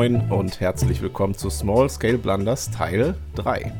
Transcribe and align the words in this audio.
moin 0.00 0.30
und 0.30 0.60
herzlich 0.60 1.02
willkommen 1.02 1.34
zu 1.34 1.50
Small 1.50 1.90
Scale 1.90 2.16
Blunders 2.16 2.70
Teil 2.70 3.16
3. 3.34 3.70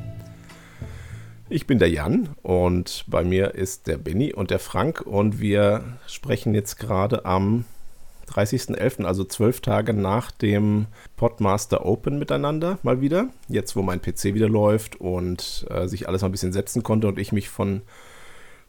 Ich 1.48 1.66
bin 1.66 1.79
der 1.79 1.88
Jan 1.88 2.29
und 2.43 3.06
bei 3.06 3.24
mir 3.24 3.55
ist 3.55 3.87
der 3.87 3.96
Benny 3.96 4.34
und 4.34 4.51
der 4.51 4.59
Frank 4.59 5.01
und 5.01 5.41
wir 5.41 5.83
sprechen 6.06 6.52
jetzt 6.52 6.79
gerade 6.79 7.24
am 7.24 7.65
30.11., 8.29 9.06
also 9.06 9.24
zwölf 9.24 9.62
Tage 9.62 9.95
nach 9.95 10.30
dem 10.30 10.88
Podmaster 11.16 11.87
Open 11.87 12.19
miteinander 12.19 12.79
mal 12.82 13.01
wieder. 13.01 13.30
Jetzt, 13.48 13.74
wo 13.74 13.80
mein 13.80 14.02
PC 14.02 14.34
wieder 14.34 14.51
läuft 14.51 15.01
und 15.01 15.66
äh, 15.71 15.88
sich 15.88 16.07
alles 16.07 16.21
mal 16.21 16.29
ein 16.29 16.32
bisschen 16.32 16.52
setzen 16.52 16.82
konnte 16.82 17.09
und 17.09 17.18
ich 17.18 17.32
mich 17.32 17.48
von, 17.48 17.80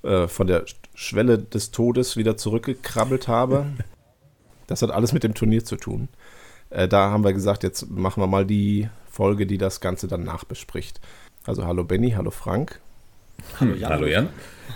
äh, 0.04 0.30
von 0.30 0.48
der 0.48 0.64
Schwelle 0.96 1.38
des 1.38 1.72
Todes 1.72 2.16
wieder 2.16 2.38
zurückgekrabbelt 2.38 3.28
habe. 3.28 3.66
Das 4.68 4.82
hat 4.82 4.92
alles 4.92 5.12
mit 5.12 5.26
dem 5.26 5.34
Turnier 5.34 5.66
zu 5.66 5.76
tun. 5.76 6.08
Äh, 6.72 6.88
da 6.88 7.12
haben 7.12 7.24
wir 7.24 7.34
gesagt, 7.34 7.64
jetzt 7.64 7.90
machen 7.92 8.24
wir 8.24 8.28
mal 8.28 8.46
die 8.46 8.90
Folge, 9.10 9.46
die 9.46 9.58
das 9.58 9.82
Ganze 9.82 10.08
dann 10.08 10.24
nachbespricht. 10.24 11.00
Also 11.46 11.66
hallo 11.66 11.84
Benny, 11.84 12.12
hallo 12.12 12.32
Frank. 12.32 12.80
Hallo 13.60 13.74
Jan. 13.74 13.92
Hallo 13.92 14.08
Jan. 14.08 14.30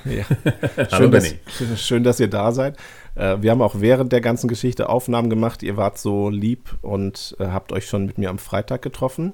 Ja. 0.05 0.25
hallo 0.91 1.09
Benny. 1.09 1.39
Dass, 1.59 1.81
schön, 1.85 2.03
dass 2.03 2.19
ihr 2.19 2.29
da 2.29 2.51
seid. 2.51 2.77
Äh, 3.15 3.37
wir 3.41 3.51
haben 3.51 3.61
auch 3.61 3.75
während 3.79 4.11
der 4.11 4.21
ganzen 4.21 4.47
Geschichte 4.47 4.89
Aufnahmen 4.89 5.29
gemacht. 5.29 5.63
Ihr 5.63 5.77
wart 5.77 5.97
so 5.97 6.29
lieb 6.29 6.75
und 6.81 7.35
äh, 7.39 7.47
habt 7.47 7.71
euch 7.71 7.87
schon 7.87 8.05
mit 8.05 8.17
mir 8.17 8.29
am 8.29 8.39
Freitag 8.39 8.81
getroffen. 8.81 9.33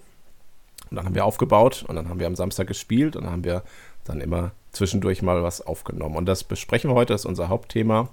Und 0.89 0.97
dann 0.97 1.05
haben 1.05 1.15
wir 1.15 1.25
aufgebaut 1.25 1.85
und 1.87 1.95
dann 1.95 2.09
haben 2.09 2.19
wir 2.19 2.27
am 2.27 2.35
Samstag 2.35 2.67
gespielt 2.67 3.15
und 3.15 3.23
dann 3.23 3.31
haben 3.31 3.43
wir 3.43 3.63
dann 4.03 4.19
immer 4.19 4.51
zwischendurch 4.71 5.21
mal 5.21 5.41
was 5.41 5.65
aufgenommen. 5.65 6.15
Und 6.15 6.25
das 6.25 6.43
besprechen 6.43 6.91
wir 6.91 6.95
heute, 6.95 7.13
das 7.13 7.21
ist 7.21 7.25
unser 7.25 7.49
Hauptthema 7.49 8.09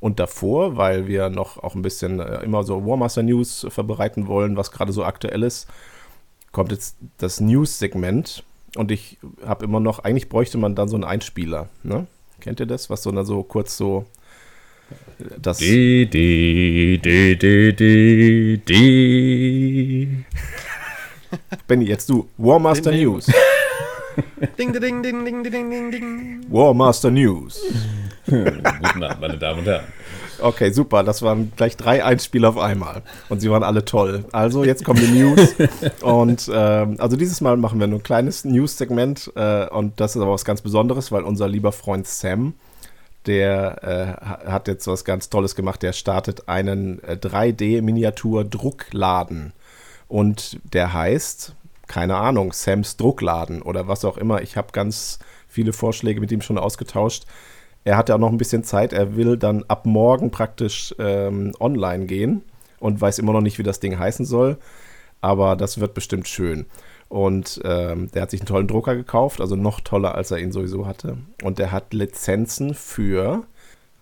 und 0.00 0.20
davor, 0.20 0.76
weil 0.76 1.06
wir 1.06 1.30
noch 1.30 1.62
auch 1.62 1.74
ein 1.74 1.82
bisschen 1.82 2.20
äh, 2.20 2.42
immer 2.44 2.64
so 2.64 2.84
Warmaster 2.86 3.22
News 3.22 3.66
verbreiten 3.70 4.26
wollen, 4.26 4.56
was 4.56 4.70
gerade 4.70 4.92
so 4.92 5.04
aktuell 5.04 5.42
ist, 5.42 5.68
kommt 6.52 6.72
jetzt 6.72 6.96
das 7.18 7.40
News-Segment. 7.40 8.44
Und 8.76 8.90
ich 8.90 9.18
habe 9.44 9.64
immer 9.64 9.80
noch, 9.80 10.00
eigentlich 10.00 10.28
bräuchte 10.28 10.58
man 10.58 10.74
dann 10.74 10.88
so 10.88 10.96
einen 10.96 11.04
Einspieler. 11.04 11.68
Ne? 11.82 12.06
Kennt 12.40 12.60
ihr 12.60 12.66
das? 12.66 12.90
Was 12.90 13.02
so 13.02 13.10
dann 13.10 13.24
so 13.24 13.42
kurz 13.42 13.76
so 13.76 14.04
das. 15.40 15.58
Die, 15.58 16.06
die, 16.06 17.00
die, 17.02 17.38
die, 17.38 17.74
die, 17.74 18.60
die. 18.68 20.24
Benny, 21.66 21.86
jetzt 21.86 22.08
du. 22.08 22.28
Warmaster 22.36 22.92
News. 22.92 23.26
Ding, 24.58 24.72
ding, 24.72 25.02
ding, 25.02 25.24
ding, 25.24 25.42
ding, 25.42 25.50
ding, 25.52 25.90
ding. 25.90 26.46
Warmaster 26.48 27.10
News. 27.10 27.60
Guten 28.26 29.02
Abend, 29.02 29.20
meine 29.20 29.38
Damen 29.38 29.60
und 29.60 29.66
Herren. 29.66 29.84
Okay, 30.40 30.70
super. 30.70 31.02
Das 31.02 31.22
waren 31.22 31.52
gleich 31.56 31.76
drei 31.76 32.04
Einspieler 32.04 32.50
auf 32.50 32.58
einmal. 32.58 33.02
Und 33.28 33.40
sie 33.40 33.50
waren 33.50 33.62
alle 33.62 33.84
toll. 33.84 34.24
Also, 34.32 34.64
jetzt 34.64 34.84
kommen 34.84 35.00
die 35.00 35.22
News. 35.22 35.54
und 36.02 36.50
ähm, 36.52 36.96
also 36.98 37.16
dieses 37.16 37.40
Mal 37.40 37.56
machen 37.56 37.80
wir 37.80 37.86
nur 37.86 38.00
ein 38.00 38.02
kleines 38.02 38.44
News-Segment. 38.44 39.32
Äh, 39.34 39.68
und 39.68 39.98
das 40.00 40.16
ist 40.16 40.22
aber 40.22 40.32
was 40.32 40.44
ganz 40.44 40.60
Besonderes, 40.60 41.10
weil 41.12 41.22
unser 41.22 41.48
lieber 41.48 41.72
Freund 41.72 42.06
Sam, 42.06 42.52
der 43.26 43.82
äh, 43.82 44.08
hat 44.48 44.68
jetzt 44.68 44.86
was 44.86 45.04
ganz 45.04 45.28
Tolles 45.30 45.54
gemacht. 45.54 45.82
Der 45.82 45.92
startet 45.92 46.48
einen 46.48 47.02
äh, 47.02 47.18
3D-Miniatur-Druckladen. 47.20 49.52
Und 50.08 50.60
der 50.72 50.92
heißt, 50.92 51.56
keine 51.86 52.16
Ahnung, 52.16 52.52
Sams 52.52 52.96
Druckladen 52.96 53.62
oder 53.62 53.88
was 53.88 54.04
auch 54.04 54.18
immer. 54.18 54.42
Ich 54.42 54.56
habe 54.56 54.68
ganz 54.72 55.18
viele 55.48 55.72
Vorschläge 55.72 56.20
mit 56.20 56.30
ihm 56.32 56.42
schon 56.42 56.58
ausgetauscht. 56.58 57.24
Er 57.86 57.96
hat 57.96 58.08
ja 58.08 58.16
auch 58.16 58.20
noch 58.20 58.32
ein 58.32 58.36
bisschen 58.36 58.64
Zeit. 58.64 58.92
Er 58.92 59.14
will 59.14 59.36
dann 59.36 59.64
ab 59.68 59.86
morgen 59.86 60.32
praktisch 60.32 60.92
ähm, 60.98 61.52
online 61.60 62.06
gehen 62.06 62.42
und 62.80 63.00
weiß 63.00 63.20
immer 63.20 63.32
noch 63.32 63.40
nicht, 63.40 63.60
wie 63.60 63.62
das 63.62 63.78
Ding 63.78 63.96
heißen 63.96 64.26
soll. 64.26 64.58
Aber 65.20 65.54
das 65.54 65.78
wird 65.78 65.94
bestimmt 65.94 66.26
schön. 66.26 66.66
Und 67.08 67.60
ähm, 67.64 68.10
der 68.10 68.22
hat 68.22 68.32
sich 68.32 68.40
einen 68.40 68.48
tollen 68.48 68.66
Drucker 68.66 68.96
gekauft, 68.96 69.40
also 69.40 69.54
noch 69.54 69.78
toller, 69.78 70.16
als 70.16 70.32
er 70.32 70.38
ihn 70.38 70.50
sowieso 70.50 70.84
hatte. 70.84 71.18
Und 71.44 71.60
der 71.60 71.70
hat 71.70 71.94
Lizenzen 71.94 72.74
für, 72.74 73.44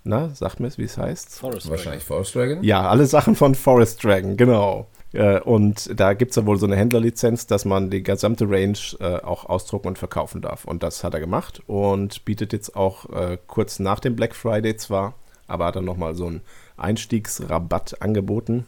na, 0.02 0.30
sag 0.32 0.60
mir, 0.60 0.72
wie 0.78 0.84
es 0.84 0.96
heißt. 0.96 1.38
Forest 1.38 1.68
Wahrscheinlich 1.68 2.04
Forest 2.04 2.34
Dragon? 2.34 2.64
Ja, 2.64 2.88
alle 2.88 3.04
Sachen 3.04 3.36
von 3.36 3.54
Forest 3.54 4.02
Dragon, 4.02 4.38
genau. 4.38 4.86
Äh, 5.14 5.40
und 5.40 5.98
da 5.98 6.12
gibt 6.12 6.30
es 6.30 6.36
ja 6.36 6.44
wohl 6.44 6.58
so 6.58 6.66
eine 6.66 6.76
Händlerlizenz, 6.76 7.46
dass 7.46 7.64
man 7.64 7.90
die 7.90 8.02
gesamte 8.02 8.48
Range 8.48 8.78
äh, 9.00 9.16
auch 9.22 9.46
ausdrucken 9.46 9.88
und 9.88 9.98
verkaufen 9.98 10.42
darf. 10.42 10.64
Und 10.64 10.82
das 10.82 11.04
hat 11.04 11.14
er 11.14 11.20
gemacht 11.20 11.62
und 11.66 12.24
bietet 12.24 12.52
jetzt 12.52 12.76
auch 12.76 13.08
äh, 13.10 13.38
kurz 13.46 13.78
nach 13.78 14.00
dem 14.00 14.16
Black 14.16 14.34
Friday 14.34 14.76
zwar, 14.76 15.14
aber 15.46 15.66
hat 15.66 15.76
dann 15.76 15.84
nochmal 15.84 16.14
so 16.14 16.26
einen 16.26 16.40
Einstiegsrabatt 16.76 18.02
angeboten. 18.02 18.66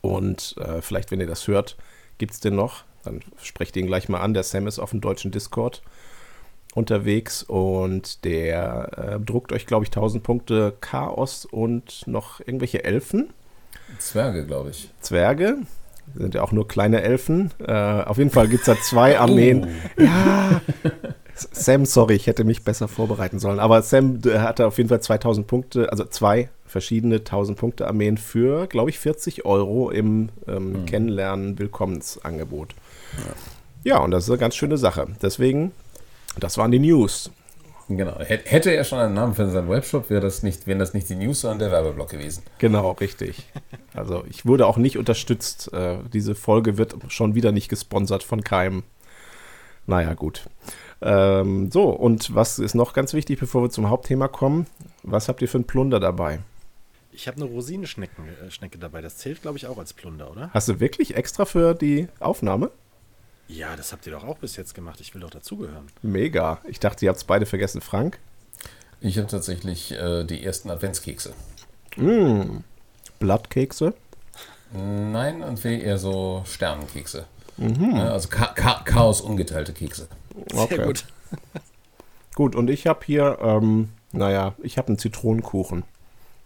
Und 0.00 0.54
vielleicht, 0.80 1.10
wenn 1.10 1.20
ihr 1.20 1.26
das 1.26 1.48
hört, 1.48 1.76
gibt 2.18 2.32
es 2.32 2.40
den 2.40 2.54
noch. 2.54 2.84
Dann 3.04 3.20
sprecht 3.42 3.76
ihn 3.76 3.86
gleich 3.86 4.08
mal 4.08 4.20
an. 4.20 4.32
Der 4.32 4.44
Sam 4.44 4.66
ist 4.66 4.78
auf 4.78 4.90
dem 4.90 5.00
deutschen 5.00 5.32
Discord 5.32 5.82
unterwegs 6.74 7.42
und 7.42 8.24
der 8.24 9.16
äh, 9.16 9.20
druckt 9.20 9.52
euch, 9.52 9.66
glaube 9.66 9.84
ich, 9.84 9.90
1000 9.90 10.22
Punkte 10.22 10.74
Chaos 10.80 11.44
und 11.44 12.06
noch 12.06 12.40
irgendwelche 12.40 12.84
Elfen. 12.84 13.30
Zwerge, 13.98 14.46
glaube 14.46 14.70
ich. 14.70 14.90
Zwerge. 15.00 15.58
Sind 16.14 16.34
ja 16.34 16.42
auch 16.42 16.52
nur 16.52 16.66
kleine 16.66 17.02
Elfen. 17.02 17.50
Äh, 17.66 17.72
auf 17.72 18.18
jeden 18.18 18.30
Fall 18.30 18.48
gibt 18.48 18.60
es 18.60 18.66
da 18.66 18.80
zwei 18.80 19.18
Armeen. 19.20 19.68
Oh. 19.98 20.02
Ja. 20.02 20.60
Sam, 21.52 21.86
sorry, 21.86 22.14
ich 22.14 22.26
hätte 22.26 22.44
mich 22.44 22.64
besser 22.64 22.88
vorbereiten 22.88 23.38
sollen. 23.38 23.60
Aber 23.60 23.82
Sam 23.82 24.20
hatte 24.24 24.66
auf 24.66 24.78
jeden 24.78 24.88
Fall 24.88 25.00
2000 25.00 25.46
Punkte, 25.46 25.90
also 25.90 26.04
zwei 26.04 26.48
verschiedene 26.66 27.16
1000 27.16 27.56
Punkte 27.58 27.86
Armeen 27.86 28.18
für, 28.18 28.66
glaube 28.66 28.90
ich, 28.90 28.98
40 28.98 29.44
Euro 29.44 29.90
im 29.90 30.30
ähm, 30.46 30.72
mhm. 30.72 30.86
Kennenlernen-Willkommensangebot. 30.86 32.74
Ja. 33.84 33.94
ja, 33.94 33.98
und 33.98 34.10
das 34.10 34.24
ist 34.24 34.30
eine 34.30 34.38
ganz 34.38 34.56
schöne 34.56 34.78
Sache. 34.78 35.06
Deswegen, 35.22 35.72
das 36.38 36.58
waren 36.58 36.70
die 36.70 36.80
News. 36.80 37.30
Genau. 37.88 38.18
Hätte 38.18 38.70
er 38.70 38.84
schon 38.84 38.98
einen 38.98 39.14
Namen 39.14 39.34
für 39.34 39.48
seinen 39.50 39.68
Webshop, 39.70 40.10
wäre 40.10 40.20
das 40.20 40.42
nicht, 40.42 40.66
wären 40.66 40.78
das 40.78 40.92
nicht 40.92 41.08
die 41.08 41.14
News, 41.14 41.40
sondern 41.40 41.58
der 41.58 41.70
Werbeblock 41.70 42.10
gewesen. 42.10 42.42
Genau, 42.58 42.92
richtig. 42.92 43.46
Also 43.94 44.24
ich 44.28 44.44
wurde 44.44 44.66
auch 44.66 44.76
nicht 44.76 44.98
unterstützt. 44.98 45.72
Äh, 45.72 45.96
diese 46.12 46.34
Folge 46.34 46.76
wird 46.76 46.94
schon 47.08 47.34
wieder 47.34 47.50
nicht 47.50 47.68
gesponsert 47.68 48.22
von 48.22 48.44
keinem. 48.44 48.82
Naja, 49.86 50.12
gut. 50.12 50.48
Ähm, 51.00 51.70
so, 51.70 51.88
und 51.88 52.34
was 52.34 52.58
ist 52.58 52.74
noch 52.74 52.92
ganz 52.92 53.14
wichtig, 53.14 53.40
bevor 53.40 53.62
wir 53.62 53.70
zum 53.70 53.88
Hauptthema 53.88 54.28
kommen? 54.28 54.66
Was 55.02 55.28
habt 55.28 55.40
ihr 55.40 55.48
für 55.48 55.58
einen 55.58 55.66
Plunder 55.66 55.98
dabei? 55.98 56.40
Ich 57.10 57.26
habe 57.26 57.38
eine 57.40 57.46
Rosinenschnecke 57.46 58.20
äh, 58.46 58.78
dabei. 58.78 59.00
Das 59.00 59.16
zählt, 59.16 59.42
glaube 59.42 59.56
ich, 59.56 59.66
auch 59.66 59.78
als 59.78 59.94
Plunder, 59.94 60.30
oder? 60.30 60.50
Hast 60.52 60.68
du 60.68 60.78
wirklich 60.78 61.16
extra 61.16 61.46
für 61.46 61.74
die 61.74 62.08
Aufnahme? 62.20 62.70
Ja, 63.48 63.74
das 63.76 63.92
habt 63.92 64.06
ihr 64.06 64.12
doch 64.12 64.24
auch 64.24 64.38
bis 64.38 64.56
jetzt 64.56 64.74
gemacht. 64.74 65.00
Ich 65.00 65.14
will 65.14 65.22
doch 65.22 65.30
dazugehören. 65.30 65.86
Mega. 66.02 66.60
Ich 66.68 66.80
dachte, 66.80 67.04
ihr 67.04 67.08
habt 67.08 67.18
es 67.18 67.24
beide 67.24 67.46
vergessen. 67.46 67.80
Frank? 67.80 68.18
Ich 69.00 69.16
habe 69.16 69.26
tatsächlich 69.26 69.92
äh, 69.92 70.24
die 70.24 70.44
ersten 70.44 70.70
Adventskekse. 70.70 71.32
Mm. 71.96 72.58
Blattkekse? 73.18 73.94
Nein, 74.72 75.42
und 75.42 75.64
eher 75.64 75.98
so 75.98 76.42
Sternenkekse. 76.46 77.24
Mhm. 77.56 77.94
Also 77.94 78.28
Cha 78.28 78.54
Cha 78.54 78.82
Chaos 78.84 79.20
ungeteilte 79.20 79.72
Kekse. 79.72 80.08
Okay. 80.54 80.76
Sehr 80.76 80.84
gut. 80.84 81.04
gut, 82.34 82.54
und 82.54 82.68
ich 82.68 82.86
habe 82.86 83.00
hier, 83.04 83.38
ähm, 83.40 83.88
naja, 84.12 84.54
ich 84.62 84.78
habe 84.78 84.88
einen 84.88 84.98
Zitronenkuchen. 84.98 85.84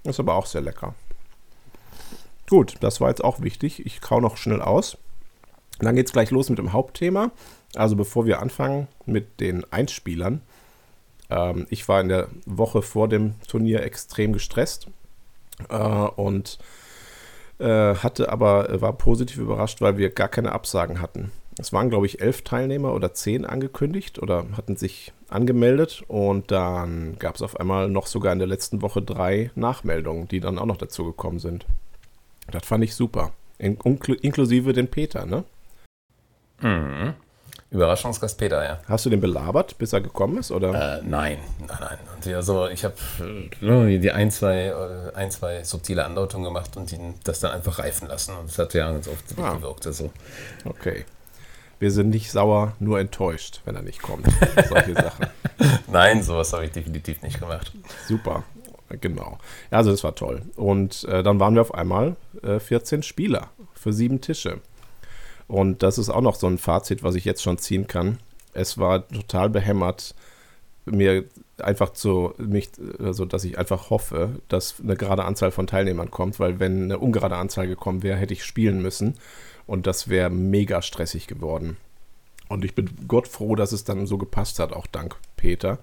Ist 0.04 0.20
aber 0.20 0.34
auch 0.34 0.46
sehr 0.46 0.62
lecker. 0.62 0.94
Gut, 2.48 2.76
das 2.80 3.00
war 3.00 3.08
jetzt 3.08 3.24
auch 3.24 3.40
wichtig. 3.40 3.84
Ich 3.86 4.00
kau 4.00 4.20
noch 4.20 4.36
schnell 4.36 4.62
aus. 4.62 4.96
Und 5.82 5.86
dann 5.86 5.96
geht 5.96 6.06
es 6.06 6.12
gleich 6.12 6.30
los 6.30 6.48
mit 6.48 6.60
dem 6.60 6.72
Hauptthema. 6.72 7.32
Also 7.74 7.96
bevor 7.96 8.24
wir 8.24 8.40
anfangen 8.40 8.86
mit 9.04 9.40
den 9.40 9.64
Einspielern. 9.72 10.40
Ähm, 11.28 11.66
ich 11.70 11.88
war 11.88 12.00
in 12.00 12.08
der 12.08 12.28
Woche 12.46 12.82
vor 12.82 13.08
dem 13.08 13.34
Turnier 13.48 13.82
extrem 13.82 14.32
gestresst 14.32 14.86
äh, 15.68 15.76
und 15.76 16.60
äh, 17.58 17.96
hatte 17.96 18.30
aber, 18.30 18.70
äh, 18.70 18.80
war 18.80 18.92
positiv 18.92 19.38
überrascht, 19.38 19.80
weil 19.80 19.98
wir 19.98 20.10
gar 20.10 20.28
keine 20.28 20.52
Absagen 20.52 21.00
hatten. 21.00 21.32
Es 21.58 21.72
waren, 21.72 21.90
glaube 21.90 22.06
ich, 22.06 22.20
elf 22.20 22.42
Teilnehmer 22.42 22.94
oder 22.94 23.12
zehn 23.12 23.44
angekündigt 23.44 24.20
oder 24.20 24.46
hatten 24.56 24.76
sich 24.76 25.12
angemeldet 25.30 26.04
und 26.06 26.52
dann 26.52 27.16
gab 27.18 27.34
es 27.34 27.42
auf 27.42 27.58
einmal 27.58 27.88
noch 27.88 28.06
sogar 28.06 28.32
in 28.32 28.38
der 28.38 28.46
letzten 28.46 28.82
Woche 28.82 29.02
drei 29.02 29.50
Nachmeldungen, 29.56 30.28
die 30.28 30.38
dann 30.38 30.60
auch 30.60 30.66
noch 30.66 30.76
dazu 30.76 31.04
gekommen 31.04 31.40
sind. 31.40 31.66
Das 32.52 32.64
fand 32.64 32.84
ich 32.84 32.94
super. 32.94 33.32
In, 33.58 33.76
inklusive 33.76 34.72
den 34.74 34.86
Peter, 34.86 35.26
ne? 35.26 35.42
Mhm. 36.62 37.14
Überraschungsgast 37.72 38.36
Peter, 38.36 38.62
ja. 38.62 38.80
Hast 38.86 39.06
du 39.06 39.10
den 39.10 39.20
belabert, 39.20 39.78
bis 39.78 39.94
er 39.94 40.02
gekommen 40.02 40.36
ist, 40.36 40.50
oder? 40.50 40.98
Äh, 40.98 41.02
nein, 41.04 41.38
nein, 41.58 41.78
nein. 41.80 41.98
Und 42.14 42.34
also 42.34 42.68
ich 42.68 42.84
habe 42.84 42.94
äh, 43.62 43.98
die 43.98 44.12
ein 44.12 44.30
zwei, 44.30 44.66
äh, 44.66 45.14
ein, 45.14 45.30
zwei 45.30 45.64
subtile 45.64 46.04
Andeutungen 46.04 46.44
gemacht 46.44 46.76
und 46.76 46.92
ihn 46.92 47.14
das 47.24 47.40
dann 47.40 47.52
einfach 47.52 47.78
reifen 47.78 48.08
lassen. 48.08 48.36
Und 48.36 48.50
es 48.50 48.58
hat 48.58 48.74
ja 48.74 48.92
ganz 48.92 49.08
oft 49.08 49.24
ah. 49.38 49.54
gewirkt. 49.54 49.86
Also. 49.86 50.10
Okay. 50.66 51.06
Wir 51.78 51.90
sind 51.90 52.10
nicht 52.10 52.30
sauer, 52.30 52.74
nur 52.78 53.00
enttäuscht, 53.00 53.62
wenn 53.64 53.74
er 53.74 53.82
nicht 53.82 54.02
kommt. 54.02 54.26
Solche 54.68 54.94
Sachen. 54.94 55.26
Nein, 55.88 56.22
sowas 56.22 56.52
habe 56.52 56.66
ich 56.66 56.72
definitiv 56.72 57.22
nicht 57.22 57.40
gemacht. 57.40 57.72
Super, 58.06 58.44
genau. 59.00 59.38
Also 59.70 59.90
das 59.90 60.04
war 60.04 60.14
toll. 60.14 60.42
Und 60.56 61.04
äh, 61.04 61.22
dann 61.22 61.40
waren 61.40 61.54
wir 61.54 61.62
auf 61.62 61.74
einmal 61.74 62.16
äh, 62.42 62.60
14 62.60 63.02
Spieler 63.02 63.48
für 63.74 63.92
sieben 63.92 64.20
Tische. 64.20 64.60
Und 65.48 65.82
das 65.82 65.98
ist 65.98 66.08
auch 66.08 66.20
noch 66.20 66.36
so 66.36 66.46
ein 66.46 66.58
Fazit, 66.58 67.02
was 67.02 67.14
ich 67.14 67.24
jetzt 67.24 67.42
schon 67.42 67.58
ziehen 67.58 67.86
kann. 67.86 68.18
Es 68.52 68.78
war 68.78 69.08
total 69.08 69.50
behämmert, 69.50 70.14
mir 70.84 71.24
einfach 71.58 71.90
zu 71.90 72.34
mich, 72.38 72.70
also 72.98 73.24
dass 73.24 73.44
ich 73.44 73.58
einfach 73.58 73.90
hoffe, 73.90 74.40
dass 74.48 74.76
eine 74.82 74.96
gerade 74.96 75.24
Anzahl 75.24 75.50
von 75.50 75.66
Teilnehmern 75.66 76.10
kommt, 76.10 76.40
weil 76.40 76.58
wenn 76.58 76.84
eine 76.84 76.98
ungerade 76.98 77.36
Anzahl 77.36 77.68
gekommen 77.68 78.02
wäre, 78.02 78.16
hätte 78.16 78.34
ich 78.34 78.44
spielen 78.44 78.82
müssen 78.82 79.14
und 79.66 79.86
das 79.86 80.08
wäre 80.08 80.30
mega 80.30 80.82
stressig 80.82 81.26
geworden. 81.26 81.76
Und 82.48 82.64
ich 82.64 82.74
bin 82.74 82.90
Gott 83.08 83.28
froh, 83.28 83.54
dass 83.54 83.72
es 83.72 83.84
dann 83.84 84.06
so 84.06 84.18
gepasst 84.18 84.58
hat, 84.58 84.72
auch 84.72 84.86
dank 84.86 85.16
Peter. 85.36 85.78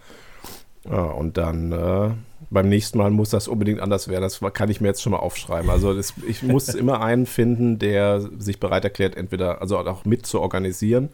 Ja, 0.85 1.01
und 1.01 1.37
dann 1.37 1.71
äh, 1.71 2.11
beim 2.49 2.69
nächsten 2.69 2.97
Mal 2.97 3.11
muss 3.11 3.29
das 3.29 3.47
unbedingt 3.47 3.79
anders 3.79 4.07
werden. 4.07 4.23
Das 4.23 4.39
kann 4.53 4.69
ich 4.69 4.81
mir 4.81 4.87
jetzt 4.87 5.01
schon 5.01 5.11
mal 5.11 5.19
aufschreiben. 5.19 5.69
Also 5.69 5.93
das, 5.93 6.13
ich 6.27 6.41
muss 6.43 6.69
immer 6.73 7.01
einen 7.01 7.25
finden, 7.25 7.79
der 7.79 8.21
sich 8.37 8.59
bereit 8.59 8.83
erklärt, 8.83 9.15
entweder 9.15 9.61
also 9.61 9.77
auch 9.77 10.05
mit 10.05 10.25
zu 10.25 10.39
organisieren 10.39 11.09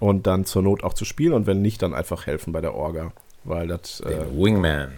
und 0.00 0.26
dann 0.26 0.44
zur 0.44 0.62
Not 0.62 0.84
auch 0.84 0.94
zu 0.94 1.04
spielen 1.04 1.32
und 1.32 1.46
wenn 1.46 1.60
nicht, 1.60 1.82
dann 1.82 1.94
einfach 1.94 2.26
helfen 2.26 2.52
bei 2.52 2.60
der 2.60 2.74
Orga. 2.74 3.12
Weil 3.44 3.68
das. 3.68 3.98
Der 3.98 4.22
äh, 4.22 4.36
Wingman. 4.36 4.92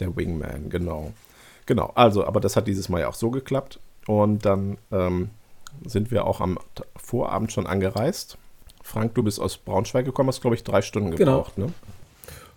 Der 0.00 0.14
Wingman, 0.16 0.70
genau. 0.70 1.12
Genau, 1.66 1.92
also, 1.94 2.24
aber 2.24 2.40
das 2.40 2.56
hat 2.56 2.66
dieses 2.66 2.88
Mal 2.88 3.00
ja 3.00 3.08
auch 3.08 3.14
so 3.14 3.30
geklappt. 3.30 3.80
Und 4.06 4.46
dann 4.46 4.78
ähm, 4.90 5.30
sind 5.84 6.10
wir 6.10 6.26
auch 6.26 6.40
am 6.40 6.58
Vorabend 6.96 7.52
schon 7.52 7.66
angereist. 7.66 8.38
Frank, 8.82 9.14
du 9.14 9.22
bist 9.22 9.38
aus 9.38 9.58
Braunschweig 9.58 10.06
gekommen, 10.06 10.28
hast, 10.28 10.40
glaube 10.40 10.56
ich, 10.56 10.64
drei 10.64 10.80
Stunden 10.80 11.10
genau. 11.10 11.32
gebraucht, 11.32 11.56
genau. 11.56 11.66
ne? 11.68 11.72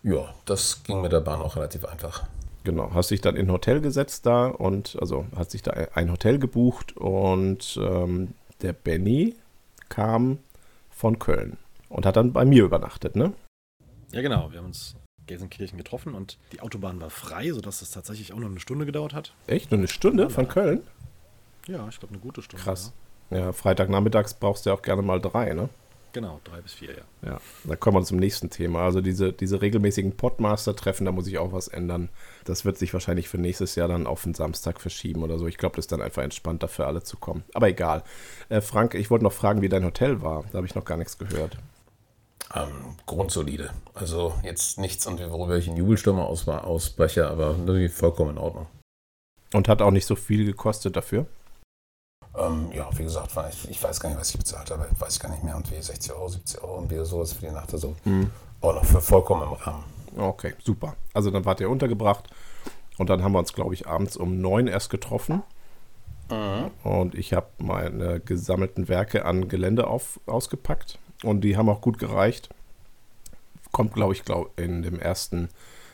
Ja, 0.04 0.34
das 0.46 0.84
ging 0.84 1.02
mit 1.02 1.12
der 1.12 1.22
Bahn 1.22 1.42
auch 1.42 1.56
relativ 1.56 1.86
einfach. 1.86 2.28
Genau, 2.64 2.94
hast 2.94 3.12
dich 3.12 3.22
dann 3.22 3.36
in 3.36 3.48
ein 3.48 3.52
Hotel 3.52 3.82
gesetzt 3.82 4.26
da 4.26 4.48
und 4.48 4.98
also 5.00 5.26
hat 5.36 5.50
sich 5.52 5.64
da 5.64 5.72
ein 5.94 6.12
Hotel 6.12 6.38
gebucht 6.38 6.96
und 6.96 7.80
ähm, 7.82 8.34
der 8.62 8.74
Benny 8.74 9.36
kam 9.90 10.40
von 10.90 11.18
Köln 11.18 11.58
und 11.90 12.06
hat 12.06 12.16
dann 12.16 12.34
bei 12.34 12.46
mir 12.46 12.64
übernachtet, 12.64 13.16
ne? 13.16 13.34
Ja, 14.12 14.22
genau. 14.22 14.52
Wir 14.52 14.60
haben 14.60 14.68
uns 14.68 14.96
Gelsenkirchen 15.26 15.78
getroffen 15.78 16.14
und 16.14 16.38
die 16.52 16.62
Autobahn 16.62 17.00
war 17.00 17.10
frei, 17.10 17.52
sodass 17.52 17.82
es 17.82 17.92
tatsächlich 17.92 18.34
auch 18.34 18.38
nur 18.38 18.50
eine 18.50 18.60
Stunde 18.60 18.86
gedauert 18.86 19.14
hat. 19.14 19.34
Echt? 19.48 19.72
Nur 19.72 19.80
eine 19.80 19.88
Stunde 19.88 20.24
ja, 20.24 20.30
von 20.30 20.48
Köln? 20.48 20.84
Ja, 21.68 21.88
ich 21.88 22.00
glaube 22.00 22.14
eine 22.14 22.22
gute 22.22 22.42
Stunde. 22.42 22.64
Krass. 22.64 22.92
Ja, 23.30 23.38
ja 23.38 23.54
Freitagnachmittags 23.54 24.34
brauchst 24.34 24.66
du 24.66 24.72
ja 24.72 24.76
auch 24.76 24.82
gerne 24.82 25.02
mal 25.02 25.22
drei, 25.22 25.54
ne? 25.54 25.70
Genau, 26.14 26.42
drei 26.44 26.60
bis 26.60 26.74
vier, 26.74 26.92
ja. 26.92 27.30
Ja, 27.30 27.42
da 27.64 27.76
kommen 27.76 27.98
wir 27.98 28.04
zum 28.04 28.18
nächsten 28.18 28.50
Thema. 28.50 28.82
Also 28.82 29.00
diese, 29.00 29.32
diese 29.32 29.62
regelmäßigen 29.62 30.18
Podmaster-Treffen, 30.18 31.06
da 31.06 31.12
muss 31.12 31.28
ich 31.28 31.38
auch 31.38 31.54
was 31.54 31.70
ändern. 31.70 32.10
Das 32.44 32.66
wird 32.66 32.78
sich 32.78 32.94
wahrscheinlich 32.94 33.30
für 33.30 33.38
nächstes 33.38 33.76
Jahr 33.76 33.88
dann 33.88 34.08
auf 34.08 34.24
den 34.24 34.34
Samstag 34.34 34.82
verschieben 34.82 35.24
oder 35.24 35.38
so. 35.38 35.48
Ich 35.48 35.58
glaube, 35.58 35.78
das 35.78 35.86
ist 35.86 35.92
dann 35.92 36.02
einfach 36.02 36.24
entspannter 36.24 36.68
für 36.68 36.86
alle 36.86 37.04
zu 37.04 37.18
kommen. 37.18 37.44
Aber 37.54 37.70
egal. 37.70 38.04
Äh, 38.50 38.62
Frank, 38.62 38.94
ich 38.94 39.10
wollte 39.10 39.24
noch 39.24 39.34
fragen, 39.34 39.62
wie 39.62 39.70
dein 39.70 39.86
Hotel 39.86 40.22
war. 40.22 40.44
Da 40.52 40.58
habe 40.58 40.68
ich 40.68 40.76
noch 40.76 40.86
gar 40.86 40.98
nichts 40.98 41.18
gehört. 41.18 41.58
Ähm, 42.54 42.98
grundsolide. 43.06 43.70
Also 43.94 44.34
jetzt 44.44 44.80
nichts, 44.80 45.06
worüber 45.08 45.56
ich 45.56 45.68
in 45.68 45.78
Jubelstürme 45.78 46.24
aus, 46.24 46.48
ausbreche, 46.48 47.28
aber 47.28 47.56
vollkommen 47.90 48.32
in 48.32 48.38
Ordnung. 48.38 48.68
Und 49.54 49.70
hat 49.70 49.82
auch 49.82 49.92
nicht 49.92 50.06
so 50.06 50.16
viel 50.16 50.46
gekostet 50.46 50.96
dafür? 50.96 51.26
Ähm, 52.38 52.72
ja, 52.74 52.88
wie 52.98 53.04
gesagt, 53.04 53.32
ich, 53.50 53.70
ich, 53.70 53.84
weiß 53.84 54.00
gar 54.00 54.10
nicht, 54.10 54.20
was 54.20 54.30
ich 54.30 54.38
bezahlt 54.38 54.72
habe. 54.72 54.88
Weiß 55.00 55.16
ich 55.16 55.20
gar 55.20 55.30
nicht 55.30 55.44
mehr. 55.44 55.56
Und 55.56 55.70
wie 55.72 55.82
60 55.82 56.14
Euro, 56.14 56.30
70 56.30 56.62
Euro 56.62 56.78
und 56.78 56.90
wie 56.90 57.04
sowas 57.06 57.34
für 57.34 57.46
die 57.46 57.52
Nacht. 57.52 57.74
Also 57.74 57.96
mhm. 58.06 58.32
auch 58.62 58.74
noch 58.74 58.86
für 58.86 59.02
vollkommen 59.02 59.44
im 59.44 59.54
Rahmen. 59.54 59.84
Okay, 60.18 60.54
super. 60.64 60.96
Also 61.14 61.32
dann 61.32 61.46
wart 61.46 61.60
ihr 61.60 61.70
untergebracht. 61.70 62.30
Und 62.98 63.10
dann 63.10 63.24
haben 63.24 63.34
wir 63.34 63.40
uns, 63.40 63.54
glaube 63.54 63.74
ich, 63.74 63.88
abends 63.88 64.16
um 64.16 64.40
neun 64.40 64.68
erst 64.68 64.90
getroffen. 64.90 65.44
Mhm. 66.30 66.72
Und 66.84 67.16
ich 67.16 67.34
habe 67.34 67.48
meine 67.58 68.20
gesammelten 68.22 68.88
Werke 68.88 69.26
an 69.26 69.50
Gelände 69.50 69.88
auf, 69.88 70.20
ausgepackt. 70.26 71.00
Und 71.24 71.42
die 71.42 71.58
haben 71.58 71.70
auch 71.70 71.82
gut 71.82 72.00
gereicht. 72.00 72.50
Kommt, 73.72 73.94
glaube 73.94 74.14
ich, 74.14 74.24
glaub, 74.24 74.58
in 74.60 74.84
dem 74.84 75.00
ersten 75.00 75.50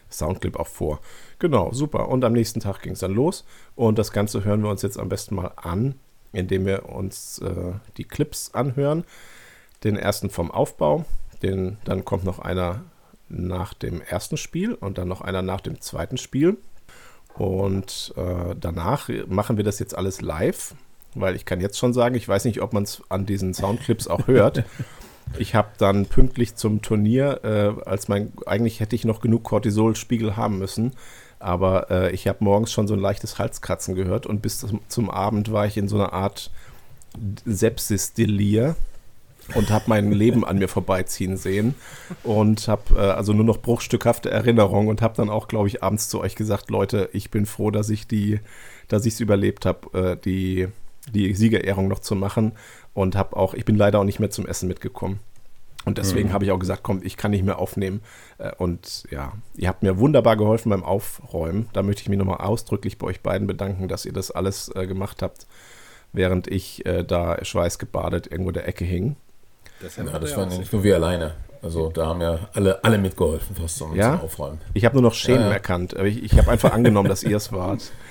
Soundclip 0.09 0.57
auch 0.57 0.67
vor. 0.67 0.99
Genau, 1.39 1.71
super. 1.73 2.09
Und 2.09 2.23
am 2.23 2.33
nächsten 2.33 2.59
Tag 2.59 2.81
ging 2.81 2.93
es 2.93 2.99
dann 2.99 3.13
los. 3.13 3.43
Und 3.75 3.97
das 3.97 4.11
Ganze 4.11 4.43
hören 4.43 4.61
wir 4.61 4.69
uns 4.69 4.83
jetzt 4.83 4.99
am 4.99 5.09
besten 5.09 5.35
mal 5.35 5.51
an 5.55 5.95
indem 6.33 6.65
wir 6.65 6.89
uns 6.89 7.39
äh, 7.39 7.73
die 7.97 8.03
Clips 8.03 8.51
anhören. 8.53 9.03
Den 9.83 9.95
ersten 9.95 10.29
vom 10.29 10.51
Aufbau, 10.51 11.05
den, 11.41 11.77
dann 11.85 12.03
kommt 12.03 12.23
noch 12.23 12.39
einer 12.39 12.81
nach 13.29 13.73
dem 13.73 14.01
ersten 14.01 14.37
Spiel 14.37 14.73
und 14.73 14.97
dann 14.97 15.07
noch 15.07 15.21
einer 15.21 15.41
nach 15.41 15.61
dem 15.61 15.81
zweiten 15.81 16.17
Spiel. 16.17 16.57
Und 17.35 18.13
äh, 18.17 18.55
danach 18.59 19.09
machen 19.27 19.57
wir 19.57 19.63
das 19.63 19.79
jetzt 19.79 19.95
alles 19.95 20.21
live, 20.21 20.73
weil 21.13 21.35
ich 21.35 21.45
kann 21.45 21.61
jetzt 21.61 21.77
schon 21.77 21.93
sagen, 21.93 22.15
ich 22.15 22.27
weiß 22.27 22.45
nicht, 22.45 22.61
ob 22.61 22.73
man 22.73 22.83
es 22.83 23.03
an 23.09 23.25
diesen 23.25 23.53
Soundclips 23.53 24.07
auch 24.07 24.27
hört. 24.27 24.63
Ich 25.37 25.55
habe 25.55 25.67
dann 25.77 26.05
pünktlich 26.05 26.55
zum 26.55 26.81
Turnier, 26.81 27.41
äh, 27.43 27.89
als 27.89 28.07
mein, 28.07 28.31
eigentlich 28.45 28.79
hätte 28.79 28.95
ich 28.95 29.03
noch 29.03 29.19
genug 29.19 29.43
Cortisolspiegel 29.43 30.37
haben 30.37 30.57
müssen, 30.57 30.93
aber 31.39 31.91
äh, 31.91 32.11
ich 32.11 32.27
habe 32.27 32.43
morgens 32.43 32.71
schon 32.71 32.87
so 32.87 32.93
ein 32.93 32.99
leichtes 32.99 33.39
Halskratzen 33.39 33.95
gehört 33.95 34.25
und 34.25 34.41
bis 34.41 34.59
zum, 34.59 34.81
zum 34.87 35.09
Abend 35.09 35.51
war 35.51 35.65
ich 35.65 35.77
in 35.77 35.87
so 35.87 35.95
einer 35.95 36.13
Art 36.13 36.51
Sepsis-Delir 37.45 38.75
und 39.55 39.69
habe 39.69 39.85
mein 39.87 40.11
Leben 40.11 40.45
an 40.45 40.57
mir 40.57 40.67
vorbeiziehen 40.67 41.37
sehen 41.37 41.75
und 42.23 42.67
habe 42.67 42.95
äh, 42.95 43.11
also 43.11 43.33
nur 43.33 43.45
noch 43.45 43.59
bruchstückhafte 43.59 44.29
Erinnerungen 44.29 44.89
und 44.89 45.01
habe 45.01 45.15
dann 45.15 45.29
auch, 45.29 45.47
glaube 45.47 45.67
ich, 45.67 45.83
abends 45.83 46.09
zu 46.09 46.19
euch 46.19 46.35
gesagt, 46.35 46.69
Leute, 46.69 47.09
ich 47.13 47.31
bin 47.31 47.45
froh, 47.45 47.71
dass 47.71 47.89
ich 47.89 48.07
die, 48.07 48.39
dass 48.87 49.05
ich 49.05 49.13
es 49.13 49.19
überlebt 49.19 49.65
habe, 49.65 49.97
äh, 49.97 50.17
die, 50.17 50.67
die 51.13 51.33
Siegerehrung 51.33 51.87
noch 51.87 51.99
zu 51.99 52.15
machen 52.15 52.53
und 52.93 53.15
habe 53.15 53.37
auch, 53.37 53.53
ich 53.53 53.65
bin 53.65 53.75
leider 53.77 53.99
auch 53.99 54.03
nicht 54.03 54.19
mehr 54.19 54.31
zum 54.31 54.45
Essen 54.45 54.67
mitgekommen. 54.67 55.19
Und 55.87 55.97
deswegen 55.97 56.27
mhm. 56.27 56.33
habe 56.33 56.43
ich 56.43 56.51
auch 56.51 56.59
gesagt, 56.59 56.83
komm, 56.83 56.99
ich 57.01 57.15
kann 57.15 57.31
nicht 57.31 57.45
mehr 57.45 57.59
aufnehmen. 57.59 58.01
Äh, 58.39 58.51
und 58.57 59.05
ja, 59.09 59.31
ihr 59.55 59.69
habt 59.69 59.83
mir 59.83 59.97
wunderbar 59.97 60.35
geholfen 60.35 60.69
beim 60.69 60.83
Aufräumen. 60.83 61.69
Da 61.71 61.81
möchte 61.81 62.01
ich 62.01 62.09
mich 62.09 62.19
nochmal 62.19 62.41
ausdrücklich 62.45 62.97
bei 62.97 63.07
euch 63.07 63.21
beiden 63.21 63.47
bedanken, 63.47 63.87
dass 63.87 64.05
ihr 64.05 64.11
das 64.11 64.29
alles 64.29 64.69
äh, 64.75 64.85
gemacht 64.85 65.21
habt, 65.21 65.47
während 66.11 66.47
ich 66.47 66.85
äh, 66.85 67.05
da 67.05 67.37
schweißgebadet 67.41 68.29
irgendwo 68.29 68.51
der 68.51 68.67
Ecke 68.67 68.83
hing. 68.83 69.15
Das, 69.81 69.95
ja, 69.95 70.03
das 70.03 70.35
waren 70.35 70.51
ja 70.51 70.57
nicht 70.57 70.73
nur 70.73 70.83
wir 70.83 70.95
alleine. 70.95 71.35
Also 71.61 71.89
da 71.89 72.07
haben 72.07 72.19
ja 72.19 72.49
alle, 72.51 72.83
alle 72.83 72.97
mitgeholfen, 72.97 73.55
fast 73.55 73.77
zum, 73.77 73.95
ja? 73.95 74.17
zum 74.17 74.25
Aufräumen. 74.25 74.59
Ich 74.73 74.83
habe 74.83 74.95
nur 74.95 75.03
noch 75.03 75.13
Schämen 75.13 75.47
ja, 75.47 75.53
erkannt. 75.53 75.93
Ich, 75.93 76.21
ich 76.21 76.37
habe 76.37 76.51
einfach 76.51 76.73
angenommen, 76.73 77.07
dass 77.07 77.23
ihr 77.23 77.37
es 77.37 77.53
wart. 77.53 77.93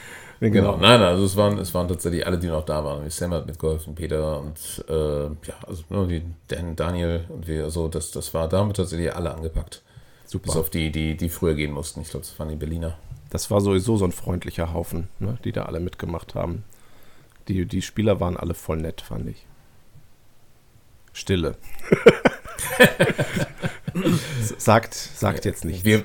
Genau. 0.40 0.52
genau. 0.52 0.76
Nein, 0.76 1.00
also 1.00 1.24
es 1.24 1.36
waren, 1.36 1.58
es 1.58 1.72
waren 1.72 1.88
tatsächlich 1.88 2.26
alle, 2.26 2.38
die 2.38 2.48
noch 2.48 2.64
da 2.64 2.84
waren. 2.84 3.08
Sam 3.08 3.32
hat 3.32 3.46
mitgeholfen, 3.46 3.94
Peter 3.94 4.40
und 4.40 4.84
äh, 4.88 5.24
ja, 5.24 5.54
also 5.66 5.82
nur 5.88 6.08
wie 6.08 6.22
Dan, 6.48 6.76
Daniel 6.76 7.24
und 7.28 7.46
wir, 7.46 7.64
also 7.64 7.88
das, 7.88 8.10
das 8.10 8.34
war, 8.34 8.48
da 8.48 8.58
haben 8.58 8.68
wir 8.68 8.74
tatsächlich 8.74 9.14
alle 9.14 9.34
angepackt. 9.34 9.82
Super. 10.26 10.44
Bis 10.44 10.56
auf 10.56 10.70
die, 10.70 10.90
die, 10.90 11.16
die 11.16 11.28
früher 11.28 11.54
gehen 11.54 11.72
mussten. 11.72 12.02
Ich 12.02 12.10
glaube, 12.10 12.26
das 12.26 12.38
waren 12.38 12.48
die 12.48 12.56
Berliner. 12.56 12.98
Das 13.30 13.50
war 13.50 13.60
sowieso 13.60 13.96
so 13.96 14.04
ein 14.04 14.12
freundlicher 14.12 14.72
Haufen, 14.72 15.08
ne, 15.18 15.38
die 15.44 15.52
da 15.52 15.64
alle 15.64 15.80
mitgemacht 15.80 16.34
haben. 16.34 16.64
Die, 17.48 17.64
die 17.64 17.82
Spieler 17.82 18.20
waren 18.20 18.36
alle 18.36 18.54
voll 18.54 18.78
nett, 18.78 19.00
fand 19.00 19.28
ich. 19.28 19.46
Stille. 21.12 21.56
sagt, 24.58 24.94
sagt 24.94 25.44
jetzt 25.44 25.64
nichts. 25.64 25.84
Wir, 25.84 26.04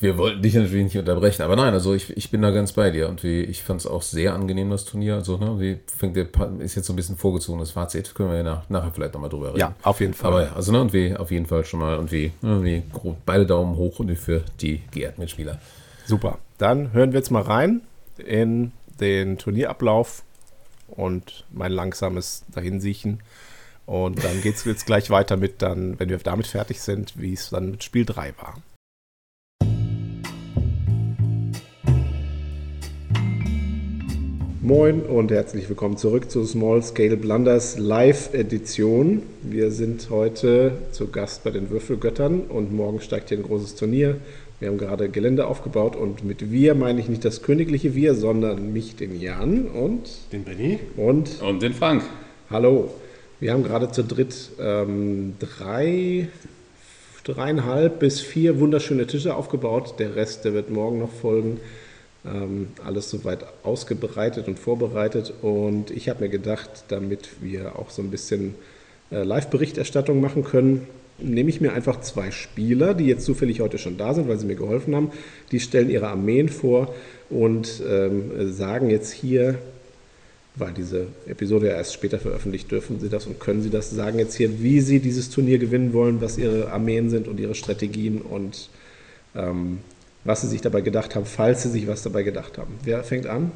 wir 0.00 0.16
wollten 0.16 0.40
dich 0.40 0.54
natürlich 0.54 0.84
nicht 0.84 0.98
unterbrechen, 0.98 1.42
aber 1.42 1.56
nein, 1.56 1.74
also 1.74 1.94
ich, 1.94 2.16
ich 2.16 2.30
bin 2.30 2.40
da 2.40 2.50
ganz 2.50 2.72
bei 2.72 2.90
dir 2.90 3.08
und 3.08 3.22
wie, 3.22 3.42
ich 3.42 3.62
fand 3.62 3.80
es 3.80 3.86
auch 3.86 4.00
sehr 4.00 4.34
angenehm, 4.34 4.70
das 4.70 4.86
Turnier. 4.86 5.16
Also, 5.16 5.36
ne, 5.36 5.60
wie 5.60 5.78
fängt 5.94 6.16
der, 6.16 6.26
ist 6.58 6.74
jetzt 6.74 6.86
so 6.86 6.94
ein 6.94 6.96
bisschen 6.96 7.18
vorgezogenes 7.18 7.72
Fazit, 7.72 8.14
können 8.14 8.30
wir 8.30 8.38
ja 8.38 8.42
nach, 8.42 8.68
nachher 8.70 8.92
vielleicht 8.92 9.12
nochmal 9.12 9.28
drüber 9.28 9.48
reden. 9.48 9.58
Ja, 9.58 9.74
auf 9.82 10.00
jeden 10.00 10.14
Fall. 10.14 10.30
Aber 10.30 10.42
ja, 10.44 10.52
also, 10.54 10.72
ne, 10.72 10.80
und 10.80 10.94
wie, 10.94 11.14
auf 11.14 11.30
jeden 11.30 11.44
Fall 11.46 11.66
schon 11.66 11.80
mal 11.80 11.98
und 11.98 12.10
wie, 12.10 12.32
ne, 12.40 12.64
wie 12.64 12.82
beide 13.26 13.44
Daumen 13.44 13.76
hoch 13.76 13.98
und 13.98 14.14
für 14.16 14.42
die 14.60 14.80
geehrten 14.90 15.20
Mitspieler. 15.20 15.60
Super. 16.06 16.38
Dann 16.56 16.94
hören 16.94 17.12
wir 17.12 17.18
jetzt 17.18 17.30
mal 17.30 17.42
rein 17.42 17.82
in 18.16 18.72
den 19.00 19.36
Turnierablauf 19.36 20.22
und 20.88 21.44
mein 21.52 21.72
langsames 21.72 22.44
Dahinsiechen. 22.48 23.22
Und 23.84 24.22
dann 24.24 24.40
geht 24.40 24.54
es 24.54 24.64
jetzt 24.64 24.86
gleich 24.86 25.10
weiter 25.10 25.36
mit 25.36 25.62
dann, 25.62 25.98
wenn 25.98 26.08
wir 26.08 26.18
damit 26.18 26.46
fertig 26.46 26.80
sind, 26.80 27.20
wie 27.20 27.34
es 27.34 27.50
dann 27.50 27.72
mit 27.72 27.84
Spiel 27.84 28.04
3 28.04 28.34
war. 28.38 28.54
Moin 34.62 35.00
und 35.00 35.30
herzlich 35.30 35.70
willkommen 35.70 35.96
zurück 35.96 36.30
zur 36.30 36.46
Small 36.46 36.82
Scale 36.82 37.16
Blunders 37.16 37.78
Live 37.78 38.34
Edition. 38.34 39.22
Wir 39.40 39.70
sind 39.70 40.10
heute 40.10 40.72
zu 40.92 41.06
Gast 41.06 41.44
bei 41.44 41.50
den 41.50 41.70
Würfelgöttern 41.70 42.42
und 42.42 42.70
morgen 42.70 43.00
steigt 43.00 43.30
hier 43.30 43.38
ein 43.38 43.42
großes 43.42 43.76
Turnier. 43.76 44.18
Wir 44.58 44.68
haben 44.68 44.76
gerade 44.76 45.08
Gelände 45.08 45.46
aufgebaut 45.46 45.96
und 45.96 46.24
mit 46.24 46.50
wir 46.50 46.74
meine 46.74 47.00
ich 47.00 47.08
nicht 47.08 47.24
das 47.24 47.40
königliche 47.40 47.94
Wir, 47.94 48.14
sondern 48.14 48.70
mich, 48.70 48.96
den 48.96 49.18
Jan 49.18 49.64
und 49.66 50.10
den 50.30 50.44
Benny 50.44 50.78
und, 50.98 51.40
und 51.40 51.62
den 51.62 51.72
Frank. 51.72 52.02
Hallo. 52.50 52.90
Wir 53.40 53.54
haben 53.54 53.62
gerade 53.62 53.90
zu 53.90 54.04
dritt 54.04 54.50
ähm, 54.60 55.36
drei, 55.38 56.28
dreieinhalb 57.24 57.98
bis 57.98 58.20
vier 58.20 58.60
wunderschöne 58.60 59.06
Tische 59.06 59.34
aufgebaut. 59.34 59.94
Der 59.98 60.16
Rest, 60.16 60.44
der 60.44 60.52
wird 60.52 60.68
morgen 60.68 60.98
noch 60.98 61.12
folgen. 61.12 61.60
Ähm, 62.24 62.68
alles 62.84 63.08
soweit 63.08 63.46
ausgebreitet 63.62 64.46
und 64.46 64.58
vorbereitet. 64.58 65.32
Und 65.40 65.90
ich 65.90 66.08
habe 66.10 66.24
mir 66.24 66.28
gedacht, 66.28 66.84
damit 66.88 67.30
wir 67.40 67.78
auch 67.78 67.88
so 67.90 68.02
ein 68.02 68.10
bisschen 68.10 68.54
äh, 69.10 69.22
Live-Berichterstattung 69.22 70.20
machen 70.20 70.44
können, 70.44 70.86
nehme 71.18 71.48
ich 71.48 71.60
mir 71.60 71.72
einfach 71.72 72.00
zwei 72.00 72.30
Spieler, 72.30 72.94
die 72.94 73.06
jetzt 73.06 73.24
zufällig 73.24 73.60
heute 73.60 73.78
schon 73.78 73.96
da 73.96 74.12
sind, 74.14 74.28
weil 74.28 74.38
sie 74.38 74.46
mir 74.46 74.56
geholfen 74.56 74.94
haben. 74.94 75.12
Die 75.50 75.60
stellen 75.60 75.90
ihre 75.90 76.08
Armeen 76.08 76.48
vor 76.48 76.94
und 77.30 77.82
ähm, 77.88 78.52
sagen 78.52 78.90
jetzt 78.90 79.12
hier, 79.12 79.58
weil 80.56 80.72
diese 80.72 81.06
Episode 81.26 81.68
ja 81.68 81.74
erst 81.74 81.94
später 81.94 82.18
veröffentlicht, 82.18 82.70
dürfen 82.70 83.00
sie 83.00 83.08
das 83.08 83.26
und 83.26 83.40
können 83.40 83.62
sie 83.62 83.70
das, 83.70 83.90
sagen 83.90 84.18
jetzt 84.18 84.34
hier, 84.34 84.62
wie 84.62 84.80
sie 84.80 85.00
dieses 85.00 85.30
Turnier 85.30 85.58
gewinnen 85.58 85.92
wollen, 85.92 86.20
was 86.20 86.38
ihre 86.38 86.70
Armeen 86.70 87.08
sind 87.08 87.28
und 87.28 87.40
ihre 87.40 87.54
Strategien 87.54 88.20
und 88.20 88.68
ähm, 89.34 89.78
was 90.24 90.42
sie 90.42 90.48
sich 90.48 90.60
dabei 90.60 90.80
gedacht 90.80 91.14
haben, 91.14 91.26
falls 91.26 91.62
sie 91.62 91.70
sich 91.70 91.86
was 91.86 92.02
dabei 92.02 92.22
gedacht 92.22 92.58
haben. 92.58 92.74
Wer 92.84 93.02
fängt 93.04 93.26
an? 93.26 93.52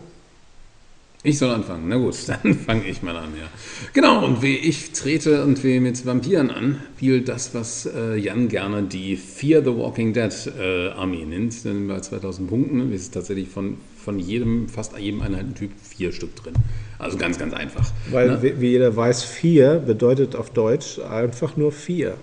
Ich 1.26 1.38
soll 1.38 1.50
anfangen. 1.50 1.84
Na 1.88 1.96
gut, 1.96 2.16
dann 2.26 2.54
fange 2.54 2.86
ich 2.86 3.02
mal 3.02 3.16
an, 3.16 3.30
ja. 3.38 3.48
Genau, 3.94 4.24
und 4.26 4.42
wie 4.42 4.56
ich 4.56 4.92
trete 4.92 5.42
und 5.42 5.64
wie 5.64 5.80
mit 5.80 6.04
Vampiren 6.04 6.50
an, 6.50 6.82
spielt 6.96 7.28
das, 7.28 7.54
was 7.54 7.86
äh, 7.86 8.16
Jan 8.16 8.48
gerne 8.48 8.82
die 8.82 9.16
Fear 9.16 9.62
the 9.62 9.74
Walking 9.74 10.12
Dead 10.12 10.32
äh, 10.58 10.88
Armee 10.88 11.24
nennt. 11.24 11.64
Denn 11.64 11.88
bei 11.88 12.00
2000 12.00 12.48
Punkten 12.48 12.92
ist 12.92 13.14
tatsächlich 13.14 13.48
von, 13.48 13.78
von 13.96 14.18
jedem, 14.18 14.68
fast 14.68 14.98
jedem 14.98 15.22
Einheitentyp 15.22 15.70
vier 15.82 16.12
Stück 16.12 16.36
drin. 16.36 16.54
Also 16.98 17.16
ganz, 17.16 17.38
ganz 17.38 17.54
einfach. 17.54 17.90
Weil, 18.10 18.28
ne? 18.28 18.42
wie, 18.42 18.60
wie 18.60 18.68
jeder 18.68 18.94
weiß, 18.94 19.24
vier 19.24 19.76
bedeutet 19.76 20.36
auf 20.36 20.50
Deutsch 20.50 20.98
einfach 20.98 21.56
nur 21.56 21.72
vier. 21.72 22.16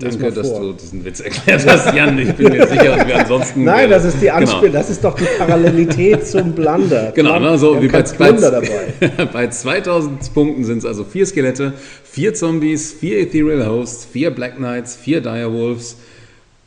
Danke, 0.00 0.32
dass 0.32 0.52
du 0.52 0.72
diesen 0.72 1.04
Witz 1.04 1.20
erklärt 1.20 1.66
hast, 1.66 1.94
Jan. 1.94 2.18
Ich 2.18 2.32
bin 2.34 2.48
mir 2.48 2.66
sicher, 2.66 2.96
dass 2.96 3.06
wir 3.06 3.18
ansonsten. 3.20 3.64
Nein, 3.64 3.90
das 3.90 4.04
ist 4.04 4.16
die 4.16 4.26
Genau. 4.26 4.36
Anspielung, 4.36 4.72
das 4.72 4.90
ist 4.90 5.04
doch 5.04 5.14
die 5.14 5.26
Parallelität 5.38 6.26
zum 6.26 6.52
Blunder. 6.52 7.12
Genau, 7.14 7.38
ne, 7.38 7.58
so 7.58 7.74
Wir 7.74 7.82
wie 7.82 7.88
bei, 7.88 8.02
bei, 8.18 8.32
dabei. 8.32 9.26
bei 9.32 9.46
2000 9.48 10.32
Punkten 10.34 10.64
sind 10.64 10.78
es 10.78 10.84
also 10.86 11.04
vier 11.04 11.26
Skelette, 11.26 11.74
vier 12.02 12.32
Zombies, 12.34 12.92
vier 12.94 13.18
Ethereal 13.20 13.66
Hosts, 13.68 14.06
vier 14.06 14.30
Black 14.30 14.56
Knights, 14.56 14.96
vier 14.96 15.20
Direwolves. 15.20 15.96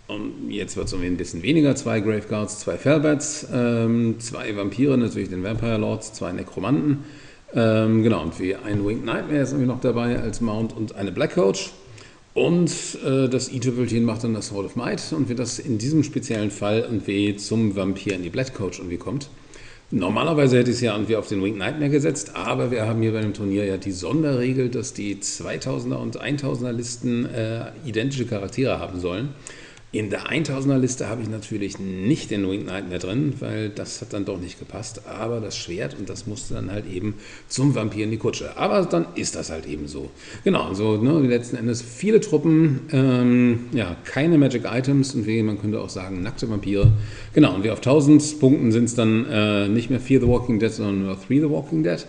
Und 0.07 0.49
jetzt 0.51 0.77
wird 0.77 0.87
es 0.87 0.93
irgendwie 0.93 1.09
ein 1.11 1.17
bisschen 1.17 1.41
weniger: 1.41 1.75
zwei 1.75 1.99
Graveguards, 2.01 2.59
zwei 2.59 2.77
Fellbats, 2.77 3.47
ähm, 3.53 4.15
zwei 4.19 4.55
Vampire, 4.55 4.97
natürlich 4.97 5.29
den 5.29 5.43
Vampire 5.43 5.77
Lords, 5.77 6.13
zwei 6.13 6.31
Nekromanten. 6.33 6.99
Ähm, 7.55 8.03
genau, 8.03 8.21
und 8.23 8.39
wie 8.39 8.55
ein 8.55 8.85
Winged 8.85 9.05
Nightmare 9.05 9.41
ist 9.41 9.51
irgendwie 9.51 9.67
noch 9.67 9.79
dabei 9.81 10.19
als 10.19 10.41
Mount 10.41 10.75
und 10.75 10.95
eine 10.95 11.11
Black 11.11 11.35
Coach. 11.35 11.71
Und 12.33 12.71
äh, 13.05 13.29
das 13.29 13.51
i-Tüpfelchen 13.51 14.03
macht 14.03 14.23
dann 14.23 14.33
das 14.33 14.47
Sword 14.47 14.65
of 14.65 14.75
Might 14.75 15.13
und 15.13 15.29
wie 15.29 15.35
das 15.35 15.59
in 15.59 15.77
diesem 15.77 16.03
speziellen 16.03 16.49
Fall 16.49 16.79
irgendwie 16.79 17.35
zum 17.35 17.75
Vampir 17.75 18.15
in 18.15 18.23
die 18.23 18.29
Black 18.29 18.55
Coach 18.55 18.79
irgendwie 18.79 18.97
kommt. 18.97 19.29
Normalerweise 19.91 20.57
hätte 20.57 20.71
ich 20.71 20.77
es 20.77 20.81
ja 20.81 20.93
irgendwie 20.93 21.15
auf 21.15 21.27
den 21.27 21.43
Winged 21.43 21.59
Nightmare 21.59 21.91
gesetzt, 21.91 22.31
aber 22.35 22.71
wir 22.71 22.87
haben 22.87 23.03
hier 23.03 23.11
bei 23.11 23.21
dem 23.21 23.35
Turnier 23.35 23.65
ja 23.65 23.77
die 23.77 23.91
Sonderregel, 23.91 24.69
dass 24.69 24.93
die 24.93 25.17
2000er 25.17 25.97
und 25.97 26.19
1000er 26.19 26.71
Listen 26.71 27.25
äh, 27.25 27.65
identische 27.85 28.25
Charaktere 28.25 28.79
haben 28.79 28.99
sollen. 28.99 29.29
In 29.93 30.09
der 30.09 30.25
1000er 30.25 30.79
Liste 30.79 31.07
habe 31.07 31.21
ich 31.21 31.29
natürlich 31.29 31.77
nicht 31.77 32.31
den 32.31 32.49
Winged 32.49 32.65
Nightmare 32.65 32.97
drin, 32.97 33.33
weil 33.39 33.69
das 33.69 34.01
hat 34.01 34.11
dann 34.11 34.25
doch 34.25 34.39
nicht 34.39 34.57
gepasst. 34.57 35.03
Aber 35.05 35.39
das 35.39 35.55
Schwert 35.55 35.95
und 35.99 36.09
das 36.09 36.25
musste 36.25 36.55
dann 36.55 36.71
halt 36.71 36.91
eben 36.91 37.13
zum 37.47 37.75
Vampir 37.75 38.05
in 38.05 38.09
die 38.09 38.17
Kutsche. 38.17 38.57
Aber 38.57 38.81
dann 38.87 39.05
ist 39.13 39.35
das 39.35 39.51
halt 39.51 39.67
eben 39.67 39.87
so. 39.87 40.09
Genau, 40.43 40.73
so 40.73 40.97
ne, 40.97 41.19
letzten 41.19 41.57
Endes 41.57 41.83
viele 41.83 42.19
Truppen, 42.21 42.79
ähm, 42.91 43.65
ja, 43.71 43.95
keine 44.03 44.39
Magic 44.39 44.63
Items 44.65 45.13
und 45.13 45.27
wie 45.27 45.43
man 45.43 45.61
könnte 45.61 45.79
auch 45.79 45.89
sagen, 45.89 46.23
nackte 46.23 46.49
Vampire. 46.49 46.91
Genau, 47.33 47.53
und 47.53 47.63
wie 47.63 47.69
auf 47.69 47.77
1000 47.77 48.39
Punkten 48.39 48.71
sind 48.71 48.85
es 48.85 48.95
dann 48.95 49.27
äh, 49.29 49.67
nicht 49.67 49.91
mehr 49.91 49.99
Fear 49.99 50.21
the 50.21 50.27
Walking 50.27 50.57
Dead, 50.57 50.71
sondern 50.71 51.03
nur 51.03 51.21
Three 51.21 51.39
the 51.39 51.51
Walking 51.51 51.83
Dead. 51.83 52.03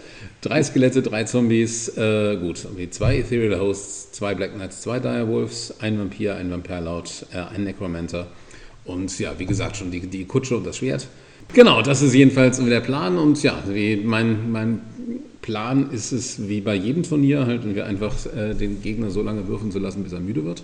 Drei 0.44 0.62
Skelette, 0.62 1.00
drei 1.00 1.24
Zombies, 1.24 1.88
äh, 1.96 2.36
gut, 2.36 2.64
irgendwie 2.64 2.90
zwei 2.90 3.16
Ethereal 3.16 3.58
Hosts, 3.58 4.12
zwei 4.12 4.34
Black 4.34 4.52
Knights, 4.52 4.82
zwei 4.82 5.00
Direwolves, 5.00 5.72
ein 5.80 5.98
Vampir, 5.98 6.36
ein 6.36 6.50
Vampirlaut, 6.50 7.24
äh, 7.32 7.38
ein 7.38 7.64
Necromancer 7.64 8.26
und 8.84 9.18
ja, 9.18 9.32
wie 9.38 9.46
gesagt, 9.46 9.78
schon 9.78 9.90
die, 9.90 10.00
die 10.00 10.26
Kutsche 10.26 10.58
und 10.58 10.66
das 10.66 10.76
Schwert. 10.76 11.08
Genau, 11.54 11.80
das 11.80 12.02
ist 12.02 12.14
jedenfalls 12.14 12.62
der 12.62 12.80
Plan 12.80 13.16
und 13.16 13.42
ja, 13.42 13.62
wie 13.66 13.96
mein, 13.96 14.52
mein 14.52 14.82
Plan 15.40 15.90
ist 15.90 16.12
es 16.12 16.46
wie 16.46 16.60
bei 16.60 16.74
jedem 16.74 17.04
Turnier, 17.04 17.46
halt, 17.46 17.62
wir 17.74 17.86
einfach 17.86 18.14
äh, 18.36 18.52
den 18.52 18.82
Gegner 18.82 19.08
so 19.08 19.22
lange 19.22 19.48
würfeln 19.48 19.72
zu 19.72 19.78
lassen, 19.78 20.04
bis 20.04 20.12
er 20.12 20.20
müde 20.20 20.44
wird. 20.44 20.62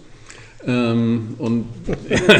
Ähm, 0.66 1.34
und 1.38 1.64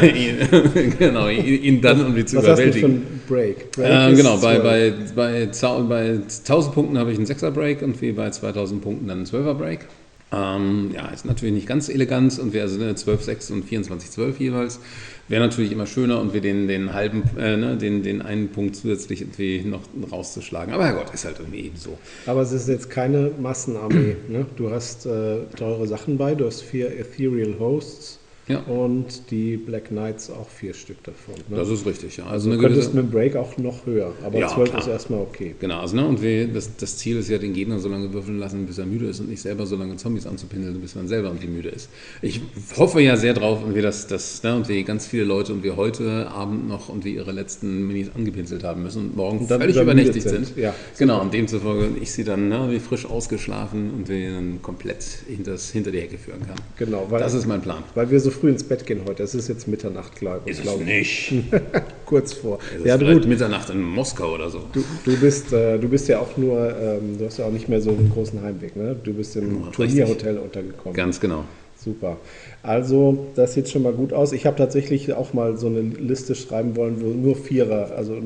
ihn, 0.03 0.39
genau, 0.99 1.29
ihn, 1.29 1.81
dann 1.81 2.01
irgendwie 2.01 2.25
zu 2.25 2.37
Was 2.37 2.49
hast 2.49 2.59
du 2.59 2.73
für 2.73 2.79
überwältigen. 2.79 2.91
einen 2.91 3.23
Break? 3.27 3.73
Break 3.73 3.91
Ähm, 3.91 4.17
genau, 4.17 4.37
bei, 4.37 4.59
bei, 4.59 4.93
bei, 5.15 5.47
bei 5.89 6.11
1000 6.11 6.75
Punkten 6.75 6.99
habe 6.99 7.13
ich 7.13 7.19
einen 7.19 7.27
6er 7.27 7.51
Break 7.51 7.81
und 7.83 8.01
wie 8.03 8.13
bei 8.13 8.29
2000 8.31 8.83
Punkten 8.83 9.09
dann 9.09 9.19
einen 9.19 9.27
12er 9.27 9.55
Break. 9.55 9.87
Ähm, 10.33 10.93
ja, 10.95 11.09
ist 11.09 11.25
natürlich 11.25 11.55
nicht 11.55 11.67
ganz 11.67 11.89
elegant 11.89 12.39
und 12.39 12.53
wir 12.53 12.69
sind 12.69 12.99
12, 12.99 13.23
6 13.23 13.51
und 13.51 13.65
24, 13.65 14.11
12 14.11 14.39
jeweils. 14.39 14.81
Wäre 15.27 15.43
natürlich 15.43 15.73
immer 15.73 15.87
schöner 15.87 16.21
und 16.21 16.35
wir 16.35 16.41
den, 16.41 16.69
den 16.69 16.93
halben, 16.93 17.23
äh, 17.37 17.57
ne, 17.57 17.77
den, 17.77 18.03
den 18.03 18.23
einen 18.23 18.49
Punkt 18.49 18.77
zusätzlich 18.77 19.23
irgendwie 19.23 19.63
noch 19.63 19.83
rauszuschlagen. 20.11 20.73
Aber 20.73 20.87
Herrgott, 20.87 21.13
ist 21.13 21.25
halt 21.25 21.39
irgendwie 21.39 21.67
eben 21.67 21.77
so. 21.77 21.99
Aber 22.27 22.43
es 22.43 22.53
ist 22.53 22.69
jetzt 22.69 22.91
keine 22.91 23.33
Massenarmee. 23.41 24.17
Ne? 24.29 24.47
Du 24.57 24.71
hast 24.71 25.07
äh, 25.07 25.39
teure 25.57 25.89
Sachen 25.89 26.17
bei, 26.17 26.35
du 26.35 26.47
hast 26.47 26.63
vier 26.63 26.97
Ethereal 26.97 27.59
Hosts 27.59 28.20
Ja. 28.51 28.61
und 28.63 29.31
die 29.31 29.57
Black 29.57 29.87
Knights 29.89 30.31
auch 30.31 30.49
vier 30.49 30.75
Stück 30.75 31.03
davon. 31.05 31.35
Ne? 31.49 31.57
Das 31.57 31.69
ist 31.69 31.87
richtig, 31.87 32.17
ja. 32.17 32.27
Also 32.27 32.49
du 32.51 32.55
eine 32.55 32.63
könntest 32.63 32.95
mit 32.95 33.05
dem 33.05 33.11
Break 33.11 33.37
auch 33.37 33.57
noch 33.59 33.87
höher, 33.87 34.13
aber 34.25 34.39
Ja, 34.39 34.49
12 34.49 34.71
klar. 34.71 34.83
ist 34.83 34.89
erstmal 34.89 35.21
okay. 35.21 35.55
Genau, 35.61 35.81
also, 35.81 35.97
ne, 35.97 36.07
und 36.07 36.21
wir, 36.23 36.49
das, 36.49 36.77
das 36.77 36.97
Ziel 36.99 37.19
ist 37.19 37.29
ja, 37.29 37.39
den 37.39 37.53
Gegner 37.53 37.79
so 37.79 37.89
lange 37.89 38.13
würfeln 38.13 38.39
lassen, 38.39 38.67
bis 38.67 38.79
er 38.79 38.87
müde 38.87 39.07
ist 39.07 39.21
und 39.21 39.29
nicht 39.29 39.41
selber 39.43 39.67
so 39.67 39.77
lange 39.77 39.97
Zombies 39.97 40.27
anzupinseln, 40.27 40.81
bis 40.81 40.95
man 40.95 41.09
selber 41.09 41.29
irgendwie 41.29 41.49
müde 41.49 41.69
ist. 41.69 41.89
Ich 42.23 42.41
hoffe 42.77 43.01
ja 43.01 43.17
sehr 43.17 43.35
drauf, 43.35 43.65
und 43.65 43.75
wir 43.75 43.83
das, 43.83 44.07
das 44.07 44.43
ne, 44.43 44.55
und 44.57 44.69
wir 44.69 44.83
ganz 44.85 45.07
viele 45.07 45.25
Leute 45.25 45.53
und 45.53 45.63
wir 45.63 45.77
heute 45.77 46.29
Abend 46.31 46.69
noch 46.69 46.89
und 46.89 47.05
wir 47.05 47.13
ihre 47.13 47.33
letzten 47.33 47.87
Minis 47.87 48.11
angepinselt 48.15 48.65
haben 48.65 48.83
müssen 48.83 49.03
und 49.11 49.17
morgen 49.17 49.39
Und 49.39 49.49
völlig 49.49 49.77
übernächtigt 49.77 50.29
sind. 50.29 50.47
sind. 50.47 50.57
Ja, 50.59 50.75
genau, 50.99 51.21
und 51.21 51.33
demzufolge 51.35 51.91
ich 52.01 52.11
sie 52.13 52.25
dann 52.25 52.49
ne, 52.49 52.69
wie 52.71 52.79
frisch 52.81 53.07
ausgeschlafen 53.07 53.91
und 53.97 54.09
wir 54.09 54.33
dann 54.33 54.61
komplett 54.63 55.05
hinters, 55.29 55.71
hinter 55.71 55.91
die 55.91 56.01
Hecke 56.01 56.19
führen 56.19 56.41
kann. 56.41 56.57
Genau, 56.79 57.07
weil, 57.11 57.21
Das 57.21 57.35
ist 57.35 57.47
mein 57.47 57.63
Plan. 57.63 57.83
weil 57.95 58.11
wir 58.11 58.21
so 58.21 58.31
früh 58.41 58.49
ins 58.51 58.65
Bett 58.65 58.87
gehen 58.87 59.03
heute. 59.07 59.23
Es 59.23 59.35
ist 59.35 59.49
jetzt 59.49 59.69
Mitternacht, 59.69 60.17
glaube 60.17 60.41
ich. 60.47 60.53
Ist 60.53 60.59
es 60.59 60.63
glaub 60.65 60.81
ich. 60.81 60.87
nicht. 60.87 61.35
Kurz 62.07 62.33
vor. 62.33 62.59
Es 62.79 62.85
ja, 62.85 62.95
ist 62.95 63.01
vielleicht 63.01 63.21
gut. 63.21 63.29
Mitternacht 63.29 63.71
in 63.71 63.83
Moskau 63.83 64.35
oder 64.35 64.51
so. 64.51 64.63
Du, 64.73 64.83
du, 65.05 65.17
bist, 65.19 65.53
äh, 65.53 65.79
du 65.79 65.89
bist 65.89 66.09
ja 66.09 66.19
auch 66.21 66.37
nur, 66.37 66.75
ähm, 66.81 67.19
du 67.19 67.27
hast 67.27 67.39
ja 67.39 67.47
auch 67.47 67.53
nicht 67.53 67.69
mehr 67.69 67.81
so 67.81 67.91
einen 67.91 68.11
großen 68.11 68.41
Heimweg. 68.43 68.77
Ne? 68.77 68.97
Du 69.03 69.13
bist 69.13 69.37
im 69.37 69.65
Richtig. 69.65 69.75
Turnierhotel 69.77 70.39
untergekommen. 70.39 70.95
Ganz 70.97 71.21
genau. 71.21 71.45
Super. 71.83 72.19
Also, 72.63 73.29
das 73.37 73.55
sieht 73.55 73.69
schon 73.69 73.83
mal 73.83 73.93
gut 73.93 74.13
aus. 74.13 74.33
Ich 74.33 74.45
habe 74.47 74.57
tatsächlich 74.57 75.13
auch 75.15 75.33
mal 75.33 75.57
so 75.57 75.67
eine 75.69 75.81
Liste 75.81 76.35
schreiben 76.35 76.77
wollen, 76.77 77.01
wo 77.01 77.07
nur 77.07 77.37
Vierer, 77.37 77.93
also 77.97 78.21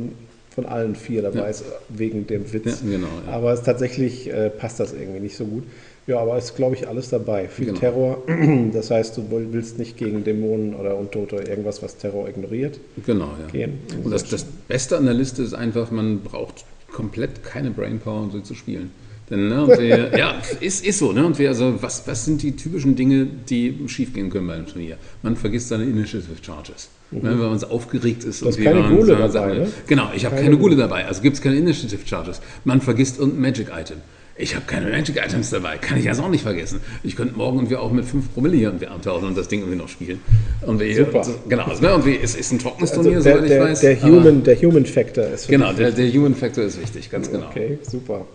von 0.55 0.67
allen 0.67 0.95
vier 0.95 1.23
dabei 1.23 1.39
Ja. 1.41 1.45
ist, 1.47 1.65
wegen 1.89 2.27
dem 2.27 2.53
Witz. 2.53 2.83
Ja, 2.85 2.91
genau, 2.91 3.09
ja. 3.27 3.33
Aber 3.33 3.53
es 3.53 3.63
tatsächlich 3.63 4.33
äh, 4.33 4.51
passt 4.51 4.79
das 4.81 4.93
irgendwie 4.93 5.21
nicht 5.21 5.37
so 5.37 5.45
gut. 5.45 5.65
Ja, 6.07 6.19
aber 6.21 6.37
ist, 6.37 6.55
glaube 6.55 6.75
ich, 6.75 6.87
alles 6.87 7.09
dabei. 7.09 7.49
Viel 7.49 7.67
Genau. 7.67 7.79
Terror. 7.79 8.23
Das 8.73 8.91
heißt, 8.91 9.17
du 9.17 9.25
willst 9.53 9.79
nicht 9.79 9.97
gegen 9.97 10.23
Dämonen 10.25 10.75
oder 10.75 10.97
Untote 10.97 11.37
irgendwas, 11.37 11.83
was 11.83 11.97
Terror 11.97 12.29
ignoriert. 12.29 12.79
Genau, 13.07 13.31
ja. 13.41 13.51
Gehen. 13.51 13.79
Und 14.03 14.11
das, 14.11 14.25
das 14.29 14.45
Beste 14.45 14.97
an 14.99 15.05
der 15.07 15.15
Liste 15.15 15.43
ist 15.43 15.55
einfach, 15.55 15.91
man 15.91 16.21
braucht 16.21 16.65
komplett 16.93 17.43
keine 17.43 17.71
Brainpower, 17.71 18.23
um 18.23 18.31
sie 18.33 18.43
zu 18.43 18.55
spielen. 18.55 18.91
Denn, 19.31 19.49
ne, 19.49 19.67
wir, 19.79 20.11
ja, 20.19 20.35
ist, 20.61 20.85
ist 20.85 20.99
so, 20.99 21.13
ne? 21.13 21.25
Und 21.25 21.39
wir, 21.39 21.49
also, 21.49 21.75
was, 21.81 22.07
was 22.07 22.27
sind 22.27 22.43
die 22.43 22.55
typischen 22.55 22.95
Dinge, 22.95 23.27
die 23.49 23.75
schiefgehen 23.87 24.29
können 24.29 24.47
bei 24.47 24.55
einem 24.55 24.67
Turnier? 24.67 24.99
Man 25.23 25.35
vergisst 25.37 25.69
seine 25.69 25.85
Initiative 25.85 26.35
Charges. 26.43 26.91
Ne, 27.11 27.23
wenn 27.23 27.39
man 27.39 27.59
so 27.59 27.69
aufgeregt 27.69 28.25
ist. 28.25 28.43
Du 28.43 28.47
hast 28.49 28.59
und 28.59 28.65
keine 28.65 28.79
wie 28.81 28.83
man 28.83 28.97
Gule 28.97 29.07
so- 29.07 29.33
dabei, 29.33 29.55
ne? 29.55 29.69
Genau, 29.87 30.11
ich 30.15 30.25
habe 30.27 30.35
Keine 30.35 30.49
keine 30.49 30.59
Gule 30.59 30.77
dabei. 30.77 31.07
Also 31.07 31.23
gibt 31.23 31.37
es 31.37 31.43
keine 31.43 31.57
Initiative 31.57 32.01
Charges. 32.05 32.41
Man 32.65 32.81
vergisst 32.83 33.19
irgendein 33.19 33.41
Magic 33.43 33.69
Item. 33.75 33.99
Ich 34.37 34.57
habe 34.57 34.65
keine 34.67 34.91
Magic 34.91 35.17
Items 35.17 35.51
dabei. 35.51 35.77
Kann 35.77 35.97
ich 35.97 36.09
also 36.09 36.25
auch 36.25 36.29
nicht 36.29 36.43
vergessen. 36.43 36.81
Ich 37.05 37.15
könnte 37.15 37.37
morgen 37.37 37.59
irgendwie 37.59 37.77
auch 37.77 37.93
mit 37.93 38.05
5 38.05 38.35
Promille 38.35 38.57
hier 38.57 38.69
irgendwie 38.69 38.89
abtauchen 38.89 39.29
und 39.29 39.39
das 39.39 39.47
Ding 39.47 39.61
irgendwie 39.61 39.79
noch 39.79 39.89
spielen. 39.89 40.21
Und 40.63 40.81
wir, 40.81 40.97
Super. 40.97 41.25
Genau, 41.49 41.65
also, 41.65 41.81
ne, 41.81 41.95
und 41.95 42.05
wir, 42.05 42.21
es 42.21 42.35
ist 42.35 42.51
ein 42.51 42.59
trockenes 42.59 42.91
Also 42.91 43.03
Turnier, 43.03 43.21
der, 43.21 43.33
soweit 43.33 43.45
ich 43.45 43.51
der, 43.51 43.63
weiß. 43.63 43.81
der, 43.81 44.03
Human, 44.03 44.43
der 44.43 44.57
Human 44.57 44.87
Factor 44.87 45.25
ist 45.27 45.47
für 45.47 45.53
Genau, 45.53 45.73
der, 45.73 45.93
der 45.93 46.13
Human 46.13 46.35
Factor 46.35 46.65
ist 46.65 46.81
wichtig, 46.81 47.11
ganz 47.11 47.31
genau. 47.31 47.47
Okay, 47.47 47.79
super. 47.83 48.27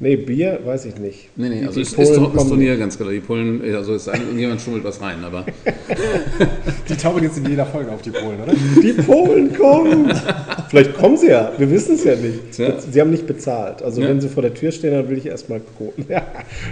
Nee, 0.00 0.16
Bier 0.16 0.58
weiß 0.64 0.86
ich 0.86 0.96
nicht. 0.96 1.28
Nee, 1.36 1.48
nee, 1.48 1.60
Die- 1.60 1.66
also 1.66 1.74
die 1.76 1.82
es 1.82 1.88
ist 1.90 1.94
Polen 1.96 2.14
trockenes 2.14 2.36
kommen- 2.38 2.48
Turnier, 2.50 2.76
ganz 2.76 2.98
genau. 2.98 3.10
Die 3.10 3.20
Polen, 3.20 3.62
also 3.74 3.96
denn, 3.96 4.20
irgendjemand 4.20 4.60
schummelt 4.60 4.82
was 4.82 5.00
rein, 5.00 5.22
aber 5.22 5.44
Die 6.88 6.96
tauchen 6.96 7.22
jetzt 7.22 7.38
in 7.38 7.48
jeder 7.48 7.66
Folge 7.66 7.92
auf 7.92 8.02
die 8.02 8.10
Polen, 8.10 8.40
oder? 8.42 8.52
Die 8.82 8.92
Polen 8.94 9.54
kommen! 9.56 10.12
Vielleicht 10.68 10.94
kommen 10.94 11.16
sie 11.16 11.28
ja, 11.28 11.52
wir 11.56 11.70
wissen 11.70 11.94
es 11.94 12.02
ja 12.04 12.16
nicht. 12.16 12.52
Tja. 12.52 12.80
Sie 12.80 13.00
haben 13.00 13.10
nicht 13.10 13.26
bezahlt. 13.28 13.82
Also 13.82 14.00
Ja. 14.02 14.08
wenn 14.08 14.20
sie 14.20 14.28
vor 14.28 14.42
der 14.42 14.54
Tür 14.54 14.72
stehen, 14.72 14.92
dann 14.92 15.08
will 15.08 15.18
ich 15.18 15.26
erstmal 15.26 15.60
gucken. 15.60 16.04
Ja, 16.12 16.22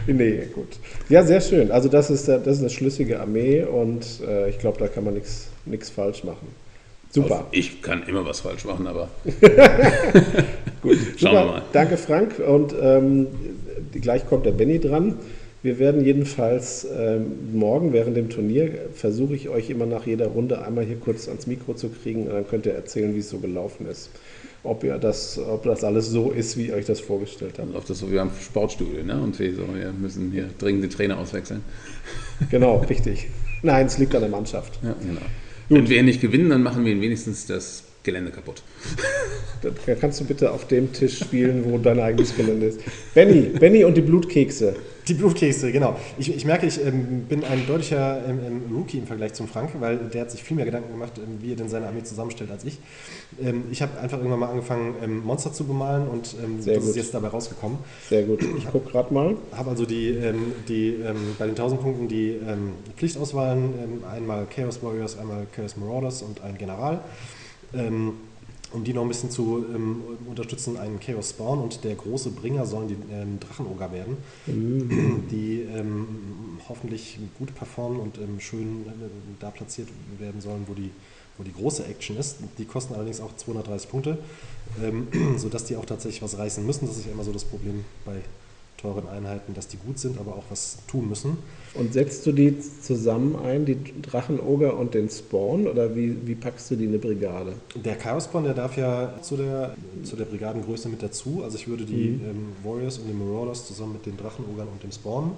nee, 0.09 0.41
gut. 0.53 0.67
Ja, 1.09 1.23
sehr 1.23 1.41
schön. 1.41 1.71
Also 1.71 1.89
das 1.89 2.11
ist, 2.11 2.27
das 2.27 2.45
ist 2.47 2.61
eine 2.61 2.71
schlüssige 2.71 3.21
Armee 3.21 3.63
und 3.63 4.05
äh, 4.29 4.51
ich 4.51 4.59
glaube, 4.59 4.79
da 4.79 4.89
kann 4.89 5.05
man 5.05 5.15
nichts 5.15 5.91
falsch 5.91 6.25
machen. 6.25 6.49
Super. 7.13 7.47
ich 7.51 7.83
kann 7.83 8.05
immer 8.07 8.25
was 8.25 8.41
falsch 8.41 8.65
machen, 8.65 8.87
aber 8.87 9.09
Gut. 10.83 10.97
Schauen 11.17 11.33
wir 11.33 11.41
Super. 11.41 11.45
mal. 11.47 11.63
Danke, 11.73 11.97
Frank. 11.97 12.39
Und 12.39 12.75
ähm, 12.81 13.27
gleich 13.93 14.27
kommt 14.27 14.47
der 14.47 14.53
Benny 14.53 14.79
dran. 14.79 15.17
Wir 15.63 15.79
werden 15.79 16.03
jedenfalls 16.05 16.87
ähm, 16.97 17.53
morgen 17.53 17.93
während 17.93 18.17
dem 18.17 18.31
Turnier 18.31 18.71
versuche 18.95 19.35
ich 19.35 19.51
euch 19.51 19.69
immer 19.69 19.85
nach 19.85 20.07
jeder 20.07 20.29
Runde 20.29 20.65
einmal 20.65 20.85
hier 20.87 20.97
kurz 20.97 21.29
ans 21.29 21.47
Mikro 21.47 21.75
zu 21.75 21.91
kriegen 21.91 22.27
und 22.27 22.33
dann 22.33 22.49
könnt 22.49 22.65
ihr 22.65 22.73
erzählen, 22.73 23.15
wie 23.15 23.19
es 23.19 23.29
so 23.29 23.39
gelaufen 23.39 23.87
ist. 23.87 24.09
Ob, 24.63 24.85
ihr 24.85 24.97
das, 24.97 25.39
ob 25.39 25.65
das 25.65 25.85
alles 25.85 26.09
so 26.09 26.31
ist, 26.31 26.57
wie 26.57 26.69
ihr 26.69 26.75
euch 26.75 26.87
das 26.87 27.01
vorgestellt 27.01 27.55
habt. 27.59 27.73
Läuft 27.73 27.91
das 27.91 27.99
so 27.99 28.11
wie 28.11 28.17
beim 28.17 28.31
Sportstudio, 28.41 29.03
ne? 29.05 29.21
Und 29.21 29.39
wir, 29.39 29.55
so, 29.55 29.63
wir 29.75 29.93
müssen 29.93 30.33
hier 30.33 30.49
dringend 30.59 30.85
den 30.85 30.91
Trainer 30.91 31.19
auswechseln. 31.19 31.63
Genau, 32.51 32.77
richtig. 32.89 33.29
Nein, 33.63 33.87
es 33.87 33.99
liegt 33.99 34.15
an 34.15 34.23
der 34.23 34.31
Mannschaft. 34.31 34.79
Ja, 34.83 34.95
genau. 35.01 35.21
Wenn 35.71 35.89
wir 35.89 36.03
nicht 36.03 36.21
gewinnen, 36.21 36.51
dann 36.51 36.65
machen 36.65 36.85
wir 36.85 37.01
wenigstens 37.01 37.47
das 37.47 37.85
Gelände 38.03 38.33
kaputt. 38.33 38.63
Da 39.63 39.95
kannst 39.95 40.21
du 40.21 40.25
bitte 40.25 40.51
auf 40.51 40.67
dem 40.67 40.93
Tisch 40.93 41.21
spielen, 41.21 41.65
wo 41.65 41.79
dein 41.79 42.01
eigenes 42.01 42.35
Gelände 42.35 42.67
ist. 42.67 42.81
Benny, 43.15 43.43
Benny 43.59 43.85
und 43.85 43.97
die 43.97 44.01
Blutkekse. 44.01 44.75
Die 45.11 45.15
Blutkekse, 45.15 45.73
genau. 45.73 45.97
Ich, 46.19 46.33
ich 46.33 46.45
merke, 46.45 46.67
ich 46.67 46.81
ähm, 46.87 47.25
bin 47.29 47.43
ein 47.43 47.67
deutlicher 47.67 48.25
ähm, 48.29 48.39
ähm, 48.47 48.77
Rookie 48.77 48.99
im 48.99 49.09
Vergleich 49.09 49.33
zum 49.33 49.49
Frank, 49.49 49.71
weil 49.81 49.99
der 49.99 50.21
hat 50.21 50.31
sich 50.31 50.45
viel 50.45 50.57
mehr 50.57 50.65
Gedanken 50.65 50.93
gemacht, 50.93 51.15
ähm, 51.17 51.39
wie 51.41 51.51
er 51.51 51.57
denn 51.57 51.69
seine 51.69 51.89
Armee 51.89 52.05
zusammenstellt 52.05 52.49
als 52.53 52.63
ich. 52.63 52.79
Ähm, 53.43 53.65
ich 53.73 53.83
habe 53.83 53.99
einfach 53.99 54.19
irgendwann 54.19 54.39
mal 54.39 54.51
angefangen, 54.51 54.95
ähm, 55.03 55.25
Monster 55.25 55.53
zu 55.53 55.65
bemalen 55.65 56.07
und 56.07 56.37
das 56.59 56.65
gut. 56.65 56.91
ist 56.91 56.95
jetzt 56.95 57.13
dabei 57.13 57.27
rausgekommen. 57.27 57.79
Sehr 58.09 58.23
gut. 58.23 58.41
Ich 58.57 58.71
gucke 58.71 58.89
gerade 58.89 59.13
mal. 59.13 59.35
Habe 59.51 59.71
also 59.71 59.85
die, 59.85 60.17
die 60.69 61.03
bei 61.39 61.47
den 61.47 61.57
1000 61.57 61.81
Punkten 61.81 62.07
die 62.07 62.39
Pflichtauswahlen, 62.97 64.05
einmal 64.09 64.47
Chaos 64.55 64.81
Warriors, 64.81 65.19
einmal 65.19 65.47
Chaos 65.57 65.77
Marauders 65.77 66.23
und 66.23 66.41
ein 66.43 66.57
General. 66.57 67.01
Ähm, 67.75 68.13
um 68.73 68.85
die 68.85 68.93
noch 68.93 69.03
ein 69.03 69.09
bisschen 69.09 69.31
zu 69.31 69.65
ähm, 69.75 70.03
unterstützen, 70.29 70.77
einen 70.77 71.01
Chaos 71.01 71.31
Spawn 71.31 71.61
und 71.61 71.85
der 71.85 71.95
große 71.95 72.31
Bringer 72.31 72.67
sollen 72.67 72.89
die 72.89 72.97
ähm, 73.13 73.39
Drachenoger 73.41 73.93
werden, 73.93 74.17
die 74.47 75.63
ähm, 75.63 76.07
hoffentlich 76.69 77.19
gut 77.39 77.55
performen 77.55 78.01
und 78.01 78.19
ähm, 78.19 78.39
schön 78.41 78.87
äh, 78.87 78.91
da 79.41 79.51
platziert 79.51 79.89
werden 80.19 80.41
sollen, 80.41 80.65
wo 80.67 80.75
die, 80.75 80.91
wo 81.37 81.45
die 81.45 81.53
große 81.53 81.85
Action 81.85 82.17
ist. 82.17 82.39
Die 82.59 82.65
kosten 82.65 82.95
allerdings 82.95 83.21
auch 83.21 83.35
230 83.35 83.91
Punkte, 83.91 84.19
ähm, 84.83 85.09
sodass 85.37 85.65
die 85.65 85.77
auch 85.77 85.85
tatsächlich 85.85 86.23
was 86.23 86.39
reißen 86.39 86.65
müssen. 86.65 86.87
Das 86.87 86.97
ist 86.97 87.07
ja 87.07 87.13
immer 87.13 87.25
so 87.25 87.33
das 87.33 87.45
Problem 87.45 87.85
bei 88.05 88.21
teuren 88.81 89.09
Einheiten, 89.09 89.55
dass 89.55 89.69
die 89.69 89.77
gut 89.77 89.99
sind, 89.99 90.19
aber 90.19 90.33
auch 90.37 90.45
was 90.51 90.79
tun 90.87 91.09
müssen. 91.09 91.39
Und 91.75 91.93
setzt 91.93 92.27
du 92.27 92.33
die 92.33 92.57
zusammen 92.59 93.37
ein, 93.37 93.65
die 93.67 93.77
Drachenoger 94.03 94.77
und 94.77 94.95
den 94.95 95.09
Spawn, 95.09 95.67
oder 95.67 95.95
wie, 95.95 96.17
wie 96.27 96.35
packst 96.35 96.71
du 96.71 96.77
die 96.77 96.85
in 96.85 96.91
eine 96.91 96.99
Brigade? 96.99 97.53
Der 97.75 97.97
Chaos-Spawn, 97.97 98.45
der 98.45 98.55
darf 98.55 98.77
ja 98.77 99.15
zu 99.23 99.37
der, 99.37 99.75
zu 100.03 100.17
der 100.17 100.25
Brigadengröße 100.25 100.89
mit 100.89 101.03
dazu. 101.03 101.43
Also 101.45 101.57
ich 101.59 101.69
würde 101.69 101.85
die 101.85 102.11
Mhm. 102.11 102.25
ähm, 102.25 102.47
Warriors 102.65 102.99
und 102.99 103.07
die 103.09 103.13
Marauders 103.13 103.67
zusammen 103.67 103.93
mit 103.95 104.07
den 104.07 104.17
Drachenogern 104.17 104.69
und 104.69 104.83
dem 104.83 104.93
Spawn 104.93 105.33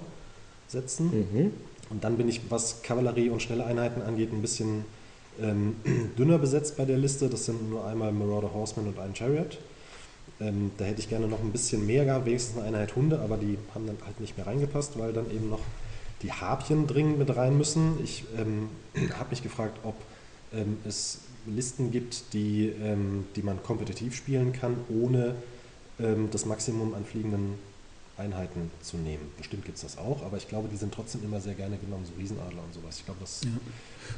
setzen. 0.69 1.07
Mhm. 1.33 1.51
Und 1.91 2.05
dann 2.05 2.17
bin 2.17 2.29
ich, 2.29 2.41
was 2.49 2.83
Kavallerie 2.83 3.29
und 3.29 3.43
schnelle 3.43 3.67
Einheiten 3.67 4.01
angeht, 4.03 4.33
ein 4.33 4.41
bisschen 4.41 4.85
ähm, 5.43 5.75
dünner 6.19 6.39
besetzt 6.39 6.77
bei 6.77 6.85
der 6.85 6.97
Liste. 6.97 7.29
Das 7.29 7.45
sind 7.47 7.69
nur 7.69 7.85
einmal 7.87 8.13
Marauder 8.13 8.53
Horseman 8.55 8.89
und 8.89 8.99
ein 8.99 9.15
Chariot. 9.15 9.59
Ähm, 10.43 10.73
da 10.77 10.85
hätte 10.85 11.01
ich 11.01 11.09
gerne 11.09 11.29
noch 11.29 11.41
ein 11.41 11.53
bisschen 11.53 11.87
mehr 11.87 12.05
gehabt, 12.05 12.27
wenigstens 12.27 12.59
eine 12.59 12.67
Einheit 12.67 12.97
Hunde, 12.97 13.21
aber 13.21 13.37
die 13.37 13.59
haben 13.75 13.87
dann 13.87 13.97
halt 14.05 14.21
nicht 14.21 14.37
mehr 14.37 14.47
reingepasst, 14.47 14.99
weil 14.99 15.13
dann 15.13 15.31
eben 15.31 15.49
noch 15.49 15.61
die 16.23 16.33
Harpien 16.33 16.87
dringend 16.87 17.19
mit 17.19 17.35
rein 17.37 17.57
müssen. 17.57 17.99
Ich 18.03 18.25
ähm, 18.39 18.69
habe 19.19 19.31
mich 19.31 19.43
gefragt, 19.43 19.79
ob 19.85 19.95
ähm, 20.53 20.79
es 20.85 21.21
Listen 21.47 21.91
gibt, 21.91 22.33
die, 22.33 22.69
ähm, 22.69 23.25
die 23.37 23.43
man 23.43 23.63
kompetitiv 23.63 24.15
spielen 24.15 24.53
kann, 24.53 24.77
ohne 24.89 25.35
ähm, 26.01 26.29
das 26.31 26.47
Maximum 26.47 26.95
an 26.95 27.05
fliegenden 27.05 27.55
Einheiten 28.17 28.71
zu 28.83 28.97
nehmen. 28.97 29.31
Bestimmt 29.39 29.65
gibt 29.65 29.77
es 29.77 29.83
das 29.83 29.99
auch, 29.99 30.23
aber 30.25 30.37
ich 30.37 30.49
glaube, 30.49 30.69
die 30.69 30.77
sind 30.77 30.93
trotzdem 30.93 31.23
immer 31.25 31.41
sehr 31.41 31.55
gerne 31.55 31.79
genommen, 31.79 32.05
so 32.07 32.13
Riesenadler 32.19 32.63
und 32.63 32.75
sowas. 32.75 32.99
Ich 32.99 33.05
glaube, 33.05 33.21
das 33.21 33.41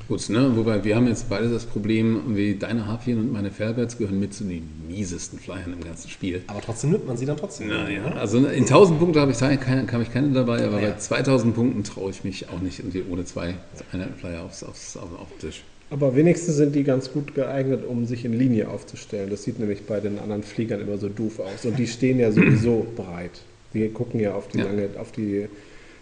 Gut, 0.09 0.29
ne? 0.29 0.53
wobei 0.55 0.85
wir 0.85 0.97
haben 0.97 1.07
jetzt 1.07 1.29
beide 1.31 1.49
das 1.49 1.65
Problem, 1.65 2.37
wie 2.37 2.55
deine 2.57 2.87
Harpien 2.87 3.19
und 3.19 3.33
meine 3.33 3.51
Fairberts 3.51 3.97
gehören 3.97 4.21
mit 4.21 4.35
zu 4.35 4.45
den 4.45 4.69
miesesten 4.87 5.39
Flyern 5.39 5.73
im 5.73 5.83
ganzen 5.83 6.11
Spiel. 6.11 6.43
Aber 6.47 6.61
trotzdem 6.61 6.91
nimmt 6.91 7.07
man 7.07 7.17
sie 7.17 7.25
dann 7.25 7.39
trotzdem. 7.39 7.69
Naja, 7.69 8.05
also 8.17 8.39
in 8.39 8.65
1000 8.65 8.99
Punkte 8.99 9.21
habe 9.21 9.33
ich 9.33 9.39
keine, 9.39 9.91
habe 9.91 10.03
ich 10.03 10.13
keine 10.13 10.29
dabei, 10.29 10.63
aber 10.67 10.81
Ja. 10.83 10.91
bei 10.91 10.97
2000 10.99 11.55
Punkten 11.55 11.85
traue 11.85 12.11
ich 12.11 12.23
mich 12.23 12.49
auch 12.51 12.61
nicht 12.61 12.83
ohne 13.11 13.25
zwei 13.25 13.55
Einheitenflyer 13.93 14.43
aufs, 14.43 14.63
aufs, 14.63 14.97
auf, 14.97 15.09
auf 15.19 15.29
den 15.41 15.49
Tisch. 15.49 15.63
Aber 15.91 16.17
wenigstens 16.17 16.57
sind 16.57 16.75
die 16.75 16.83
ganz 16.83 17.13
gut 17.13 17.35
geeignet, 17.35 17.85
um 17.87 18.05
sich 18.05 18.25
in 18.25 18.33
Linie 18.33 18.69
aufzustellen. 18.69 19.31
Das 19.31 19.45
sieht 19.45 19.59
nämlich 19.59 19.87
bei 19.87 20.01
den 20.01 20.19
anderen 20.19 20.43
Fliegern 20.43 20.81
immer 20.81 20.99
so 20.99 21.09
doof 21.09 21.39
aus. 21.41 21.65
Und 21.65 21.79
die 21.79 21.87
stehen 21.87 22.19
ja 22.19 22.31
sowieso 22.33 22.87
breit. 22.97 23.41
Die 23.73 23.89
gucken 23.89 24.21
ja 24.21 24.35
auf 24.35 24.49
die 24.49 24.59
Ja. 24.59 24.65
lange, 24.65 24.89
auf 24.99 25.13
die, 25.13 25.47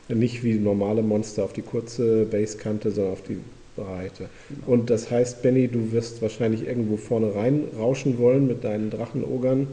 nicht 0.09 0.42
wie 0.45 0.55
normale 0.55 1.03
Monster 1.03 1.45
auf 1.45 1.53
die 1.53 1.62
kurze 1.62 2.25
Basekante, 2.25 2.90
sondern 2.90 3.12
auf 3.12 3.23
die 3.23 3.38
Breite. 3.77 4.29
Und 4.67 4.91
das 4.91 5.11
heißt, 5.11 5.43
Benny, 5.43 5.69
du 5.69 5.93
wirst 5.93 6.23
wahrscheinlich 6.23 6.67
irgendwo 6.67 6.97
vorne 6.97 7.35
rein 7.35 7.65
rauschen 7.79 8.19
wollen 8.19 8.47
mit 8.47 8.65
deinen 8.65 8.91
Drachenogern 8.91 9.69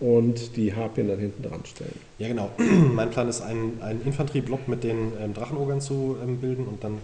und 0.00 0.56
die 0.56 0.74
Harpien 0.74 1.08
dann 1.08 1.18
hinten 1.18 1.42
dran 1.42 1.60
stellen. 1.64 1.98
Ja, 2.18 2.28
genau. 2.28 2.50
mein 2.58 3.10
Plan 3.10 3.28
ist, 3.28 3.40
einen, 3.40 3.80
einen 3.80 4.02
Infanterieblock 4.04 4.66
mit 4.68 4.84
den 4.84 5.12
ähm, 5.20 5.34
Drachenogern 5.34 5.80
zu 5.80 6.16
ähm, 6.22 6.38
bilden 6.38 6.66
und 6.66 6.82
dann, 6.82 6.98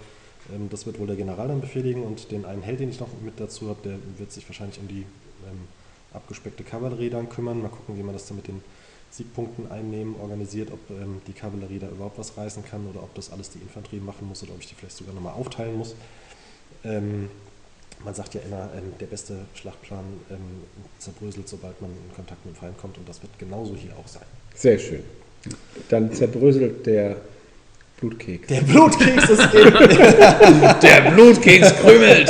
ähm, 0.53 0.69
das 0.71 0.87
wird 0.87 0.99
wohl 0.99 1.07
der 1.07 1.17
General 1.17 1.49
dann 1.49 1.61
befehligen 1.61 2.03
und 2.03 2.31
den 2.31 2.45
einen 2.45 2.63
Held, 2.63 2.81
den 2.81 2.91
ich 2.91 3.01
noch 3.01 3.09
mit 3.25 3.39
dazu 3.39 3.69
habe, 3.69 3.81
der 3.85 3.95
wird 4.19 4.33
sich 4.33 4.49
wahrscheinlich 4.49 4.81
um 4.81 4.89
die 4.89 5.01
ähm, 5.49 5.69
abgespeckte 6.13 6.65
Kavallerie 6.65 7.11
dann 7.11 7.29
kümmern. 7.29 7.63
Mal 7.63 7.69
gucken, 7.69 7.97
wie 7.97 8.03
man 8.03 8.13
das 8.13 8.27
dann 8.27 8.37
mit 8.37 8.49
den 8.49 8.61
Siegpunkten 9.11 9.71
einnehmen 9.71 10.15
organisiert, 10.21 10.71
ob 10.73 10.79
ähm, 10.91 11.21
die 11.27 11.33
Kavallerie 11.33 11.79
da 11.79 11.89
überhaupt 11.89 12.19
was 12.19 12.37
reißen 12.37 12.65
kann 12.65 12.87
oder 12.89 13.03
ob 13.03 13.15
das 13.15 13.33
alles 13.33 13.51
die 13.51 13.59
Infanterie 13.59 14.01
machen 14.01 14.29
muss 14.29 14.43
oder 14.43 14.53
ob 14.53 14.61
ich 14.61 14.69
die 14.69 14.75
vielleicht 14.75 14.97
sogar 14.97 15.15
nochmal 15.15 15.35
aufteilen 15.35 15.77
muss. 15.77 15.95
Ähm, 16.85 17.29
man 18.05 18.15
sagt 18.15 18.35
ja 18.35 18.41
immer, 18.47 18.71
ähm, 18.77 18.93
der 18.99 19.07
beste 19.07 19.35
Schlachtplan 19.55 20.05
ähm, 20.31 20.39
zerbröselt, 20.99 21.49
sobald 21.49 21.81
man 21.81 21.91
in 21.91 22.15
Kontakt 22.17 22.45
mit 22.47 22.55
dem 22.55 22.59
Feind 22.59 22.79
kommt 22.79 22.97
und 22.99 23.09
das 23.09 23.23
wird 23.23 23.39
genauso 23.39 23.75
hier 23.75 23.93
auch 23.93 24.09
sein. 24.09 24.23
Sehr 24.55 24.79
schön. 24.79 25.03
Dann 25.89 26.13
zerbröselt 26.13 26.87
der 26.87 27.17
Blutkeks. 28.01 28.49
Der 28.49 28.63
Blutkeks 28.63 29.29
ist 29.29 29.41
in. 29.55 30.81
Der 30.83 31.11
Blutkeks 31.11 31.75
krümelt! 31.77 32.29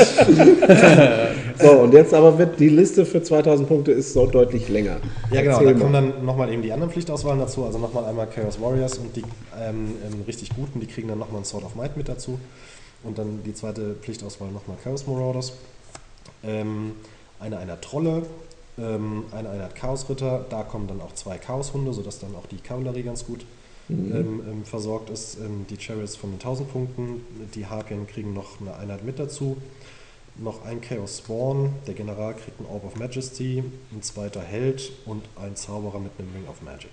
So, 1.60 1.72
und 1.72 1.92
jetzt 1.92 2.14
aber 2.14 2.38
wird 2.38 2.58
die 2.58 2.70
Liste 2.70 3.04
für 3.04 3.22
2000 3.22 3.68
Punkte 3.68 3.92
ist 3.92 4.14
so 4.14 4.26
deutlich 4.26 4.68
länger. 4.68 4.96
Ja, 5.30 5.42
genau, 5.42 5.58
Erzähl 5.58 5.74
da 5.74 5.78
kommen 5.78 5.92
mal. 5.92 6.02
dann 6.12 6.24
nochmal 6.24 6.52
eben 6.52 6.62
die 6.62 6.72
anderen 6.72 6.90
Pflichtauswahlen 6.90 7.38
dazu. 7.38 7.64
Also 7.64 7.78
nochmal 7.78 8.06
einmal 8.06 8.26
Chaos 8.28 8.60
Warriors 8.60 8.96
und 8.98 9.14
die 9.14 9.22
ähm, 9.60 9.94
ähm, 10.06 10.22
richtig 10.26 10.50
guten, 10.56 10.80
die 10.80 10.86
kriegen 10.86 11.08
dann 11.08 11.18
nochmal 11.18 11.42
ein 11.42 11.44
Sword 11.44 11.64
of 11.64 11.74
Might 11.74 11.96
mit 11.96 12.08
dazu. 12.08 12.40
Und 13.02 13.18
dann 13.18 13.42
die 13.42 13.54
zweite 13.54 13.94
Pflichtauswahl 13.94 14.50
nochmal 14.50 14.76
Chaos 14.82 15.06
Marauders. 15.06 15.52
Ähm, 16.42 16.92
eine 17.38 17.58
Einheit 17.58 17.82
Trolle, 17.82 18.26
ähm, 18.78 19.24
eine 19.32 19.48
Einheit 19.50 19.74
Chaosritter. 19.74 20.44
Da 20.50 20.62
kommen 20.62 20.86
dann 20.86 21.00
auch 21.00 21.14
zwei 21.14 21.38
Chaoshunde, 21.38 21.92
sodass 21.92 22.18
dann 22.18 22.34
auch 22.34 22.46
die 22.46 22.58
Kavallerie 22.58 23.02
ganz 23.02 23.24
gut 23.26 23.44
Mhm. 23.90 24.16
ähm, 24.16 24.42
ähm, 24.48 24.64
versorgt 24.64 25.10
ist. 25.10 25.38
Ähm, 25.38 25.66
die 25.68 25.76
Chariots 25.80 26.16
von 26.16 26.30
den 26.30 26.38
1000 26.38 26.70
Punkten, 26.70 27.24
die 27.54 27.66
Harpien 27.66 28.06
kriegen 28.06 28.32
noch 28.32 28.60
eine 28.60 28.76
Einheit 28.76 29.04
mit 29.04 29.18
dazu. 29.18 29.56
Noch 30.36 30.64
ein 30.64 30.80
Chaos 30.80 31.18
Spawn, 31.18 31.74
der 31.86 31.94
General 31.94 32.34
kriegt 32.34 32.60
ein 32.60 32.66
Orb 32.66 32.84
of 32.84 32.96
Majesty, 32.96 33.64
ein 33.92 34.02
zweiter 34.02 34.40
Held 34.40 34.92
und 35.04 35.24
ein 35.36 35.56
Zauberer 35.56 35.98
mit 35.98 36.12
einem 36.18 36.32
Ring 36.32 36.48
of 36.48 36.62
Magic. 36.62 36.90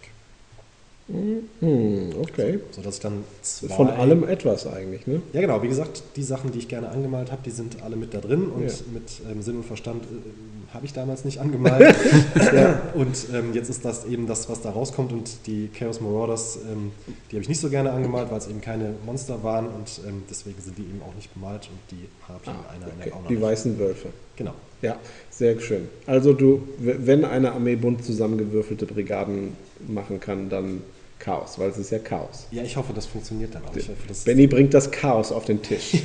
Hm, 1.09 2.09
okay. 2.21 2.59
Sodass 2.71 2.95
ich 2.95 3.01
dann 3.01 3.23
zwei. 3.41 3.73
Von 3.73 3.89
allem 3.89 4.27
etwas 4.27 4.67
eigentlich, 4.67 5.07
ne? 5.07 5.21
Ja, 5.31 5.39
genau. 5.41 5.63
Wie 5.63 5.69
gesagt, 5.69 6.03
die 6.17 6.23
Sachen, 6.23 6.51
die 6.51 6.59
ich 6.59 6.67
gerne 6.67 6.89
angemalt 6.89 7.31
habe, 7.31 7.41
die 7.45 7.51
sind 7.51 7.81
alle 7.81 7.95
mit 7.95 8.13
da 8.13 8.19
drin 8.19 8.47
und 8.47 8.63
Ja. 8.65 8.73
mit 8.93 9.03
ähm, 9.31 9.41
Sinn 9.41 9.55
und 9.57 9.65
Verstand 9.65 10.03
äh, 10.03 10.73
habe 10.73 10.85
ich 10.85 10.91
damals 10.91 11.23
nicht 11.23 11.39
angemalt. 11.39 11.95
ja. 12.53 12.81
Und 12.93 13.27
ähm, 13.33 13.53
jetzt 13.53 13.69
ist 13.69 13.85
das 13.85 14.05
eben 14.05 14.27
das, 14.27 14.49
was 14.49 14.61
da 14.61 14.71
rauskommt. 14.71 15.13
Und 15.13 15.47
die 15.47 15.69
Chaos 15.69 16.01
Marauders, 16.01 16.59
ähm, 16.69 16.91
die 17.31 17.35
habe 17.37 17.43
ich 17.43 17.49
nicht 17.49 17.61
so 17.61 17.69
gerne 17.69 17.91
angemalt, 17.91 18.29
weil 18.29 18.39
es 18.39 18.47
eben 18.49 18.59
keine 18.59 18.93
Monster 19.05 19.41
waren 19.43 19.67
und 19.67 20.01
ähm, 20.05 20.23
deswegen 20.29 20.61
sind 20.61 20.77
die 20.77 20.81
eben 20.83 21.01
auch 21.09 21.15
nicht 21.15 21.33
bemalt 21.33 21.69
und 21.71 21.79
die 21.97 22.05
eine, 22.27 22.57
eine 22.83 22.91
Ah, 22.91 22.95
Okay. 22.99 23.11
auch 23.13 23.21
noch 23.21 23.27
Die 23.29 23.41
weißen 23.41 23.79
Wölfe. 23.79 24.09
Genau. 24.35 24.53
Ja, 24.81 24.97
sehr 25.31 25.59
schön. 25.61 25.87
Also 26.05 26.33
du, 26.33 26.61
wenn 26.79 27.23
eine 27.25 27.53
Armee 27.53 27.75
bunt 27.77 28.03
zusammengewürfelte 28.05 28.85
Brigaden 28.85 29.53
machen 29.87 30.19
kann, 30.19 30.49
dann 30.49 30.81
Chaos, 31.19 31.57
weil 31.59 31.69
es 31.69 31.77
ist 31.77 31.91
ja 31.91 31.99
Chaos. 31.99 32.47
Ja, 32.51 32.63
ich 32.63 32.75
hoffe, 32.77 32.93
das 32.93 33.05
funktioniert 33.05 33.53
dann 33.55 33.65
auch. 33.65 33.75
Ich 33.75 33.89
hoffe, 33.89 34.01
Benny 34.25 34.47
bringt 34.47 34.73
das 34.73 34.91
Chaos 34.91 35.31
auf 35.31 35.45
den 35.45 35.61
Tisch. 35.61 36.03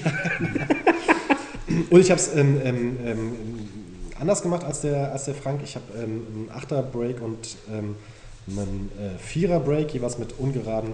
Und 1.90 2.00
ich 2.00 2.10
habe 2.10 2.20
es 2.20 2.34
ähm, 2.34 2.60
ähm, 2.62 2.98
ähm, 3.04 3.32
anders 4.18 4.42
gemacht 4.42 4.64
als 4.64 4.80
der, 4.82 5.12
als 5.12 5.24
der 5.24 5.34
Frank. 5.34 5.60
Ich 5.64 5.74
habe 5.74 5.84
ähm, 5.96 6.26
einen 6.34 6.50
Achter-Break 6.52 7.20
und 7.22 7.56
ähm, 7.70 7.96
einen 8.48 8.90
äh, 8.98 9.18
Vierer-Break, 9.18 9.94
jeweils 9.94 10.18
mit 10.18 10.38
ungeraden 10.38 10.92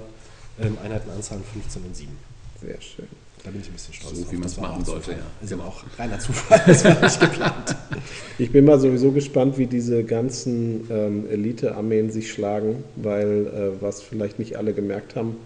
ähm, 0.61 0.77
Einheitenanzahlen 0.83 1.43
15 1.45 1.83
und 1.85 1.97
7. 1.97 2.11
Sehr 2.61 2.81
schön. 2.81 3.09
Da 3.45 3.51
bin 3.51 3.61
ich 3.61 3.69
ein 3.69 3.73
bisschen 3.73 3.95
stolz 3.95 4.17
So, 4.17 4.23
drauf. 4.25 4.33
wie 4.33 4.41
Das 4.41 4.57
war 4.59 4.69
machen 4.71 4.85
sollte, 4.85 5.13
ja. 5.13 5.19
Ist 5.43 5.51
Genau. 5.51 5.65
auch 5.65 5.83
reiner 5.99 6.19
Zufall, 6.19 6.61
das 6.67 6.85
war 6.85 7.01
nicht 7.03 7.21
geplant. 7.21 7.77
Ich 8.41 8.53
bin 8.53 8.65
mal 8.65 8.79
sowieso 8.79 9.11
gespannt, 9.11 9.59
wie 9.59 9.67
diese 9.67 10.05
ganzen 10.05 10.87
ähm, 10.91 11.25
Elite-Armeen 11.29 12.11
sich 12.13 12.31
schlagen, 12.31 12.85
weil, 12.95 13.47
äh, 13.49 13.83
was 13.83 14.01
vielleicht 14.01 14.39
nicht 14.39 14.57
alle 14.57 14.73
gemerkt 14.75 15.17
haben, 15.17 15.37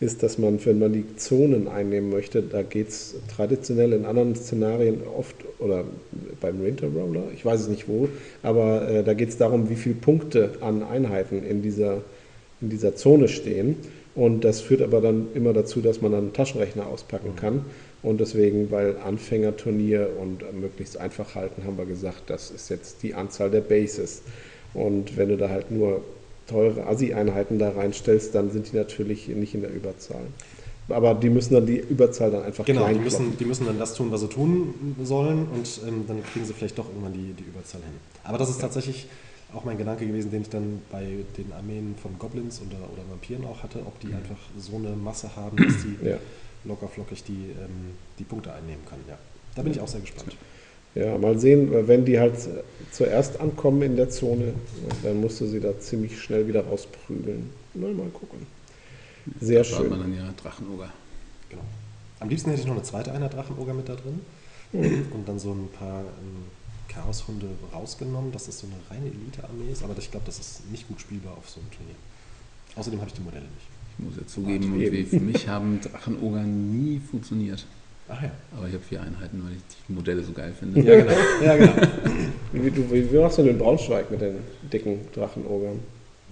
ist, 0.00 0.22
dass 0.22 0.36
man, 0.36 0.62
wenn 0.66 0.78
man 0.78 0.92
die 0.92 1.16
Zonen 1.16 1.66
einnehmen 1.68 2.10
möchte, 2.10 2.42
da 2.42 2.62
geht 2.62 2.88
es 2.90 3.14
traditionell 3.34 3.94
in 3.94 4.04
anderen 4.04 4.36
Szenarien 4.36 5.00
oft, 5.16 5.34
oder 5.58 5.84
beim 6.42 6.62
Winter 6.62 6.88
Roller, 6.88 7.22
ich 7.34 7.42
weiß 7.46 7.62
es 7.62 7.68
nicht 7.68 7.88
wo, 7.88 8.10
aber 8.42 8.86
äh, 8.90 9.02
da 9.02 9.14
geht 9.14 9.30
es 9.30 9.38
darum, 9.38 9.70
wie 9.70 9.76
viele 9.76 9.94
Punkte 9.94 10.50
an 10.60 10.82
Einheiten 10.82 11.42
in 11.42 11.62
dieser, 11.62 12.02
in 12.60 12.70
dieser 12.70 12.96
Zone 12.96 13.28
stehen. 13.28 13.76
Und 14.14 14.44
das 14.44 14.62
führt 14.62 14.80
aber 14.80 15.00
dann 15.00 15.28
immer 15.34 15.52
dazu, 15.52 15.80
dass 15.80 16.00
man 16.00 16.12
dann 16.12 16.24
einen 16.24 16.32
Taschenrechner 16.32 16.86
auspacken 16.86 17.36
kann. 17.36 17.66
Und 18.02 18.20
deswegen, 18.20 18.70
weil 18.70 18.96
Anfängerturnier 18.98 20.10
und 20.20 20.42
möglichst 20.58 20.96
einfach 20.96 21.34
halten, 21.34 21.64
haben 21.64 21.76
wir 21.76 21.86
gesagt, 21.86 22.30
das 22.30 22.50
ist 22.50 22.70
jetzt 22.70 23.02
die 23.02 23.14
Anzahl 23.14 23.50
der 23.50 23.60
Bases. 23.60 24.22
Und 24.74 25.16
wenn 25.16 25.28
du 25.28 25.36
da 25.36 25.48
halt 25.48 25.70
nur 25.70 26.02
teure 26.46 26.86
ASI-Einheiten 26.86 27.58
da 27.58 27.70
reinstellst, 27.70 28.34
dann 28.34 28.50
sind 28.50 28.72
die 28.72 28.76
natürlich 28.76 29.28
nicht 29.28 29.54
in 29.54 29.62
der 29.62 29.74
Überzahl. 29.74 30.22
Aber 30.88 31.14
die 31.14 31.30
müssen 31.30 31.54
dann 31.54 31.66
die 31.66 31.78
Überzahl 31.78 32.30
dann 32.30 32.44
einfach 32.44 32.64
Genau, 32.64 32.86
die 32.86 32.98
müssen, 32.98 33.36
die 33.36 33.44
müssen 33.44 33.66
dann 33.66 33.78
das 33.78 33.94
tun, 33.94 34.12
was 34.12 34.20
sie 34.20 34.28
tun 34.28 34.94
sollen 35.02 35.48
und 35.52 35.80
ähm, 35.86 36.04
dann 36.06 36.22
kriegen 36.22 36.44
sie 36.46 36.52
vielleicht 36.52 36.78
doch 36.78 36.88
irgendwann 36.88 37.12
die, 37.12 37.32
die 37.32 37.42
Überzahl 37.42 37.80
hin. 37.80 37.90
Aber 38.22 38.38
das 38.38 38.50
ist 38.50 38.60
tatsächlich 38.60 39.08
auch 39.54 39.64
mein 39.64 39.78
Gedanke 39.78 40.06
gewesen, 40.06 40.30
den 40.30 40.42
ich 40.42 40.48
dann 40.50 40.82
bei 40.90 41.06
den 41.36 41.52
Armeen 41.52 41.94
von 42.02 42.18
Goblins 42.18 42.60
oder, 42.60 42.78
oder 42.92 43.02
Vampiren 43.08 43.44
auch 43.44 43.62
hatte, 43.62 43.80
ob 43.80 43.98
die 44.00 44.08
einfach 44.08 44.36
so 44.58 44.76
eine 44.76 44.90
Masse 44.90 45.34
haben, 45.36 45.56
dass 45.56 45.82
die 45.82 45.96
Ja. 46.06 46.18
locker 46.64 46.88
flockig 46.88 47.22
die, 47.24 47.50
ähm, 47.58 47.94
die 48.18 48.24
Punkte 48.24 48.52
einnehmen 48.52 48.84
können. 48.88 49.04
Ja. 49.08 49.18
Da 49.54 49.62
bin 49.62 49.72
ich 49.72 49.80
auch 49.80 49.88
sehr 49.88 50.00
gespannt. 50.00 50.36
Ja, 50.94 51.16
mal 51.18 51.38
sehen, 51.38 51.70
wenn 51.86 52.04
die 52.06 52.18
halt 52.18 52.34
zuerst 52.90 53.38
ankommen 53.40 53.82
in 53.82 53.96
der 53.96 54.08
Zone, 54.10 54.54
dann 55.02 55.20
musst 55.20 55.40
du 55.40 55.46
sie 55.46 55.60
da 55.60 55.78
ziemlich 55.78 56.20
schnell 56.20 56.48
wieder 56.48 56.64
rausprügeln. 56.66 57.50
Mal, 57.74 57.92
mal 57.92 58.08
gucken. 58.08 58.46
Sehr 59.40 59.62
Da 59.62 59.70
hat 59.70 59.88
man 59.90 59.90
schön. 59.90 60.00
dann 60.00 60.16
ja 60.16 60.32
Drachenoger. 60.42 60.90
Genau. 61.50 61.62
Am 62.20 62.28
liebsten 62.30 62.48
hätte 62.50 62.62
ich 62.62 62.66
noch 62.66 62.74
eine 62.74 62.82
zweite 62.82 63.12
Einheit 63.12 63.34
Drachenoger 63.34 63.74
mit 63.74 63.88
da 63.88 63.94
drin 63.94 64.20
und 64.72 65.28
dann 65.28 65.38
so 65.38 65.52
ein 65.52 65.68
paar 65.78 66.00
ähm, 66.00 66.44
Chaoshunde 66.96 67.46
rausgenommen, 67.72 68.32
dass 68.32 68.46
das 68.46 68.58
so 68.58 68.66
eine 68.66 68.76
reine 68.90 69.10
Elite-Armee 69.10 69.70
ist, 69.70 69.82
aber 69.84 69.94
ich 69.98 70.10
glaube, 70.10 70.26
das 70.26 70.38
ist 70.38 70.70
nicht 70.70 70.88
gut 70.88 71.00
spielbar 71.00 71.36
auf 71.36 71.48
so 71.48 71.60
einem 71.60 71.70
Turnier. 71.70 71.94
Außerdem 72.76 73.00
habe 73.00 73.08
ich 73.08 73.14
die 73.14 73.22
Modelle 73.22 73.44
nicht. 73.44 73.66
Ich 73.98 74.04
muss 74.04 74.16
ja 74.16 74.26
zugeben, 74.26 75.06
für 75.06 75.20
mich 75.20 75.48
haben 75.48 75.80
Drachenoger 75.80 76.42
nie 76.42 77.00
funktioniert. 77.00 77.66
Ach 78.08 78.22
ja. 78.22 78.30
Aber 78.56 78.68
ich 78.68 78.74
habe 78.74 78.84
vier 78.84 79.00
Einheiten, 79.00 79.42
weil 79.44 79.56
ich 79.56 79.62
die 79.88 79.92
Modelle 79.92 80.22
so 80.22 80.32
geil 80.32 80.52
finde. 80.58 80.80
Ja, 80.80 80.96
genau. 80.96 81.12
Ja, 81.44 81.56
genau. 81.56 81.72
Wie, 82.52 82.70
du, 82.70 82.90
wie, 82.90 83.12
wie 83.12 83.18
machst 83.18 83.36
du 83.36 83.42
denn 83.42 83.52
in 83.52 83.58
Braunschweig 83.58 84.10
mit 84.10 84.20
den 84.20 84.36
dicken 84.72 85.00
Drachenogern? 85.12 85.80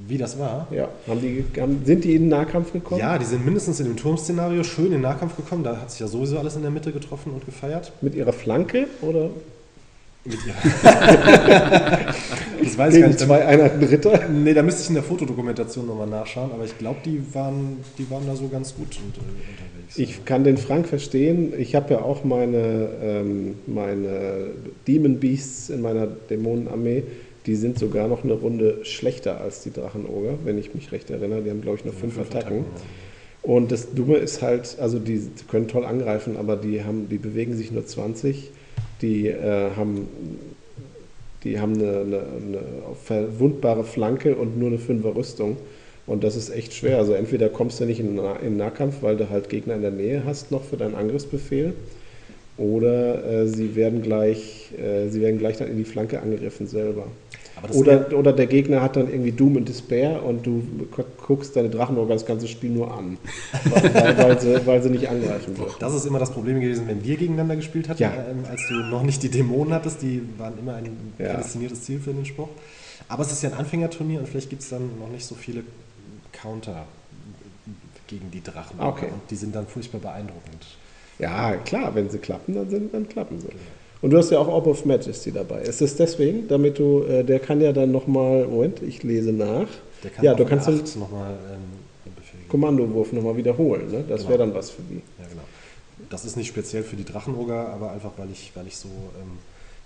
Wie 0.09 0.17
das 0.17 0.39
war? 0.39 0.67
Ja, 0.71 0.89
haben 1.07 1.21
die, 1.21 1.45
haben, 1.61 1.85
sind 1.85 2.05
die 2.05 2.15
in 2.15 2.23
den 2.23 2.29
Nahkampf 2.29 2.73
gekommen? 2.73 3.01
Ja, 3.01 3.19
die 3.19 3.25
sind 3.25 3.45
mindestens 3.45 3.79
in 3.81 3.87
dem 3.87 3.97
Turmszenario 3.97 4.65
schön 4.65 4.87
in 4.87 4.93
den 4.93 5.01
Nahkampf 5.03 5.37
gekommen. 5.37 5.65
Da 5.65 5.77
hat 5.77 5.91
sich 5.91 6.01
ja 6.01 6.07
sowieso 6.07 6.39
alles 6.39 6.57
in 6.57 6.63
der 6.63 6.71
Mitte 6.71 6.93
getroffen 6.93 7.33
und 7.33 7.45
gefeiert. 7.45 7.93
Mit 8.01 8.15
ihrer 8.15 8.33
Flanke 8.33 8.87
oder. 9.03 9.31
das 10.25 10.39
weiß 10.83 12.63
ich 12.63 12.79
gar 12.79 12.91
gegen 12.91 13.09
nicht. 13.09 13.19
Zwei 13.21 13.45
Einheiten 13.45 13.85
Ritter? 13.85 14.27
nee, 14.29 14.55
da 14.55 14.63
müsste 14.63 14.83
ich 14.83 14.89
in 14.89 14.95
der 14.95 15.03
Fotodokumentation 15.03 15.87
nochmal 15.87 16.07
nachschauen, 16.07 16.51
aber 16.53 16.65
ich 16.65 16.79
glaube, 16.79 17.01
die 17.05 17.23
waren, 17.35 17.85
die 17.99 18.11
waren 18.11 18.27
da 18.27 18.35
so 18.35 18.49
ganz 18.49 18.75
gut 18.75 18.97
äh, 18.97 19.01
unterwegs. 19.07 19.99
Ich 19.99 20.25
kann 20.25 20.45
den 20.45 20.57
Frank 20.57 20.89
verstehen. 20.89 21.53
Ich 21.59 21.75
habe 21.75 21.95
ja 21.95 22.01
auch 22.01 22.25
meine, 22.25 22.89
ähm, 23.03 23.57
meine 23.67 24.53
Demon 24.87 25.21
Beasts 25.21 25.69
in 25.69 25.83
meiner 25.83 26.07
Dämonenarmee. 26.07 27.03
Die 27.45 27.57
sind 27.57 27.79
sogar 27.79 28.09
noch 28.09 28.25
eine 28.25 28.33
Runde 28.33 28.79
schlechter 28.85 29.43
als 29.43 29.63
die 29.63 29.71
Drachenoger, 29.71 30.39
wenn 30.45 30.57
ich 30.57 30.75
mich 30.75 30.93
recht 30.93 31.11
erinnere. 31.11 31.43
Die 31.43 31.51
haben, 31.51 31.61
glaube 31.61 31.77
ich, 31.77 31.85
nur 31.85 31.93
fünf, 31.93 32.19
Attacken. 32.19 32.65
Und 33.43 33.71
das 33.71 33.93
Dumme 33.93 34.17
ist 34.17 34.41
halt, 34.41 34.79
also 34.81 34.99
die 34.99 35.21
können 35.51 35.69
toll 35.69 35.85
angreifen, 35.85 36.39
aber 36.39 36.57
die, 36.57 36.83
haben, 36.83 37.11
die 37.11 37.19
bewegen 37.19 37.55
sich 37.55 37.71
nur 37.71 37.85
20. 37.85 38.51
Die 39.05 39.29
äh, 39.29 39.71
haben, 39.77 40.09
die 41.45 41.61
haben 41.61 41.75
eine, 41.75 42.01
eine, 42.01 42.17
eine 42.17 42.63
verwundbare 43.05 43.85
Flanke 43.85 44.35
und 44.35 44.59
nur 44.59 44.69
eine 44.69 44.79
Fünfer 44.79 45.15
Rüstung. 45.15 45.59
Und 46.07 46.25
das 46.25 46.37
ist 46.37 46.49
echt 46.49 46.73
schwer. 46.73 46.97
Also 46.97 47.13
entweder 47.13 47.51
kommst 47.51 47.81
du 47.81 47.85
nicht 47.85 48.01
in, 48.01 48.19
in 48.43 48.57
Nahkampf, 48.57 49.03
weil 49.03 49.19
du 49.19 49.29
halt 49.29 49.51
Gegner 49.51 49.75
in 49.75 49.83
der 49.83 49.91
Nähe 49.91 50.23
hast 50.25 50.51
noch 50.51 50.65
für 50.65 50.79
deinen 50.79 50.95
Angriffsbefehl. 50.95 51.75
Oder 52.57 53.43
äh, 53.43 53.47
sie, 53.47 53.77
werden 53.77 54.01
gleich, 54.01 54.71
äh, 54.79 55.11
sie 55.11 55.21
werden 55.21 55.39
gleich 55.39 55.59
dann 55.59 55.69
in 55.69 55.77
die 55.77 55.85
Flanke 55.85 56.23
angegriffen 56.23 56.67
selber. 56.67 57.09
Aber 57.65 57.69
das 57.69 57.77
sind 57.77 57.87
Oder, 57.89 58.19
oder 58.19 58.33
der 58.33 58.47
Gegner 58.47 58.83
hat 58.83 58.97
dann 58.97 59.09
irgendwie 59.09 59.33
Doom 59.33 59.57
und 59.57 59.69
Despair 59.69 60.23
und 60.23 60.45
du 60.47 60.63
gu- 60.91 61.05
guckst 61.27 61.57
deine 61.57 61.71
Drachenoger 61.71 62.13
das 62.15 62.27
ganze 62.27 62.47
Spiel 62.47 62.71
nur 62.71 62.93
an, 62.97 63.17
weil, 63.65 64.19
weil, 64.19 64.41
sie, 64.41 64.67
weil 64.67 64.83
sie 64.83 64.91
nicht 64.91 65.09
angreifen 65.09 65.57
wird. 65.57 65.77
Das 65.81 65.95
ist 65.95 66.05
immer 66.05 66.19
das 66.19 66.31
Problem 66.31 66.61
gewesen, 66.61 66.87
wenn 66.87 67.03
wir 67.05 67.17
gegeneinander 67.17 67.57
gespielt 67.57 67.89
hatten, 67.89 68.03
Ja. 68.03 68.13
ähm, 68.13 68.45
als 68.51 68.69
du 68.69 68.75
noch 68.75 69.03
nicht 69.03 69.23
die 69.23 69.31
Dämonen 69.31 69.73
hattest. 69.73 70.03
Die 70.03 70.23
waren 70.39 70.59
immer 70.59 70.75
ein 70.75 71.15
Ja. 71.19 71.35
prädestiniertes 71.35 71.83
Ziel 71.83 72.01
für 72.01 72.13
den 72.13 72.27
Spruch. 72.27 72.49
Aber 73.09 73.23
es 73.23 73.33
ist 73.33 73.43
ja 73.43 73.51
ein 73.51 73.57
Anfängerturnier 73.57 74.21
und 74.21 74.29
vielleicht 74.29 74.51
gibt 74.51 74.63
es 74.63 74.69
dann 74.69 74.99
noch 74.99 75.09
nicht 75.11 75.25
so 75.27 75.35
viele 75.35 75.63
Counter 76.33 76.85
gegen 78.07 78.31
die 78.31 78.43
Drachen. 78.43 78.79
Okay. 78.81 79.07
Und 79.07 79.23
die 79.31 79.37
sind 79.37 79.55
dann 79.55 79.67
furchtbar 79.67 80.01
beeindruckend. 80.01 80.67
Ja, 81.19 81.57
klar, 81.57 81.95
wenn 81.95 82.11
sie 82.11 82.19
klappen, 82.19 82.55
dann, 82.55 82.69
sind, 82.69 82.93
dann 82.93 83.09
klappen 83.09 83.41
sie. 83.41 83.49
Und 84.05 84.11
du 84.11 84.19
hast 84.19 84.31
ja 84.31 84.39
auch 84.39 84.49
Orb 84.49 84.67
of 84.67 84.85
Majesty 84.85 85.33
dabei. 85.33 85.63
Ist 85.63 85.81
es 85.81 85.97
deswegen, 85.97 86.47
damit 86.47 86.79
du, 86.79 87.05
äh, 87.05 87.25
der 87.25 87.41
kann 87.41 87.63
ja 87.63 87.73
dann 87.73 87.91
nochmal, 87.91 88.47
Moment, 88.47 88.83
ich 88.83 89.03
lese 89.03 89.33
nach. 89.33 89.67
Der 90.03 90.11
kann 90.11 90.23
ja, 90.23 90.35
du 90.35 90.45
kannst 90.45 90.69
den 90.69 90.79
acht 90.79 90.97
nochmal 90.97 91.39
ähm. 91.51 92.45
Kommandowurf 92.49 93.15
nochmal 93.15 93.39
wiederholen. 93.39 93.91
Ne? 93.91 94.05
Das 94.07 94.19
Genau. 94.21 94.29
wäre 94.29 94.39
dann 94.41 94.55
was 94.55 94.73
für 94.73 94.83
die. 94.83 94.97
Ja, 94.97 95.27
genau. 95.27 95.41
Das 96.11 96.27
ist 96.27 96.37
nicht 96.37 96.49
speziell 96.49 96.83
für 96.83 96.97
die 96.97 97.05
Drachenoger, 97.07 97.71
aber 97.71 97.93
einfach, 97.93 98.11
weil 98.19 98.31
ich, 98.31 98.53
weil 98.55 98.67
ich 98.67 98.77
so 98.77 98.89
ähm, 98.89 99.39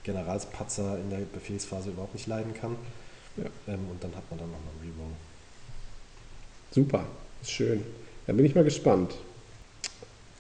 Generalspatzer 0.03 0.99
in 0.99 1.11
der 1.11 1.19
Befehlsphase 1.33 1.91
überhaupt 1.91 2.15
nicht 2.15 2.27
leiden 2.27 2.55
kann. 2.55 2.75
Ja. 3.37 3.45
Ähm, 3.73 3.79
und 3.89 4.03
dann 4.03 4.17
hat 4.17 4.29
man 4.31 4.41
dann 4.41 4.49
nochmal 4.51 4.73
einen 4.83 4.93
Reroll. 4.97 5.13
Super, 6.73 7.05
ist 7.41 7.53
schön. 7.53 7.85
Dann 8.27 8.37
bin 8.37 8.45
ich 8.47 8.57
mal 8.57 8.65
gespannt. 8.65 9.15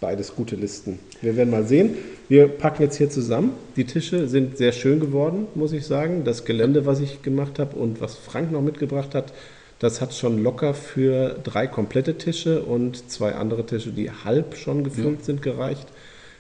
Beides 0.01 0.37
gute 0.37 0.55
Listen. 0.55 1.01
Wir 1.21 1.37
werden 1.37 1.51
mal 1.51 1.67
sehen. 1.67 1.97
Wir 2.29 2.47
packen 2.47 2.83
jetzt 2.83 2.97
hier 2.97 3.11
zusammen. 3.11 3.53
Die 3.75 3.85
Tische 3.85 4.29
sind 4.29 4.57
sehr 4.57 4.71
schön 4.71 5.01
geworden, 5.01 5.49
muss 5.57 5.73
ich 5.73 5.87
sagen. 5.87 6.23
Das 6.23 6.45
Gelände, 6.45 6.87
was 6.87 7.01
ich 7.01 7.23
gemacht 7.23 7.59
habe 7.59 7.77
und 7.77 8.01
was 8.01 8.15
Frank 8.15 8.53
noch 8.53 8.63
mitgebracht 8.63 9.15
hat, 9.17 9.33
das 9.81 10.01
hat 10.01 10.15
schon 10.15 10.43
locker 10.43 10.75
für 10.75 11.37
drei 11.43 11.67
komplette 11.67 12.17
Tische 12.17 12.63
und 12.63 13.11
zwei 13.11 13.35
andere 13.35 13.67
Tische, 13.67 13.91
die 13.91 14.11
halb 14.11 14.57
schon 14.57 14.85
gefüllt 14.85 15.25
sind, 15.25 15.43
gereicht. 15.43 15.87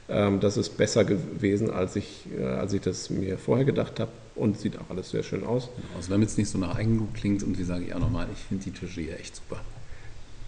Ähm, 0.08 0.40
das 0.40 0.56
ist 0.56 0.76
besser 0.76 1.04
gewesen, 1.04 1.70
als 1.70 1.96
ich, 1.96 2.26
äh, 2.38 2.44
als 2.44 2.72
ich 2.72 2.80
das 2.80 3.10
mir 3.10 3.38
vorher 3.38 3.64
gedacht 3.64 4.00
habe 4.00 4.10
und 4.34 4.58
sieht 4.58 4.78
auch 4.78 4.88
alles 4.90 5.10
sehr 5.10 5.22
schön 5.22 5.44
aus. 5.44 5.68
Also 5.96 6.10
wenn 6.10 6.22
es 6.22 6.36
nicht 6.36 6.48
so 6.48 6.58
nach 6.58 6.76
Eigenlob 6.76 7.12
klingt 7.14 7.42
und 7.42 7.58
wie 7.58 7.64
sage 7.64 7.84
ich 7.86 7.94
auch 7.94 8.00
nochmal, 8.00 8.26
ich 8.32 8.38
finde 8.38 8.64
die 8.64 8.70
Tische 8.70 9.00
hier 9.00 9.18
echt 9.18 9.36
super. 9.36 9.60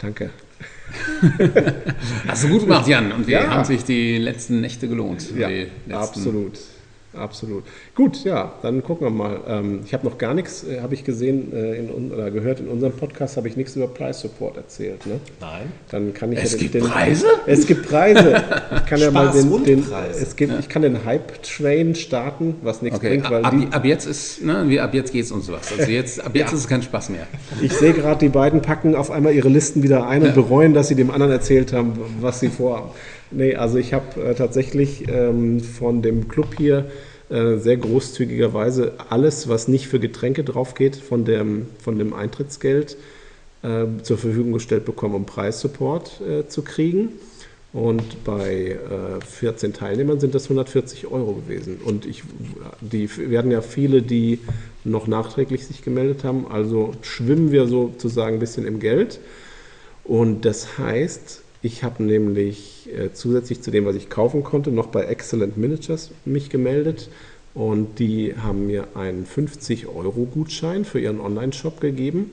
Danke. 0.01 0.29
Hast 2.27 2.43
du 2.43 2.49
gut 2.49 2.61
gemacht, 2.61 2.87
Jan. 2.87 3.11
Und 3.11 3.27
wie 3.27 3.31
Ja. 3.33 3.47
haben 3.49 3.63
sich 3.65 3.83
die 3.83 4.17
letzten 4.17 4.61
Nächte 4.61 4.87
gelohnt? 4.87 5.29
Ja, 5.37 5.47
letzten- 5.47 5.91
absolut. 5.93 6.59
Absolut. 7.13 7.65
Gut, 7.93 8.23
ja, 8.23 8.53
dann 8.61 8.83
gucken 8.83 9.05
wir 9.07 9.11
mal. 9.11 9.41
Ähm, 9.45 9.81
ich 9.85 9.93
habe 9.93 10.07
noch 10.07 10.17
gar 10.17 10.33
nichts, 10.33 10.63
äh, 10.63 10.79
habe 10.79 10.93
ich 10.93 11.03
gesehen 11.03 11.51
äh, 11.53 11.75
in, 11.75 12.11
oder 12.11 12.31
gehört, 12.31 12.61
in 12.61 12.69
unserem 12.69 12.93
Podcast 12.93 13.35
habe 13.35 13.49
ich 13.49 13.57
nichts 13.57 13.75
über 13.75 13.87
Price 13.87 14.21
Support 14.21 14.55
erzählt. 14.55 15.05
Ne? 15.05 15.19
Nein. 15.41 15.71
Dann 15.89 16.13
kann 16.13 16.31
ich 16.31 16.39
Es 16.39 16.53
ja 16.53 16.59
gibt 16.59 16.79
Preise? 16.79 17.25
Es 17.45 17.67
gibt 17.67 17.87
Preise. 17.89 18.41
Ich 18.77 18.85
kann 18.85 18.99
ja 18.99 19.11
mal 19.11 19.31
den, 19.31 19.51
und 19.51 19.67
den 19.67 19.83
Preise. 19.83 20.21
es 20.21 20.35
gibt, 20.35 20.57
ich 20.59 20.69
kann 20.69 20.83
den 20.83 21.03
Hype 21.03 21.43
Train 21.43 21.95
starten, 21.95 22.55
was 22.61 22.81
nichts 22.81 22.97
Okay, 22.99 23.09
bringt, 23.09 23.29
weil 23.29 23.43
ab, 23.43 23.53
die, 23.57 23.67
ab 23.73 23.83
jetzt 23.83 24.05
ist, 24.05 24.41
ne, 24.43 24.63
wie, 24.67 24.79
ab 24.79 24.93
jetzt 24.93 25.11
geht's 25.11 25.31
uns 25.31 25.51
was. 25.51 25.71
Also 25.77 25.91
jetzt, 25.91 26.23
ab 26.23 26.31
jetzt 26.33 26.53
ist 26.53 26.59
es 26.59 26.67
kein 26.67 26.81
Spaß 26.81 27.09
mehr. 27.09 27.27
ich 27.61 27.73
sehe 27.73 27.93
gerade, 27.93 28.19
die 28.19 28.29
beiden 28.29 28.61
packen 28.61 28.95
auf 28.95 29.11
einmal 29.11 29.33
ihre 29.33 29.49
Listen 29.49 29.83
wieder 29.83 30.07
ein 30.07 30.23
und 30.23 30.35
bereuen, 30.35 30.73
dass 30.73 30.87
sie 30.87 30.95
dem 30.95 31.11
anderen 31.11 31.31
erzählt 31.33 31.73
haben, 31.73 31.93
was 32.21 32.39
sie 32.39 32.49
vorhaben. 32.49 32.91
Nee, 33.31 33.55
also 33.55 33.77
ich 33.77 33.93
habe 33.93 34.21
äh, 34.21 34.35
tatsächlich 34.35 35.07
ähm, 35.07 35.61
von 35.61 36.01
dem 36.01 36.27
Club 36.27 36.55
hier 36.57 36.91
äh, 37.29 37.57
sehr 37.57 37.77
großzügigerweise 37.77 38.93
alles, 39.09 39.47
was 39.47 39.69
nicht 39.69 39.87
für 39.87 39.99
Getränke 39.99 40.43
drauf 40.43 40.73
geht, 40.73 40.97
von 40.97 41.23
dem, 41.23 41.67
von 41.81 41.97
dem 41.97 42.13
Eintrittsgeld 42.13 42.97
äh, 43.63 43.85
zur 44.03 44.17
Verfügung 44.17 44.51
gestellt 44.51 44.83
bekommen, 44.83 45.15
um 45.15 45.25
Preissupport 45.25 46.19
äh, 46.21 46.47
zu 46.47 46.61
kriegen. 46.61 47.09
Und 47.71 48.25
bei 48.25 48.71
äh, 48.71 49.25
14 49.25 49.71
Teilnehmern 49.71 50.19
sind 50.19 50.35
das 50.35 50.43
140 50.43 51.07
Euro 51.07 51.35
gewesen. 51.35 51.79
Und 51.85 52.05
ich, 52.05 52.23
die 52.81 53.09
werden 53.29 53.49
ja 53.49 53.61
viele, 53.61 54.01
die 54.01 54.39
noch 54.83 55.07
nachträglich 55.07 55.65
sich 55.65 55.81
gemeldet 55.81 56.25
haben. 56.25 56.47
Also 56.51 56.91
schwimmen 57.01 57.53
wir 57.53 57.67
sozusagen 57.67 58.35
ein 58.35 58.39
bisschen 58.39 58.67
im 58.67 58.81
Geld. 58.81 59.21
Und 60.03 60.43
das 60.43 60.77
heißt, 60.77 61.40
ich 61.61 61.83
habe 61.83 62.03
nämlich 62.03 62.89
äh, 62.91 63.13
zusätzlich 63.13 63.61
zu 63.61 63.71
dem, 63.71 63.85
was 63.85 63.95
ich 63.95 64.09
kaufen 64.09 64.43
konnte, 64.43 64.71
noch 64.71 64.87
bei 64.87 65.03
Excellent 65.03 65.57
Miniatures 65.57 66.11
mich 66.25 66.49
gemeldet. 66.49 67.09
Und 67.53 67.99
die 67.99 68.33
haben 68.35 68.67
mir 68.67 68.87
einen 68.95 69.25
50-Euro-Gutschein 69.25 70.85
für 70.85 70.99
ihren 70.99 71.19
Online-Shop 71.19 71.81
gegeben. 71.81 72.31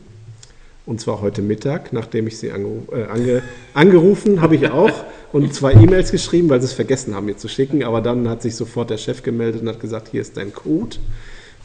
Und 0.86 1.00
zwar 1.00 1.20
heute 1.20 1.42
Mittag, 1.42 1.92
nachdem 1.92 2.28
ich 2.28 2.38
sie 2.38 2.50
angeru 2.50 2.84
äh, 2.92 3.04
ange 3.04 3.42
angerufen 3.74 4.40
habe 4.40 4.54
ich 4.54 4.70
auch 4.70 5.04
und 5.32 5.52
zwei 5.52 5.74
E-Mails 5.74 6.10
geschrieben, 6.10 6.48
weil 6.48 6.60
sie 6.60 6.66
es 6.66 6.72
vergessen 6.72 7.14
haben, 7.14 7.26
mir 7.26 7.36
zu 7.36 7.48
schicken. 7.48 7.82
Aber 7.84 8.00
dann 8.00 8.28
hat 8.28 8.40
sich 8.40 8.56
sofort 8.56 8.88
der 8.88 8.96
Chef 8.96 9.22
gemeldet 9.22 9.60
und 9.60 9.68
hat 9.68 9.80
gesagt, 9.80 10.08
hier 10.08 10.22
ist 10.22 10.38
dein 10.38 10.54
Code. 10.54 10.96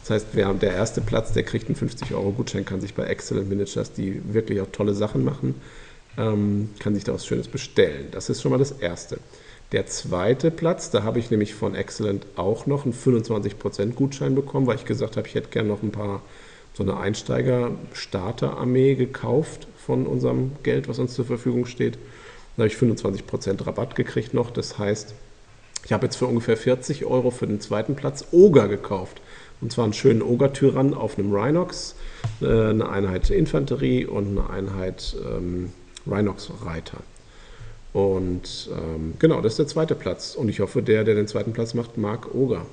Das 0.01 0.09
heißt, 0.09 0.27
wer 0.33 0.53
der 0.53 0.73
erste 0.73 0.99
Platz, 0.99 1.31
der 1.31 1.43
kriegt 1.43 1.67
einen 1.67 1.77
50-Euro-Gutschein, 1.77 2.65
kann 2.65 2.81
sich 2.81 2.93
bei 2.93 3.05
Excellent 3.05 3.47
Miniatures, 3.47 3.93
die 3.93 4.21
wirklich 4.33 4.59
auch 4.59 4.67
tolle 4.73 4.93
Sachen 4.93 5.23
machen, 5.23 5.55
ähm, 6.17 6.69
kann 6.79 6.95
sich 6.95 7.03
da 7.03 7.13
was 7.13 7.25
Schönes 7.25 7.47
bestellen. 7.47 8.07
Das 8.11 8.29
ist 8.29 8.41
schon 8.41 8.51
mal 8.51 8.57
das 8.57 8.71
Erste. 8.71 9.19
Der 9.71 9.87
zweite 9.87 10.51
Platz, 10.51 10.91
da 10.91 11.01
habe 11.03 11.17
ich 11.17 11.31
nämlich 11.31 11.55
von 11.55 11.73
Excellent 11.73 12.25
auch 12.35 12.67
noch 12.67 12.85
einen 12.85 12.93
25% 12.93 13.93
Gutschein 13.93 14.35
bekommen, 14.35 14.67
weil 14.67 14.75
ich 14.75 14.85
gesagt 14.85 15.17
habe, 15.17 15.27
ich 15.27 15.33
hätte 15.33 15.49
gerne 15.49 15.69
noch 15.69 15.81
ein 15.81 15.91
paar, 15.91 16.21
so 16.75 16.83
eine 16.83 16.97
Einsteiger-Starter-Armee 16.97 18.93
gekauft 18.95 19.67
von 19.77 20.05
unserem 20.05 20.51
Geld, 20.63 20.87
was 20.87 20.99
uns 20.99 21.15
zur 21.15 21.25
Verfügung 21.25 21.65
steht. 21.65 21.97
Da 22.55 22.63
habe 22.63 22.67
ich 22.67 22.75
25% 22.75 23.65
Rabatt 23.65 23.95
gekriegt 23.95 24.35
noch. 24.35 24.51
Das 24.51 24.77
heißt, 24.77 25.15
ich 25.85 25.91
habe 25.91 26.05
jetzt 26.05 26.17
für 26.17 26.27
ungefähr 26.27 26.55
40 26.55 27.05
Euro 27.05 27.31
für 27.31 27.47
den 27.47 27.59
zweiten 27.59 27.95
Platz 27.95 28.25
Oger 28.31 28.67
gekauft. 28.67 29.21
Und 29.59 29.71
zwar 29.71 29.85
einen 29.85 29.93
schönen 29.93 30.21
Oger-Tyrann 30.21 30.93
auf 30.93 31.17
einem 31.17 31.33
Rhinox, 31.33 31.95
äh, 32.41 32.45
eine 32.45 32.89
Einheit 32.89 33.31
Infanterie 33.31 34.05
und 34.05 34.37
eine 34.37 34.49
Einheit 34.49 35.15
ähm, 35.25 35.71
Rhinox-Reiter. 36.07 36.97
Und 37.93 38.69
ähm, 38.71 39.13
genau, 39.19 39.41
das 39.41 39.53
ist 39.53 39.59
der 39.59 39.67
zweite 39.67 39.95
Platz. 39.95 40.35
Und 40.35 40.49
ich 40.49 40.59
hoffe, 40.59 40.81
der, 40.81 41.03
der 41.03 41.15
den 41.15 41.27
zweiten 41.27 41.53
Platz 41.53 41.73
macht, 41.73 41.97
mag 41.97 42.33
Oger. 42.33 42.65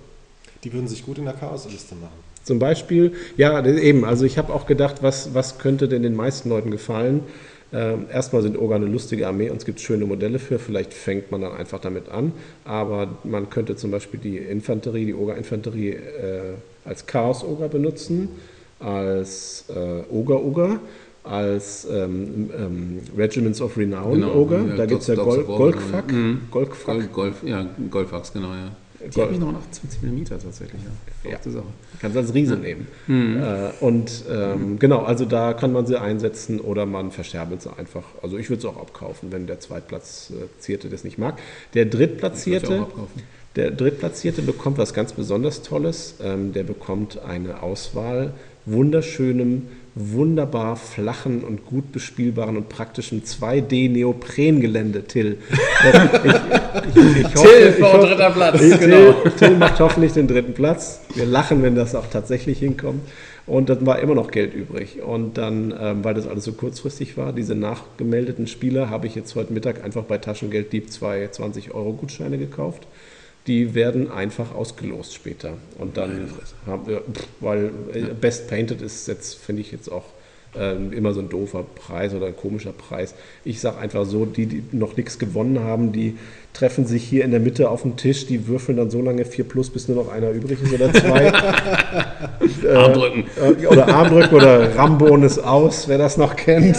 Die 0.65 0.73
würden 0.73 0.89
sich 0.89 1.05
gut 1.05 1.19
in 1.19 1.25
der 1.25 1.35
Chaos-Liste 1.35 1.95
machen. 1.95 2.31
Zum 2.43 2.59
Beispiel, 2.59 3.13
ja, 3.37 3.65
eben, 3.65 4.05
also 4.05 4.25
ich 4.25 4.39
habe 4.39 4.53
auch 4.53 4.67
gedacht, 4.67 5.03
was, 5.03 5.35
was 5.35 5.59
könnte 5.59 5.89
denn 5.89 6.03
den 6.03 6.17
meisten 6.17 6.49
Leuten 6.49 6.71
gefallen? 6.71 7.23
Ähm, 7.73 8.07
erstmal 8.13 8.43
sind 8.43 8.59
Oger 8.59 8.77
eine 8.77 8.87
lustige 8.87 9.29
Armee 9.29 9.51
und 9.51 9.59
es 9.59 9.65
gibt 9.65 9.81
schöne 9.81 10.07
Modelle 10.07 10.39
für. 10.39 10.59
Vielleicht 10.59 10.93
fängt 10.93 11.31
man 11.31 11.43
dann 11.43 11.53
einfach 11.53 11.81
damit 11.81 12.09
an. 12.09 12.33
Aber 12.65 13.09
man 13.25 13.51
könnte 13.51 13.77
zum 13.77 13.91
Beispiel 13.91 14.19
die 14.19 14.39
Infanterie, 14.39 15.05
die 15.07 15.15
Oger-Infanterie 15.15 15.91
äh, 15.91 16.55
als 16.85 17.07
Chaos-Oger 17.07 17.69
benutzen, 17.69 18.31
als 18.81 19.67
äh, 19.69 20.03
Oger-Oger, 20.11 20.81
als 21.25 21.87
ähm, 21.91 22.51
ähm, 22.57 23.01
Regiments 23.17 23.61
of 23.61 23.77
Renown 23.77 24.15
Genau, 24.15 24.35
Oger. 24.35 24.65
ja, 24.69 24.77
da 24.77 24.87
gibt 24.87 25.03
es 25.03 25.07
ja 25.09 25.15
Gol 25.17 25.45
Golgfuck. 25.45 26.11
mhm. 26.13 26.41
Golgfuck. 26.51 27.13
Golf, 27.13 27.43
ja, 27.45 27.67
Golfax, 27.91 28.33
genau, 28.33 28.49
ja. 28.53 28.71
Die 29.03 29.05
Golf- 29.15 29.17
habe 29.27 29.33
ich 29.35 29.41
noch 29.41 29.53
nach 29.53 29.71
20 29.71 30.03
mm 30.03 30.25
tatsächlich, 30.25 30.81
ja. 31.25 31.31
Ja. 31.31 31.39
Kannst 32.01 32.17
als 32.19 32.35
Riese 32.35 32.57
nehmen. 32.57 32.87
Äh, 33.09 33.71
und 33.83 34.25
ähm, 34.31 34.79
genau, 34.79 35.01
also 35.05 35.25
da 35.25 35.55
kann 35.55 35.73
man 35.73 35.87
sie 35.87 35.99
einsetzen 35.99 36.61
oder 36.61 36.85
man 36.85 37.11
verscherbelt 37.11 37.63
sie 37.63 37.71
einfach. 37.79 38.03
Also 38.23 38.37
ich 38.37 38.51
würde 38.51 38.61
es 38.61 38.65
auch 38.67 38.77
abkaufen, 38.79 39.33
wenn 39.33 39.47
der 39.47 39.59
Zweitplatzierte 39.61 40.89
das 40.91 41.05
nicht 41.05 41.17
mag. 41.19 41.39
Der 41.73 41.87
Drittplatzierte, 41.87 42.87
der 43.57 43.71
Drittplatzierte 43.71 44.43
bekommt 44.43 44.77
was 44.77 44.93
ganz 44.93 45.13
besonders 45.15 45.63
Tolles. 45.63 46.17
Ähm, 46.23 46.53
der 46.53 46.65
bekommt 46.65 47.19
eine 47.23 47.63
Auswahl 47.63 48.35
wunderschönem, 48.67 49.63
wunderbar 49.95 50.77
flachen 50.77 51.43
und 51.43 51.67
gut 51.67 51.93
bespielbaren 51.93 52.57
und 52.57 52.69
praktischen 52.69 53.23
2D-Neoprengelände, 53.25 55.03
Till. 55.07 55.39
Das- 55.83 56.11
Ich, 56.95 56.97
ich, 56.97 57.17
ich 57.27 57.35
hoffe, 57.35 57.49
Till 57.49 57.73
vor 57.73 57.93
hoffe, 57.95 58.07
dritter 58.07 58.31
Platz, 58.31 58.59
Till, 58.59 58.79
genau. 58.79 59.13
Till 59.39 59.57
macht 59.57 59.81
hoffentlich 59.81 60.13
den 60.13 60.29
dritten 60.29 60.55
Platz. 60.55 61.01
Wir 61.15 61.27
lachen, 61.27 61.63
wenn 61.63 61.75
das 61.75 61.95
auch 61.95 62.07
tatsächlich 62.07 62.59
hinkommt. 62.59 63.01
Und 63.47 63.69
dann 63.69 63.85
war 63.85 63.99
immer 63.99 64.15
noch 64.15 64.31
Geld 64.31 64.55
übrig. 64.55 65.03
Und 65.03 65.37
dann, 65.37 65.75
ähm, 65.81 66.05
weil 66.05 66.15
das 66.15 66.29
alles 66.29 66.45
so 66.45 66.53
kurzfristig 66.53 67.17
war, 67.17 67.33
diese 67.33 67.55
nachgemeldeten 67.57 68.47
Spieler, 68.47 68.91
habe 68.91 69.09
ich 69.09 69.17
jetzt 69.17 69.35
heute 69.35 69.53
Mittag 69.53 69.83
einfach 69.85 70.05
bei 70.05 70.19
Taschengelddieb 70.19 70.93
zwei 70.93 71.25
20-Euro-Gutscheine 71.27 72.39
gekauft. 72.39 72.87
Die 73.47 73.75
werden 73.75 74.11
einfach 74.11 74.55
ausgelost 74.55 75.15
später. 75.15 75.55
Und 75.79 75.97
dann 75.97 76.31
haben 76.67 76.87
wir, 76.87 77.03
weil 77.41 77.71
äh, 77.93 78.03
Best 78.21 78.49
Painted 78.49 78.83
ist 78.83 79.09
jetzt, 79.09 79.35
finde 79.35 79.63
ich 79.63 79.73
jetzt 79.73 79.91
auch 79.91 80.05
ähm, 80.59 80.93
immer 80.93 81.13
so 81.13 81.21
ein 81.21 81.29
doofer 81.29 81.63
Preis 81.63 82.15
oder 82.15 82.27
ein 82.27 82.37
komischer 82.37 82.73
Preis. 82.73 83.15
Ich 83.45 83.61
sage 83.61 83.79
einfach 83.79 84.05
so, 84.05 84.25
die, 84.25 84.47
die 84.47 84.65
noch 84.73 84.97
nichts 84.97 85.19
gewonnen 85.19 85.61
haben, 85.61 85.93
die 85.93 86.17
treffen 86.53 86.87
sich 86.87 87.05
hier 87.05 87.25
in 87.25 87.31
der 87.31 87.41
Mitte 87.41 87.71
auf 87.71 87.83
dem 87.83 87.97
Tisch, 87.97 88.27
die 88.27 88.49
würfeln 88.49 88.77
dann 88.77 88.91
so 88.91 89.01
lange 89.01 89.25
4 89.25 89.45
plus, 89.45 89.71
bis 89.71 89.89
nur 89.89 90.05
noch 90.05 90.13
einer 90.13 90.31
übrig 90.31 90.61
ist 90.63 90.73
oder 90.73 90.93
zwei. 90.93 91.33
Armdrücken. 92.69 93.25
Äh, 93.37 93.67
oder 93.67 93.89
Armdrücken 93.89 94.35
oder 94.35 94.77
Rambon 94.77 95.23
ist 95.23 95.39
aus, 95.39 95.87
wer 95.87 95.99
das 95.99 96.17
noch 96.17 96.35
kennt. 96.35 96.77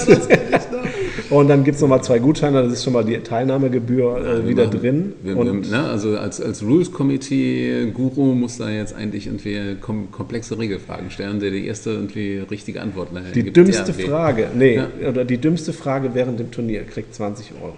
Und 1.31 1.47
dann 1.47 1.63
gibt 1.63 1.75
es 1.75 1.81
nochmal 1.81 2.03
zwei 2.03 2.19
Gutscheine, 2.19 2.61
das 2.61 2.73
ist 2.73 2.83
schon 2.83 2.93
mal 2.93 3.03
die 3.05 3.17
Teilnahmegebühr 3.17 4.17
äh, 4.43 4.47
wieder 4.47 4.65
machen- 4.67 4.79
drin. 4.79 5.13
Wir, 5.23 5.37
und 5.37 5.71
wir, 5.71 5.77
ne, 5.77 5.83
also 5.89 6.17
als, 6.17 6.39
als 6.41 6.61
Rules 6.61 6.91
Committee 6.91 7.89
Guru 7.93 8.35
muss 8.35 8.57
da 8.57 8.69
jetzt 8.69 8.93
eigentlich 8.93 9.27
irgendwie 9.27 9.75
kom 9.79 10.11
komplexe 10.11 10.59
Regelfragen 10.59 11.09
stellen, 11.09 11.39
der 11.39 11.51
die 11.51 11.65
erste 11.65 11.91
irgendwie 11.91 12.39
richtige 12.51 12.81
Antwort 12.81 13.09
äh, 13.15 13.31
die 13.33 13.43
gibt. 13.43 13.57
dümmste 13.57 13.93
Ja. 13.97 14.07
Frage, 14.07 14.47
nee, 14.53 14.75
Ja. 14.75 14.87
oder 15.09 15.25
die 15.25 15.37
dümmste 15.37 15.73
Frage 15.73 16.11
während 16.13 16.39
dem 16.39 16.51
Turnier 16.51 16.83
kriegt 16.83 17.15
20 17.15 17.53
Euro. 17.63 17.75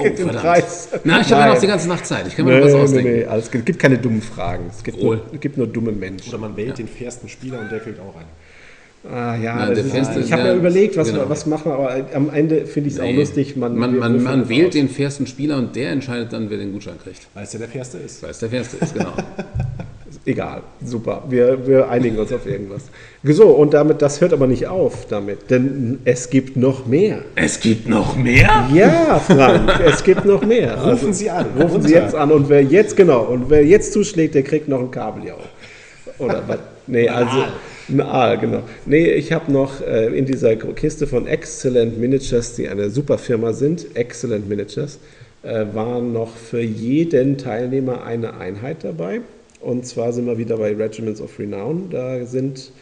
Oh, 0.00 0.04
den 0.04 0.16
verdammt. 0.16 0.38
Preis. 0.40 0.88
Na, 1.04 1.20
ich 1.20 1.30
habe 1.32 1.42
ja 1.42 1.48
noch 1.54 1.60
die 1.60 1.66
ganze 1.66 1.88
Nacht 1.88 2.06
Zeit. 2.06 2.26
Ich 2.28 2.36
kann 2.36 2.46
mir 2.46 2.52
Nee, 2.52 2.58
noch 2.60 2.66
was 2.66 2.72
nee, 2.72 2.80
ausdenken. 2.82 3.12
nee, 3.12 3.24
alles, 3.24 3.44
es 3.52 3.64
gibt 3.64 3.78
keine 3.80 3.98
dummen 3.98 4.22
Fragen. 4.22 4.66
Es 4.70 4.82
gibt, 4.84 5.02
nur, 5.02 5.20
es 5.34 5.40
gibt 5.40 5.58
nur 5.58 5.66
dumme 5.66 5.90
Menschen. 5.92 6.28
Oder 6.30 6.38
man 6.38 6.56
wählt 6.56 6.78
den 6.78 6.86
fairsten 6.88 7.28
Spieler 7.28 7.58
und 7.60 7.70
der 7.70 7.80
kriegt 7.80 7.98
auch 7.98 8.14
einen. 8.16 8.28
Ah, 9.04 9.36
ja, 9.36 9.54
Nein, 9.56 9.72
ist, 9.72 9.90
Feste 9.92 10.18
ich 10.18 10.26
ist 10.26 10.32
habe 10.32 10.42
ja 10.42 10.48
ja- 10.48 10.54
überlegt, 10.56 10.96
was, 10.96 11.08
genau. 11.08 11.20
wir, 11.22 11.30
was 11.30 11.46
machen 11.46 11.70
wir, 11.70 11.74
aber 11.74 11.96
am 12.14 12.30
Ende 12.34 12.66
finde 12.66 12.88
ich 12.88 12.94
es 12.96 13.00
auch 13.00 13.04
Nee. 13.04 13.16
lustig. 13.16 13.56
Man, 13.56 13.76
man, 13.76 13.96
man, 13.96 14.22
man 14.22 14.48
wählt 14.48 14.68
aus. 14.68 14.72
den 14.74 14.88
fairsten 14.88 15.26
Spieler 15.26 15.56
und 15.56 15.76
der 15.76 15.92
entscheidet 15.92 16.32
dann, 16.32 16.50
wer 16.50 16.58
den 16.58 16.72
Gutschein 16.72 16.98
kriegt. 17.02 17.20
Weil 17.32 17.44
es 17.44 17.52
ja 17.52 17.58
der 17.60 17.68
fairste 17.68 17.98
ist. 17.98 18.22
Weil 18.22 18.30
es 18.30 18.38
der 18.40 18.50
fairste 18.50 18.76
ist, 18.78 18.94
genau. 18.94 19.12
Egal, 20.26 20.62
super. 20.84 21.22
Wir, 21.30 21.66
wir 21.66 21.88
einigen 21.88 22.18
uns 22.18 22.32
auf 22.32 22.46
irgendwas. 22.46 22.82
So, 23.22 23.46
und 23.50 23.72
damit, 23.72 24.02
das 24.02 24.20
hört 24.20 24.32
aber 24.34 24.46
nicht 24.46 24.66
auf 24.66 25.06
damit, 25.06 25.48
denn 25.50 26.00
es 26.04 26.28
gibt 26.28 26.56
noch 26.56 26.84
mehr. 26.86 27.20
es 27.34 27.60
gibt 27.60 27.88
noch 27.88 28.14
mehr? 28.16 28.68
Ja, 28.74 29.20
Frank, 29.20 29.80
es 29.86 30.02
gibt 30.04 30.24
noch 30.26 30.42
mehr. 30.44 30.76
Also, 30.76 30.90
Rufen 30.90 31.12
Sie 31.14 31.30
an. 31.30 31.46
Rufen 31.58 31.80
Sie 31.82 31.94
jetzt 31.94 32.14
an 32.14 32.30
und 32.32 32.48
wer 32.50 32.62
jetzt, 32.62 32.94
genau, 32.96 33.22
und 33.22 33.48
wer 33.48 33.64
jetzt 33.64 33.92
zuschlägt, 33.94 34.34
der 34.34 34.42
kriegt 34.42 34.68
noch 34.68 34.80
ein 34.80 34.90
Kabeljau. 34.90 35.38
Oder 36.18 36.42
was? 36.46 36.58
Nee, 36.86 37.08
also. 37.08 37.44
Ein 37.88 38.00
Aal, 38.02 38.38
genau. 38.38 38.62
Nee, 38.84 39.12
ich 39.12 39.32
habe 39.32 39.50
noch 39.50 39.80
äh, 39.80 40.06
in 40.08 40.26
dieser 40.26 40.56
Kiste 40.56 41.06
von 41.06 41.26
Excellent 41.26 41.98
Miniatures, 41.98 42.54
die 42.54 42.68
eine 42.68 42.90
super 42.90 43.16
Firma 43.16 43.54
sind, 43.54 43.96
Excellent 43.96 44.46
Miniatures, 44.46 44.98
äh, 45.42 45.64
war 45.72 46.00
noch 46.00 46.36
für 46.36 46.60
jeden 46.60 47.38
Teilnehmer 47.38 48.04
eine 48.04 48.34
Einheit 48.38 48.84
dabei. 48.84 49.22
Und 49.60 49.86
zwar 49.86 50.12
sind 50.12 50.26
wir 50.26 50.36
wieder 50.36 50.58
bei 50.58 50.74
Regiments 50.74 51.20
of 51.20 51.38
Renown. 51.38 51.88
Da 51.90 52.26
sind 52.26 52.72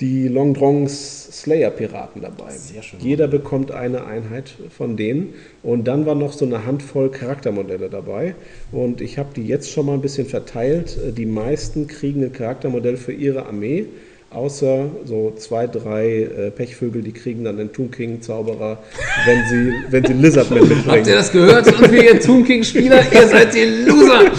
die 0.00 0.28
Long 0.28 0.54
Drongs 0.54 1.28
Slayer 1.42 1.70
Piraten 1.70 2.22
dabei. 2.22 2.50
Sehr 2.52 2.82
schön. 2.82 3.00
Jeder 3.00 3.28
bekommt 3.28 3.70
eine 3.70 4.06
Einheit 4.06 4.54
von 4.70 4.96
denen. 4.96 5.34
Und 5.62 5.86
dann 5.86 6.06
war 6.06 6.14
noch 6.14 6.32
so 6.32 6.46
eine 6.46 6.64
Handvoll 6.64 7.10
Charaktermodelle 7.10 7.90
dabei. 7.90 8.34
Und 8.72 9.00
ich 9.00 9.18
habe 9.18 9.30
die 9.34 9.46
jetzt 9.46 9.70
schon 9.70 9.86
mal 9.86 9.94
ein 9.94 10.00
bisschen 10.00 10.26
verteilt. 10.26 10.98
Die 11.16 11.26
meisten 11.26 11.86
kriegen 11.86 12.24
ein 12.24 12.32
Charaktermodell 12.32 12.96
für 12.96 13.12
ihre 13.12 13.46
Armee. 13.46 13.86
Außer 14.30 14.90
so 15.06 15.32
zwei, 15.38 15.66
drei 15.66 16.06
äh, 16.06 16.50
Pechvögel, 16.50 17.00
die 17.00 17.12
kriegen 17.12 17.44
dann 17.44 17.56
den 17.56 17.72
Toon 17.72 17.90
King 17.90 18.20
Zauberer, 18.20 18.78
wenn 19.24 19.46
sie, 19.48 19.72
wenn 19.88 20.04
sie 20.04 20.12
Lizardman 20.12 20.68
mitbringen. 20.68 20.86
Habt 20.86 21.06
ihr 21.06 21.14
das 21.14 21.32
gehört? 21.32 21.66
Und 21.66 21.90
wir 21.90 22.12
ihr 22.12 22.20
Toon 22.20 22.44
King 22.44 22.62
Spieler, 22.62 23.00
ihr 23.10 23.26
seid 23.26 23.54
die 23.54 23.64
Loser. 23.86 24.30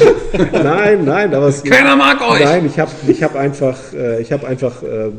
Nein, 0.51 1.05
nein, 1.05 1.33
aber 1.33 1.47
es, 1.47 1.63
Keiner 1.69 1.95
mag 1.95 2.21
euch. 2.21 2.43
Nein, 2.43 2.67
ich 2.67 2.77
habe 2.77 2.91
ich 3.07 3.23
hab 3.23 3.35
einfach, 3.35 3.77
äh, 3.93 4.21
ich 4.21 4.31
hab 4.31 4.43
einfach 4.43 4.83
äh, 4.83 5.09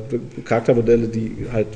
Charaktermodelle, 0.44 1.08
die 1.08 1.46
halt 1.52 1.66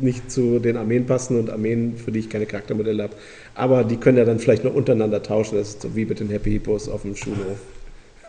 nicht 0.00 0.30
zu 0.30 0.60
den 0.60 0.76
Armeen 0.76 1.04
passen 1.04 1.40
und 1.40 1.50
Armeen, 1.50 1.96
für 1.96 2.12
die 2.12 2.20
ich 2.20 2.30
keine 2.30 2.46
Charaktermodelle 2.46 3.02
habe. 3.02 3.14
Aber 3.56 3.82
die 3.82 3.96
können 3.96 4.18
ja 4.18 4.24
dann 4.24 4.38
vielleicht 4.38 4.62
noch 4.62 4.74
untereinander 4.74 5.20
tauschen. 5.20 5.58
Das 5.58 5.70
ist 5.70 5.82
so 5.82 5.96
wie 5.96 6.04
mit 6.04 6.20
den 6.20 6.30
Happy 6.30 6.52
Hippos 6.52 6.88
auf 6.88 7.02
dem 7.02 7.16
Schulhof. 7.16 7.58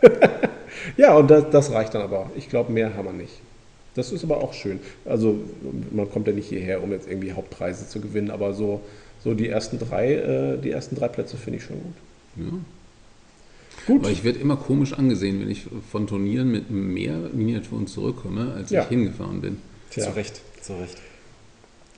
ja, 0.96 1.14
und 1.14 1.30
das, 1.30 1.50
das 1.50 1.72
reicht 1.72 1.94
dann 1.94 2.02
aber. 2.02 2.30
Ich 2.36 2.48
glaube, 2.48 2.72
mehr 2.72 2.94
haben 2.96 3.06
wir 3.06 3.12
nicht. 3.12 3.40
Das 3.98 4.12
ist 4.12 4.22
aber 4.22 4.38
auch 4.42 4.52
schön. 4.54 4.78
Also 5.04 5.38
man 5.90 6.08
kommt 6.10 6.28
ja 6.28 6.32
nicht 6.32 6.48
hierher, 6.48 6.82
um 6.82 6.92
jetzt 6.92 7.08
irgendwie 7.08 7.32
Hauptpreise 7.32 7.88
zu 7.88 8.00
gewinnen, 8.00 8.30
aber 8.30 8.54
so, 8.54 8.80
so 9.24 9.34
die 9.34 9.48
ersten 9.48 9.78
drei, 9.78 10.14
äh, 10.14 10.58
die 10.58 10.70
ersten 10.70 10.94
drei 10.94 11.08
Plätze 11.08 11.36
finde 11.36 11.58
ich 11.58 11.64
schon 11.64 11.76
gut. 11.76 12.52
Gut. 13.86 14.00
Aber 14.04 14.10
ich 14.12 14.22
werde 14.22 14.38
immer 14.38 14.56
komisch 14.56 14.92
angesehen, 14.92 15.40
wenn 15.40 15.50
ich 15.50 15.66
von 15.90 16.06
Turnieren 16.06 16.52
mit 16.52 16.70
mehr 16.70 17.16
Miniaturen 17.32 17.86
zurückkomme, 17.88 18.52
als 18.54 18.70
Ja. 18.70 18.82
ich 18.82 18.88
hingefahren 18.88 19.40
bin. 19.40 19.56
Tja. 19.90 20.04
Zu 20.04 20.10
Recht, 20.14 20.40
zu 20.60 20.74
Recht. 20.74 20.96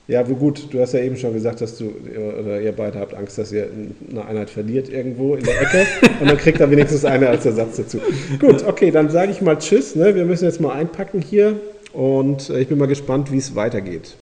Ja, 0.07 0.27
wo 0.27 0.33
gut, 0.35 0.73
du 0.73 0.79
hast 0.81 0.93
ja 0.93 1.01
eben 1.01 1.15
schon 1.15 1.33
gesagt, 1.33 1.61
dass 1.61 1.77
du, 1.77 1.85
oder 2.39 2.59
ihr 2.59 2.71
beide 2.71 2.99
habt 2.99 3.13
Angst, 3.13 3.37
dass 3.37 3.51
ihr 3.51 3.69
eine 4.09 4.25
Einheit 4.25 4.49
verliert 4.49 4.89
irgendwo 4.89 5.35
in 5.35 5.43
der 5.43 5.61
Ecke 5.61 5.85
und 6.19 6.27
dann 6.27 6.37
kriegt 6.37 6.59
er 6.59 6.71
wenigstens 6.71 7.05
eine 7.05 7.29
als 7.29 7.45
Ersatz 7.45 7.77
dazu. 7.77 7.99
Gut, 8.39 8.65
okay, 8.65 8.89
dann 8.89 9.09
sage 9.11 9.31
ich 9.31 9.41
mal 9.41 9.57
Tschüss. 9.59 9.95
Ne? 9.95 10.15
Wir 10.15 10.25
müssen 10.25 10.45
jetzt 10.45 10.59
mal 10.59 10.73
einpacken 10.73 11.21
hier 11.21 11.59
und 11.93 12.49
äh, 12.49 12.59
ich 12.59 12.67
bin 12.67 12.77
mal 12.77 12.87
gespannt, 12.87 13.31
wie 13.31 13.37
es 13.37 13.55
weitergeht. 13.55 14.17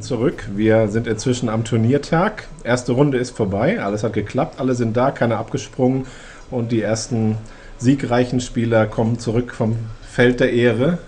Zurück. 0.00 0.48
Wir 0.54 0.88
sind 0.88 1.06
inzwischen 1.06 1.48
am 1.48 1.64
Turniertag. 1.64 2.48
Erste 2.64 2.92
Runde 2.92 3.18
ist 3.18 3.36
vorbei. 3.36 3.80
Alles 3.80 4.02
hat 4.02 4.12
geklappt. 4.12 4.58
Alle 4.58 4.74
sind 4.74 4.96
da, 4.96 5.10
keiner 5.12 5.38
abgesprungen. 5.38 6.06
Und 6.50 6.72
die 6.72 6.82
ersten 6.82 7.36
siegreichen 7.78 8.40
Spieler 8.40 8.86
kommen 8.86 9.18
zurück 9.18 9.54
vom 9.54 9.76
Feld 10.02 10.40
der 10.40 10.52
Ehre. 10.52 10.98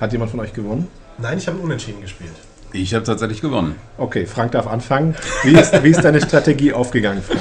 Hat 0.00 0.12
jemand 0.12 0.32
von 0.32 0.40
euch 0.40 0.52
gewonnen? 0.52 0.88
Nein, 1.18 1.38
ich 1.38 1.46
habe 1.46 1.58
unentschieden 1.58 2.00
gespielt. 2.00 2.32
Ich 2.72 2.94
habe 2.94 3.04
tatsächlich 3.04 3.40
gewonnen. 3.40 3.76
Okay, 3.98 4.26
Frank 4.26 4.52
darf 4.52 4.66
anfangen. 4.66 5.14
Wie 5.42 5.52
ist, 5.52 5.82
wie 5.82 5.90
ist 5.90 6.02
deine 6.02 6.20
Strategie 6.20 6.72
aufgegangen, 6.72 7.22
Frank? 7.22 7.40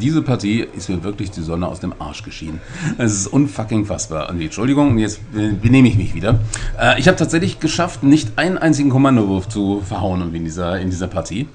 Diese 0.00 0.22
Partie 0.22 0.66
ist 0.74 0.88
mir 0.88 1.02
wirklich 1.04 1.30
die 1.30 1.42
Sonne 1.42 1.68
aus 1.68 1.80
dem 1.80 1.92
Arsch 1.98 2.22
geschienen. 2.22 2.60
Es 2.96 3.12
ist 3.12 3.26
unfucking 3.26 3.84
fassbar. 3.84 4.30
Und 4.30 4.40
Entschuldigung, 4.40 4.96
jetzt 4.98 5.20
benehme 5.32 5.88
ich 5.88 5.96
mich 5.96 6.14
wieder. 6.14 6.40
Äh, 6.80 6.98
ich 6.98 7.06
habe 7.06 7.18
tatsächlich 7.18 7.60
geschafft, 7.60 8.02
nicht 8.02 8.30
einen 8.36 8.56
einzigen 8.56 8.88
Kommandowurf 8.88 9.48
zu 9.48 9.82
verhauen 9.86 10.34
in 10.34 10.44
dieser, 10.44 10.80
in 10.80 10.88
dieser 10.88 11.06
Partie. 11.06 11.48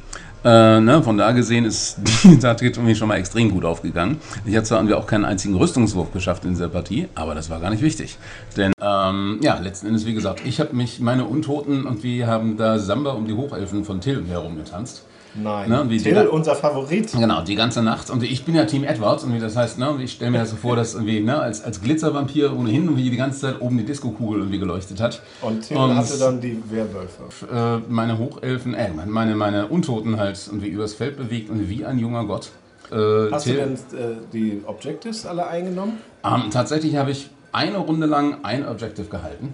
Äh, 0.44 0.80
ne, 0.80 1.02
von 1.02 1.18
da 1.18 1.32
gesehen 1.32 1.66
ist 1.66 1.98
die 2.24 2.38
Taktik 2.38 2.78
irgendwie 2.78 2.94
schon 2.94 3.08
mal 3.08 3.16
extrem 3.16 3.50
gut 3.50 3.66
aufgegangen. 3.66 4.18
Ich 4.46 4.56
habe 4.56 4.64
zwar 4.64 4.96
auch 4.96 5.08
keinen 5.08 5.26
einzigen 5.26 5.56
Rüstungswurf 5.56 6.14
geschafft 6.14 6.46
in 6.46 6.52
dieser 6.52 6.70
Partie, 6.70 7.08
aber 7.16 7.34
das 7.34 7.50
war 7.50 7.60
gar 7.60 7.72
nicht 7.72 7.82
wichtig. 7.82 8.20
Denn 8.56 8.72
ähm, 8.80 9.40
ja, 9.42 9.58
letzten 9.58 9.88
Endes, 9.88 10.06
wie 10.06 10.14
gesagt, 10.14 10.44
ich 10.46 10.60
habe 10.60 10.76
mich, 10.76 11.00
meine 11.00 11.26
Untoten 11.26 11.88
und 11.88 12.04
wir 12.04 12.28
haben 12.28 12.58
da 12.58 12.78
Samba 12.78 13.14
um 13.14 13.26
die 13.26 13.34
Hochelfen 13.34 13.86
von 13.86 14.02
Till 14.02 14.24
herumgetanzt. 14.28 15.04
Nein. 15.38 15.70
Ne, 15.70 15.86
wie 15.90 15.98
Till, 15.98 16.14
die- 16.16 16.28
unser 16.28 16.56
Favorit. 16.56 17.12
Genau, 17.12 17.42
die 17.42 17.56
ganze 17.56 17.82
Nacht. 17.84 18.10
Und 18.10 18.24
ich 18.24 18.46
bin 18.46 18.56
ja 18.56 18.66
Team 18.66 18.84
Edwards. 18.84 19.24
Und 19.24 19.38
das 19.42 19.56
heißt, 19.56 19.78
ne, 19.80 19.96
ich 20.02 20.14
stelle 20.14 20.32
mir 20.32 20.38
das 20.40 20.52
so 20.52 20.56
vor, 20.56 20.76
dass 20.76 20.94
irgendwie, 20.94 21.20
ne, 21.20 21.38
als, 21.38 21.64
als 21.64 21.82
Glitzervampir 21.82 22.56
ohnehin 22.58 22.86
irgendwie 22.86 23.10
die 23.10 23.18
ganze 23.18 23.42
Zeit 23.42 23.62
oben 23.62 23.78
die 23.78 23.84
Disco-Kugel 23.86 24.40
irgendwie 24.40 24.60
geleuchtet 24.60 25.02
hat. 25.02 25.22
Und 25.42 25.62
Till 25.68 25.78
Und- 25.78 25.96
hatte 25.96 26.18
dann 26.18 26.40
die 26.40 26.62
Werwölfe. 26.70 27.82
Äh, 27.86 27.92
meine 27.92 28.18
Hochelfen, 28.18 28.74
äh, 28.74 28.90
meine, 29.06 29.36
meine 29.36 29.68
Untoten 29.68 30.18
halt 30.18 30.40
irgendwie 30.48 30.68
übers 30.70 30.94
Feld 30.94 31.18
bewegt 31.18 31.50
und 31.50 31.70
wie 31.70 31.86
ein 31.86 32.00
junger 32.00 32.24
Gott. 32.26 32.52
Äh, 32.92 33.32
Hast 33.32 33.44
Till- 33.44 33.56
du 33.56 33.60
denn 33.62 33.74
äh, 33.74 34.16
die 34.32 34.62
Objectives 34.66 35.26
alle 35.26 35.48
eingenommen? 35.48 35.98
Ähm, 36.24 36.44
tatsächlich 36.52 36.96
habe 36.96 37.12
ich 37.12 37.30
eine 37.52 37.78
Runde 37.78 38.06
lang 38.06 38.38
ein 38.44 38.68
Objective 38.68 39.08
gehalten. 39.08 39.54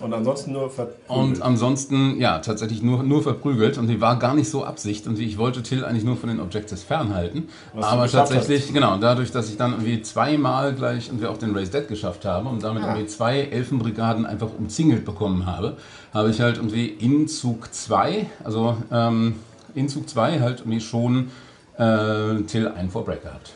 Und 0.00 0.14
ansonsten 0.14 0.52
nur 0.52 0.70
verprügelt? 0.70 1.08
Und 1.08 1.42
ansonsten, 1.42 2.18
ja, 2.18 2.38
tatsächlich 2.38 2.82
nur, 2.82 3.02
nur 3.02 3.22
verprügelt. 3.22 3.78
Und 3.78 3.86
die 3.88 4.00
war 4.00 4.18
gar 4.18 4.34
nicht 4.34 4.48
so 4.50 4.64
Absicht. 4.64 5.06
Und 5.06 5.18
ich 5.18 5.38
wollte 5.38 5.62
Till 5.62 5.84
eigentlich 5.84 6.04
nur 6.04 6.16
von 6.16 6.28
den 6.28 6.40
Objectives 6.40 6.82
fernhalten. 6.82 7.48
Was 7.74 7.86
Aber 7.86 8.08
tatsächlich, 8.08 8.72
genau, 8.72 8.96
dadurch, 8.96 9.30
dass 9.30 9.48
ich 9.50 9.56
dann 9.56 9.72
irgendwie 9.72 10.02
zweimal 10.02 10.74
gleich 10.74 11.08
irgendwie 11.08 11.26
auch 11.26 11.36
den 11.36 11.54
Raise 11.54 11.70
Dead 11.70 11.86
geschafft 11.86 12.24
habe 12.24 12.48
und 12.48 12.62
damit 12.62 12.82
Ah. 12.82 12.88
irgendwie 12.88 13.06
zwei 13.06 13.40
Elfenbrigaden 13.40 14.24
einfach 14.26 14.48
umzingelt 14.58 15.04
bekommen 15.04 15.46
habe, 15.46 15.76
habe 16.14 16.30
ich 16.30 16.40
halt 16.40 16.56
irgendwie 16.56 16.86
in 16.86 17.28
Zug 17.28 17.72
2, 17.72 18.26
also 18.42 18.76
ähm, 18.90 19.36
in 19.74 19.88
Zug 19.88 20.08
2 20.08 20.40
halt 20.40 20.60
irgendwie 20.60 20.80
schon 20.80 21.30
äh, 21.78 22.42
Till 22.46 22.68
einen 22.68 22.90
Vorbreak 22.90 23.22
gehabt. 23.22 23.52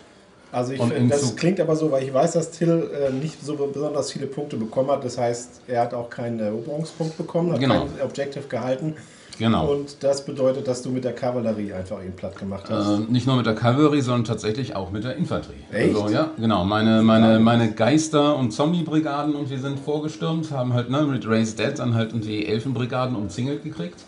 Also 0.55 0.73
ich, 0.73 0.81
das 1.09 1.21
Zug- 1.23 1.37
klingt 1.37 1.61
aber 1.61 1.77
so, 1.77 1.91
weil 1.91 2.05
ich 2.05 2.15
weiß, 2.15 2.33
dass 2.33 2.51
Till 2.53 2.89
äh, 3.09 3.13
nicht 3.13 3.45
so 3.45 3.55
besonders 3.57 4.13
viele 4.13 4.27
Punkte 4.27 4.57
bekommen 4.57 4.91
hat. 4.91 5.05
Das 5.05 5.19
heißt, 5.19 5.63
er 5.67 5.83
hat 5.83 5.95
auch 5.95 6.09
keinen 6.09 6.39
Eroberungspunkt 6.41 7.17
bekommen, 7.17 7.53
hat 7.53 7.61
Genau. 7.61 7.87
kein 7.87 8.03
Objective 8.07 8.45
gehalten. 8.49 8.95
Genau. 9.37 9.73
Und 9.73 10.05
das 10.05 10.25
bedeutet, 10.25 10.69
dass 10.69 10.83
du 10.83 10.91
mit 10.91 11.03
der 11.03 11.13
Kavallerie 11.13 11.73
einfach 11.73 12.01
ihn 12.01 12.13
platt 12.15 12.39
gemacht 12.39 12.67
hast. 12.71 13.01
Äh, 13.01 13.13
nicht 13.13 13.27
nur 13.27 13.35
mit 13.35 13.47
der 13.47 13.57
Kavallerie, 13.57 14.01
sondern 14.01 14.23
tatsächlich 14.23 14.77
auch 14.77 14.93
mit 14.93 15.03
der 15.03 15.17
Infanterie. 15.17 15.57
Echt? 15.73 15.97
Also, 16.01 16.15
ja, 16.15 16.31
genau. 16.39 16.65
Meine, 16.65 17.03
meine, 17.03 17.41
meine 17.41 17.73
Geister- 17.73 18.37
und 18.37 18.53
Zombie-Brigaden 18.53 19.35
und 19.35 19.51
wir 19.51 19.59
sind 19.59 19.81
vorgestürmt, 19.81 20.53
haben 20.53 20.73
halt 20.73 20.89
ne, 20.89 21.03
mit 21.03 21.27
Raise 21.29 21.57
Dead 21.57 21.77
dann 21.77 21.95
halt 21.95 22.13
irgendwie 22.13 22.47
Elfenbrigaden 22.47 23.17
umzingelt 23.17 23.65
gekriegt 23.65 23.99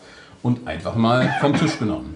und 0.45 0.69
einfach 0.69 0.95
mal 0.95 1.29
vom 1.41 1.55
Tisch 1.55 1.77
genommen. 1.81 2.15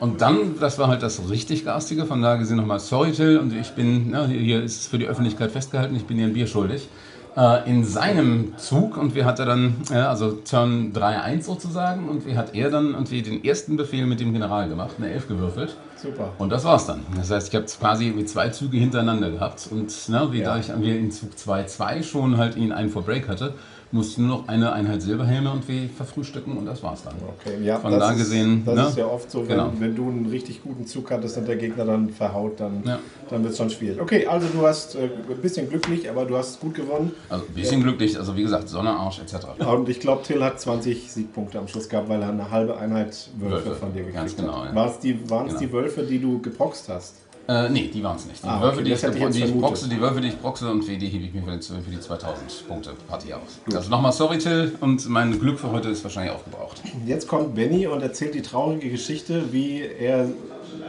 Und 0.00 0.20
dann, 0.20 0.58
das 0.60 0.78
war 0.78 0.88
halt 0.88 1.02
das 1.02 1.20
richtig 1.28 1.64
garstige, 1.64 2.06
von 2.06 2.22
da 2.22 2.36
gesehen 2.36 2.56
nochmal 2.56 2.78
sorry 2.80 3.12
Till 3.12 3.38
und 3.38 3.52
ich 3.52 3.70
bin, 3.72 4.10
ne, 4.10 4.26
hier- 4.28 4.40
hier 4.40 4.62
ist 4.62 4.80
es 4.82 4.86
für 4.86 4.98
die 4.98 5.06
Öffentlichkeit 5.06 5.50
festgehalten, 5.50 5.96
ich 5.96 6.04
bin 6.04 6.18
dir 6.18 6.24
ein 6.26 6.32
Bier 6.34 6.46
schuldig. 6.46 6.88
Äh, 7.36 7.70
in 7.70 7.84
seinem 7.84 8.54
Zug 8.56 8.96
und 8.96 9.14
wie 9.14 9.22
hat 9.24 9.38
er 9.38 9.46
dann, 9.46 9.76
äh, 9.90 9.94
also 9.96 10.32
Turn 10.48 10.92
3-1 10.92 11.42
sozusagen 11.46 12.08
und 12.08 12.26
wie 12.26 12.36
hat 12.36 12.54
er 12.54 12.68
dann 12.70 12.92
irgendwie 12.94 13.22
den 13.22 13.44
ersten 13.44 13.76
Befehl 13.76 14.06
mit 14.06 14.18
dem 14.18 14.32
General 14.32 14.68
gemacht, 14.68 14.94
eine 14.98 15.10
Elf 15.12 15.28
gewürfelt. 15.28 15.76
Super. 16.02 16.32
Und 16.38 16.50
das 16.50 16.64
war's 16.64 16.86
dann. 16.86 17.00
Das 17.16 17.30
heißt, 17.30 17.48
ich 17.48 17.54
habe 17.54 17.66
quasi 17.66 18.06
mit 18.16 18.28
zwei 18.28 18.48
Züge 18.48 18.78
hintereinander 18.78 19.30
gehabt. 19.30 19.68
Und 19.70 19.92
ne, 20.08 20.28
wie 20.32 20.38
Ja. 20.40 20.54
da 20.54 20.58
ich 20.58 20.68
wir 20.80 20.98
in 20.98 21.12
Zug 21.12 21.30
2-2 21.36 22.02
schon 22.02 22.38
halt 22.38 22.56
ihn 22.56 22.72
einen 22.72 22.88
vor 22.88 23.02
Break 23.02 23.28
hatte, 23.28 23.54
musste 23.90 24.12
ich 24.12 24.18
nur 24.18 24.28
noch 24.38 24.48
eine 24.48 24.72
Einheit 24.72 25.00
Silberhelme 25.02 25.50
und 25.50 25.66
wie 25.68 25.88
verfrühstücken 25.88 26.56
und 26.56 26.66
das 26.66 26.82
war's 26.82 27.02
dann. 27.04 27.14
Okay, 27.40 27.62
ja, 27.64 27.78
Von 27.78 27.92
da 27.98 28.10
ist, 28.12 28.18
gesehen, 28.18 28.62
Das 28.66 28.74
ne? 28.74 28.86
ist 28.88 28.98
ja 28.98 29.06
oft 29.06 29.30
so, 29.30 29.40
wenn, 29.40 29.48
Genau. 29.48 29.72
wenn 29.78 29.94
du 29.96 30.08
einen 30.08 30.26
richtig 30.26 30.62
guten 30.62 30.86
Zug 30.86 31.10
hattest 31.10 31.38
und 31.38 31.48
der 31.48 31.56
Gegner 31.56 31.84
dann 31.84 32.10
verhaut, 32.10 32.60
dann, 32.60 32.82
Ja. 32.84 32.98
dann 33.30 33.42
wird 33.42 33.52
es 33.52 33.58
schon 33.58 33.70
schwierig. 33.70 34.00
Okay, 34.00 34.26
also 34.26 34.46
du 34.48 34.66
hast 34.66 34.94
äh, 34.96 35.08
ein 35.30 35.40
bisschen 35.40 35.68
glücklich, 35.68 36.08
aber 36.10 36.24
du 36.26 36.36
hast 36.36 36.60
gut 36.60 36.74
gewonnen. 36.74 37.12
Also 37.28 37.44
ein 37.46 37.54
bisschen 37.54 37.82
glücklich, 37.82 38.18
also 38.18 38.36
wie 38.36 38.42
gesagt, 38.42 38.68
Sonne, 38.68 38.90
Arsch 38.90 39.20
etc. 39.20 39.46
Und 39.66 39.88
ich 39.88 40.00
glaube, 40.00 40.22
Till 40.22 40.42
hat 40.44 40.60
20 40.60 41.10
Siegpunkte 41.10 41.58
am 41.58 41.68
Schluss 41.68 41.88
gehabt, 41.88 42.08
weil 42.08 42.20
er 42.22 42.28
eine 42.28 42.50
halbe 42.50 42.76
Einheit 42.76 43.30
Wölfe, 43.38 43.66
Wölfe, 43.66 43.74
von 43.76 43.92
dir 43.92 44.00
gekriegt 44.00 44.14
ganz 44.16 44.36
genau, 44.36 44.64
hat. 44.64 44.74
ja. 44.74 44.92
Die, 45.02 45.30
Waren 45.30 45.46
es 45.46 45.52
Genau. 45.54 45.60
die 45.60 45.72
Wölfe, 45.72 46.02
die 46.02 46.18
du 46.18 46.40
geproxt 46.40 46.88
hast? 46.88 47.14
Äh, 47.48 47.70
nee, 47.70 47.88
die 47.92 48.04
waren 48.04 48.16
es 48.16 48.26
nicht. 48.26 48.42
Die, 48.44 48.46
Ah, 48.46 48.60
Würfe, 48.60 48.80
okay, 48.80 48.84
die, 48.84 48.92
ich, 48.92 49.02
ich 49.02 49.10
die 49.10 49.42
ich 49.42 49.88
die 49.88 50.00
Würfe, 50.00 50.20
die 50.20 50.28
ich 50.28 50.40
proxe 50.40 50.70
und 50.70 50.86
wie 50.86 50.98
die 50.98 51.08
hebe 51.08 51.24
ich 51.24 51.32
mir 51.32 51.42
für 51.42 51.56
die, 51.56 51.82
für 51.82 51.90
die 51.90 51.98
2000 51.98 52.68
Punkte 52.68 52.90
Partie 53.08 53.32
aus. 53.32 53.58
Also 53.74 53.88
nochmal 53.88 54.12
sorry 54.12 54.36
Till 54.36 54.76
und 54.80 55.08
mein 55.08 55.38
Glück 55.40 55.58
für 55.58 55.70
heute 55.70 55.88
ist 55.88 56.04
wahrscheinlich 56.04 56.34
aufgebraucht. 56.34 56.82
Jetzt 57.06 57.26
kommt 57.26 57.54
Benny 57.54 57.86
und 57.86 58.02
erzählt 58.02 58.34
die 58.34 58.42
traurige 58.42 58.90
Geschichte, 58.90 59.50
wie 59.50 59.80
er 59.80 60.28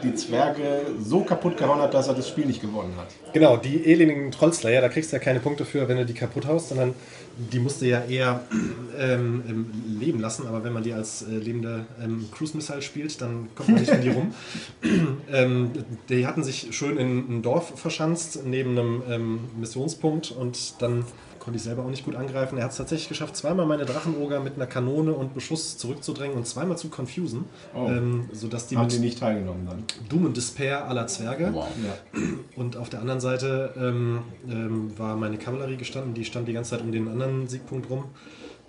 die 0.03 0.13
Zwerge 0.15 0.81
so 1.01 1.21
kaputt 1.21 1.57
gehauen 1.57 1.79
hat, 1.79 1.93
dass 1.93 2.07
er 2.07 2.13
das 2.13 2.27
Spiel 2.27 2.45
nicht 2.45 2.61
gewonnen 2.61 2.93
hat. 2.97 3.07
Genau, 3.33 3.57
die 3.57 3.85
elendigen 3.85 4.31
Trollslayer, 4.31 4.81
da 4.81 4.89
kriegst 4.89 5.11
du 5.11 5.17
ja 5.17 5.21
keine 5.21 5.39
Punkte 5.39 5.65
für, 5.65 5.87
wenn 5.87 5.97
du 5.97 6.05
die 6.05 6.13
kaputt 6.13 6.45
haust, 6.47 6.69
sondern 6.69 6.93
die 7.37 7.59
musst 7.59 7.81
du 7.81 7.85
ja 7.85 8.03
eher 8.03 8.41
ähm, 8.99 9.43
ähm, 9.47 9.71
leben 9.99 10.19
lassen. 10.19 10.47
Aber 10.47 10.63
wenn 10.63 10.73
man 10.73 10.83
die 10.83 10.93
als 10.93 11.21
äh, 11.21 11.31
lebende 11.31 11.85
ähm, 12.03 12.27
Cruise 12.31 12.55
Missile 12.55 12.81
spielt, 12.81 13.21
dann 13.21 13.49
kommt 13.55 13.69
man 13.69 13.79
nicht 13.79 13.91
um 13.91 14.01
die 14.01 14.09
rum. 14.09 14.33
ähm, 15.31 15.71
die 16.09 16.27
hatten 16.27 16.43
sich 16.43 16.69
schön 16.71 16.97
in 16.97 17.17
ein 17.29 17.41
Dorf 17.41 17.79
verschanzt, 17.79 18.45
neben 18.45 18.71
einem 18.71 19.03
ähm, 19.09 19.39
Missionspunkt 19.57 20.31
und 20.31 20.81
dann 20.81 21.05
konnte 21.39 21.57
ich 21.57 21.63
selber 21.63 21.83
auch 21.83 21.89
nicht 21.89 22.05
gut 22.05 22.15
angreifen. 22.15 22.57
Er 22.57 22.65
hat 22.65 22.71
es 22.71 22.77
tatsächlich 22.77 23.09
geschafft, 23.09 23.35
zweimal 23.35 23.65
meine 23.65 23.85
Drachenoger 23.85 24.39
mit 24.39 24.55
einer 24.55 24.67
Kanone 24.67 25.13
und 25.13 25.33
Beschuss 25.33 25.77
zurückzudrängen 25.77 26.35
und 26.37 26.45
zweimal 26.45 26.77
zu 26.77 26.89
confusen, 26.89 27.45
Oh. 27.73 27.87
ähm, 27.87 28.29
sodass 28.31 28.67
die 28.67 28.77
Haben 28.77 28.89
die 28.89 28.99
nicht 28.99 29.19
teilgenommen 29.19 29.65
dann? 29.67 29.83
Doom 30.09 30.27
and 30.27 30.37
Despair 30.37 30.87
aller 30.87 31.07
Zwerge 31.07 31.49
Wow. 31.53 31.67
Ja. 31.83 32.19
und 32.55 32.77
auf 32.77 32.89
der 32.89 32.99
anderen 33.01 33.19
Seite 33.21 33.73
ähm, 33.77 34.19
ähm, 34.49 34.97
war 34.97 35.15
meine 35.15 35.37
Kavallerie 35.37 35.77
gestanden, 35.77 36.13
die 36.13 36.25
stand 36.25 36.47
die 36.47 36.53
ganze 36.53 36.71
Zeit 36.71 36.81
um 36.81 36.91
den 36.91 37.07
anderen 37.07 37.47
Siegpunkt 37.47 37.89
rum 37.89 38.05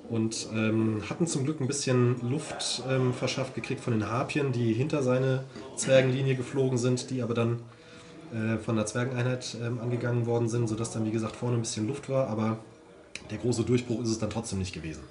und 0.08 0.48
ähm, 0.54 1.02
hatten 1.08 1.26
zum 1.26 1.44
Glück 1.44 1.60
ein 1.60 1.66
bisschen 1.68 2.16
Luft 2.28 2.82
ähm, 2.88 3.12
verschafft 3.12 3.54
gekriegt 3.54 3.80
von 3.80 3.92
den 3.92 4.10
Harpien, 4.10 4.50
die 4.52 4.72
hinter 4.72 5.02
seine 5.02 5.44
Zwergenlinie 5.76 6.34
geflogen 6.34 6.78
sind, 6.78 7.10
die 7.10 7.22
aber 7.22 7.34
dann 7.34 7.60
äh, 8.32 8.58
von 8.58 8.76
der 8.76 8.86
Zwergeneinheit 8.86 9.56
ähm, 9.62 9.80
angegangen 9.80 10.26
worden 10.26 10.48
sind, 10.48 10.68
sodass 10.68 10.92
dann 10.92 11.04
wie 11.04 11.10
gesagt 11.10 11.36
vorne 11.36 11.56
ein 11.56 11.62
bisschen 11.62 11.86
Luft 11.86 12.08
war, 12.08 12.28
aber 12.28 12.58
der 13.30 13.38
große 13.38 13.64
Durchbruch 13.64 14.02
ist 14.02 14.10
es 14.10 14.18
dann 14.18 14.30
trotzdem 14.30 14.58
nicht 14.58 14.72
gewesen. 14.72 15.02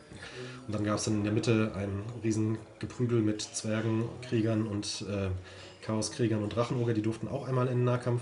Und 0.68 0.76
dann 0.76 0.84
gab 0.84 0.98
es 0.98 1.06
dann 1.06 1.16
in 1.16 1.24
der 1.24 1.34
Mitte 1.34 1.72
ein 1.76 2.04
riesen 2.24 2.58
Geprügel 2.80 3.22
mit 3.22 3.42
Zwergen, 3.42 4.04
Kriegern 4.22 4.68
und 4.68 5.06
äh, 5.10 5.30
Chaoskriegern 5.82 6.44
und 6.44 6.56
Drachenoger, 6.56 6.94
die 6.94 7.02
durften 7.02 7.28
auch 7.28 7.48
einmal 7.48 7.68
in 7.68 7.80
den 7.80 7.86
Nahkampf. 7.86 8.22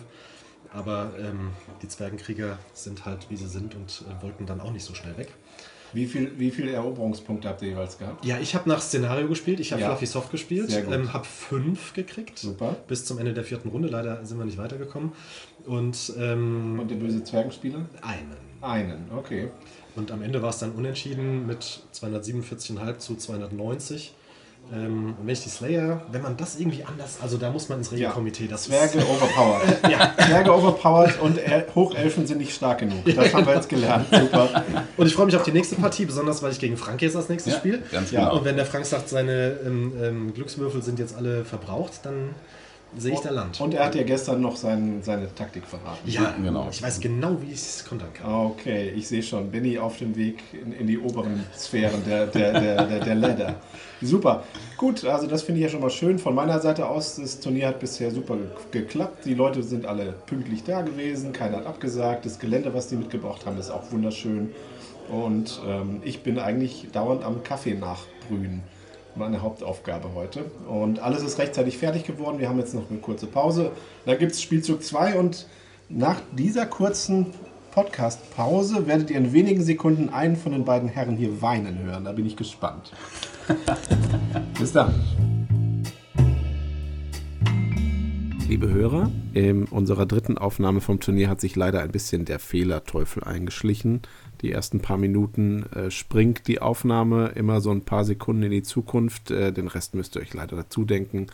Aber 0.74 1.14
ähm, 1.20 1.52
die 1.82 1.88
Zwergenkrieger 1.88 2.60
sind 2.74 3.06
halt, 3.06 3.30
wie 3.30 3.38
sie 3.38 3.48
sind 3.48 3.76
und 3.76 4.04
äh, 4.08 4.24
wollten 4.24 4.46
dann 4.46 4.62
auch 4.62 4.72
nicht 4.72 4.86
so 4.86 4.94
schnell 4.94 5.18
weg. 5.18 5.34
Wie 5.94 6.06
viel, 6.06 6.32
wie 6.38 6.52
viele 6.52 6.72
Eroberungspunkte 6.72 7.48
habt 7.48 7.62
ihr 7.62 7.70
jeweils 7.70 7.98
gehabt? 7.98 8.26
Ja, 8.26 8.40
ich 8.40 8.56
habe 8.56 8.68
nach 8.70 8.82
Szenario 8.82 9.28
gespielt, 9.28 9.60
ich 9.60 9.72
habe 9.72 9.82
Ja. 9.82 9.90
Fluffy 9.90 10.06
Soft 10.06 10.32
gespielt, 10.32 10.72
ähm, 10.92 11.14
habe 11.14 11.26
fünf 11.26 11.94
gekriegt. 11.94 12.38
Super. 12.40 12.76
Bis 12.88 13.06
zum 13.06 13.18
Ende 13.20 13.34
der 13.34 13.44
vierten 13.44 13.70
Runde. 13.70 13.88
Leider 13.88 14.26
sind 14.26 14.38
wir 14.38 14.46
nicht 14.46 14.58
weitergekommen. 14.58 15.12
Und, 15.66 16.14
ähm, 16.20 16.80
Und 16.80 16.92
der 16.92 16.96
böse 16.96 17.24
Zwergenspieler? 17.24 17.86
einen. 18.02 18.48
Einen, 18.60 19.06
okay. 19.16 19.50
Und 19.96 20.12
am 20.12 20.22
Ende 20.24 20.42
war 20.42 20.50
es 20.50 20.58
dann 20.60 20.72
unentschieden 20.72 21.46
mit 21.46 21.84
247,5 21.94 22.98
zu 22.98 23.16
290. 23.16 24.14
Ähm, 24.74 25.16
und 25.20 25.26
wenn 25.26 25.34
ich 25.34 25.44
die 25.44 25.50
Slayer, 25.50 26.02
wenn 26.12 26.22
man 26.22 26.36
das 26.36 26.60
irgendwie 26.60 26.84
anders, 26.84 27.18
also 27.22 27.38
da 27.38 27.50
muss 27.50 27.70
man 27.70 27.78
ins 27.80 27.92
Regelkomitee. 27.92 28.48
Das 28.48 28.64
Zwerge 28.64 29.00
overpowered. 29.10 29.90
ja. 29.90 30.14
Zwerge 30.26 30.54
overpowered 30.54 31.20
und 31.22 31.38
El 31.38 31.66
Hochelfen 31.74 32.28
sind 32.28 32.40
nicht 32.40 32.54
stark 32.54 32.80
genug. 32.80 33.06
Das 33.16 33.34
haben 33.34 33.46
wir 33.46 33.56
jetzt 33.56 33.70
gelernt. 33.70 34.08
Super. 34.12 34.64
und 34.98 35.08
ich 35.08 35.14
freue 35.14 35.26
mich 35.28 35.36
auf 35.36 35.44
die 35.44 35.52
nächste 35.54 35.76
Partie, 35.76 36.06
besonders 36.06 36.44
weil 36.44 36.52
ich 36.52 36.60
gegen 36.60 36.76
Frank 36.78 37.02
jetzt 37.02 37.16
als 37.16 37.30
nächstes 37.30 37.54
Ja, 37.54 37.60
spiele. 37.60 37.80
ganz 37.92 38.12
Ja, 38.12 38.26
genau. 38.26 38.38
Und 38.38 38.46
wenn 38.46 38.56
der 38.58 38.66
Frank 38.66 38.86
sagt, 38.86 39.10
seine 39.10 39.58
ähm, 39.66 39.94
ähm, 40.02 40.34
Glückswürfel 40.34 40.82
sind 40.84 41.00
jetzt 41.00 41.16
alle 41.16 41.46
verbraucht, 41.46 41.94
dann 42.04 42.32
sehe 42.98 43.14
ich 43.14 43.20
da 43.20 43.30
Land. 43.32 43.60
Und 43.60 43.74
er 43.74 43.86
hat 43.86 43.96
ja 43.96 44.04
gestern 44.04 44.42
noch 44.42 44.56
sein, 44.56 45.00
seine 45.02 45.34
Taktik 45.36 45.66
verraten. 45.66 46.00
ja, 46.10 46.34
genau. 46.42 46.68
Ich 46.72 46.82
weiß 46.82 47.00
genau, 47.00 47.38
wie 47.42 47.48
ich 47.52 47.60
es 47.60 47.86
kontern 47.86 48.14
kann. 48.14 48.32
Okay, 48.34 48.90
ich 48.96 49.08
sehe 49.08 49.22
schon. 49.24 49.52
Benny 49.52 49.78
auf 49.78 49.98
dem 49.98 50.16
Weg 50.16 50.40
in, 50.54 50.72
in 50.74 50.88
die 50.88 50.98
oberen 50.98 51.44
Sphären 51.58 52.02
der, 52.06 52.28
der, 52.28 52.60
der, 52.60 52.86
der, 52.86 53.00
der 53.00 53.16
Ladder. 53.16 53.56
Super. 54.02 54.44
Gut, 54.78 55.04
also 55.06 55.28
das 55.28 55.42
finde 55.44 55.60
ich 55.60 55.66
ja 55.66 55.70
schon 55.72 55.82
mal 55.82 55.90
schön. 55.90 56.20
Von 56.20 56.36
meiner 56.36 56.60
Seite 56.60 56.88
aus, 56.88 57.16
das 57.16 57.40
Turnier 57.40 57.68
hat 57.68 57.80
bisher 57.80 58.12
super 58.12 58.36
ge- 58.38 58.48
geklappt. 58.82 59.26
Die 59.26 59.34
Leute 59.34 59.64
sind 59.64 59.86
alle 59.86 60.14
pünktlich 60.28 60.64
da 60.64 60.82
gewesen. 60.82 61.34
Keiner 61.34 61.58
hat 61.58 61.66
abgesagt. 61.66 62.26
Das 62.26 62.40
Gelände, 62.40 62.74
was 62.74 62.88
die 62.88 62.96
mitgebracht 62.96 63.46
haben, 63.46 63.58
ist 63.58 63.70
auch 63.72 63.92
wunderschön. 63.92 64.52
Und 65.10 65.62
ähm, 65.68 66.02
ich 66.04 66.22
bin 66.22 66.38
eigentlich 66.38 66.88
dauernd 66.92 67.24
am 67.24 67.44
Kaffee 67.44 67.74
nachbrühen. 67.76 68.62
Meine 69.18 69.42
Hauptaufgabe 69.42 70.14
heute. 70.14 70.46
Und 70.68 71.00
alles 71.00 71.24
ist 71.24 71.40
rechtzeitig 71.40 71.78
fertig 71.78 72.04
geworden. 72.04 72.38
Wir 72.40 72.50
haben 72.50 72.60
jetzt 72.60 72.76
noch 72.76 72.90
eine 72.90 73.00
kurze 73.00 73.26
Pause. 73.26 73.72
Da 74.06 74.14
gibt 74.14 74.34
es 74.34 74.42
Spielzug 74.42 74.84
2 74.84 75.18
und 75.18 75.48
nach 75.90 76.22
dieser 76.34 76.68
kurzen 76.68 77.28
Podcast-Pause 77.72 78.86
werdet 78.86 79.10
ihr 79.10 79.18
in 79.18 79.34
wenigen 79.34 79.64
Sekunden 79.64 80.10
einen 80.10 80.36
von 80.36 80.52
den 80.52 80.66
beiden 80.66 80.88
Herren 80.88 81.16
hier 81.16 81.42
weinen 81.42 81.80
hören. 81.80 82.06
Da 82.06 82.12
bin 82.12 82.28
ich 82.28 82.36
gespannt. 82.36 82.92
Bis 84.60 84.72
dann. 84.72 84.94
Liebe 88.48 88.70
Hörer, 88.70 89.12
in 89.34 89.66
unserer 89.66 90.06
dritten 90.06 90.38
Aufnahme 90.38 90.80
vom 90.80 91.00
Turnier 91.00 91.28
hat 91.28 91.42
sich 91.42 91.56
leider 91.56 91.82
ein 91.82 91.92
bisschen 91.92 92.24
der 92.24 92.40
Fehlerteufel 92.40 93.24
eingeschlichen. 93.24 94.04
Die 94.42 94.52
ersten 94.52 94.82
paar 94.82 94.98
Minuten 94.98 95.66
äh, 95.74 95.90
springt 95.90 96.48
die 96.48 96.62
Aufnahme 96.62 97.30
immer 97.30 97.60
so 97.60 97.72
ein 97.72 97.82
paar 97.82 98.06
Sekunden 98.06 98.44
in 98.44 98.52
die 98.52 98.62
Zukunft. 98.62 99.32
Äh, 99.32 99.52
den 99.52 99.68
Rest 99.68 99.96
müsst 99.96 100.16
ihr 100.16 100.22
euch 100.22 100.34
leider 100.34 100.56
dazu 100.56 100.86
denken. 100.86 101.28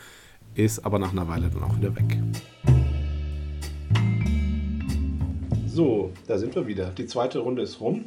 Ist 0.56 0.86
aber 0.86 0.99
nach 0.99 1.12
einer 1.12 1.28
Weile 1.28 1.49
dann 1.49 1.64
auch 1.64 1.76
wieder 1.76 1.93
weg. 1.95 2.18
So, 5.68 6.12
da 6.28 6.38
sind 6.38 6.56
wir 6.56 6.66
wieder. 6.66 6.91
Die 6.97 7.06
zweite 7.06 7.39
Runde 7.39 7.64
ist 7.64 7.82
rum. 7.82 8.06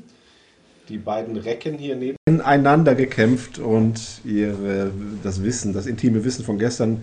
Die 0.88 0.98
beiden 0.98 1.36
Recken 1.36 1.76
hier 1.76 1.96
nebeneinander 1.96 2.94
gekämpft 2.94 3.58
und 3.58 4.20
ihre, 4.24 4.92
das 5.22 5.42
Wissen, 5.42 5.72
das 5.72 5.86
intime 5.86 6.24
Wissen 6.24 6.44
von 6.44 6.58
gestern 6.58 7.02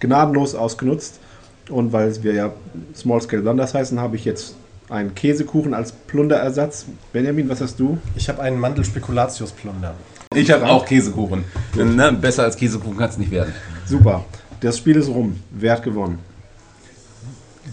gnadenlos 0.00 0.54
ausgenutzt. 0.54 1.20
Und 1.68 1.92
weil 1.92 2.22
wir 2.22 2.32
ja 2.32 2.52
Small 2.96 3.20
Scale 3.20 3.42
Blunders 3.42 3.74
heißen, 3.74 4.00
habe 4.00 4.16
ich 4.16 4.24
jetzt 4.24 4.56
einen 4.88 5.14
Käsekuchen 5.14 5.74
als 5.74 5.92
Plunderersatz. 5.92 6.86
Benjamin, 7.12 7.48
was 7.48 7.60
hast 7.60 7.78
du? 7.78 7.98
Ich 8.16 8.28
habe 8.28 8.42
einen 8.42 8.58
Mandel-Spekulatius-Plunder. 8.58 9.94
Ich 10.34 10.50
habe 10.50 10.66
auch 10.66 10.84
Käsekuchen. 10.84 11.44
Ne, 11.74 12.12
besser 12.12 12.44
als 12.44 12.56
Käsekuchen 12.56 12.96
kann 12.96 13.10
es 13.10 13.18
nicht 13.18 13.30
werden. 13.30 13.52
Super. 13.86 14.24
Das 14.60 14.78
Spiel 14.78 14.96
ist 14.96 15.08
rum. 15.08 15.40
Wer 15.50 15.72
hat 15.72 15.82
gewonnen? 15.82 16.18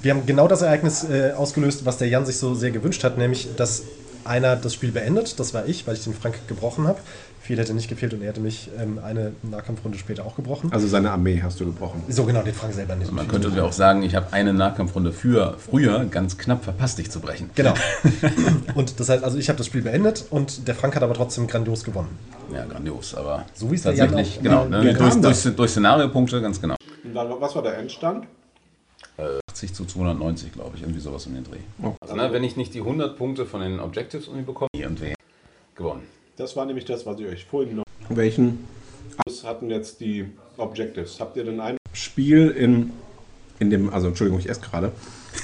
Wir 0.02 0.14
haben 0.14 0.26
genau 0.26 0.48
das 0.48 0.62
Ereignis 0.62 1.04
äh, 1.04 1.32
ausgelöst, 1.32 1.86
was 1.86 1.98
der 1.98 2.10
Jan 2.10 2.26
sich 2.26 2.38
so 2.38 2.54
sehr 2.54 2.72
gewünscht 2.72 3.04
hat, 3.04 3.18
nämlich, 3.18 3.50
dass 3.56 3.84
einer 4.24 4.56
das 4.56 4.74
Spiel 4.74 4.92
beendet. 4.92 5.40
Das 5.40 5.54
war 5.54 5.66
ich, 5.66 5.88
weil 5.88 5.96
ich 5.96 6.04
den 6.04 6.14
Frank 6.14 6.48
gebrochen 6.48 6.88
habe. 6.88 7.00
Viel 7.46 7.60
hätte 7.60 7.76
nicht 7.76 7.88
gefehlt 7.88 8.12
und 8.16 8.24
er 8.24 8.30
hätte 8.30 8.42
mich 8.42 8.72
ähm, 8.82 8.98
eine 8.98 9.34
Nahkampfrunde 9.44 10.00
später 10.00 10.26
auch 10.26 10.36
gebrochen. 10.36 10.72
Also 10.74 10.88
seine 10.88 11.12
Armee 11.12 11.40
hast 11.44 11.60
du 11.60 11.66
gebrochen. 11.66 12.02
So 12.10 12.26
genau, 12.26 12.42
den 12.42 12.56
Frank 12.56 12.74
selber 12.74 12.96
nicht. 12.96 13.12
Man 13.12 13.28
könnte 13.28 13.50
ja 13.50 13.62
auch 13.62 13.72
sagen, 13.72 14.02
ich 14.02 14.16
habe 14.16 14.34
eine 14.34 14.52
Nahkampfrunde 14.52 15.12
für 15.12 15.56
früher 15.60 16.06
ganz 16.06 16.40
knapp 16.40 16.64
verpasst, 16.64 16.98
dich 16.98 17.12
zu 17.12 17.20
brechen. 17.20 17.52
Genau. 17.54 17.76
und 18.74 19.00
das 19.00 19.10
heißt, 19.10 19.24
also 19.24 19.38
ich 19.38 19.48
habe 19.48 19.58
das 19.60 19.68
Spiel 19.68 19.84
beendet 19.84 20.26
und 20.32 20.68
der 20.68 20.74
Frank 20.74 20.96
hat 20.96 21.04
aber 21.04 21.14
trotzdem 21.14 21.46
grandios 21.46 21.84
gewonnen. 21.84 22.18
Ja, 22.52 22.66
grandios, 22.66 23.14
aber 23.14 23.46
So 23.54 23.70
wie 23.70 23.76
es 23.76 23.84
tatsächlich, 23.84 24.40
auch- 24.40 24.42
genau, 24.42 24.66
ne, 24.66 24.96
durch, 24.96 25.14
durch, 25.22 25.56
durch 25.56 25.70
Szenariopunkte, 25.70 26.42
ganz 26.42 26.60
genau. 26.60 26.74
Was 27.14 27.56
war 27.56 27.62
der 27.62 27.78
Endstand? 27.78 28.26
80 29.52 29.72
zu 29.72 29.86
290, 29.86 30.52
glaube 30.52 30.72
ich, 30.78 30.82
irgendwie 30.82 31.00
sowas 31.00 31.28
um 31.28 31.36
den 31.36 31.44
Dreh. 31.44 31.60
Also, 32.02 32.16
ne, 32.16 32.34
wenn 32.34 32.44
ich 32.44 32.58
nicht 32.58 32.74
die 32.74 32.80
100 32.80 33.16
Punkte 33.16 33.46
von 33.46 33.62
den 33.62 33.80
Objectives 33.80 34.26
irgendwie 34.26 34.46
bekomme, 34.46 34.70
irgendwie 34.76 35.14
gewonnen. 35.76 36.02
Das 36.38 36.56
war 36.58 36.66
nämlich 36.66 36.84
das, 36.84 37.06
was 37.06 37.18
ich 37.20 37.28
euch 37.28 37.46
vorhin 37.46 37.78
noch. 37.78 37.84
Welchen 38.10 38.68
Abschluss 39.18 39.46
hatten 39.46 39.70
jetzt 39.70 40.02
die 40.02 40.26
Objectives? 40.58 41.20
Habt 41.20 41.38
ihr 41.38 41.46
denn 41.46 41.62
ein 41.62 41.78
Spiel 41.94 42.50
in, 42.50 42.92
in 43.60 43.70
dem, 43.70 43.94
also 43.94 44.10
Entschuldigung, 44.10 44.40
ich 44.40 44.50
esse 44.50 44.60
gerade. 44.60 44.92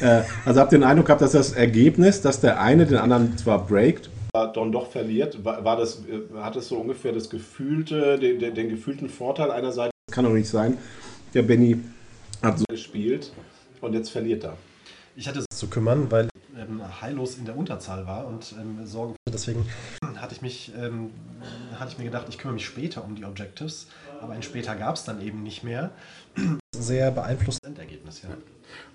Äh, 0.01 0.23
also 0.43 0.59
habt 0.59 0.73
ihr 0.73 0.79
den 0.79 0.83
Eindruck 0.83 1.07
gehabt, 1.07 1.21
dass 1.21 1.31
das 1.31 1.53
Ergebnis, 1.53 2.21
dass 2.21 2.41
der 2.41 2.59
eine 2.59 2.85
den 2.85 2.97
anderen 2.97 3.37
zwar 3.37 3.65
breakt, 3.65 4.09
dann 4.33 4.71
doch 4.71 4.91
verliert, 4.91 5.43
war, 5.45 5.63
war 5.63 5.77
das, 5.77 5.99
äh, 5.99 6.37
hat 6.41 6.57
es 6.57 6.67
so 6.67 6.77
ungefähr 6.77 7.13
das 7.13 7.29
gefühlte, 7.29 8.19
den, 8.19 8.39
den, 8.39 8.53
den 8.53 8.69
gefühlten 8.69 9.07
Vorteil 9.07 9.49
einer 9.51 9.71
Seite? 9.71 9.91
Das 10.07 10.15
kann 10.15 10.25
doch 10.25 10.31
nicht 10.31 10.49
sein. 10.49 10.77
Der 11.33 11.43
Benny 11.43 11.79
hat 12.41 12.59
so 12.59 12.65
gespielt 12.69 13.31
und 13.79 13.93
jetzt 13.93 14.09
verliert 14.09 14.43
er. 14.43 14.57
Ich 15.15 15.27
hatte 15.27 15.39
es 15.39 15.57
zu 15.57 15.67
kümmern, 15.67 16.07
weil 16.09 16.25
ich 16.25 16.59
ähm, 16.59 16.81
heillos 17.01 17.37
in 17.37 17.45
der 17.45 17.55
Unterzahl 17.55 18.05
war 18.05 18.27
und 18.27 18.53
ähm, 18.59 18.85
Sorgen. 18.85 19.15
Deswegen 19.31 19.65
hatte 20.20 20.36
ich 20.36 20.41
mich, 20.41 20.72
ähm, 20.76 21.12
hatte 21.80 21.91
ich 21.91 21.97
mir 21.97 22.05
gedacht, 22.05 22.26
ich 22.30 22.38
kümmere 22.38 22.55
mich 22.55 22.66
später 22.66 23.03
um 23.03 23.16
die 23.16 23.26
Objectives, 23.26 23.88
aber 24.20 24.34
ein 24.34 24.43
später 24.43 24.76
gab 24.76 24.95
es 24.95 25.03
dann 25.03 25.22
eben 25.22 25.43
nicht 25.43 25.64
mehr. 25.64 25.91
Sehr 26.76 27.12
beeinflusst 27.12 27.59
Endergebnis, 27.66 28.24
ja. 28.24 28.30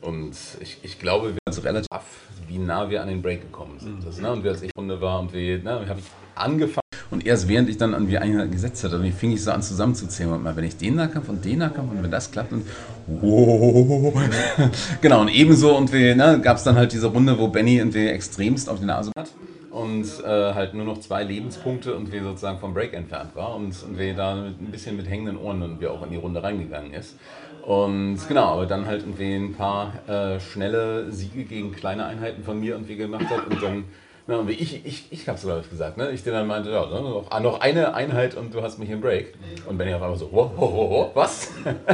Und 0.01 0.35
ich, 0.61 0.79
ich 0.83 0.99
glaube, 0.99 1.35
wir 1.35 1.53
sind 1.53 1.65
relativ 1.65 1.89
ab, 1.91 2.05
wie 2.49 2.59
nah 2.59 2.89
wir 2.89 3.03
an 3.03 3.09
den 3.09 3.23
Break 3.23 3.43
gekommen 3.43 3.79
sind. 3.79 4.05
Das, 4.05 4.19
ne? 4.19 4.33
Und 4.33 4.45
wie 4.45 4.49
als 4.49 4.63
ich 4.63 4.71
Runde 4.77 5.01
war 5.01 5.21
und 5.21 5.33
wie, 5.33 5.59
ne, 5.59 5.87
habe 5.89 6.01
ich 6.01 6.07
angefangen. 6.35 6.81
Und 7.11 7.25
erst 7.25 7.47
während 7.47 7.69
ich 7.69 7.77
dann 7.77 7.95
an 7.95 8.09
wie 8.09 8.19
einer 8.19 8.47
gesetzt 8.47 8.83
hatte, 8.83 8.99
dann 8.99 9.13
fing 9.13 9.33
ich 9.33 9.43
so 9.45 9.53
an 9.53 9.63
zusammenzuzählen. 9.63 10.33
Und 10.33 10.43
mal, 10.43 10.57
wenn 10.57 10.65
ich 10.65 10.77
den 10.77 10.97
Nahkampf 10.97 11.29
und 11.29 11.45
den 11.45 11.59
Nahkampf 11.59 11.93
und 11.93 12.03
wenn 12.03 12.11
das 12.11 12.31
klappt 12.31 12.53
und 12.53 12.67
wow. 13.07 14.13
genau, 15.01 15.21
und 15.21 15.29
ebenso 15.29 15.77
und 15.77 15.93
wie, 15.93 16.15
ne, 16.15 16.41
gab 16.43 16.57
es 16.57 16.65
dann 16.65 16.77
halt 16.77 16.93
diese 16.93 17.07
Runde, 17.07 17.39
wo 17.39 17.49
Benny 17.49 17.77
irgendwie 17.77 18.09
extremst 18.09 18.69
auf 18.69 18.81
die 18.81 18.87
Nase 18.87 19.13
hat 19.17 19.31
und 19.77 20.07
äh, 20.25 20.55
halt 20.55 20.73
nur 20.73 20.87
noch 20.87 21.01
zwei 21.01 21.23
Lebenspunkte 21.23 21.95
und 21.95 22.11
wir 22.11 22.23
sozusagen 22.23 22.59
vom 22.59 22.73
Break 22.73 22.95
entfernt 22.95 23.37
war 23.37 23.55
und, 23.55 23.75
und 23.83 23.99
wir 23.99 24.15
da 24.15 24.35
mit, 24.35 24.59
ein 24.59 24.71
bisschen 24.71 24.97
mit 24.97 25.07
hängenden 25.07 25.37
Ohren 25.37 25.63
und 25.63 25.81
wir 25.83 25.93
auch 25.93 26.03
in 26.03 26.11
die 26.11 26.17
Runde 26.17 26.43
reingegangen 26.43 26.95
ist. 26.95 27.19
Und 27.61 28.17
genau, 28.27 28.55
aber 28.55 28.65
dann 28.65 28.87
halt 28.87 29.03
irgendwie 29.03 29.35
ein 29.35 29.53
paar 29.53 29.93
äh, 30.09 30.41
schnelle 30.41 31.13
Siege 31.13 31.45
gegen 31.45 31.73
kleine 31.73 32.07
Einheiten 32.07 32.43
von 32.43 32.59
mir 32.59 32.73
irgendwie 32.73 32.97
gemacht 32.97 33.29
hat 33.29 33.49
und 33.49 33.63
dann, 33.63 33.85
na, 34.27 34.39
und 34.39 34.49
wie 34.49 34.53
ich, 34.53 34.87
ich, 34.87 35.13
ich 35.13 35.29
hab's 35.29 35.43
glaube 35.43 35.61
ich 35.61 35.69
gesagt, 35.69 35.99
ne? 35.99 36.11
Ich 36.11 36.23
dir 36.23 36.33
dann 36.33 36.47
meinte, 36.47 36.71
ja, 36.71 36.87
ne, 36.87 37.03
noch, 37.03 37.27
ah, 37.31 37.41
noch 37.41 37.61
eine 37.61 37.93
Einheit 37.93 38.35
und 38.35 38.55
du 38.55 38.63
hast 38.63 38.79
mich 38.79 38.89
im 38.89 39.03
Break. 39.03 39.35
Und 39.69 39.77
Benny 39.77 39.93
auf 39.93 40.01
einmal 40.01 40.17
so, 40.17 40.31
wow, 40.33 40.51
wow, 40.57 40.73
wow, 40.73 40.91
wow, 40.91 41.11
was? 41.13 41.51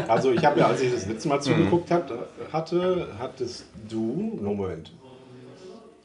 Also 0.06 0.30
ich 0.30 0.44
habe 0.44 0.60
ja, 0.60 0.68
als 0.68 0.80
ich 0.82 0.92
das 0.92 1.08
letzte 1.08 1.28
Mal 1.28 1.40
zugeguckt 1.40 1.90
hat, 1.90 2.12
hatte, 2.52 3.08
hattest 3.18 3.66
du, 3.88 4.38
no 4.40 4.54
Moment, 4.54 4.92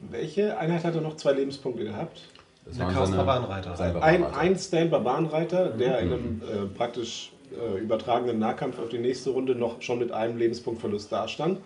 welche 0.00 0.56
Einheit 0.58 0.84
hat 0.84 0.94
er 0.94 1.00
noch 1.00 1.16
zwei 1.16 1.32
Lebenspunkte 1.32 1.84
gehabt? 1.84 2.22
Das 2.64 2.76
Der 2.76 2.86
waren 2.86 2.94
Chaos 2.94 3.10
Barbarenreiter. 3.10 4.02
Ein, 4.02 4.24
ein 4.24 4.58
Stan 4.58 4.90
Barbarenreiter, 4.90 5.70
der 5.70 5.98
in 6.00 6.12
einem 6.12 6.42
äh, 6.42 6.66
praktisch 6.66 7.32
äh, 7.52 7.78
übertragenen 7.78 8.38
Nahkampf 8.38 8.78
auf 8.78 8.90
die 8.90 8.98
nächste 8.98 9.30
Runde 9.30 9.54
noch 9.54 9.80
schon 9.80 9.98
mit 9.98 10.12
einem 10.12 10.36
Lebenspunktverlust 10.36 11.10
dastand. 11.10 11.60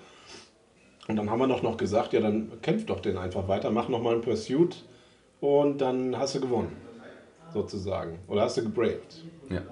Und 1.09 1.17
dann 1.17 1.29
haben 1.31 1.41
wir 1.41 1.49
noch, 1.49 1.63
noch 1.63 1.77
gesagt, 1.77 2.13
ja 2.13 2.21
dann 2.21 2.53
kämpf 2.63 2.87
doch 2.87 3.01
den 3.01 3.19
einfach 3.19 3.49
weiter, 3.49 3.71
mach 3.71 3.89
nochmal 3.89 4.15
einen 4.15 4.23
Pursuit 4.23 4.85
und 5.41 5.79
dann 5.79 6.17
hast 6.17 6.37
du 6.37 6.41
gewonnen. 6.41 6.77
Sozusagen. 7.53 8.19
Oder 8.29 8.43
hast 8.43 8.57
du 8.57 8.63
gebreakt. 8.63 9.23
Ja. 9.51 9.63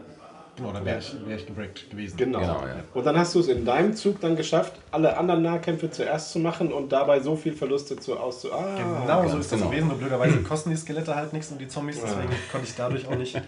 Genau, 0.60 0.72
dann 0.72 0.84
wäre 0.84 0.98
ich, 0.98 1.14
wär 1.26 1.36
ich 1.36 1.46
gebreakt 1.46 1.90
gewesen. 1.90 2.16
Genau. 2.16 2.38
Genau, 2.40 2.60
ja. 2.60 2.76
Und 2.94 3.04
dann 3.06 3.16
hast 3.18 3.34
du 3.34 3.40
es 3.40 3.48
in 3.48 3.64
deinem 3.64 3.94
Zug 3.94 4.20
dann 4.20 4.36
geschafft, 4.36 4.74
alle 4.90 5.16
anderen 5.16 5.42
Nahkämpfe 5.42 5.90
zuerst 5.90 6.32
zu 6.32 6.38
machen 6.38 6.72
und 6.72 6.92
dabei 6.92 7.20
so 7.20 7.36
viel 7.36 7.52
Verluste 7.52 7.96
zu 7.96 8.18
auszu. 8.18 8.52
Ah, 8.52 8.76
Genau, 8.76 9.28
so 9.28 9.38
ist 9.38 9.50
das 9.52 9.58
genau. 9.58 9.70
gewesen. 9.70 9.88
Nur 9.88 9.96
blöderweise 9.98 10.38
kosten 10.42 10.70
die 10.70 10.76
Skelette 10.76 11.14
halt 11.16 11.32
nichts 11.32 11.50
und 11.50 11.60
die 11.60 11.68
Zombies, 11.68 12.00
deswegen 12.00 12.28
konnte 12.52 12.66
ich 12.66 12.74
dadurch 12.76 13.06
auch 13.08 13.16
nicht 13.16 13.40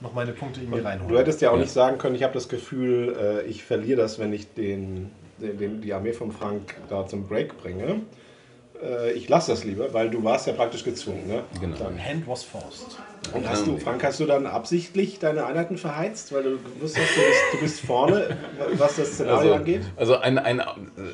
noch 0.00 0.14
meine 0.14 0.32
Punkte 0.32 0.60
irgendwie 0.60 0.80
reinholen. 0.80 1.12
Du 1.12 1.18
hättest 1.18 1.40
ja 1.42 1.50
auch 1.50 1.54
Ja. 1.56 1.60
nicht 1.60 1.72
sagen 1.72 1.98
können, 1.98 2.14
ich 2.14 2.22
habe 2.22 2.32
das 2.34 2.48
Gefühl, 2.48 3.42
äh, 3.44 3.46
ich 3.48 3.64
verliere 3.64 4.00
das, 4.00 4.18
wenn 4.18 4.32
ich 4.32 4.52
den, 4.54 5.10
den, 5.38 5.80
die 5.82 5.92
Armee 5.92 6.12
von 6.12 6.32
Frank 6.32 6.74
da 6.88 7.06
zum 7.06 7.26
Break 7.26 7.58
bringe. 7.62 8.00
Äh, 8.82 9.12
ich 9.12 9.28
lasse 9.28 9.52
das 9.52 9.64
lieber, 9.64 9.92
weil 9.92 10.10
du 10.10 10.22
warst 10.24 10.46
ja 10.46 10.52
praktisch 10.52 10.84
gezwungen. 10.84 11.26
Ne? 11.26 11.42
Genau. 11.60 11.76
Dann. 11.76 11.98
Hand 12.04 12.26
was 12.26 12.42
forced. 12.42 12.98
Und 13.34 13.48
hast 13.48 13.66
du, 13.66 13.76
Frank, 13.76 14.02
hast 14.02 14.18
du 14.18 14.26
dann 14.26 14.46
absichtlich 14.46 15.18
deine 15.18 15.44
Einheiten 15.46 15.76
verheizt, 15.76 16.32
weil 16.32 16.42
du 16.42 16.58
wusstest, 16.80 17.16
du 17.16 17.20
bist, 17.20 17.40
du 17.52 17.60
bist 17.60 17.80
vorne, 17.80 18.36
was 18.72 18.96
das 18.96 19.12
Szenario 19.12 19.38
Also, 19.38 19.54
angeht? 19.54 19.82
also 19.96 20.16
ein, 20.16 20.38
ein, 20.38 20.62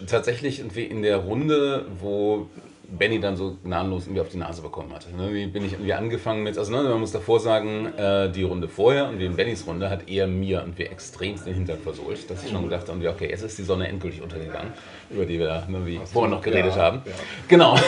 tatsächlich 0.07 0.61
irgendwie 0.61 0.85
in 0.85 1.03
der 1.03 1.19
Runde, 1.19 1.85
wo 2.01 2.47
Benny 2.89 3.21
dann 3.21 3.37
so 3.37 3.57
gnadenlos 3.65 4.05
irgendwie 4.05 4.21
auf 4.21 4.29
die 4.29 4.37
Nase 4.37 4.63
bekommen 4.63 4.93
hatte. 4.95 5.15
Ne? 5.15 5.33
Wie 5.35 5.47
bin 5.47 5.65
ich 5.65 5.73
irgendwie 5.73 5.93
angefangen 5.93 6.43
mit, 6.43 6.57
also 6.57 6.71
ne, 6.71 6.89
man 6.89 7.01
muss 7.01 7.13
davor 7.13 7.41
sagen, 7.41 7.87
äh, 7.97 8.31
die 8.31 8.45
Runde 8.45 8.69
vorher 8.69 9.09
und 9.09 9.19
wie 9.19 9.27
in 9.27 9.35
Bennys 9.35 9.67
Runde 9.67 9.91
hat 9.91 10.09
er 10.09 10.27
mir 10.27 10.61
irgendwie 10.61 10.85
extremst 10.85 11.47
den 11.47 11.55
Hintern 11.55 11.79
versohlt, 11.79 12.31
dass 12.31 12.45
ich 12.45 12.51
schon 12.51 12.63
gedacht 12.63 12.89
habe, 12.89 13.09
okay, 13.11 13.29
jetzt 13.29 13.43
ist 13.43 13.59
die 13.59 13.65
Sonne 13.65 13.89
endgültig 13.89 14.23
untergegangen, 14.23 14.73
über 15.11 15.25
die 15.25 15.39
wir 15.39 15.65
ne, 15.69 15.85
wie 15.85 16.01
vorher 16.05 16.31
noch 16.31 16.43
geredet 16.43 16.75
ja, 16.77 16.83
haben. 16.83 17.03
ja. 17.05 17.13
Genau. 17.49 17.77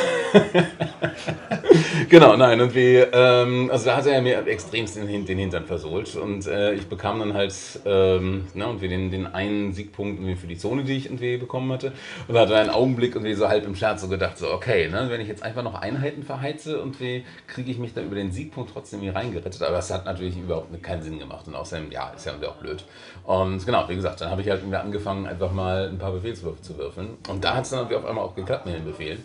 genau, 2.09 2.37
nein, 2.37 2.61
und 2.61 2.75
wie, 2.75 2.97
ähm, 2.97 3.71
also 3.71 3.87
da 3.87 3.97
hat 3.97 4.07
er 4.07 4.21
mir 4.21 4.47
extremst 4.47 4.97
den, 4.97 5.25
den 5.25 5.39
Hintern 5.39 5.65
versohlt 5.65 6.15
und 6.17 6.47
äh, 6.47 6.75
ich 6.75 6.87
bekam 6.87 7.21
dann 7.21 7.35
halt, 7.35 7.55
ähm, 7.87 8.47
ne, 8.55 8.67
und 8.67 8.81
wir 8.81 8.89
den, 8.89 9.11
den 9.11 9.27
einen 9.27 9.73
Siegpunkt 9.73 10.19
für 10.39 10.47
die 10.47 10.57
Zone, 10.57 10.85
die 10.85 10.97
ich 10.97 11.07
irgendwie 11.07 11.37
bekommen 11.37 11.73
hatte 11.73 11.93
und 12.27 12.35
da 12.35 12.41
hatte 12.41 12.57
einen 12.57 12.71
Augenblick 12.71 13.15
irgendwie 13.15 13.35
so 13.35 13.49
halb 13.49 13.65
im 13.65 13.75
Scherz 13.75 14.03
so 14.03 14.09
gedacht, 14.09 14.39
so 14.39 14.53
okay, 14.53 14.89
ne, 14.89 15.07
wenn 15.09 15.21
ich 15.21 15.29
jetzt 15.29 15.43
einfach 15.43 15.63
noch 15.63 15.75
Einheiten 15.75 16.23
verheize 16.23 16.81
und 16.81 17.01
wie 17.01 17.25
kriege 17.47 17.71
ich 17.71 17.79
mich 17.79 17.95
da 17.95 18.03
über 18.03 18.15
den 18.15 18.33
Siegpunkt 18.33 18.73
trotzdem 18.73 19.01
hier 19.01 19.15
reingerettet, 19.15 19.63
aber 19.63 19.77
das 19.77 19.91
hat 19.91 20.05
natürlich 20.05 20.37
überhaupt 20.37 20.83
keinen 20.83 21.03
Sinn 21.03 21.19
gemacht 21.19 21.47
und 21.47 21.55
außerdem, 21.55 21.91
ja, 21.91 22.11
ist 22.11 22.27
ja 22.27 22.33
irgendwie 22.33 22.49
auch 22.49 22.57
blöd. 22.57 22.85
Und 23.29 23.67
genau, 23.67 23.87
wie 23.89 23.95
gesagt, 23.95 24.23
dann 24.23 24.31
habe 24.31 24.41
ich 24.41 24.49
halt 24.49 24.61
irgendwie 24.63 24.79
angefangen, 24.79 25.27
einfach 25.27 25.53
mal 25.53 25.87
ein 25.91 25.99
paar 25.99 26.13
Befehlswürfe 26.13 26.63
zu 26.63 26.79
würfeln 26.79 27.11
und 27.29 27.45
da 27.45 27.57
hat 27.57 27.65
es 27.65 27.71
dann 27.71 27.81
irgendwie 27.81 27.97
auf 27.97 28.07
einmal 28.07 28.25
auch 28.25 28.35
geklappt 28.35 28.65
mit 28.65 28.75
den 28.77 28.87
Befehlen. 28.87 29.23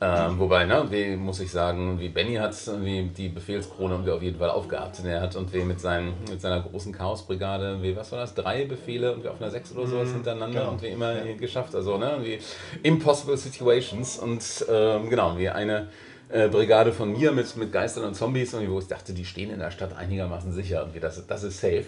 Ähm, 0.00 0.38
wobei, 0.38 0.66
ne, 0.66 0.86
wie 0.88 1.16
muss 1.16 1.40
ich 1.40 1.50
sagen, 1.50 1.98
wie 1.98 2.08
Benny 2.10 2.36
hat 2.36 2.54
wie 2.80 3.02
die 3.02 3.28
Befehlskrone 3.28 3.96
auf 4.12 4.22
jeden 4.22 4.38
Fall 4.38 4.50
aufgehabt. 4.50 5.00
Er 5.04 5.20
hat 5.20 5.34
und 5.34 5.52
wie 5.52 5.64
mit, 5.64 5.80
seinen, 5.80 6.14
mit 6.30 6.40
seiner 6.40 6.60
großen 6.60 6.92
Chaosbrigade, 6.92 7.82
wie 7.82 7.96
was 7.96 8.12
war 8.12 8.20
das, 8.20 8.34
drei 8.36 8.66
Befehle 8.66 9.12
und 9.12 9.26
auf 9.26 9.40
einer 9.40 9.50
sechs 9.50 9.74
oder 9.74 9.88
sowas 9.88 10.10
Mhm, 10.10 10.14
hintereinander 10.14 10.60
genau. 10.60 10.70
und 10.70 10.82
wie 10.82 10.86
immer 10.86 11.12
geschafft. 11.36 11.74
Also, 11.74 11.98
ne, 11.98 12.18
wie 12.22 12.38
Impossible 12.84 13.36
Situations 13.36 14.16
und 14.18 14.64
ähm, 14.70 15.10
genau, 15.10 15.36
wie 15.36 15.48
eine 15.48 15.88
äh, 16.28 16.46
Brigade 16.46 16.92
von 16.92 17.10
mir 17.12 17.32
mit, 17.32 17.56
mit 17.56 17.72
Geistern 17.72 18.04
und 18.04 18.14
Zombies, 18.14 18.54
und 18.54 18.70
wo 18.70 18.78
ich 18.78 18.86
dachte, 18.86 19.12
die 19.12 19.24
stehen 19.24 19.50
in 19.50 19.58
der 19.58 19.72
Stadt 19.72 19.96
einigermaßen 19.96 20.52
sicher 20.52 20.84
und 20.84 20.94
wie 20.94 21.00
das, 21.00 21.26
das 21.26 21.42
ist 21.42 21.60
safe. 21.60 21.86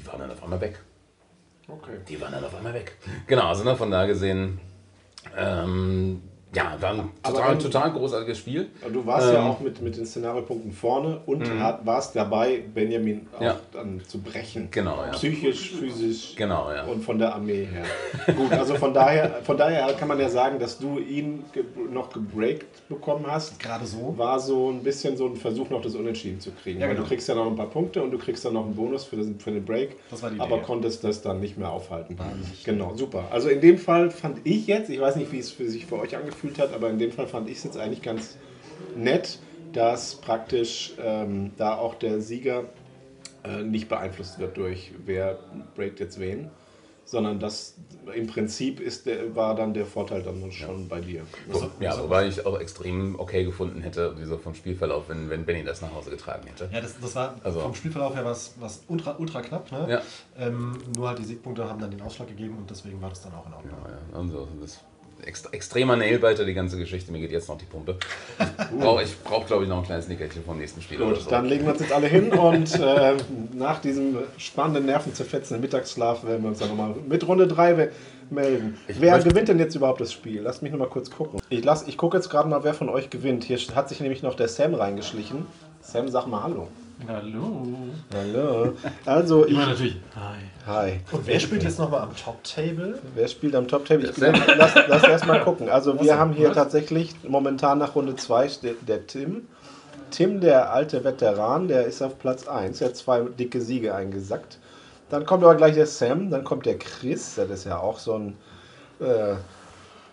Die 0.00 0.06
waren 0.06 0.20
dann 0.20 0.30
auf 0.30 0.42
einmal 0.42 0.60
weg. 0.60 0.80
Okay. 1.68 1.98
Die 2.08 2.20
waren 2.20 2.32
dann 2.32 2.44
auf 2.44 2.54
einmal 2.54 2.72
weg. 2.72 2.96
Genau, 3.26 3.48
also 3.48 3.64
ne, 3.64 3.76
von 3.76 3.90
da 3.90 4.06
gesehen, 4.06 4.58
ähm, 5.36 6.22
ja, 6.54 6.76
war 6.80 6.90
ein 6.90 7.08
Aber 7.22 7.34
total, 7.34 7.50
wenn- 7.52 7.58
total 7.60 7.92
großartiges 7.92 8.38
Spiel. 8.38 8.68
Du 8.92 9.06
warst 9.06 9.32
ja 9.32 9.40
Ähm. 9.40 9.46
auch 9.46 9.60
mit, 9.60 9.80
mit 9.82 9.96
den 9.96 10.04
Szenariopunkten 10.06 10.72
vorne 10.72 11.20
und 11.26 11.48
hat, 11.60 11.84
warst 11.86 12.16
dabei, 12.16 12.62
Benjamin 12.74 13.26
auch 13.36 13.42
Ja. 13.42 13.56
dann 13.72 14.00
zu 14.06 14.18
brechen. 14.20 14.68
Genau, 14.70 14.96
ja. 15.04 15.10
Psychisch, 15.12 15.70
physisch 15.72 16.34
Genau, 16.36 16.70
ja. 16.72 16.84
und 16.84 17.04
von 17.04 17.18
der 17.18 17.34
Armee 17.34 17.66
her. 17.66 17.84
Gut, 18.34 18.52
also 18.52 18.74
von 18.74 18.92
daher, 18.92 19.40
von 19.44 19.56
daher 19.56 19.92
kann 19.94 20.08
man 20.08 20.18
ja 20.18 20.28
sagen, 20.28 20.58
dass 20.58 20.78
du 20.78 20.98
ihn 20.98 21.44
ge 21.52 21.62
noch 21.92 22.12
gebreakt 22.12 22.88
bekommen 22.88 23.24
hast. 23.28 23.58
Gerade 23.60 23.86
so. 23.86 24.14
War 24.16 24.40
so 24.40 24.70
ein 24.70 24.82
bisschen 24.82 25.16
so 25.16 25.26
ein 25.26 25.36
Versuch, 25.36 25.70
noch 25.70 25.82
das 25.82 25.94
Unentschieden 25.94 26.40
zu 26.40 26.50
kriegen. 26.50 26.80
Ja, 26.80 26.86
Weil 26.86 26.94
genau. 26.94 27.04
du 27.04 27.08
kriegst 27.08 27.28
ja 27.28 27.34
noch 27.34 27.46
ein 27.46 27.56
paar 27.56 27.70
Punkte 27.70 28.02
und 28.02 28.10
du 28.10 28.18
kriegst 28.18 28.44
dann 28.44 28.54
noch 28.54 28.64
einen 28.64 28.74
Bonus 28.74 29.04
für, 29.04 29.16
das, 29.16 29.26
für 29.38 29.52
den 29.52 29.64
Break. 29.64 29.96
Das 30.10 30.22
war 30.22 30.30
die 30.30 30.40
aber 30.40 30.56
Idee. 30.56 30.64
konntest 30.66 31.04
das 31.04 31.22
dann 31.22 31.38
nicht 31.40 31.56
mehr 31.58 31.70
aufhalten. 31.70 32.16
Genau, 32.64 32.94
super. 32.96 33.24
Also 33.30 33.48
in 33.48 33.60
dem 33.60 33.78
Fall 33.78 34.10
fand 34.10 34.38
ich 34.44 34.66
jetzt, 34.66 34.90
ich 34.90 35.00
weiß 35.00 35.16
nicht, 35.16 35.30
wie 35.32 35.38
es 35.38 35.50
für 35.50 35.68
sich 35.68 35.86
für 35.86 35.98
euch 36.00 36.16
angefühlt 36.16 36.39
hat, 36.58 36.72
aber 36.74 36.90
in 36.90 36.98
dem 36.98 37.12
Fall 37.12 37.26
fand 37.26 37.48
ich 37.48 37.58
es 37.58 37.64
jetzt 37.64 37.76
eigentlich 37.78 38.02
ganz 38.02 38.36
nett, 38.96 39.38
dass 39.72 40.16
praktisch 40.16 40.92
ähm, 41.00 41.52
da 41.56 41.76
auch 41.76 41.94
der 41.94 42.20
Sieger 42.20 42.64
äh, 43.44 43.62
nicht 43.62 43.88
beeinflusst 43.88 44.38
wird 44.38 44.56
durch 44.56 44.92
wer 45.06 45.38
breakt 45.74 46.00
jetzt 46.00 46.18
wen, 46.18 46.50
sondern 47.04 47.38
das 47.40 47.74
im 48.14 48.26
Prinzip 48.26 48.80
ist 48.80 49.06
der, 49.06 49.34
war 49.36 49.54
dann 49.54 49.74
der 49.74 49.86
Vorteil 49.86 50.22
dann 50.22 50.50
schon 50.52 50.88
bei 50.88 51.00
dir. 51.00 51.22
Ja, 51.80 52.00
wobei 52.02 52.26
ich 52.26 52.44
auch 52.46 52.58
extrem 52.58 53.18
okay 53.18 53.44
gefunden 53.44 53.80
hätte, 53.82 54.18
wie 54.18 54.24
so 54.24 54.38
vom 54.38 54.54
Spielverlauf, 54.54 55.08
wenn, 55.08 55.28
wenn 55.30 55.44
Benny 55.44 55.64
das 55.64 55.80
nach 55.82 55.92
Hause 55.94 56.10
getragen 56.10 56.46
hätte. 56.46 56.68
Ja, 56.72 56.80
das, 56.80 56.98
das 57.00 57.14
war 57.14 57.34
Also- 57.44 57.60
vom 57.60 57.74
Spielverlauf 57.74 58.14
her 58.14 58.24
was, 58.24 58.54
was 58.60 58.82
ultra, 58.88 59.16
ultra 59.18 59.42
knapp. 59.42 59.70
Ne? 59.70 59.86
Ja. 59.88 60.02
Ähm, 60.38 60.78
nur 60.96 61.08
halt 61.08 61.18
die 61.18 61.24
Siegpunkte 61.24 61.68
haben 61.68 61.80
dann 61.80 61.90
den 61.90 62.00
Ausschlag 62.02 62.28
gegeben 62.28 62.56
und 62.58 62.70
deswegen 62.70 63.00
war 63.02 63.10
das 63.10 63.22
dann 63.22 63.34
auch 63.34 63.46
in 63.46 63.54
Ordnung. 63.54 63.74
Ja, 63.86 64.18
also, 64.18 64.48
das 64.60 64.80
ext 65.24 65.52
extremer 65.52 65.96
Nailbiter, 65.96 66.44
die 66.44 66.54
ganze 66.54 66.76
Geschichte. 66.78 67.12
Mir 67.12 67.20
geht 67.20 67.32
jetzt 67.32 67.48
noch 67.48 67.58
die 67.58 67.64
Pumpe. 67.64 67.96
Brauch, 68.78 69.00
ich 69.00 69.18
brauche, 69.22 69.46
glaube 69.46 69.62
ich, 69.64 69.68
noch 69.68 69.78
ein 69.78 69.84
kleines 69.84 70.08
Nickerchen 70.08 70.44
vom 70.44 70.58
nächsten 70.58 70.80
Spiel. 70.82 70.98
Gut, 70.98 71.20
so. 71.22 71.30
dann 71.30 71.46
legen 71.46 71.64
wir 71.64 71.72
uns 71.72 71.80
jetzt 71.80 71.92
alle 71.92 72.06
hin 72.06 72.32
und 72.32 72.78
äh, 72.80 73.16
nach 73.54 73.80
diesem 73.80 74.18
spannenden, 74.38 74.86
nervenzerfetzenden 74.86 75.60
Mittagsschlaf 75.60 76.24
werden 76.24 76.42
wir 76.42 76.48
uns 76.50 76.58
dann 76.58 76.68
nochmal 76.68 76.94
mit 77.08 77.26
Runde 77.26 77.46
3 77.46 77.90
melden. 78.30 78.76
wer 78.86 79.12
möchte- 79.14 79.28
gewinnt 79.30 79.48
denn 79.48 79.58
jetzt 79.58 79.74
überhaupt 79.74 80.00
das 80.00 80.12
Spiel? 80.12 80.40
Lasst 80.42 80.62
mich 80.62 80.70
nochmal 80.72 80.88
kurz 80.88 81.10
gucken. 81.10 81.40
Ich, 81.48 81.64
lass- 81.64 81.86
ich 81.88 81.96
gucke 81.96 82.16
jetzt 82.16 82.28
gerade 82.30 82.48
mal, 82.48 82.62
wer 82.64 82.74
von 82.74 82.88
euch 82.88 83.10
gewinnt. 83.10 83.44
Hier 83.44 83.58
hat 83.74 83.88
sich 83.88 84.00
nämlich 84.00 84.22
noch 84.22 84.34
der 84.34 84.48
Sam 84.48 84.74
reingeschlichen. 84.74 85.46
Sam, 85.80 86.08
sag 86.08 86.26
mal 86.26 86.42
Hallo. 86.42 86.68
Hallo. 87.08 87.66
Hallo. 88.14 88.72
Also, 89.06 89.46
ich. 89.46 89.52
Immer 89.52 89.66
natürlich. 89.66 89.96
Hi. 90.14 90.36
Hi. 90.66 91.00
Und 91.12 91.26
wer 91.26 91.40
spielt 91.40 91.62
jetzt 91.62 91.78
nochmal 91.78 92.02
am 92.02 92.14
Top-Table? 92.14 92.98
Wer 93.14 93.28
spielt 93.28 93.54
am 93.54 93.66
Top-Table? 93.66 94.10
Ich 94.10 94.16
Der 94.16 94.32
bin, 94.32 94.42
lass, 94.56 94.74
lass 94.86 95.02
erst 95.04 95.26
mal 95.26 95.40
gucken. 95.42 95.68
Also 95.68 95.94
wir 96.00 96.12
Was? 96.12 96.18
haben 96.18 96.32
hier 96.32 96.48
Was? 96.48 96.56
tatsächlich 96.56 97.14
momentan 97.26 97.78
nach 97.78 97.94
Runde 97.94 98.16
2 98.16 98.48
steht 98.48 98.88
der 98.88 99.06
Tim. 99.06 99.46
Tim, 100.10 100.40
der 100.40 100.72
alte 100.72 101.04
Veteran, 101.04 101.68
der 101.68 101.84
ist 101.86 102.02
auf 102.02 102.18
Platz 102.18 102.46
1. 102.46 102.80
Er 102.80 102.88
hat 102.88 102.96
zwei 102.96 103.20
dicke 103.22 103.60
Siege 103.60 103.94
eingesackt. 103.94 104.58
Dann 105.08 105.24
kommt 105.24 105.42
aber 105.42 105.54
gleich 105.54 105.74
der 105.74 105.86
Sam, 105.86 106.30
dann 106.30 106.44
kommt 106.44 106.66
der 106.66 106.78
Chris, 106.78 107.34
das 107.36 107.50
ist 107.50 107.64
ja 107.64 107.78
auch 107.78 107.98
so 107.98 108.14
ein 108.14 108.36
äh, 109.00 109.34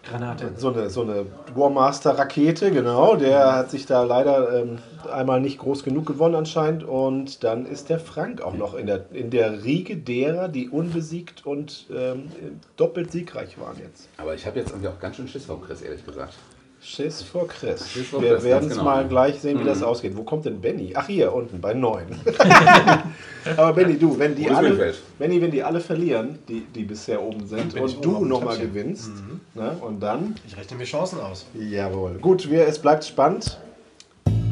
Granate. 0.09 0.51
so 0.55 0.73
eine, 0.73 0.89
so 0.89 1.01
eine 1.01 1.25
Warmaster-Rakete, 1.55 2.71
genau. 2.71 3.15
Der 3.15 3.53
hat 3.53 3.71
sich 3.71 3.85
da 3.85 4.03
leider 4.03 4.61
ähm, 4.61 4.79
einmal 5.11 5.41
nicht 5.41 5.59
groß 5.59 5.83
genug 5.83 6.05
gewonnen 6.05 6.35
anscheinend. 6.35 6.83
Und 6.83 7.43
dann 7.43 7.65
ist 7.65 7.89
der 7.89 7.99
Frank 7.99 8.41
auch 8.41 8.53
noch 8.53 8.73
in 8.73 8.87
der, 8.87 9.05
in 9.11 9.29
der 9.29 9.63
Riege 9.63 9.97
derer, 9.97 10.47
die 10.47 10.69
unbesiegt 10.69 11.45
und 11.45 11.87
ähm, 11.91 12.31
doppelt 12.75 13.11
siegreich 13.11 13.59
waren 13.59 13.77
jetzt. 13.79 14.09
Aber 14.17 14.33
ich 14.33 14.45
habe 14.45 14.59
jetzt 14.59 14.69
irgendwie 14.69 14.89
auch 14.89 14.99
ganz 14.99 15.17
schön 15.17 15.27
Schiss 15.27 15.45
vor 15.45 15.61
Chris, 15.61 15.81
ehrlich 15.81 16.05
gesagt. 16.05 16.33
Schiss 16.87 17.21
vor 17.21 17.49
Chris. 17.49 17.91
Schiss 17.91 18.07
vor 18.07 18.21
Wir 18.21 18.41
werden 18.43 18.69
es 18.69 18.77
genau. 18.77 18.85
mal 18.85 19.05
gleich 19.05 19.41
sehen, 19.41 19.59
wie 19.59 19.65
das 19.65 19.83
ausgeht. 19.83 20.15
Wo 20.15 20.23
kommt 20.23 20.45
denn 20.45 20.61
Benny? 20.61 20.93
Ach, 20.95 21.05
hier 21.05 21.33
unten 21.33 21.59
bei 21.59 21.73
9. 21.73 22.05
Aber 23.57 23.73
Benny, 23.73 23.99
du, 23.99 24.17
wenn 24.17 24.33
die 24.35 24.49
alle. 24.49 24.93
Benny, 25.19 25.41
wenn 25.41 25.51
die 25.51 25.61
alle 25.61 25.81
verlieren, 25.81 26.39
die, 26.47 26.61
die 26.61 26.83
bisher 26.83 27.21
oben 27.21 27.45
sind, 27.45 27.77
und 27.77 28.03
du 28.03 28.23
nochmal 28.23 28.57
gewinnst, 28.57 29.11
ne, 29.53 29.75
und 29.81 29.99
dann 29.99 30.35
Ich 30.47 30.55
rechne 30.55 30.77
mir 30.77 30.85
Chancen 30.85 31.19
aus. 31.19 31.45
Jawohl. 31.53 32.19
Gut, 32.19 32.49
wir, 32.49 32.65
es 32.65 32.79
bleibt 32.79 33.03
spannend. 33.03 33.59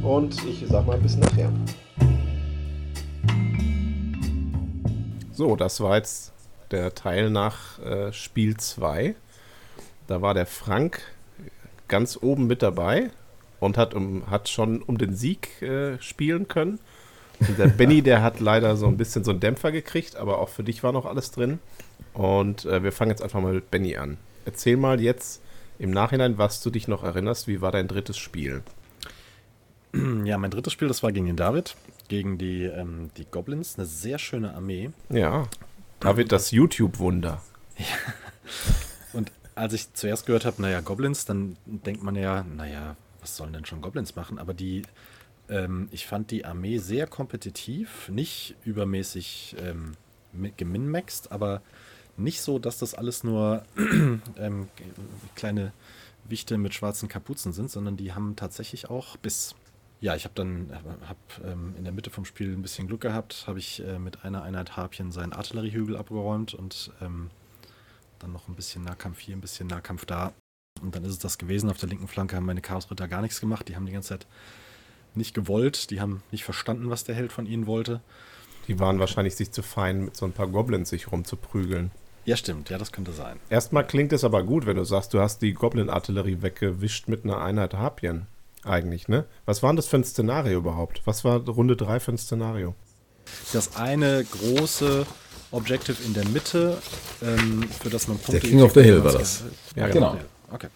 Und 0.03 0.35
ich 0.45 0.65
sag 0.67 0.85
mal 0.85 0.97
bis 0.97 1.15
nachher. 1.15 1.49
So, 5.31 5.55
das 5.55 5.79
war 5.79 5.95
jetzt 5.95 6.33
der 6.69 6.93
Teil 6.93 7.29
nach 7.29 7.79
äh, 7.79 8.11
Spiel 8.11 8.57
2. 8.57 9.15
Da 10.07 10.21
war 10.21 10.33
der 10.33 10.45
Frank 10.45 11.01
ganz 11.87 12.17
oben 12.21 12.47
mit 12.47 12.61
dabei 12.61 13.11
und 13.59 13.77
hat, 13.77 13.93
um, 13.93 14.29
hat 14.29 14.49
schon 14.49 14.81
um 14.81 14.97
den 14.97 15.15
Sieg 15.15 15.61
äh, 15.61 15.99
spielen 16.01 16.47
können. 16.47 16.79
Und 17.39 17.59
der 17.59 17.67
Benny, 17.67 18.01
der 18.01 18.21
hat 18.21 18.39
leider 18.39 18.77
so 18.77 18.87
ein 18.87 18.97
bisschen 18.97 19.23
so 19.23 19.31
einen 19.31 19.39
Dämpfer 19.39 19.71
gekriegt, 19.71 20.15
aber 20.15 20.39
auch 20.39 20.49
für 20.49 20.63
dich 20.63 20.83
war 20.83 20.91
noch 20.91 21.05
alles 21.05 21.31
drin. 21.31 21.59
Und 22.13 22.65
äh, 22.65 22.83
wir 22.83 22.91
fangen 22.91 23.11
jetzt 23.11 23.21
einfach 23.21 23.41
mal 23.41 23.53
mit 23.53 23.71
Benny 23.71 23.97
an. 23.97 24.17
Erzähl 24.45 24.77
mal 24.77 25.01
jetzt 25.01 25.41
im 25.79 25.91
Nachhinein, 25.91 26.37
was 26.37 26.61
du 26.61 26.69
dich 26.69 26.87
noch 26.87 27.03
erinnerst. 27.03 27.47
Wie 27.47 27.61
war 27.61 27.71
dein 27.71 27.87
drittes 27.87 28.17
Spiel? 28.17 28.63
Ja, 30.25 30.37
mein 30.37 30.51
drittes 30.51 30.73
Spiel, 30.73 30.89
das 30.89 31.03
war 31.03 31.13
gegen 31.13 31.25
den 31.25 31.37
David, 31.37 31.77
gegen 32.09 32.37
die, 32.37 32.63
ähm, 32.63 33.11
die 33.15 33.23
Goblins. 33.23 33.77
Eine 33.77 33.85
sehr 33.85 34.19
schöne 34.19 34.53
Armee. 34.53 34.89
Ja, 35.09 35.47
David, 36.01 36.33
das 36.33 36.51
YouTube-Wunder. 36.51 37.41
Und 37.77 37.85
als 39.55 39.73
ich 39.73 39.93
zuerst 39.93 40.25
gehört 40.25 40.45
habe, 40.45 40.61
naja, 40.61 40.81
Goblins, 40.81 41.25
dann 41.25 41.57
denkt 41.65 42.03
man 42.03 42.15
ja, 42.15 42.43
naja, 42.43 42.95
was 43.21 43.37
sollen 43.37 43.53
denn 43.53 43.65
schon 43.65 43.81
Goblins 43.81 44.15
machen? 44.15 44.37
Aber 44.37 44.53
die, 44.53 44.83
ähm, 45.49 45.87
ich 45.91 46.05
fand 46.05 46.31
die 46.31 46.45
Armee 46.45 46.77
sehr 46.77 47.07
kompetitiv, 47.07 48.09
nicht 48.09 48.55
übermäßig 48.65 49.55
ähm, 49.59 49.93
geminmaxt, 50.57 51.31
aber 51.31 51.61
nicht 52.17 52.41
so, 52.41 52.59
dass 52.59 52.77
das 52.77 52.93
alles 52.93 53.23
nur 53.23 53.63
ähm, 54.37 54.67
kleine 55.35 55.71
Wichte 56.25 56.57
mit 56.57 56.73
schwarzen 56.73 57.07
Kapuzen 57.07 57.53
sind, 57.53 57.71
sondern 57.71 57.97
die 57.97 58.13
haben 58.13 58.35
tatsächlich 58.35 58.89
auch 58.89 59.17
Biss. 59.17 59.55
Ja, 60.01 60.15
ich 60.15 60.25
habe 60.25 60.35
dann 60.35 60.69
hab, 61.07 61.17
ähm, 61.45 61.73
in 61.77 61.83
der 61.83 61.93
Mitte 61.93 62.09
vom 62.09 62.25
Spiel 62.25 62.53
ein 62.53 62.61
bisschen 62.61 62.87
Glück 62.87 63.01
gehabt, 63.01 63.45
habe 63.47 63.59
ich 63.59 63.81
äh, 63.85 63.99
mit 63.99 64.25
einer 64.25 64.43
Einheit 64.43 64.75
Harpien 64.75 65.11
seinen 65.11 65.33
Artilleriehügel 65.33 65.95
abgeräumt 65.95 66.53
und 66.53 66.91
ähm, 67.01 67.29
dann 68.19 68.31
noch 68.31 68.47
ein 68.47 68.55
bisschen 68.55 68.83
Nahkampf 68.83 69.19
hier, 69.19 69.35
ein 69.35 69.41
bisschen 69.41 69.67
Nahkampf 69.67 70.05
da. 70.05 70.33
Und 70.81 70.95
dann 70.95 71.03
ist 71.03 71.11
es 71.11 71.19
das 71.19 71.37
gewesen. 71.37 71.69
Auf 71.69 71.77
der 71.77 71.89
linken 71.89 72.07
Flanke 72.07 72.35
haben 72.35 72.45
meine 72.45 72.61
Chaosritter 72.61 73.07
gar 73.07 73.21
nichts 73.21 73.39
gemacht. 73.39 73.67
Die 73.69 73.75
haben 73.75 73.85
die 73.85 73.93
ganze 73.93 74.09
Zeit 74.09 74.27
nicht 75.13 75.33
gewollt. 75.33 75.89
Die 75.89 76.01
haben 76.01 76.21
nicht 76.31 76.43
verstanden, 76.43 76.89
was 76.89 77.03
der 77.03 77.15
Held 77.15 77.31
von 77.31 77.45
ihnen 77.45 77.67
wollte. 77.67 78.01
Die 78.67 78.79
waren 78.79 78.99
wahrscheinlich 78.99 79.35
sich 79.35 79.51
zu 79.51 79.61
fein, 79.61 80.05
mit 80.05 80.15
so 80.17 80.25
ein 80.25 80.33
paar 80.33 80.47
Goblins 80.47 80.89
sich 80.89 81.11
rumzuprügeln. 81.11 81.91
Ja, 82.25 82.35
stimmt. 82.35 82.69
Ja, 82.69 82.77
das 82.77 82.91
könnte 82.91 83.13
sein. 83.13 83.39
Erstmal 83.49 83.85
klingt 83.85 84.11
es 84.11 84.23
aber 84.23 84.43
gut, 84.43 84.65
wenn 84.65 84.77
du 84.77 84.83
sagst, 84.83 85.13
du 85.13 85.19
hast 85.19 85.41
die 85.43 85.53
Goblin-Artillerie 85.53 86.41
weggewischt 86.41 87.07
mit 87.07 87.23
einer 87.23 87.39
Einheit 87.39 87.75
Harpien. 87.75 88.25
Eigentlich, 88.63 89.07
ne? 89.07 89.25
Was 89.45 89.61
war 89.61 89.69
denn 89.69 89.75
das 89.75 89.87
für 89.87 89.97
ein 89.97 90.03
Szenario 90.03 90.57
überhaupt? 90.57 91.01
Was 91.05 91.23
war 91.23 91.47
Runde 91.47 91.75
3 91.75 91.99
für 91.99 92.11
ein 92.13 92.17
Szenario? 92.17 92.73
Das 93.53 93.75
eine 93.75 94.23
große 94.23 95.05
Objective 95.51 95.97
in 96.03 96.13
der 96.13 96.27
Mitte, 96.29 96.77
ähm, 97.21 97.63
für 97.81 97.89
das 97.89 98.07
man 98.07 98.17
Punkte... 98.17 98.47
King 98.47 98.61
of 98.61 98.73
the 98.73 98.81
Hill 98.81 99.03
war 99.03 99.13
das. 99.13 99.43
Ja, 99.75 99.87
Genau. 99.87 100.17
Okay. 100.51 100.67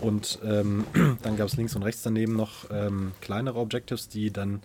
Und 0.00 0.38
ähm, 0.44 0.84
dann 1.22 1.36
gab 1.36 1.48
es 1.48 1.56
links 1.56 1.74
und 1.74 1.82
rechts 1.82 2.02
daneben 2.02 2.36
noch 2.36 2.70
ähm, 2.70 3.12
kleinere 3.20 3.58
Objectives, 3.58 4.08
die 4.08 4.30
dann 4.30 4.62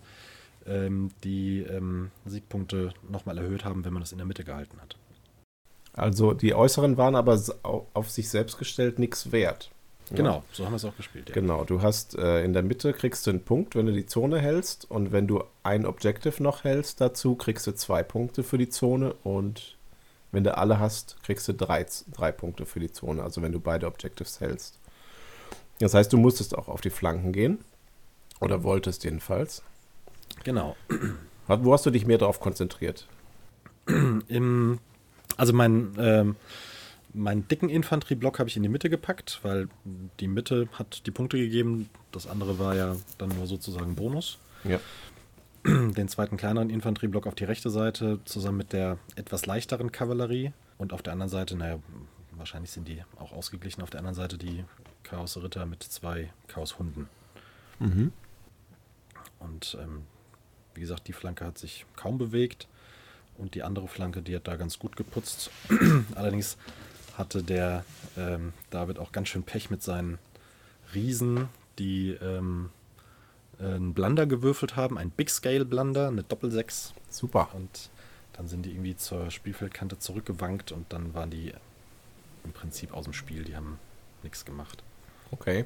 ähm, 0.66 1.10
die 1.24 1.60
ähm, 1.60 2.10
Siegpunkte 2.26 2.92
nochmal 3.10 3.38
erhöht 3.38 3.64
haben, 3.64 3.84
wenn 3.84 3.92
man 3.92 4.02
das 4.02 4.12
in 4.12 4.18
der 4.18 4.26
Mitte 4.26 4.44
gehalten 4.44 4.78
hat. 4.80 4.96
Also 5.94 6.32
die 6.32 6.54
äußeren 6.54 6.96
waren 6.96 7.16
aber 7.16 7.40
auf 7.62 8.10
sich 8.10 8.28
selbst 8.28 8.58
gestellt 8.58 8.98
nichts 8.98 9.32
wert. 9.32 9.70
Genau, 10.10 10.42
so 10.52 10.64
haben 10.64 10.72
wir 10.72 10.76
es 10.76 10.84
auch 10.84 10.96
gespielt. 10.96 11.28
Ja. 11.28 11.34
Genau, 11.34 11.64
du 11.64 11.80
hast 11.80 12.16
äh, 12.16 12.44
in 12.44 12.52
der 12.52 12.62
Mitte 12.62 12.92
kriegst 12.92 13.26
du 13.26 13.30
einen 13.30 13.44
Punkt, 13.44 13.76
wenn 13.76 13.86
du 13.86 13.92
die 13.92 14.06
Zone 14.06 14.38
hältst 14.40 14.90
und 14.90 15.12
wenn 15.12 15.26
du 15.26 15.44
ein 15.62 15.86
Objective 15.86 16.42
noch 16.42 16.64
hältst 16.64 17.00
dazu, 17.00 17.34
kriegst 17.34 17.66
du 17.66 17.72
zwei 17.72 18.02
Punkte 18.02 18.42
für 18.42 18.58
die 18.58 18.68
Zone 18.68 19.14
und 19.22 19.76
wenn 20.32 20.44
du 20.44 20.56
alle 20.56 20.78
hast, 20.78 21.22
kriegst 21.22 21.46
du 21.48 21.54
drei, 21.54 21.86
drei 22.12 22.32
Punkte 22.32 22.66
für 22.66 22.80
die 22.80 22.90
Zone, 22.90 23.22
also 23.22 23.42
wenn 23.42 23.52
du 23.52 23.60
beide 23.60 23.86
Objectives 23.86 24.40
hältst. 24.40 24.78
Das 25.78 25.94
heißt, 25.94 26.12
du 26.12 26.16
musstest 26.16 26.56
auch 26.56 26.68
auf 26.68 26.80
die 26.80 26.90
Flanken 26.90 27.32
gehen 27.32 27.58
oder 28.40 28.62
wolltest 28.62 29.04
jedenfalls. 29.04 29.62
Genau. 30.44 30.76
Wo 31.46 31.72
hast 31.72 31.86
du 31.86 31.90
dich 31.90 32.06
mehr 32.06 32.18
darauf 32.18 32.40
konzentriert? 32.40 33.06
Im, 33.86 34.78
also 35.36 35.52
mein 35.52 35.92
ähm, 35.98 36.36
Meinen 37.14 37.46
dicken 37.48 37.68
Infanterieblock 37.68 38.38
habe 38.38 38.48
ich 38.48 38.56
in 38.56 38.62
die 38.62 38.68
Mitte 38.68 38.88
gepackt, 38.88 39.40
weil 39.42 39.68
die 40.20 40.28
Mitte 40.28 40.68
hat 40.72 41.06
die 41.06 41.10
Punkte 41.10 41.36
gegeben. 41.36 41.90
Das 42.10 42.26
andere 42.26 42.58
war 42.58 42.74
ja 42.74 42.96
dann 43.18 43.30
nur 43.30 43.46
sozusagen 43.46 43.94
Bonus. 43.94 44.38
Ja. 44.64 44.80
Den 45.64 46.08
zweiten 46.08 46.36
kleineren 46.36 46.70
Infanterieblock 46.70 47.26
auf 47.26 47.34
die 47.34 47.44
rechte 47.44 47.70
Seite 47.70 48.18
zusammen 48.24 48.58
mit 48.58 48.72
der 48.72 48.98
etwas 49.14 49.46
leichteren 49.46 49.92
Kavallerie. 49.92 50.52
Und 50.78 50.92
auf 50.92 51.02
der 51.02 51.12
anderen 51.12 51.30
Seite, 51.30 51.56
naja, 51.56 51.78
wahrscheinlich 52.32 52.70
sind 52.70 52.88
die 52.88 53.02
auch 53.18 53.32
ausgeglichen. 53.32 53.82
Auf 53.82 53.90
der 53.90 54.00
anderen 54.00 54.16
Seite 54.16 54.38
die 54.38 54.64
Chaos-Ritter 55.04 55.66
mit 55.66 55.82
zwei 55.82 56.30
Chaos-Hunden. 56.48 57.08
Mhm. 57.78 58.12
Und 59.38 59.76
ähm, 59.80 60.02
wie 60.74 60.80
gesagt, 60.80 61.08
die 61.08 61.12
Flanke 61.12 61.44
hat 61.44 61.58
sich 61.58 61.84
kaum 61.96 62.18
bewegt. 62.18 62.68
Und 63.38 63.54
die 63.54 63.62
andere 63.62 63.88
Flanke, 63.88 64.22
die 64.22 64.36
hat 64.36 64.46
da 64.48 64.56
ganz 64.56 64.78
gut 64.78 64.96
geputzt. 64.96 65.50
Allerdings 66.14 66.56
hatte 67.18 67.42
der 67.42 67.84
ähm, 68.16 68.52
David 68.70 68.98
auch 68.98 69.12
ganz 69.12 69.28
schön 69.28 69.42
Pech 69.42 69.70
mit 69.70 69.82
seinen 69.82 70.18
Riesen, 70.94 71.48
die 71.78 72.10
ähm, 72.22 72.70
einen 73.58 73.94
Blunder 73.94 74.26
gewürfelt 74.26 74.76
haben, 74.76 74.98
ein 74.98 75.10
Big 75.10 75.30
Scale 75.30 75.64
Blunder, 75.64 76.08
eine 76.08 76.22
Doppel-6. 76.22 76.92
Super. 77.10 77.48
Und 77.54 77.90
dann 78.32 78.48
sind 78.48 78.66
die 78.66 78.70
irgendwie 78.70 78.96
zur 78.96 79.30
Spielfeldkante 79.30 79.98
zurückgewankt 79.98 80.72
und 80.72 80.92
dann 80.92 81.14
waren 81.14 81.30
die 81.30 81.52
im 82.44 82.52
Prinzip 82.52 82.92
aus 82.92 83.04
dem 83.04 83.12
Spiel, 83.12 83.44
die 83.44 83.54
haben 83.56 83.78
nichts 84.22 84.44
gemacht. 84.44 84.82
Okay. 85.30 85.64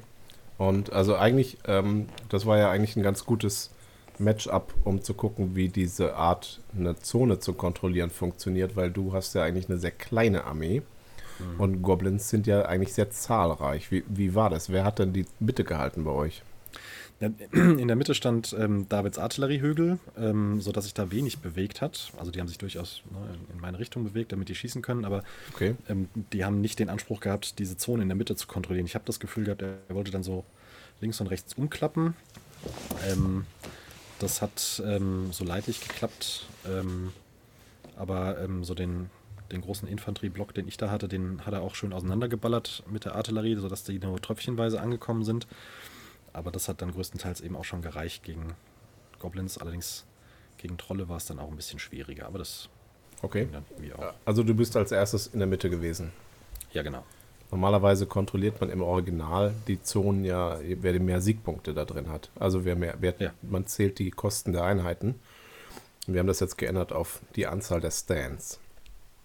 Und 0.57 0.91
also 0.91 1.15
eigentlich, 1.15 1.57
ähm, 1.65 2.07
das 2.29 2.45
war 2.45 2.57
ja 2.57 2.69
eigentlich 2.69 2.95
ein 2.95 3.03
ganz 3.03 3.25
gutes 3.25 3.71
Matchup, 4.19 4.73
um 4.83 5.03
zu 5.03 5.13
gucken, 5.13 5.55
wie 5.55 5.69
diese 5.69 6.15
Art, 6.15 6.59
eine 6.75 6.97
Zone 6.99 7.39
zu 7.39 7.53
kontrollieren, 7.53 8.09
funktioniert, 8.09 8.75
weil 8.75 8.91
du 8.91 9.13
hast 9.13 9.35
ja 9.35 9.43
eigentlich 9.43 9.69
eine 9.69 9.77
sehr 9.77 9.91
kleine 9.91 10.45
Armee. 10.45 10.81
Mhm. 11.39 11.59
Und 11.59 11.81
Goblins 11.81 12.29
sind 12.29 12.47
ja 12.47 12.65
eigentlich 12.65 12.93
sehr 12.93 13.09
zahlreich. 13.09 13.91
Wie, 13.91 14.03
wie 14.07 14.35
war 14.35 14.49
das? 14.49 14.69
Wer 14.69 14.83
hat 14.83 14.99
denn 14.99 15.13
die 15.13 15.25
Mitte 15.39 15.63
gehalten 15.63 16.03
bei 16.03 16.11
euch? 16.11 16.43
In 17.51 17.87
der 17.87 17.95
Mitte 17.95 18.13
stand 18.13 18.55
ähm, 18.57 18.87
Davids 18.89 19.17
Artilleriehügel, 19.17 19.97
ähm, 20.17 20.61
sodass 20.61 20.83
sich 20.83 20.93
da 20.93 21.11
wenig 21.11 21.39
bewegt 21.39 21.81
hat. 21.81 22.11
Also 22.17 22.31
die 22.31 22.39
haben 22.39 22.47
sich 22.47 22.59
durchaus 22.59 23.01
ne, 23.09 23.37
in 23.51 23.59
meine 23.59 23.79
Richtung 23.79 24.03
bewegt, 24.03 24.31
damit 24.31 24.49
die 24.49 24.55
schießen 24.55 24.83
können, 24.83 25.03
aber 25.03 25.23
okay. 25.53 25.75
ähm, 25.89 26.09
die 26.31 26.45
haben 26.45 26.61
nicht 26.61 26.77
den 26.77 26.89
Anspruch 26.89 27.19
gehabt, 27.19 27.57
diese 27.57 27.75
Zone 27.75 28.03
in 28.03 28.09
der 28.09 28.15
Mitte 28.15 28.35
zu 28.35 28.45
kontrollieren. 28.45 28.85
Ich 28.85 28.93
habe 28.93 29.05
das 29.05 29.19
Gefühl 29.19 29.45
gehabt, 29.45 29.63
er, 29.63 29.77
wollte 29.89 30.11
dann 30.11 30.21
so 30.21 30.45
links 31.01 31.19
und 31.19 31.27
rechts 31.27 31.55
umklappen. 31.55 32.13
Ähm, 33.07 33.45
das 34.19 34.43
hat 34.43 34.81
ähm, 34.85 35.29
so 35.31 35.43
leidlich 35.43 35.81
geklappt, 35.81 36.45
ähm, 36.67 37.13
aber 37.95 38.47
so 38.61 38.75
den, 38.75 39.09
den 39.51 39.61
großen 39.61 39.87
Infanterieblock, 39.87 40.53
den 40.53 40.67
ich 40.67 40.77
da 40.77 40.89
hatte, 40.89 41.07
den 41.07 41.45
hat 41.45 41.53
er 41.53 41.61
auch 41.61 41.75
schön 41.75 41.93
auseinandergeballert 41.93 42.83
mit 42.89 43.05
der 43.05 43.15
Artillerie, 43.15 43.55
sodass 43.55 43.83
die 43.83 43.99
nur 43.99 44.21
tröpfchenweise 44.21 44.79
angekommen 44.79 45.23
sind. 45.23 45.47
Aber 46.33 46.51
das 46.51 46.67
hat 46.67 46.81
dann 46.81 46.91
größtenteils 46.91 47.41
eben 47.41 47.55
auch 47.55 47.65
schon 47.65 47.81
gereicht 47.81 48.23
gegen 48.23 48.53
Goblins. 49.19 49.57
Allerdings 49.57 50.05
gegen 50.57 50.77
Trolle 50.77 51.09
war 51.09 51.17
es 51.17 51.25
dann 51.25 51.39
auch 51.39 51.49
ein 51.49 51.55
bisschen 51.55 51.79
schwieriger. 51.79 52.27
Aber 52.27 52.39
das 52.39 52.69
okay. 53.21 53.47
Also 54.25 54.43
du 54.43 54.53
bist 54.53 54.75
als 54.75 54.91
erstes 54.91 55.27
in 55.27 55.39
der 55.39 55.47
Mitte 55.47 55.69
gewesen. 55.69 56.11
Ja, 56.73 56.83
genau. 56.83 57.03
Normalerweise 57.49 58.05
kontrolliert 58.07 58.59
man 58.59 58.69
im 58.69 58.81
Original 58.81 59.53
die 59.67 59.81
Zonen 59.81 60.25
ja, 60.25 60.59
wer 60.61 60.99
mehr 60.99 61.21
Siegpunkte 61.21 61.73
da 61.73 61.85
drin 61.85 62.09
hat. 62.09 62.29
Also 62.35 62.65
wer 62.65 62.75
mehr, 62.75 62.95
wer, 62.99 63.15
ja. 63.19 63.33
man 63.41 63.65
zählt 63.65 63.99
die 63.99 64.11
Kosten 64.11 64.51
der 64.51 64.63
Einheiten. 64.63 65.15
Wir 66.07 66.19
haben 66.19 66.27
das 66.27 66.39
jetzt 66.39 66.57
geändert 66.57 66.91
auf 66.91 67.21
die 67.35 67.47
Anzahl 67.47 67.79
der 67.81 67.91
Stands. 67.91 68.59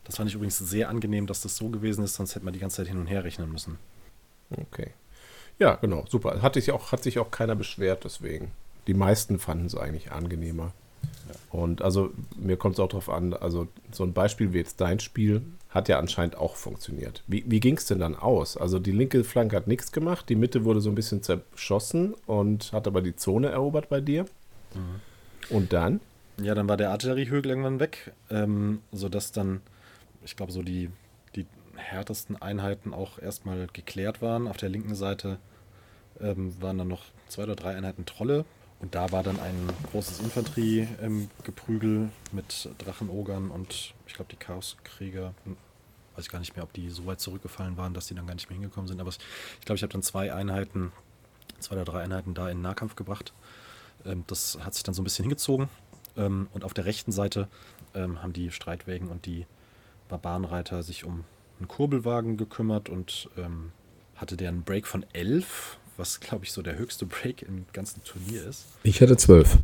Das 0.05 0.17
fand 0.17 0.29
ich 0.29 0.35
übrigens 0.35 0.59
sehr 0.59 0.89
angenehm, 0.89 1.27
dass 1.27 1.43
das 1.43 1.57
so 1.57 1.69
gewesen 1.69 2.05
ist, 2.05 2.15
sonst 2.15 2.35
hätte 2.35 2.45
man 2.45 2.55
die 2.55 2.61
ganze 2.61 2.79
Zeit 2.79 2.89
hin 2.89 2.99
und 2.99 3.07
her 3.07 3.25
rechnen 3.25 3.51
müssen. 3.51 3.79
Okay. 4.51 4.91
Ja, 5.59 5.77
genau, 5.77 6.05
super. 6.09 6.43
Hat 6.43 6.55
sich 6.55 6.73
auch, 6.73 6.93
hat 6.93 7.03
sich 7.03 7.19
auch 7.19 7.31
keiner 7.31 7.55
beschwert, 7.55 8.05
deswegen. 8.05 8.51
Die 8.87 8.95
meisten 8.95 9.39
fanden 9.39 9.67
es 9.67 9.77
eigentlich 9.77 10.11
angenehmer. 10.11 10.73
Ja. 11.29 11.61
Und 11.61 11.83
also 11.83 12.11
mir 12.37 12.57
kommt 12.57 12.75
es 12.75 12.81
auch 12.81 12.89
darauf 12.89 13.09
an, 13.09 13.33
also 13.35 13.69
so 13.93 14.03
ein 14.05 14.13
Beispiel 14.13 14.53
wie 14.53 14.59
jetzt 14.59 14.81
dein 14.81 14.99
Spiel 14.99 15.43
hat 15.71 15.89
ja 15.89 15.99
anscheinend 15.99 16.37
auch 16.37 16.57
funktioniert. 16.57 17.23
Wie, 17.27 17.45
wie 17.47 17.61
ging 17.61 17.77
es 17.77 17.87
denn 17.87 17.99
dann 17.99 18.15
aus? 18.15 18.57
Also 18.57 18.79
die 18.79 18.93
linke 18.93 19.25
Flanke 19.25 19.57
hat 19.57 19.67
nichts 19.67 19.93
gemacht, 19.93 20.29
die 20.29 20.37
Mitte 20.37 20.65
wurde 20.65 20.81
so 20.81 20.91
ein 20.91 20.95
bisschen 20.95 21.23
zerschossen 21.23 22.15
und 22.27 22.73
hat 22.73 22.87
aber 22.87 23.01
die 23.01 23.17
Zone 23.17 23.49
erobert 23.49 23.89
bei 23.89 24.01
dir. 24.01 24.25
Mhm. 24.75 25.01
Und 25.49 25.73
dann? 25.73 26.01
Ja, 26.39 26.55
dann 26.55 26.69
war 26.69 26.77
der 26.77 26.91
Artilleriehügel 26.91 27.51
irgendwann 27.51 27.81
weg, 27.81 28.13
ähm, 28.31 28.81
sodass 28.91 29.33
dann 29.33 29.61
ich 30.25 30.37
glaube, 30.37 30.53
so 30.53 30.63
die, 30.63 30.91
die 31.35 31.47
härtesten 31.77 32.41
Einheiten 32.41 32.95
auch 32.95 33.19
erstmal 33.19 33.67
geklärt 33.73 34.23
waren. 34.23 34.49
Auf 34.49 34.57
der 34.57 34.69
linken 34.69 34.95
Seite 34.95 35.39
ähm, 36.21 36.61
waren 36.61 36.79
dann 36.79 36.89
noch 36.89 37.05
zwei 37.29 37.45
oder 37.45 37.57
drei 37.57 37.77
Einheiten 37.77 38.07
Trolle. 38.07 38.45
Und 38.81 38.97
da 38.97 39.13
war 39.13 39.23
dann 39.23 39.39
ein 39.39 39.69
großes 39.93 40.19
Infanteriegeprügel 40.21 41.91
ähm, 41.91 42.11
mit 42.33 42.69
Drachenogern 42.79 43.51
und 43.51 43.95
ich 44.07 44.15
glaube, 44.15 44.31
die 44.33 44.37
Chaoskrieger. 44.37 45.35
Hm, 45.45 45.57
weiß 46.17 46.25
ich 46.25 46.31
gar 46.31 46.41
nicht 46.41 46.57
mehr, 46.57 46.65
ob 46.65 46.73
die 46.73 46.91
so 46.91 47.07
weit 47.07 47.21
zurückgefallen 47.21 47.77
waren, 47.77 47.95
dass 47.95 48.07
die 48.07 48.15
dann 48.15 48.27
gar 48.27 48.35
nicht 48.35 48.51
mehr 48.51 48.59
hingekommen 48.59 48.89
sind. 48.89 49.01
Aber 49.01 49.11
ich 49.11 49.65
glaube, 49.65 49.77
ich 49.77 49.83
habe 49.83 49.93
dann 49.93 50.03
zwei 50.03 50.35
Einheiten, 50.35 50.93
zwei 51.61 51.77
oder 51.77 51.85
drei 51.85 52.03
Einheiten 52.03 52.35
da 52.35 52.51
in 52.51 52.59
den 52.59 52.63
Nahkampf 52.63 52.97
gebracht. 52.97 53.33
Ähm, 54.05 54.25
das 54.27 54.59
hat 54.63 54.75
sich 54.75 54.83
dann 54.83 54.95
so 54.95 55.01
ein 55.01 55.05
bisschen 55.05 55.25
hingezogen. 55.25 55.69
Ähm, 56.17 56.49
und 56.53 56.65
auf 56.65 56.75
der 56.75 56.85
rechten 56.85 57.13
Seite 57.13 57.49
ähm, 57.95 58.23
haben 58.23 58.33
die 58.33 58.51
Streitwägen 58.51 59.09
und 59.09 59.27
die 59.27 59.47
Barbarenreiter 60.13 60.83
sich 60.83 61.05
um 61.05 61.25
einen 61.59 61.69
Kurbelwagen 61.69 62.37
gekümmert 62.37 62.91
und 62.91 63.31
ähm, 63.39 63.73
hatte 64.15 64.37
der 64.37 64.51
einen 64.51 64.63
Break 64.63 64.87
von 64.87 65.07
11, 65.15 65.79
was 65.97 66.21
glaube 66.21 66.45
ich 66.45 66.53
so 66.53 66.61
der 66.61 66.77
höchste 66.77 67.07
Break 67.07 67.43
im 67.43 67.65
ganzen 67.73 68.05
Turnier 68.05 68.47
ist. 68.47 68.67
Ich 68.83 69.01
hatte 69.01 69.17
12. 69.17 69.59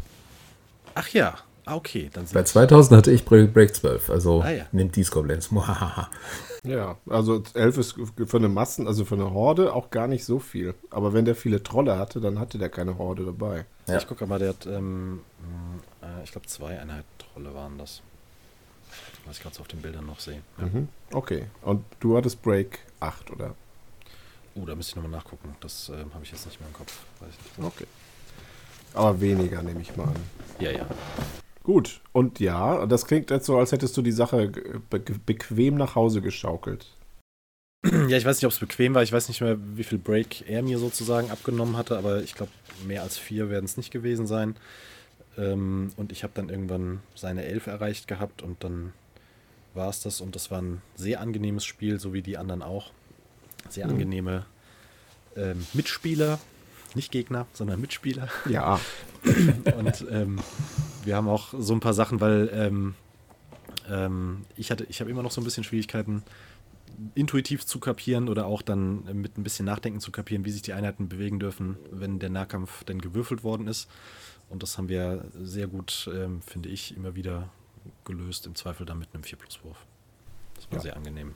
Ach 0.95 1.09
ja, 1.11 1.37
ah, 1.67 1.77
okay. 1.77 2.09
Dann 2.13 2.25
Bei 2.33 2.43
2000 2.43 2.97
hatte 2.97 3.11
ich 3.11 3.27
Break, 3.27 3.53
Break 3.53 3.75
12, 3.75 4.09
also 4.09 4.41
ah, 4.41 4.51
ja. 4.51 4.65
nimmt 4.73 4.97
dies 4.97 5.11
Goblins. 5.11 5.51
ja, 6.65 6.97
also 7.09 7.43
11 7.53 7.79
ist 7.79 7.95
für 8.27 8.37
eine 8.39 8.49
Massen, 8.49 8.87
also 8.87 9.05
für 9.05 9.17
eine 9.17 9.33
Horde 9.35 9.75
auch 9.75 9.91
gar 9.91 10.07
nicht 10.07 10.25
so 10.25 10.39
viel. 10.39 10.75
Aber 10.91 11.13
wenn 11.13 11.27
der 11.27 11.35
viele 11.35 11.63
Trolle 11.63 11.99
hatte, 11.99 12.21
dann 12.21 12.39
hatte 12.39 12.57
der 12.57 12.71
keine 12.71 12.97
Horde 12.97 13.27
dabei. 13.27 13.67
Ja. 13.87 13.99
Ich 13.99 14.07
gucke 14.07 14.27
mal, 14.27 14.39
der 14.39 14.51
hat, 14.51 14.67
ähm, 14.67 15.21
äh, 16.03 16.25
ich 16.25 16.33
glaube, 16.33 16.47
zwei 16.47 16.81
Einheiten 16.81 17.07
Trolle 17.19 17.55
waren 17.55 17.77
das 17.77 18.03
was 19.29 19.37
ich 19.37 19.43
gerade 19.43 19.55
so 19.55 19.61
auf 19.61 19.69
den 19.69 19.81
Bildern 19.81 20.07
noch 20.07 20.21
sehe. 20.21 20.43
Ja. 20.59 20.67
Mhm. 20.67 20.89
Okay. 21.13 21.47
Und 21.63 21.85
du 22.01 22.17
hattest 22.17 22.43
Break 22.43 22.81
8, 23.01 23.31
oder? 23.31 23.55
Oh, 24.55 24.65
da 24.65 24.75
müsste 24.75 24.93
ich 24.93 24.97
nochmal 24.97 25.13
nachgucken. 25.13 25.55
Das 25.61 25.89
äh, 25.91 25.93
habe 25.93 26.25
ich 26.25 26.33
jetzt 26.33 26.47
nicht 26.47 26.59
mehr 26.61 26.69
im 26.69 26.75
Kopf. 26.75 26.99
Weiß 27.21 27.29
nicht 27.29 27.67
Okay. 27.67 27.87
Aber 28.95 29.21
weniger, 29.21 29.63
nehme 29.63 29.81
ich 29.81 29.97
mal 29.97 30.09
an. 30.09 30.17
Ja, 30.59 30.71
ja. 30.71 30.87
Gut. 31.63 32.01
Und 32.13 32.41
ja, 32.41 32.87
das 32.87 33.07
klingt 33.07 33.31
jetzt 33.31 33.47
so, 33.47 33.59
als 33.59 33.73
hättest 33.73 33.97
du 33.97 34.03
die 34.03 34.13
Sache 34.13 34.51
be 34.91 35.01
bequem 35.27 35.77
nach 35.77 35.95
Hause 35.95 36.23
geschaukelt. 36.23 36.87
Ja, 37.85 38.17
ich 38.17 38.25
weiß 38.25 38.39
nicht, 38.39 38.47
ob 38.47 38.53
es 38.53 38.59
bequem 38.59 38.95
war. 38.95 39.03
Ich 39.03 39.13
weiß 39.13 39.29
nicht 39.29 39.41
mehr, 39.41 39.57
wie 39.77 39.85
viel 39.85 39.99
Break 39.99 40.49
er 40.49 40.63
mir 40.63 40.79
sozusagen 40.79 41.31
abgenommen 41.31 41.77
hatte, 41.77 41.97
aber 41.97 42.23
ich 42.23 42.35
glaube, 42.35 42.51
mehr 42.87 43.03
als 43.03 43.19
vier 43.19 43.51
werden 43.51 43.67
es 43.67 43.77
nicht 43.77 43.93
gewesen 43.93 44.27
sein. 44.27 44.57
Ähm, 45.37 45.93
und 45.97 46.11
ich 46.11 46.25
habe 46.25 46.33
dann 46.35 46.49
irgendwann 46.49 47.01
seine 47.15 47.45
Elf 47.45 47.67
erreicht 47.67 48.09
gehabt 48.09 48.43
und 48.43 48.65
dann 48.65 48.93
war 49.79 49.89
es 49.89 50.03
das 50.03 50.21
und 50.21 50.35
das 50.35 50.51
war 50.51 50.61
ein 50.61 50.83
sehr 50.97 51.21
angenehmes 51.21 51.65
Spiel, 51.65 51.99
so 51.99 52.13
wie 52.13 52.21
die 52.21 52.37
anderen 52.37 52.63
auch. 52.63 52.93
Sehr 53.71 53.87
mhm. 53.87 53.93
angenehme 53.93 54.45
ähm, 55.37 55.67
Mitspieler, 55.73 56.39
nicht 56.95 57.11
Gegner, 57.11 57.47
sondern 57.55 57.81
Mitspieler. 57.81 58.29
Ja. 58.49 58.81
und 59.79 60.05
ähm, 60.11 60.41
wir 61.05 61.17
haben 61.17 61.29
auch 61.29 61.55
so 61.59 61.73
ein 61.73 61.81
paar 61.81 61.95
Sachen, 61.95 62.21
weil 62.21 62.51
ähm, 62.53 62.95
ähm, 63.91 64.45
ich 64.57 64.71
hatte, 64.71 64.85
ich 64.89 65.01
habe 65.01 65.11
immer 65.11 65.23
noch 65.23 65.31
so 65.31 65.41
ein 65.41 65.45
bisschen 65.45 65.65
Schwierigkeiten, 65.65 66.23
intuitiv 67.15 67.65
zu 67.65 67.79
kapieren 67.79 68.29
oder 68.29 68.47
auch 68.47 68.63
dann 68.63 69.05
mit 69.21 69.39
ein 69.39 69.45
bisschen 69.45 69.67
Nachdenken 69.67 70.01
zu 70.01 70.11
kapieren, 70.11 70.45
wie 70.45 70.51
sich 70.51 70.63
die 70.63 70.73
Einheiten 70.73 71.09
bewegen 71.09 71.39
dürfen, 71.39 71.77
wenn 71.91 72.19
der 72.19 72.31
Nahkampf 72.31 72.85
denn 72.85 73.01
gewürfelt 73.01 73.45
worden 73.45 73.69
ist. 73.69 73.89
Und 74.49 74.63
das 74.63 74.79
haben 74.79 74.89
wir 74.89 75.27
sehr 75.41 75.69
gut, 75.69 76.11
ähm, 76.13 76.41
finde 76.43 76.69
ich, 76.71 76.97
immer 76.97 77.15
wieder 77.15 77.51
gelöst, 78.05 78.47
im 78.47 78.55
Zweifel 78.55 78.87
dann 78.87 78.99
mit 78.99 79.09
einem 79.15 79.23
4 79.23 79.39
Plus 79.39 79.61
Wurf. 79.65 79.79
Das 80.55 80.71
war 80.71 80.79
Ja. 80.79 80.83
sehr 80.83 80.97
angenehm. 80.97 81.35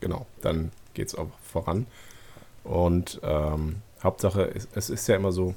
Genau, 0.00 0.26
dann 0.42 0.72
geht 0.94 1.08
es 1.08 1.14
auch 1.14 1.30
voran. 1.42 1.86
Und 2.64 3.20
ähm, 3.22 3.82
Hauptsache, 4.02 4.50
es, 4.54 4.68
es 4.74 4.90
ist 4.90 5.06
ja 5.08 5.16
immer 5.16 5.32
so, 5.32 5.54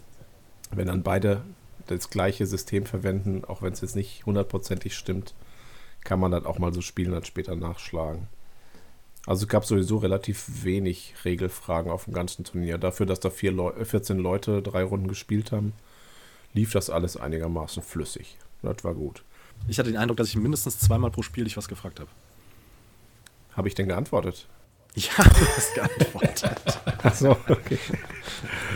wenn 0.72 0.88
dann 0.88 1.04
beide 1.04 1.42
das 1.88 2.10
gleiche 2.10 2.46
System 2.46 2.86
verwenden, 2.86 3.46
auch 3.46 3.62
wenn 3.62 3.74
es 3.74 3.82
jetzt 3.82 3.96
nicht 3.96 4.26
hundertprozentig 4.26 4.96
stimmt, 4.96 5.34
kann 6.04 6.20
man 6.20 6.32
das 6.32 6.46
auch 6.46 6.60
mal 6.60 6.74
so 6.74 6.82
spielen 6.82 7.14
und 7.14 7.26
später 7.28 7.56
nachschlagen. 7.56 8.28
Also 9.26 9.44
es 9.44 9.50
gab 9.50 9.66
sowieso 9.66 9.98
relativ 9.98 10.64
wenig 10.64 11.16
Regelfragen 11.26 11.92
auf 11.92 12.06
dem 12.06 12.14
ganzen 12.14 12.46
Turnier. 12.46 12.78
Dafür, 12.78 13.06
dass 13.06 13.20
da 13.20 13.30
vier 13.30 13.52
Leu 13.52 13.72
14 13.84 14.18
Leute 14.18 14.62
drei 14.62 14.84
Runden 14.84 15.08
gespielt 15.10 15.52
haben, 15.52 15.74
lief 16.54 16.72
das 16.72 16.90
alles 16.90 17.18
einigermaßen 17.18 17.84
flüssig. 17.84 18.38
Das 18.62 18.84
war 18.84 18.94
gut. 18.94 19.24
Ich 19.68 19.80
hatte 19.80 19.92
den 19.92 19.98
Eindruck, 19.98 20.18
dass 20.18 20.30
ich 20.30 20.36
mindestens 20.36 20.80
zweimal 20.80 21.12
pro 21.12 21.22
Spiel 21.22 21.44
dich 21.44 21.58
was 21.58 21.68
gefragt 21.68 22.00
habe. 22.00 22.10
Habe 23.54 23.68
ich 23.68 23.76
denn 23.76 23.88
geantwortet? 23.88 24.48
Ja, 24.96 25.24
du 25.24 25.46
hast 25.56 25.76
geantwortet. 25.76 26.56
Achso, 27.04 27.32
okay. 27.48 27.78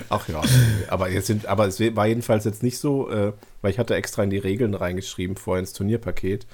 Ach 0.09 0.27
ja, 0.27 0.41
aber, 0.87 1.09
jetzt 1.09 1.27
sind, 1.27 1.47
aber 1.47 1.65
es 1.65 1.79
war 1.79 2.05
jedenfalls 2.05 2.45
jetzt 2.45 2.61
nicht 2.61 2.77
so, 2.77 3.09
äh, 3.09 3.33
weil 3.61 3.71
ich 3.71 3.79
hatte 3.79 3.95
extra 3.95 4.23
in 4.23 4.29
die 4.29 4.37
Regeln 4.37 4.75
reingeschrieben, 4.75 5.35
vorher 5.35 5.61
ins 5.61 5.73
Turnierpaket. 5.73 6.45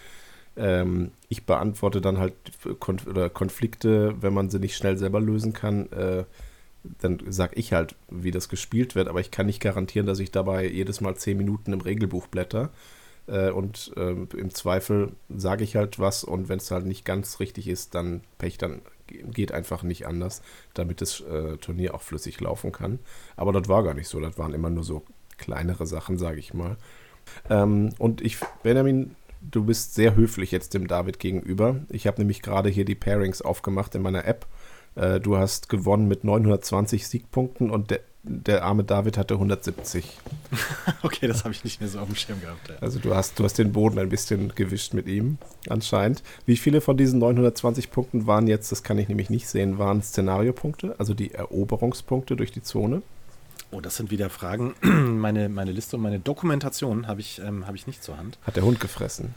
Ähm, 0.55 1.11
ich 1.28 1.45
beantworte 1.45 1.99
dann 1.99 2.17
halt 2.17 2.34
Konf 2.80 3.07
oder 3.07 3.30
Konflikte, 3.30 4.15
wenn 4.21 4.34
man 4.34 4.49
sie 4.49 4.59
nicht 4.59 4.75
schnell 4.75 4.97
selber 4.97 5.19
lösen 5.19 5.53
kann, 5.53 5.91
äh, 5.91 6.23
dann 7.01 7.19
sage 7.28 7.55
ich 7.55 7.73
halt, 7.73 7.95
wie 8.09 8.32
das 8.32 8.49
gespielt 8.49 8.95
wird, 8.95 9.07
aber 9.07 9.19
ich 9.19 9.32
kann 9.32 9.45
nicht 9.45 9.61
garantieren, 9.61 10.07
dass 10.07 10.19
ich 10.19 10.32
dabei 10.32 10.65
jedes 10.65 11.01
Mal 11.01 11.15
zehn 11.15 11.38
Minuten 11.38 11.73
im 11.73 11.82
Regelbuch 11.82 12.28
blätter. 12.28 12.69
Äh, 13.28 13.51
und 13.51 13.91
ähm, 13.97 14.28
im 14.38 14.53
Zweifel 14.53 15.11
sage 15.30 15.63
ich 15.63 15.75
halt 15.75 15.99
was 15.99 16.23
und 16.23 16.49
wenn 16.49 16.57
es 16.59 16.71
halt 16.71 16.86
nicht 16.86 17.05
ganz 17.05 17.39
richtig 17.39 17.67
ist, 17.67 17.95
dann 17.95 18.21
Pech, 18.38 18.57
dann 18.57 18.82
ge- 19.07 19.23
geht 19.32 19.51
einfach 19.51 19.84
nicht 19.84 20.07
anders, 20.07 20.41
damit 20.73 21.01
das 21.01 21.21
äh, 21.21 21.57
Turnier 21.57 21.93
auch 21.95 22.01
flüssig 22.01 22.39
laufen 22.39 22.71
kann. 22.71 22.99
Aber 23.36 23.51
das 23.51 23.67
war 23.67 23.84
gar 23.84 23.93
nicht 23.93 24.07
so, 24.07 24.19
das 24.19 24.38
waren 24.38 24.53
immer 24.53 24.69
nur 24.69 24.84
so 24.84 25.03
kleinere 25.38 25.86
Sachen, 25.86 26.17
sage 26.17 26.39
ich 26.39 26.53
mal. 26.53 26.78
Ähm, 27.49 27.93
und 27.97 28.21
ich, 28.21 28.38
Benjamin, 28.63 29.15
du 29.41 29.63
bist 29.65 29.93
sehr 29.95 30.15
höflich 30.15 30.51
jetzt 30.51 30.73
dem 30.73 30.88
David 30.88 31.19
gegenüber. 31.19 31.82
Ich 31.89 32.07
habe 32.07 32.19
nämlich 32.19 32.41
gerade 32.41 32.69
hier 32.69 32.86
die 32.86 32.95
Pairings 32.95 33.41
aufgemacht 33.41 33.95
in 33.95 34.01
meiner 34.01 34.25
App. 34.25 34.47
Äh, 34.95 35.19
du 35.19 35.38
hast 35.38 35.69
gewonnen 35.69 36.07
mit 36.07 36.23
920 36.23 37.07
Siegpunkten 37.07 37.69
und 37.69 37.91
der, 37.91 37.99
der 38.28 38.63
arme 38.63 38.84
David 38.84 39.17
hatte 39.17 39.36
170. 39.36 40.05
Okay, 41.03 41.28
das 41.28 41.43
habe 41.43 41.53
ich 41.53 41.63
nicht 41.63 41.82
mehr 41.82 41.89
so 41.89 41.99
auf 41.99 42.07
dem 42.07 42.15
Schirm 42.15 42.39
gehabt. 42.41 42.69
Ja. 42.69 42.75
Also 42.80 42.99
du 42.99 43.13
hast, 43.13 43.38
du 43.38 43.43
hast 43.43 43.57
den 43.57 43.71
Boden 43.73 43.99
ein 43.99 44.09
bisschen 44.09 44.53
gewischt 44.55 44.93
mit 44.93 45.07
ihm, 45.07 45.38
anscheinend. 45.69 46.23
Wie 46.45 46.57
viele 46.57 46.82
von 46.82 46.97
diesen 46.97 47.19
920 47.19 47.91
Punkten 47.91 48.28
waren 48.28 48.47
jetzt, 48.47 48.71
das 48.71 48.84
kann 48.84 48.97
ich 48.97 49.07
nämlich 49.09 49.30
nicht 49.30 49.47
sehen, 49.47 49.78
waren 49.78 50.01
Szenariopunkte, 50.01 50.95
also 50.97 51.13
die 51.13 51.34
Eroberungspunkte 51.34 52.36
durch 52.36 52.51
die 52.51 52.63
Zone? 52.63 53.01
Oh, 53.71 53.82
das 53.82 53.97
sind 53.97 54.11
wieder 54.11 54.30
Fragen. 54.30 54.75
Meine, 54.82 55.49
meine 55.49 55.71
Liste 55.71 55.97
und 55.97 56.03
meine 56.03 56.19
Dokumentation 56.19 57.07
habe 57.07 57.19
ich, 57.19 57.39
ähm, 57.39 57.67
habe 57.67 57.75
ich 57.75 57.86
nicht 57.88 58.01
zur 58.03 58.17
Hand. 58.17 58.38
Hat 58.43 58.55
der 58.55 58.63
Hund 58.63 58.80
gefressen. 58.80 59.36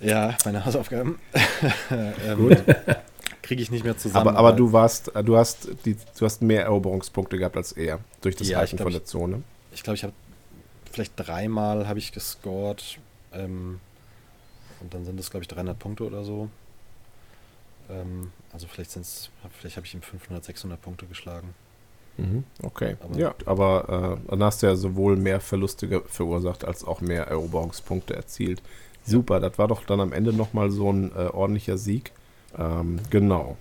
Ja, 0.00 0.36
meine 0.44 0.64
Hausaufgaben 0.64 1.18
ähm, 1.90 2.56
kriege 3.44 3.62
ich 3.62 3.70
nicht 3.70 3.84
mehr 3.84 3.96
zusammen. 3.96 4.28
Aber, 4.28 4.38
aber 4.38 4.52
du 4.52 4.72
warst, 4.72 5.14
äh, 5.14 5.22
du 5.22 5.36
hast 5.36 5.68
die, 5.84 5.94
du 6.18 6.24
hast 6.24 6.42
mehr 6.42 6.64
Eroberungspunkte 6.64 7.38
gehabt 7.38 7.56
als 7.56 7.72
er 7.72 8.00
durch 8.22 8.34
das 8.36 8.48
Ja, 8.48 8.54
ich 8.54 8.58
Halten 8.72 8.76
glaub, 8.76 8.86
von 8.86 8.92
ich- 8.92 8.98
der 8.98 9.04
Zone. 9.04 9.42
Ich 9.72 9.82
glaube, 9.82 9.96
ich 9.96 10.02
habe 10.04 10.12
vielleicht 10.90 11.12
dreimal 11.16 11.86
habe 11.86 11.98
ich 11.98 12.12
gescored. 12.12 12.98
Ähm, 13.32 13.80
und 14.80 14.92
dann 14.94 15.04
sind 15.04 15.18
es, 15.20 15.30
glaube 15.30 15.42
ich, 15.44 15.48
300 15.48 15.78
Punkte 15.78 16.04
oder 16.04 16.24
so. 16.24 16.48
Ähm, 17.90 18.30
also 18.52 18.66
vielleicht 18.66 18.90
sind 18.90 19.02
es, 19.02 19.30
vielleicht 19.58 19.76
habe 19.76 19.86
ich 19.86 19.94
ihm 19.94 20.02
500, 20.02 20.44
600 20.44 20.80
Punkte 20.80 21.06
geschlagen. 21.06 21.54
Mhm, 22.16 22.44
okay. 22.62 22.96
Aber- 23.00 23.16
ja, 23.18 23.34
aber 23.44 24.18
äh, 24.26 24.30
dann 24.30 24.42
hast 24.44 24.62
du 24.62 24.66
ja 24.66 24.76
sowohl 24.76 25.16
mehr 25.16 25.40
Verluste 25.40 26.02
verursacht 26.06 26.64
als 26.64 26.84
auch 26.84 27.00
mehr 27.00 27.26
Eroberungspunkte 27.26 28.14
erzielt. 28.14 28.62
Super, 29.06 29.38
das 29.40 29.58
war 29.58 29.68
doch 29.68 29.84
dann 29.84 30.00
am 30.00 30.12
Ende 30.12 30.32
nochmal 30.32 30.70
so 30.70 30.90
ein 30.90 31.10
äh, 31.14 31.26
ordentlicher 31.26 31.76
Sieg. 31.76 32.12
Ähm, 32.58 33.00
genau. 33.10 33.56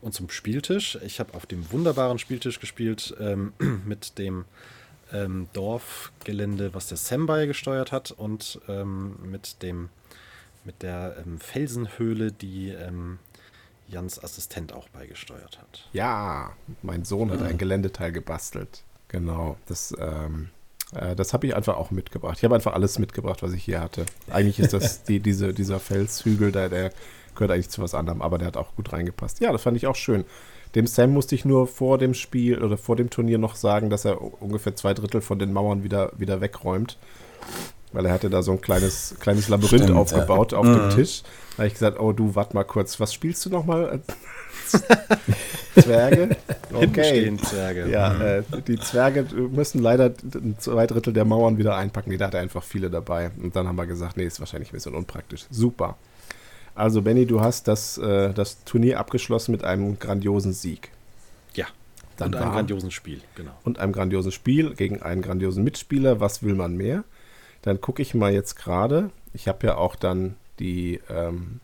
Und 0.00 0.12
zum 0.12 0.30
Spieltisch. 0.30 0.98
Ich 1.04 1.20
habe 1.20 1.34
auf 1.34 1.46
dem 1.46 1.70
wunderbaren 1.72 2.18
Spieltisch 2.18 2.60
gespielt 2.60 3.14
ähm, 3.20 3.52
mit 3.86 4.18
dem 4.18 4.44
ähm, 5.12 5.48
Dorfgelände, 5.52 6.74
was 6.74 6.88
der 6.88 6.96
Sembai 6.96 7.46
gesteuert 7.46 7.92
hat 7.92 8.10
und 8.10 8.60
ähm, 8.68 9.16
mit 9.24 9.62
dem 9.62 9.88
mit 10.64 10.82
der 10.82 11.16
ähm, 11.24 11.38
Felsenhöhle, 11.38 12.32
die 12.32 12.70
ähm, 12.70 13.18
Jans 13.88 14.22
Assistent 14.22 14.72
auch 14.72 14.88
beigesteuert 14.88 15.58
hat. 15.58 15.88
Ja, 15.92 16.52
mein 16.82 17.04
Sohn 17.04 17.30
hat 17.30 17.40
ein 17.42 17.56
Geländeteil 17.56 18.12
gebastelt. 18.12 18.82
Genau, 19.08 19.56
das, 19.66 19.94
ähm, 19.98 20.50
äh, 20.92 21.14
das 21.14 21.32
habe 21.32 21.46
ich 21.46 21.54
einfach 21.54 21.76
auch 21.76 21.92
mitgebracht. 21.92 22.38
Ich 22.38 22.44
habe 22.44 22.56
einfach 22.56 22.74
alles 22.74 22.98
mitgebracht, 22.98 23.42
was 23.42 23.52
ich 23.52 23.64
hier 23.64 23.80
hatte. 23.80 24.06
Eigentlich 24.28 24.58
ist 24.58 24.72
das 24.72 25.02
die, 25.04 25.20
diese, 25.20 25.54
dieser 25.54 25.78
Felshügel, 25.78 26.50
da, 26.50 26.68
der 26.68 26.92
gehört 27.36 27.52
eigentlich 27.52 27.70
zu 27.70 27.80
was 27.82 27.94
anderem, 27.94 28.20
aber 28.22 28.38
der 28.38 28.48
hat 28.48 28.56
auch 28.56 28.74
gut 28.74 28.92
reingepasst. 28.92 29.40
Ja, 29.40 29.52
das 29.52 29.62
fand 29.62 29.76
ich 29.76 29.86
auch 29.86 29.96
schön. 29.96 30.24
Dem 30.74 30.86
Sam 30.86 31.12
musste 31.12 31.34
ich 31.34 31.44
nur 31.44 31.66
vor 31.66 31.96
dem 31.98 32.12
Spiel 32.12 32.62
oder 32.62 32.76
vor 32.76 32.96
dem 32.96 33.08
Turnier 33.08 33.38
noch 33.38 33.54
sagen, 33.54 33.88
dass 33.88 34.04
er 34.04 34.20
ungefähr 34.42 34.74
zwei 34.76 34.92
Drittel 34.94 35.20
von 35.20 35.38
den 35.38 35.52
Mauern 35.52 35.84
wieder, 35.84 36.12
wieder 36.18 36.40
wegräumt. 36.40 36.98
Weil 37.92 38.04
er 38.06 38.12
hatte 38.12 38.28
da 38.28 38.42
so 38.42 38.52
ein 38.52 38.60
kleines, 38.60 39.14
kleines 39.20 39.48
Labyrinth 39.48 39.84
Stimmt, 39.84 39.96
aufgebaut 39.98 40.52
auf 40.52 40.66
Mhm. 40.66 40.74
dem 40.74 40.90
Tisch. 40.90 41.22
Da 41.52 41.58
habe 41.58 41.68
ich 41.68 41.74
gesagt, 41.74 41.98
oh 42.00 42.12
du, 42.12 42.34
warte 42.34 42.54
mal 42.54 42.64
kurz, 42.64 42.98
was 43.00 43.14
spielst 43.14 43.46
du 43.46 43.50
nochmal? 43.50 44.00
Zwerge? 45.74 46.36
Hinten 46.70 46.90
Okay. 46.90 47.36
Zwerge. 47.42 47.88
Ja, 47.88 48.14
äh, 48.38 48.42
die 48.66 48.78
Zwerge 48.78 49.26
müssen 49.50 49.80
leider 49.82 50.12
zwei 50.58 50.86
Drittel 50.86 51.12
der 51.12 51.24
Mauern 51.24 51.58
wieder 51.58 51.76
einpacken. 51.76 52.10
Nee, 52.10 52.16
da 52.16 52.26
hat 52.26 52.34
er 52.34 52.40
einfach 52.40 52.62
viele 52.62 52.90
dabei. 52.90 53.30
Und 53.42 53.54
dann 53.56 53.68
haben 53.68 53.76
wir 53.76 53.86
gesagt, 53.86 54.16
nee, 54.16 54.24
ist 54.24 54.40
wahrscheinlich 54.40 54.70
ein 54.70 54.74
bisschen 54.76 54.94
unpraktisch. 54.94 55.46
Super. 55.50 55.96
Also, 56.76 57.02
Benny, 57.02 57.26
du 57.26 57.40
hast 57.40 57.68
das, 57.68 57.96
äh, 57.98 58.32
das 58.34 58.62
Turnier 58.64 59.00
abgeschlossen 59.00 59.52
mit 59.52 59.64
einem 59.64 59.98
grandiosen 59.98 60.52
Sieg. 60.52 60.90
Ja. 61.54 61.66
Dann 62.18 62.28
und 62.28 62.36
einem 62.36 62.52
grandiosen 62.52 62.90
Spiel, 62.90 63.22
genau. 63.34 63.52
Und 63.64 63.78
einem 63.78 63.92
grandiosen 63.92 64.30
Spiel 64.30 64.74
gegen 64.74 65.02
einen 65.02 65.22
grandiosen 65.22 65.64
Mitspieler. 65.64 66.20
Was 66.20 66.42
will 66.42 66.54
man 66.54 66.76
mehr? 66.76 67.04
Dann 67.62 67.80
gucke 67.80 68.02
ich 68.02 68.14
mal 68.14 68.32
jetzt 68.32 68.56
gerade. 68.56 69.10
Ich 69.32 69.48
habe 69.48 69.66
ja 69.66 69.76
auch 69.76 69.96
dann 69.96 70.36
die, 70.58 71.00
ähm, 71.08 71.60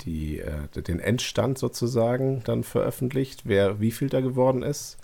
die, 0.00 0.40
äh, 0.40 0.82
den 0.82 1.00
Endstand 1.00 1.58
sozusagen 1.58 2.42
dann 2.44 2.64
veröffentlicht, 2.64 3.42
wer 3.44 3.80
wie 3.80 3.92
viel 3.92 4.08
da 4.08 4.20
geworden 4.20 4.62
ist. 4.62 4.98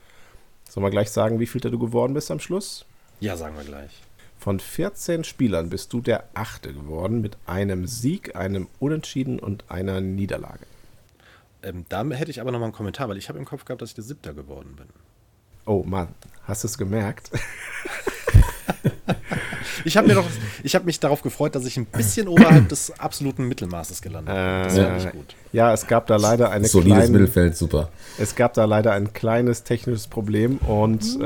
Sollen 0.69 0.85
wir 0.85 0.91
gleich 0.91 1.11
sagen, 1.11 1.39
wie 1.39 1.47
viel 1.47 1.61
du 1.61 1.79
geworden 1.79 2.15
bist 2.15 2.31
am 2.31 2.41
Schluss? 2.41 2.85
Ja, 3.21 3.37
sagen 3.37 3.57
wir 3.57 3.65
gleich. 3.65 4.03
Von 4.47 4.61
14 4.61 5.25
Spielern 5.25 5.71
bist 5.71 5.93
du 5.93 6.01
der 6.01 6.23
Achte 6.35 6.73
geworden 6.73 7.21
mit 7.21 7.37
einem 7.47 7.89
Sieg, 7.89 8.37
einem 8.37 8.69
Unentschieden 8.79 9.41
und 9.41 9.65
einer 9.69 10.01
Niederlage. 10.01 10.61
Ähm, 11.65 11.85
da 11.89 12.05
hätte 12.11 12.31
ich 12.31 12.41
aber 12.41 12.53
noch 12.53 12.61
mal 12.61 12.67
einen 12.67 12.73
Kommentar, 12.73 13.09
weil 13.09 13.17
ich 13.17 13.29
habe 13.29 13.41
im 13.41 13.45
Kopf 13.45 13.65
gehabt, 13.65 13.83
dass 13.83 13.89
ich 13.89 13.97
der 13.97 14.05
Siebter 14.05 14.35
geworden 14.35 14.77
bin. 14.77 14.87
Oh 15.65 15.83
Mann, 15.85 16.11
hast 16.45 16.63
du 16.63 16.69
es 16.69 16.79
gemerkt? 16.79 17.33
Ich 19.85 19.97
habe 19.97 20.07
mir 20.07 20.15
doch, 20.15 20.27
ich 20.63 20.75
habe 20.77 20.85
mich 20.85 21.01
darauf 21.01 21.23
gefreut, 21.23 21.55
dass 21.57 21.65
ich 21.65 21.77
ein 21.77 21.87
bisschen 21.87 22.29
oberhalb 22.29 22.69
des 22.69 22.93
absoluten 23.01 23.49
Mittelmaßes 23.49 24.01
gelandet 24.01 24.33
bin. 24.33 24.45
Das 24.65 24.77
war 24.77 24.91
Äh, 24.91 24.95
nicht 24.95 25.13
gut. 25.13 25.35
Ja, 25.53 25.73
es 25.73 25.87
gab 25.89 26.07
da 26.07 26.15
leider 26.17 26.51
eine 26.51 26.67
Solides 26.67 26.99
kleine, 26.99 27.13
Mittelfeld, 27.13 27.57
super. 27.57 27.89
Es 28.17 28.37
gab 28.37 28.55
da 28.55 28.65
leider 28.65 28.93
ein 28.93 29.13
kleines 29.13 29.65
technisches 29.65 30.07
Problem 30.07 30.59
und 30.59 31.03
äh, 31.21 31.25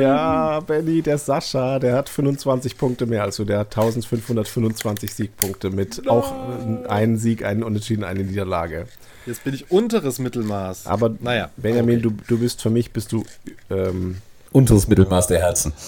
ja, 0.00 0.60
Benny, 0.60 1.02
der 1.02 1.18
Sascha, 1.18 1.78
der 1.78 1.94
hat 1.96 2.08
25 2.08 2.76
Punkte 2.78 3.06
mehr 3.06 3.22
als 3.22 3.36
du. 3.36 3.44
Der 3.44 3.60
hat 3.60 3.76
1525 3.76 5.14
Siegpunkte 5.14 5.70
mit 5.70 6.08
auch 6.08 6.32
äh, 6.32 6.88
einen 6.88 7.16
Sieg, 7.16 7.44
einen 7.44 7.62
Unentschieden, 7.62 8.04
eine 8.04 8.24
Niederlage. 8.24 8.86
Jetzt 9.26 9.44
bin 9.44 9.54
ich 9.54 9.70
unteres 9.70 10.18
Mittelmaß. 10.18 10.86
Aber 10.86 11.14
naja, 11.20 11.50
Benjamin, 11.56 11.98
okay. 11.98 12.14
du, 12.16 12.34
du 12.34 12.38
bist 12.38 12.62
für 12.62 12.70
mich, 12.70 12.92
bist 12.92 13.12
du 13.12 13.24
ähm, 13.70 14.16
Unteres 14.52 14.86
Mittelmaß 14.86 15.28
der 15.28 15.40
Herzen. 15.40 15.72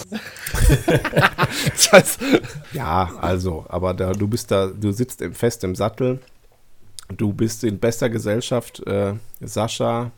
Das 1.77 1.93
heißt, 1.93 2.21
Ja, 2.73 3.13
also, 3.21 3.65
aber 3.69 3.95
da, 3.95 4.13
du 4.13 4.27
bist 4.27 4.51
da, 4.51 4.67
du 4.67 4.93
sitzt 4.93 5.21
im, 5.23 5.35
fest 5.35 5.63
im 5.65 5.75
Sattel. 5.75 6.21
Du 7.17 7.33
bist 7.33 7.65
in 7.65 7.79
bester 7.79 8.09
Gesellschaft. 8.09 8.85
Äh, 8.87 9.15
Sascha, 9.41 10.11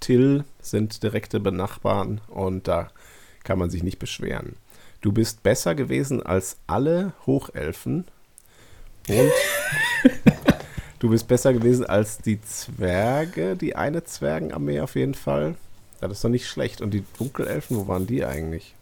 Till 0.00 0.44
sind 0.62 1.02
direkte 1.02 1.40
Benachbarn 1.40 2.20
und 2.28 2.66
da 2.66 2.88
kann 3.44 3.58
man 3.58 3.70
sich 3.70 3.82
nicht 3.82 3.98
beschweren. 3.98 4.56
Du 5.00 5.12
bist 5.12 5.42
besser 5.42 5.74
gewesen 5.74 6.22
als 6.22 6.58
alle 6.66 7.12
Hochelfen 7.26 8.04
und 9.08 9.32
Du 11.00 11.08
bist 11.08 11.26
besser 11.28 11.54
gewesen 11.54 11.86
als 11.86 12.18
die 12.18 12.40
Zwerge, 12.42 13.56
die 13.56 13.74
eine 13.74 14.04
Zwergenarmee 14.04 14.80
auf 14.80 14.96
jeden 14.96 15.14
Fall. 15.14 15.56
Ja, 16.00 16.08
das 16.08 16.18
ist 16.18 16.24
doch 16.24 16.28
nicht 16.28 16.46
schlecht. 16.46 16.82
Und 16.82 16.92
die 16.92 17.04
Dunkelelfen, 17.18 17.76
wo 17.78 17.88
waren 17.88 18.06
die 18.06 18.24
eigentlich? 18.24 18.74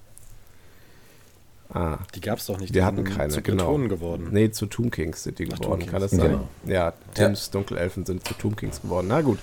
Ah. 1.70 1.98
Die 2.16 2.20
gab 2.20 2.38
es 2.38 2.46
doch 2.46 2.59
nicht. 2.59 2.74
Die 2.74 2.82
hatten 2.82 3.04
keine, 3.04 3.32
zu 3.32 3.40
genau. 3.40 3.76
Geworden. 3.78 4.28
Nee, 4.32 4.50
zu 4.50 4.66
Tomb 4.66 4.92
Kings 4.92 5.22
sind 5.22 5.38
die 5.38 5.48
Ach, 5.52 5.61
geworden. 5.61 5.86
Kann 5.86 6.00
das 6.00 6.11
sein? 6.11 6.30
genau. 6.30 6.48
Ja, 6.66 6.92
Tims 7.14 7.50
Dunkelelfen 7.50 8.04
sind 8.04 8.26
zu 8.26 8.34
Tomb 8.34 8.56
Kings 8.56 8.82
geworden. 8.82 9.06
Na 9.09 9.20
gut. 9.20 9.38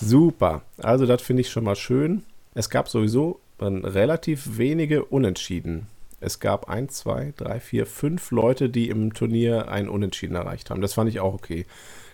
Super. 0.00 0.62
Also, 0.78 1.06
das 1.06 1.22
finde 1.22 1.40
ich 1.40 1.50
schon 1.50 1.64
mal 1.64 1.74
schön. 1.76 2.22
Es 2.54 2.70
gab 2.70 2.88
sowieso 2.88 3.40
dann 3.58 3.84
relativ 3.84 4.58
wenige 4.58 5.04
Unentschieden. 5.04 5.86
Es 6.20 6.40
gab 6.40 6.68
ein, 6.68 6.88
zwei, 6.88 7.32
drei, 7.36 7.60
vier, 7.60 7.86
fünf 7.86 8.30
Leute, 8.30 8.68
die 8.68 8.88
im 8.88 9.12
Turnier 9.14 9.68
ein 9.68 9.88
Unentschieden 9.88 10.34
erreicht 10.34 10.70
haben. 10.70 10.80
Das 10.80 10.94
fand 10.94 11.08
ich 11.10 11.20
auch 11.20 11.34
okay. 11.34 11.66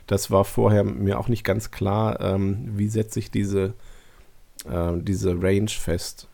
Das 0.06 0.30
war 0.30 0.44
vorher 0.44 0.82
mir 0.84 1.18
auch 1.18 1.28
nicht 1.28 1.44
ganz 1.44 1.70
klar, 1.70 2.20
ähm, 2.20 2.72
wie 2.76 2.88
setze 2.88 3.20
ich 3.20 3.30
diese, 3.30 3.74
äh, 4.68 4.92
diese 4.96 5.40
Range 5.40 5.68
fest. 5.70 6.28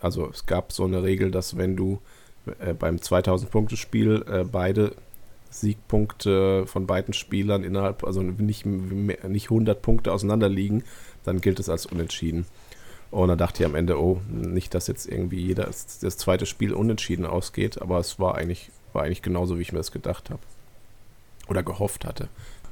Also 0.00 0.28
es 0.30 0.46
gab 0.46 0.72
so 0.72 0.84
eine 0.84 1.02
Regel, 1.04 1.30
dass 1.30 1.56
wenn 1.56 1.76
du 1.76 2.00
äh, 2.58 2.74
beim 2.74 2.96
2000-Punkte-Spiel 2.96 4.24
äh, 4.28 4.44
beide 4.44 4.92
Siegpunkte 5.50 6.66
von 6.66 6.86
beiden 6.86 7.14
Spielern 7.14 7.62
innerhalb, 7.62 8.04
also 8.04 8.22
nicht, 8.22 8.66
mehr- 8.66 9.28
nicht 9.28 9.46
100 9.50 9.80
Punkte 9.80 10.12
auseinander 10.12 10.48
liegen, 10.48 10.82
dann 11.24 11.40
gilt 11.40 11.60
es 11.60 11.68
als 11.68 11.86
unentschieden. 11.86 12.46
Und 13.12 13.28
da 13.28 13.36
dachte 13.36 13.62
ich 13.62 13.66
am 13.66 13.74
Ende, 13.74 14.00
oh, 14.00 14.22
nicht, 14.28 14.74
dass 14.74 14.86
jetzt 14.86 15.06
irgendwie 15.06 15.38
jeder 15.38 15.64
das, 15.64 15.98
das 15.98 16.16
zweite 16.16 16.46
Spiel 16.46 16.72
unentschieden 16.72 17.26
ausgeht, 17.26 17.80
aber 17.80 17.98
es 17.98 18.18
war 18.18 18.36
eigentlich, 18.36 18.70
war 18.94 19.02
eigentlich 19.02 19.20
genauso, 19.20 19.58
wie 19.58 19.62
ich 19.62 19.70
mir 19.70 19.78
das 19.78 19.92
gedacht 19.92 20.30
habe. 20.30 20.40
Oder 21.46 21.62
gehofft 21.62 22.06
hatte. 22.06 22.28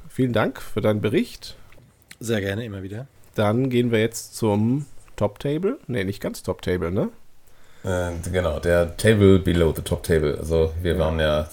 Vielen 0.09 0.33
Dank 0.33 0.59
für 0.59 0.81
deinen 0.81 0.99
Bericht. 0.99 1.55
Sehr 2.19 2.41
gerne, 2.41 2.65
immer 2.65 2.81
wieder. 2.81 3.05
Dann 3.35 3.69
gehen 3.69 3.91
wir 3.91 3.99
jetzt 3.99 4.35
zum 4.35 4.87
Top 5.15 5.37
Table. 5.37 5.77
Ne, 5.85 6.03
nicht 6.03 6.21
ganz 6.21 6.41
Top 6.41 6.63
Table, 6.63 6.91
ne? 6.91 7.09
Äh, 7.83 8.11
genau, 8.31 8.59
der 8.59 8.97
Table 8.97 9.37
below 9.37 9.73
the 9.75 9.83
top 9.83 10.01
table. 10.03 10.37
Also 10.39 10.73
wir 10.81 10.97
waren 10.97 11.19
ja 11.19 11.49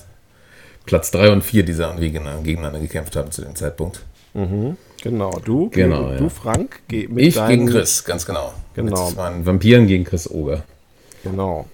Platz 0.87 1.11
3 1.11 1.31
und 1.33 1.45
4, 1.45 1.63
die 1.63 1.75
sie 1.75 1.95
gegeneinander, 1.99 2.43
gegeneinander 2.43 2.81
gekämpft 2.81 3.17
haben 3.17 3.31
zu 3.31 3.43
dem 3.43 3.55
Zeitpunkt. 3.55 4.03
Genau, 5.03 5.39
du, 5.45 5.71
Genau, 5.71 6.13
du 6.17 6.25
ja. 6.25 6.29
Frank, 6.31 6.81
geh 6.89 7.07
mit 7.09 7.25
ich 7.27 7.35
deinen- 7.37 7.67
gegen 7.67 7.67
Chris, 7.71 8.05
ganz 8.05 8.27
genau. 8.27 8.53
Genau. 8.75 9.09
Mit 9.09 9.17
meinen 9.17 9.47
Vampiren 9.47 9.87
gegen 9.87 10.05
Chris 10.05 10.29
Oger. 10.31 10.65
Genau. 11.23 11.67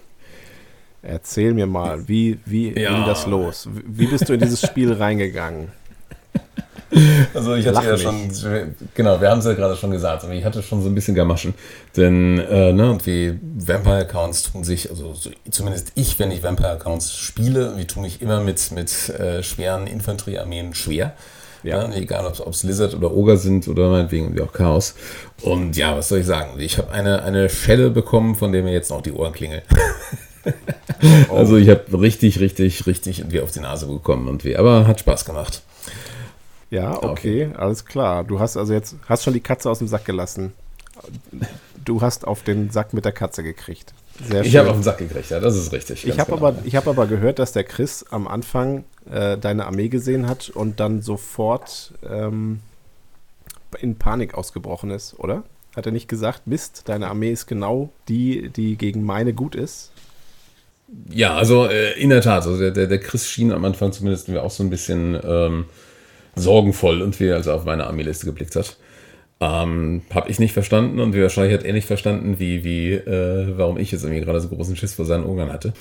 Erzähl 1.02 1.52
mir 1.54 1.66
mal, 1.66 2.06
wie, 2.08 2.38
wie 2.46 2.78
Ja. 2.78 2.90
ging 2.94 3.04
das 3.06 3.26
los? 3.26 3.68
Wie 3.86 4.06
bist 4.06 4.28
du 4.28 4.34
in 4.34 4.40
dieses 4.40 4.60
Spiel 4.62 4.92
reingegangen? 4.92 5.68
Also 7.34 7.54
ich 7.56 7.66
hatte 7.66 7.74
Lach 7.74 7.84
ja 8.00 8.12
nicht. 8.12 8.40
schon, 8.40 8.74
genau, 8.94 9.20
wir 9.20 9.28
haben 9.28 9.40
es 9.40 9.44
ja 9.46 9.54
gerade 9.54 9.74
schon 9.76 9.90
gesagt, 9.90 10.22
aber 10.22 10.32
ich 10.34 10.44
hatte 10.44 10.62
schon 10.62 10.80
so 10.80 10.88
ein 10.88 10.94
bisschen 10.94 11.14
Gamaschen. 11.16 11.54
Denn, 11.96 12.38
äh, 12.38 12.72
ne, 12.72 12.88
und 12.90 13.04
wie 13.06 13.36
Vampire-Accounts 13.42 14.44
tun 14.52 14.62
sich, 14.62 14.90
also 14.90 15.12
so, 15.12 15.30
zumindest 15.50 15.90
ich, 15.96 16.18
wenn 16.20 16.30
ich 16.30 16.42
Vampire-Accounts 16.44 17.16
spiele, 17.16 17.76
wie 17.76 17.86
tue 17.86 18.02
mich 18.02 18.22
immer 18.22 18.40
mit, 18.40 18.70
mit 18.70 19.08
äh, 19.10 19.42
schweren 19.42 19.88
Infanteriearmeen 19.88 20.74
schwer. 20.74 21.14
Ja. 21.64 21.88
Ja. 21.88 21.94
egal, 21.94 22.26
ob 22.26 22.48
es 22.48 22.62
Lizard 22.62 22.94
oder 22.94 23.12
Ogre 23.12 23.36
sind 23.36 23.66
oder 23.68 23.90
meinetwegen 23.90 24.38
auch 24.40 24.52
Chaos. 24.52 24.94
Und 25.42 25.76
ja, 25.76 25.96
was 25.96 26.08
soll 26.08 26.20
ich 26.20 26.26
sagen? 26.26 26.60
Ich 26.60 26.78
habe 26.78 26.92
eine, 26.92 27.22
eine 27.22 27.48
Schelle 27.48 27.90
bekommen, 27.90 28.34
von 28.34 28.52
der 28.52 28.62
mir 28.62 28.72
jetzt 28.72 28.90
noch 28.90 29.02
die 29.02 29.12
Ohren 29.12 29.32
klingeln. 29.32 29.62
Also 31.30 31.56
ich 31.56 31.70
habe 31.70 32.00
richtig, 32.00 32.38
richtig, 32.40 32.86
richtig 32.86 33.20
irgendwie 33.20 33.40
auf 33.40 33.50
die 33.50 33.60
Nase 33.60 33.86
bekommen 33.86 34.28
und 34.28 34.44
wie, 34.44 34.56
aber 34.56 34.86
hat 34.86 35.00
Spaß 35.00 35.24
gemacht. 35.24 35.62
Ja, 36.70 37.02
okay, 37.02 37.50
alles 37.56 37.84
klar. 37.84 38.24
Du 38.24 38.40
hast 38.40 38.56
also 38.56 38.72
jetzt, 38.72 38.96
hast 39.08 39.24
schon 39.24 39.32
die 39.32 39.40
Katze 39.40 39.70
aus 39.70 39.78
dem 39.78 39.88
Sack 39.88 40.04
gelassen. 40.04 40.52
Du 41.84 42.00
hast 42.00 42.26
auf 42.26 42.42
den 42.42 42.70
Sack 42.70 42.92
mit 42.92 43.04
der 43.04 43.12
Katze 43.12 43.42
gekriegt. 43.42 43.94
Sehr 44.22 44.44
Ich 44.44 44.56
habe 44.56 44.70
auf 44.70 44.76
den 44.76 44.82
Sack 44.82 44.98
gekriegt, 44.98 45.30
ja, 45.30 45.40
das 45.40 45.56
ist 45.56 45.72
richtig. 45.72 46.06
Ich 46.06 46.18
habe 46.18 46.32
genau. 46.32 46.46
aber, 46.48 46.58
ich 46.64 46.76
hab 46.76 46.86
aber 46.86 47.06
gehört, 47.06 47.38
dass 47.38 47.52
der 47.52 47.64
Chris 47.64 48.04
am 48.10 48.28
Anfang 48.28 48.84
äh, 49.10 49.36
deine 49.36 49.66
Armee 49.66 49.88
gesehen 49.88 50.28
hat 50.28 50.50
und 50.50 50.78
dann 50.78 51.02
sofort 51.02 51.92
ähm, 52.08 52.60
in 53.80 53.96
Panik 53.96 54.34
ausgebrochen 54.34 54.90
ist, 54.90 55.18
oder? 55.18 55.42
Hat 55.74 55.86
er 55.86 55.92
nicht 55.92 56.08
gesagt, 56.08 56.46
Mist, 56.46 56.82
deine 56.86 57.08
Armee 57.08 57.32
ist 57.32 57.46
genau 57.46 57.90
die, 58.08 58.50
die 58.50 58.76
gegen 58.76 59.02
meine 59.02 59.34
gut 59.34 59.56
ist? 59.56 59.90
Ja, 61.10 61.34
also 61.34 61.66
äh, 61.66 61.98
in 61.98 62.10
der 62.10 62.20
Tat, 62.20 62.46
also 62.46 62.58
der, 62.58 62.70
der, 62.70 62.86
der 62.86 63.00
Chris 63.00 63.28
schien 63.28 63.52
am 63.52 63.64
Anfang 63.64 63.90
zumindest 63.90 64.28
mir 64.28 64.42
auch 64.42 64.50
so 64.50 64.62
ein 64.62 64.70
bisschen 64.70 65.18
ähm, 65.24 65.64
sorgenvoll 66.36 67.02
und 67.02 67.18
wie 67.18 67.26
er 67.26 67.36
also 67.36 67.52
auf 67.52 67.64
meine 67.64 67.86
Armeeliste 67.86 68.26
geblickt 68.26 68.54
hat. 68.54 68.76
Ähm, 69.41 70.03
habe 70.14 70.30
ich 70.30 70.39
nicht 70.39 70.53
verstanden 70.53 71.01
und 71.01 71.14
wahrscheinlich 71.14 71.55
hat 71.55 71.64
er 71.64 71.72
nicht 71.72 71.87
verstanden, 71.87 72.39
wie, 72.39 72.62
wie, 72.62 72.93
äh, 72.93 73.53
warum 73.57 73.78
ich 73.78 73.91
jetzt 73.91 74.05
irgendwie 74.05 74.24
gerade 74.24 74.41
so 74.41 74.49
großen 74.49 74.76
Schiss 74.76 74.95
vor 74.95 75.05
seinen 75.05 75.24
Ogern 75.24 75.53
hatte. 75.53 75.72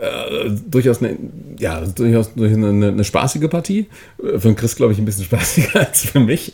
Äh, 0.00 0.50
durchaus 0.70 1.02
eine, 1.02 1.16
ja, 1.58 1.80
durchaus 1.80 2.32
durch 2.34 2.52
eine, 2.52 2.68
eine, 2.68 3.04
spaßige 3.04 3.48
Partie. 3.48 3.88
Äh, 4.22 4.38
Für 4.38 4.48
den 4.48 4.56
Chris, 4.56 4.76
glaube 4.76 4.92
ich, 4.92 4.98
ein 4.98 5.04
bisschen 5.04 5.24
spaßiger 5.26 5.80
als 5.80 6.04
für 6.04 6.20
mich. 6.20 6.52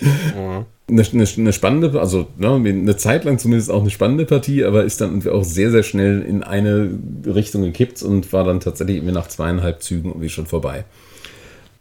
Eine, 0.89 1.03
eine, 1.03 1.29
eine 1.37 1.53
spannende, 1.53 2.01
also 2.01 2.29
ne, 2.39 2.55
eine 2.55 2.97
Zeit 2.97 3.25
lang 3.25 3.39
zumindest 3.39 3.71
auch 3.71 3.83
eine 3.83 3.91
spannende 3.91 4.25
Partie, 4.25 4.65
aber 4.65 4.85
ist 4.85 5.01
dann 5.01 5.11
irgendwie 5.11 5.31
auch 5.31 5.45
sehr, 5.45 5.71
sehr 5.71 5.83
schnell 5.83 6.23
in 6.23 6.43
eine 6.43 6.89
Richtung 7.27 7.63
gekippt 7.63 8.03
und 8.03 8.33
war 8.33 8.45
dann 8.45 8.61
tatsächlich 8.61 8.97
irgendwie 8.99 9.15
nach 9.15 9.29
zweieinhalb 9.29 9.83
Zügen 9.83 10.11
irgendwie 10.11 10.31
schon 10.31 10.47
vorbei. 10.47 10.85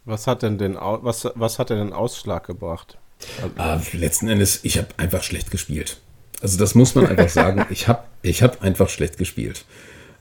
Was 0.04 0.26
hat 0.26 0.42
denn 0.42 0.58
den, 0.58 0.74
was, 0.74 1.30
was 1.34 1.58
hat 1.58 1.70
denn 1.70 1.78
den 1.78 1.92
Ausschlag 1.94 2.46
gebracht? 2.46 2.98
Ah, 3.56 3.80
letzten 3.92 4.28
Endes, 4.28 4.60
ich 4.62 4.78
habe 4.78 4.88
einfach 4.96 5.22
schlecht 5.22 5.50
gespielt. 5.50 5.98
Also 6.40 6.58
das 6.58 6.74
muss 6.74 6.94
man 6.94 7.06
einfach 7.06 7.28
sagen. 7.28 7.64
Ich 7.70 7.88
habe 7.88 8.04
ich 8.22 8.42
hab 8.42 8.62
einfach 8.62 8.88
schlecht 8.88 9.18
gespielt. 9.18 9.64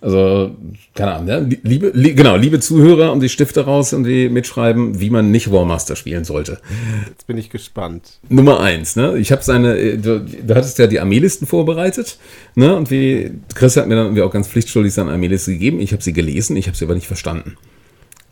Also, 0.03 0.53
keine 0.95 1.13
Ahnung, 1.13 1.25
ne? 1.27 1.57
liebe, 1.63 1.91
li 1.93 2.13
genau, 2.13 2.35
liebe 2.35 2.59
Zuhörer 2.59 3.13
und 3.13 3.21
die 3.21 3.29
Stifte 3.29 3.63
raus 3.63 3.93
und 3.93 4.03
die 4.03 4.27
mitschreiben, 4.27 4.99
wie 4.99 5.09
man 5.09 5.31
nicht 5.31 5.49
Warmaster 5.49 5.95
spielen 5.95 6.25
sollte. 6.25 6.59
Jetzt 7.07 7.25
bin 7.25 7.37
ich 7.37 7.49
gespannt. 7.49 8.19
Nummer 8.27 8.59
eins, 8.59 8.97
ne? 8.97 9.17
Ich 9.17 9.31
habe 9.31 9.41
seine, 9.43 9.77
äh, 9.77 9.97
du, 9.97 10.19
du 10.19 10.55
hattest 10.55 10.77
ja 10.77 10.87
die 10.87 10.99
Armeelisten 10.99 11.47
vorbereitet, 11.47 12.17
ne? 12.55 12.75
Und 12.75 12.91
wie 12.91 13.31
Chris 13.55 13.77
hat 13.77 13.87
mir 13.87 13.95
dann 13.95 14.07
irgendwie 14.07 14.23
auch 14.23 14.31
ganz 14.31 14.49
pflichtschuldig 14.49 14.93
seine 14.93 15.11
Armeeliste 15.11 15.53
gegeben. 15.53 15.79
Ich 15.79 15.93
habe 15.93 16.03
sie 16.03 16.11
gelesen, 16.11 16.57
ich 16.57 16.67
habe 16.67 16.75
sie 16.75 16.83
aber 16.83 16.95
nicht 16.95 17.07
verstanden. 17.07 17.55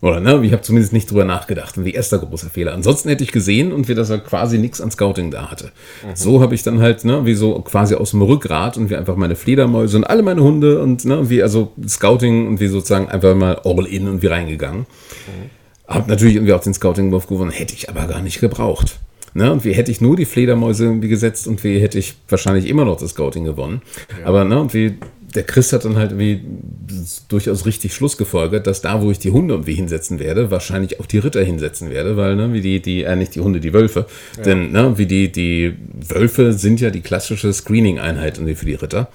Oder 0.02 0.18
ne? 0.18 0.40
Ich 0.44 0.52
habe 0.52 0.62
zumindest 0.62 0.92
nicht 0.92 1.08
drüber 1.08 1.24
nachgedacht. 1.24 1.78
Und 1.78 1.84
wie 1.84 1.92
erster 1.92 2.18
großer 2.18 2.50
Fehler. 2.50 2.74
Ansonsten 2.74 3.08
hätte 3.08 3.22
ich 3.22 3.30
gesehen 3.30 3.72
und 3.72 3.88
wie 3.88 3.94
dass 3.94 4.10
er 4.10 4.18
quasi 4.18 4.58
nichts 4.58 4.80
an 4.80 4.90
Scouting 4.90 5.30
da 5.30 5.50
hatte. 5.50 5.70
So 6.14 6.42
habe 6.42 6.56
ich 6.56 6.64
dann 6.64 6.80
halt, 6.80 7.04
ne, 7.04 7.24
wie 7.24 7.34
so 7.34 7.60
quasi 7.60 7.94
aus 7.94 8.10
dem 8.10 8.20
Rückgrat 8.20 8.76
und 8.76 8.90
wie 8.90 8.96
einfach 8.96 9.14
meine 9.14 9.36
Fledermäuse 9.36 9.96
und 9.96 10.04
alle 10.04 10.24
meine 10.24 10.42
Hunde 10.42 10.82
und 10.82 11.04
ne, 11.04 11.30
wie 11.30 11.40
also 11.40 11.72
Scouting 11.86 12.48
und 12.48 12.58
wie 12.58 12.66
sozusagen 12.66 13.08
einfach 13.08 13.36
mal 13.36 13.60
all 13.64 13.86
in 13.86 14.08
und 14.08 14.22
wie 14.22 14.26
reingegangen. 14.26 14.86
Hab 15.86 16.08
natürlich 16.08 16.34
irgendwie 16.34 16.52
auch 16.52 16.60
den 16.60 16.74
Scouting-Wurf 16.74 17.28
gewonnen, 17.28 17.52
hätte 17.52 17.74
ich 17.74 17.88
aber 17.88 18.06
gar 18.06 18.22
nicht 18.22 18.40
gebraucht. 18.40 18.98
Ne, 19.34 19.50
und 19.50 19.64
wie 19.64 19.72
hätte 19.72 19.90
ich 19.90 20.00
nur 20.00 20.16
die 20.16 20.26
Fledermäuse 20.26 20.84
irgendwie 20.84 21.08
gesetzt 21.08 21.46
und 21.46 21.62
wie 21.64 21.78
hätte 21.78 21.98
ich 21.98 22.16
wahrscheinlich 22.28 22.68
immer 22.68 22.84
noch 22.84 22.98
das 22.98 23.12
Scouting 23.12 23.44
gewonnen. 23.44 23.80
Aber 24.24 24.44
ne, 24.44 24.60
und 24.60 24.74
wie 24.74 24.96
der 25.34 25.44
Chris 25.44 25.72
hat 25.72 25.84
dann 25.84 25.96
halt 25.96 26.12
irgendwie 26.12 26.42
durchaus 27.28 27.64
richtig 27.64 27.94
Schluss 27.94 28.16
gefolgert, 28.16 28.66
dass 28.66 28.82
da, 28.82 29.00
wo 29.00 29.10
ich 29.10 29.18
die 29.18 29.30
Hunde 29.30 29.54
irgendwie 29.54 29.74
hinsetzen 29.74 30.18
werde, 30.18 30.50
wahrscheinlich 30.50 31.00
auch 31.00 31.06
die 31.06 31.18
Ritter 31.18 31.42
hinsetzen 31.42 31.90
werde, 31.90 32.16
weil, 32.16 32.36
ne, 32.36 32.52
wie 32.52 32.60
die, 32.60 32.80
die, 32.80 33.04
äh, 33.04 33.16
nicht 33.16 33.34
die 33.34 33.40
Hunde, 33.40 33.60
die 33.60 33.72
Wölfe. 33.72 34.06
Denn, 34.44 34.72
ne, 34.72 34.98
wie 34.98 35.06
die, 35.06 35.32
die 35.32 35.74
Wölfe 36.08 36.52
sind 36.52 36.80
ja 36.80 36.90
die 36.90 37.00
klassische 37.00 37.52
Screening-Einheit 37.52 38.38
irgendwie 38.38 38.54
für 38.54 38.66
die 38.66 38.74
Ritter. 38.74 39.08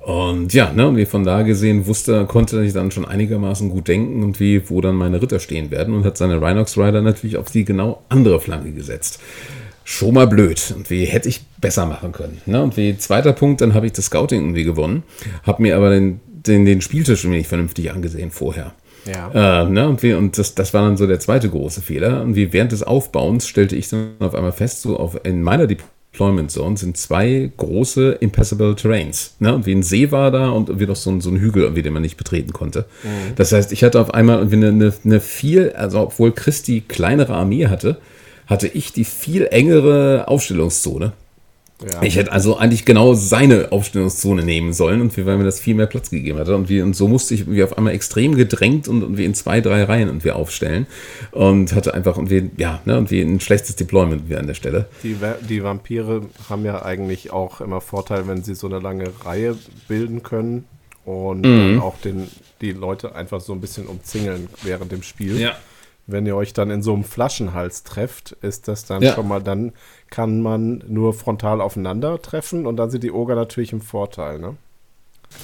Und 0.00 0.52
ja, 0.52 0.72
ne, 0.72 0.88
und 0.88 0.96
wie 0.96 1.06
von 1.06 1.24
da 1.24 1.42
gesehen 1.42 1.86
wusste, 1.86 2.26
konnte 2.26 2.62
ich 2.64 2.72
dann 2.72 2.90
schon 2.90 3.04
einigermaßen 3.04 3.70
gut 3.70 3.88
denken 3.88 4.22
und 4.22 4.40
wie, 4.40 4.68
wo 4.68 4.80
dann 4.80 4.96
meine 4.96 5.22
Ritter 5.22 5.38
stehen 5.38 5.70
werden 5.70 5.94
und 5.94 6.04
hat 6.04 6.16
seine 6.16 6.40
Rhinox 6.40 6.76
Rider 6.76 7.02
natürlich 7.02 7.36
auf 7.36 7.50
die 7.50 7.64
genau 7.64 8.02
andere 8.08 8.40
Flanke 8.40 8.72
gesetzt 8.72 9.20
schon 9.84 10.14
mal 10.14 10.26
blöd. 10.26 10.72
Und 10.76 10.90
wie 10.90 11.04
hätte 11.04 11.28
ich 11.28 11.42
besser 11.62 11.86
machen 11.86 12.12
können. 12.12 12.42
Ne? 12.44 12.62
Und 12.62 12.76
wie 12.76 12.98
zweiter 12.98 13.32
Punkt, 13.32 13.62
dann 13.62 13.72
habe 13.72 13.86
ich 13.86 13.92
das 13.92 14.06
Scouting 14.06 14.40
irgendwie 14.40 14.64
gewonnen, 14.64 15.04
habe 15.44 15.62
mir 15.62 15.76
aber 15.76 15.88
den, 15.88 16.20
den, 16.26 16.66
den 16.66 16.82
Spieltisch 16.82 17.24
irgendwie 17.24 17.38
nicht 17.38 17.48
vernünftig 17.48 17.90
angesehen 17.90 18.30
vorher. 18.30 18.74
Ja. 19.06 19.62
Äh, 19.62 19.70
ne? 19.70 19.88
Und, 19.88 20.02
wie, 20.02 20.12
und 20.12 20.36
das, 20.38 20.54
das 20.54 20.74
war 20.74 20.82
dann 20.82 20.96
so 20.96 21.06
der 21.06 21.20
zweite 21.20 21.48
große 21.48 21.80
Fehler. 21.80 22.22
Und 22.22 22.36
wie 22.36 22.52
während 22.52 22.72
des 22.72 22.82
Aufbauens 22.82 23.48
stellte 23.48 23.76
ich 23.76 23.88
dann 23.88 24.12
auf 24.18 24.34
einmal 24.34 24.52
fest, 24.52 24.82
so 24.82 24.96
auf, 24.98 25.18
in 25.24 25.42
meiner 25.42 25.66
Deployment 25.66 26.50
Zone 26.50 26.76
sind 26.76 26.96
zwei 26.96 27.50
große 27.56 28.12
Impassable 28.20 28.76
Terrains. 28.76 29.34
Ne? 29.40 29.54
Und 29.54 29.66
wie 29.66 29.74
ein 29.74 29.82
See 29.82 30.12
war 30.12 30.30
da 30.30 30.50
und 30.50 30.68
irgendwie 30.68 30.86
noch 30.86 30.96
so 30.96 31.10
ein, 31.10 31.20
so 31.20 31.30
ein 31.30 31.38
Hügel, 31.38 31.62
irgendwie, 31.62 31.82
den 31.82 31.92
man 31.92 32.02
nicht 32.02 32.16
betreten 32.16 32.52
konnte. 32.52 32.86
Das 33.36 33.50
heißt, 33.52 33.72
ich 33.72 33.82
hatte 33.82 34.00
auf 34.00 34.14
einmal 34.14 34.40
eine, 34.40 34.68
eine, 34.68 34.94
eine 35.04 35.20
viel, 35.20 35.72
also 35.72 36.00
obwohl 36.00 36.32
Christi 36.32 36.82
kleinere 36.86 37.34
Armee 37.34 37.66
hatte, 37.66 37.98
hatte 38.46 38.68
ich 38.68 38.92
die 38.92 39.04
viel 39.04 39.46
engere 39.50 40.28
Aufstellungszone. 40.28 41.12
Ja. 41.90 42.02
Ich 42.02 42.16
hätte 42.16 42.32
also 42.32 42.56
eigentlich 42.56 42.84
genau 42.84 43.14
seine 43.14 43.72
Aufstellungszone 43.72 44.44
nehmen 44.44 44.72
sollen 44.72 45.00
und 45.00 45.16
wir, 45.16 45.26
weil 45.26 45.36
mir 45.38 45.44
das 45.44 45.60
viel 45.60 45.74
mehr 45.74 45.86
Platz 45.86 46.10
gegeben 46.10 46.38
hatte. 46.38 46.54
Und, 46.54 46.68
wir, 46.68 46.84
und 46.84 46.94
so 46.94 47.08
musste 47.08 47.34
ich 47.34 47.40
irgendwie 47.40 47.62
auf 47.62 47.76
einmal 47.76 47.92
extrem 47.92 48.36
gedrängt 48.36 48.88
und, 48.88 49.02
und 49.02 49.16
wir 49.16 49.26
in 49.26 49.34
zwei, 49.34 49.60
drei 49.60 49.84
Reihen 49.84 50.08
und 50.08 50.24
wir 50.24 50.36
aufstellen. 50.36 50.86
Und 51.32 51.74
hatte 51.74 51.94
einfach 51.94 52.16
irgendwie, 52.16 52.50
ja, 52.56 52.80
ne, 52.84 52.98
und 52.98 53.10
wir 53.10 53.24
ein 53.24 53.40
schlechtes 53.40 53.76
Deployment 53.76 54.28
wie 54.28 54.36
an 54.36 54.46
der 54.46 54.54
Stelle. 54.54 54.86
Die, 55.02 55.16
die 55.48 55.62
Vampire 55.62 56.22
haben 56.48 56.64
ja 56.64 56.84
eigentlich 56.84 57.32
auch 57.32 57.60
immer 57.60 57.80
Vorteil, 57.80 58.28
wenn 58.28 58.42
sie 58.42 58.54
so 58.54 58.66
eine 58.66 58.78
lange 58.78 59.10
Reihe 59.24 59.56
bilden 59.88 60.22
können 60.22 60.64
und 61.04 61.42
mhm. 61.42 61.80
auch 61.80 61.98
den, 61.98 62.28
die 62.60 62.72
Leute 62.72 63.14
einfach 63.14 63.40
so 63.40 63.52
ein 63.52 63.60
bisschen 63.60 63.86
umzingeln 63.86 64.48
während 64.62 64.92
dem 64.92 65.02
Spiel. 65.02 65.40
Ja. 65.40 65.56
Wenn 66.06 66.26
ihr 66.26 66.36
euch 66.36 66.52
dann 66.52 66.70
in 66.70 66.82
so 66.82 66.92
einem 66.92 67.04
Flaschenhals 67.04 67.84
trefft, 67.84 68.32
ist 68.42 68.68
das 68.68 68.84
dann 68.84 69.02
ja. 69.02 69.14
schon 69.14 69.28
mal, 69.28 69.42
dann 69.42 69.72
kann 70.10 70.42
man 70.42 70.82
nur 70.88 71.14
frontal 71.14 71.60
aufeinander 71.60 72.20
treffen 72.20 72.66
und 72.66 72.76
dann 72.76 72.90
sind 72.90 73.04
die 73.04 73.12
Oger 73.12 73.34
natürlich 73.34 73.72
im 73.72 73.80
Vorteil, 73.80 74.38
ne? 74.38 74.56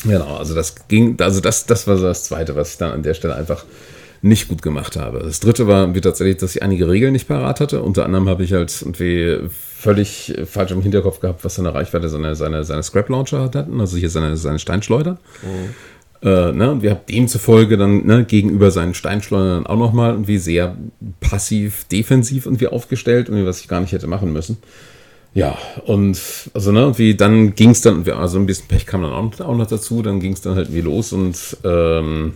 Genau, 0.05 0.37
also 0.37 0.55
das 0.55 0.89
ging, 0.89 1.19
also 1.21 1.41
das, 1.41 1.65
das 1.67 1.87
war 1.87 1.97
so 1.97 2.05
das 2.05 2.25
Zweite, 2.25 2.55
was 2.57 2.73
ich 2.73 2.79
dann 2.79 2.93
an 2.93 3.03
der 3.03 3.15
Stelle 3.15 3.35
einfach 3.35 3.65
nicht 4.21 4.49
gut 4.49 4.63
gemacht 4.63 4.97
habe. 4.97 5.21
Das 5.21 5.41
Dritte 5.41 5.67
war 5.67 5.95
wie 5.95 6.01
tatsächlich, 6.01 6.39
dass 6.39 6.57
ich 6.57 6.63
einige 6.63 6.89
Regeln 6.89 7.13
nicht 7.13 7.29
parat 7.29 7.61
hatte. 7.61 7.83
Unter 7.83 8.05
anderem 8.05 8.29
habe 8.29 8.43
ich 8.43 8.53
halt 8.53 8.75
irgendwie 8.83 9.49
völlig 9.49 10.35
falsch 10.45 10.73
im 10.73 10.83
Hinterkopf 10.83 11.21
gehabt, 11.21 11.45
was 11.45 11.55
seine 11.55 11.73
Reichweite 11.73 12.09
seine, 12.09 12.35
seine, 12.35 12.65
seine 12.65 12.83
Scrap 12.83 13.09
Launcher 13.09 13.41
hatten, 13.41 13.81
also 13.81 13.97
hier 13.97 14.11
seine, 14.11 14.37
seine 14.37 14.59
Steinschleuder. 14.59 15.19
Mhm. 15.43 15.75
Äh, 16.23 16.53
ne, 16.53 16.73
und 16.73 16.83
wir 16.83 16.91
haben 16.91 17.01
demzufolge 17.09 17.77
dann 17.77 18.05
ne, 18.05 18.25
gegenüber 18.25 18.71
seinen 18.71 18.95
Steinschleudern 18.95 19.67
auch 19.67 19.79
nochmal 19.79 20.13
irgendwie 20.13 20.39
sehr 20.39 20.77
passiv, 21.21 21.85
defensiv 21.85 22.47
irgendwie 22.47 22.67
aufgestellt, 22.67 23.29
irgendwie, 23.29 23.47
was 23.47 23.61
ich 23.61 23.69
gar 23.69 23.81
nicht 23.81 23.93
hätte 23.93 24.09
machen 24.09 24.33
müssen. 24.33 24.59
Ja, 25.39 25.57
und 25.87 26.21
also 26.53 26.73
ne, 26.73 26.99
wie 26.99 27.15
dann 27.15 27.55
ging 27.55 27.71
es 27.71 27.81
dann, 27.81 28.05
also 28.11 28.41
ein 28.41 28.47
bisschen 28.47 28.67
Pech 28.67 28.87
kam 28.87 29.03
dann 29.03 29.13
auch, 29.13 29.57
noch 29.57 29.67
dazu, 29.69 30.03
dann 30.03 30.19
ging 30.19 30.33
es 30.33 30.41
dann 30.41 30.57
halt 30.57 30.75
wie 30.75 30.81
los 30.81 31.13
und 31.13 31.57
ähm, 31.63 32.33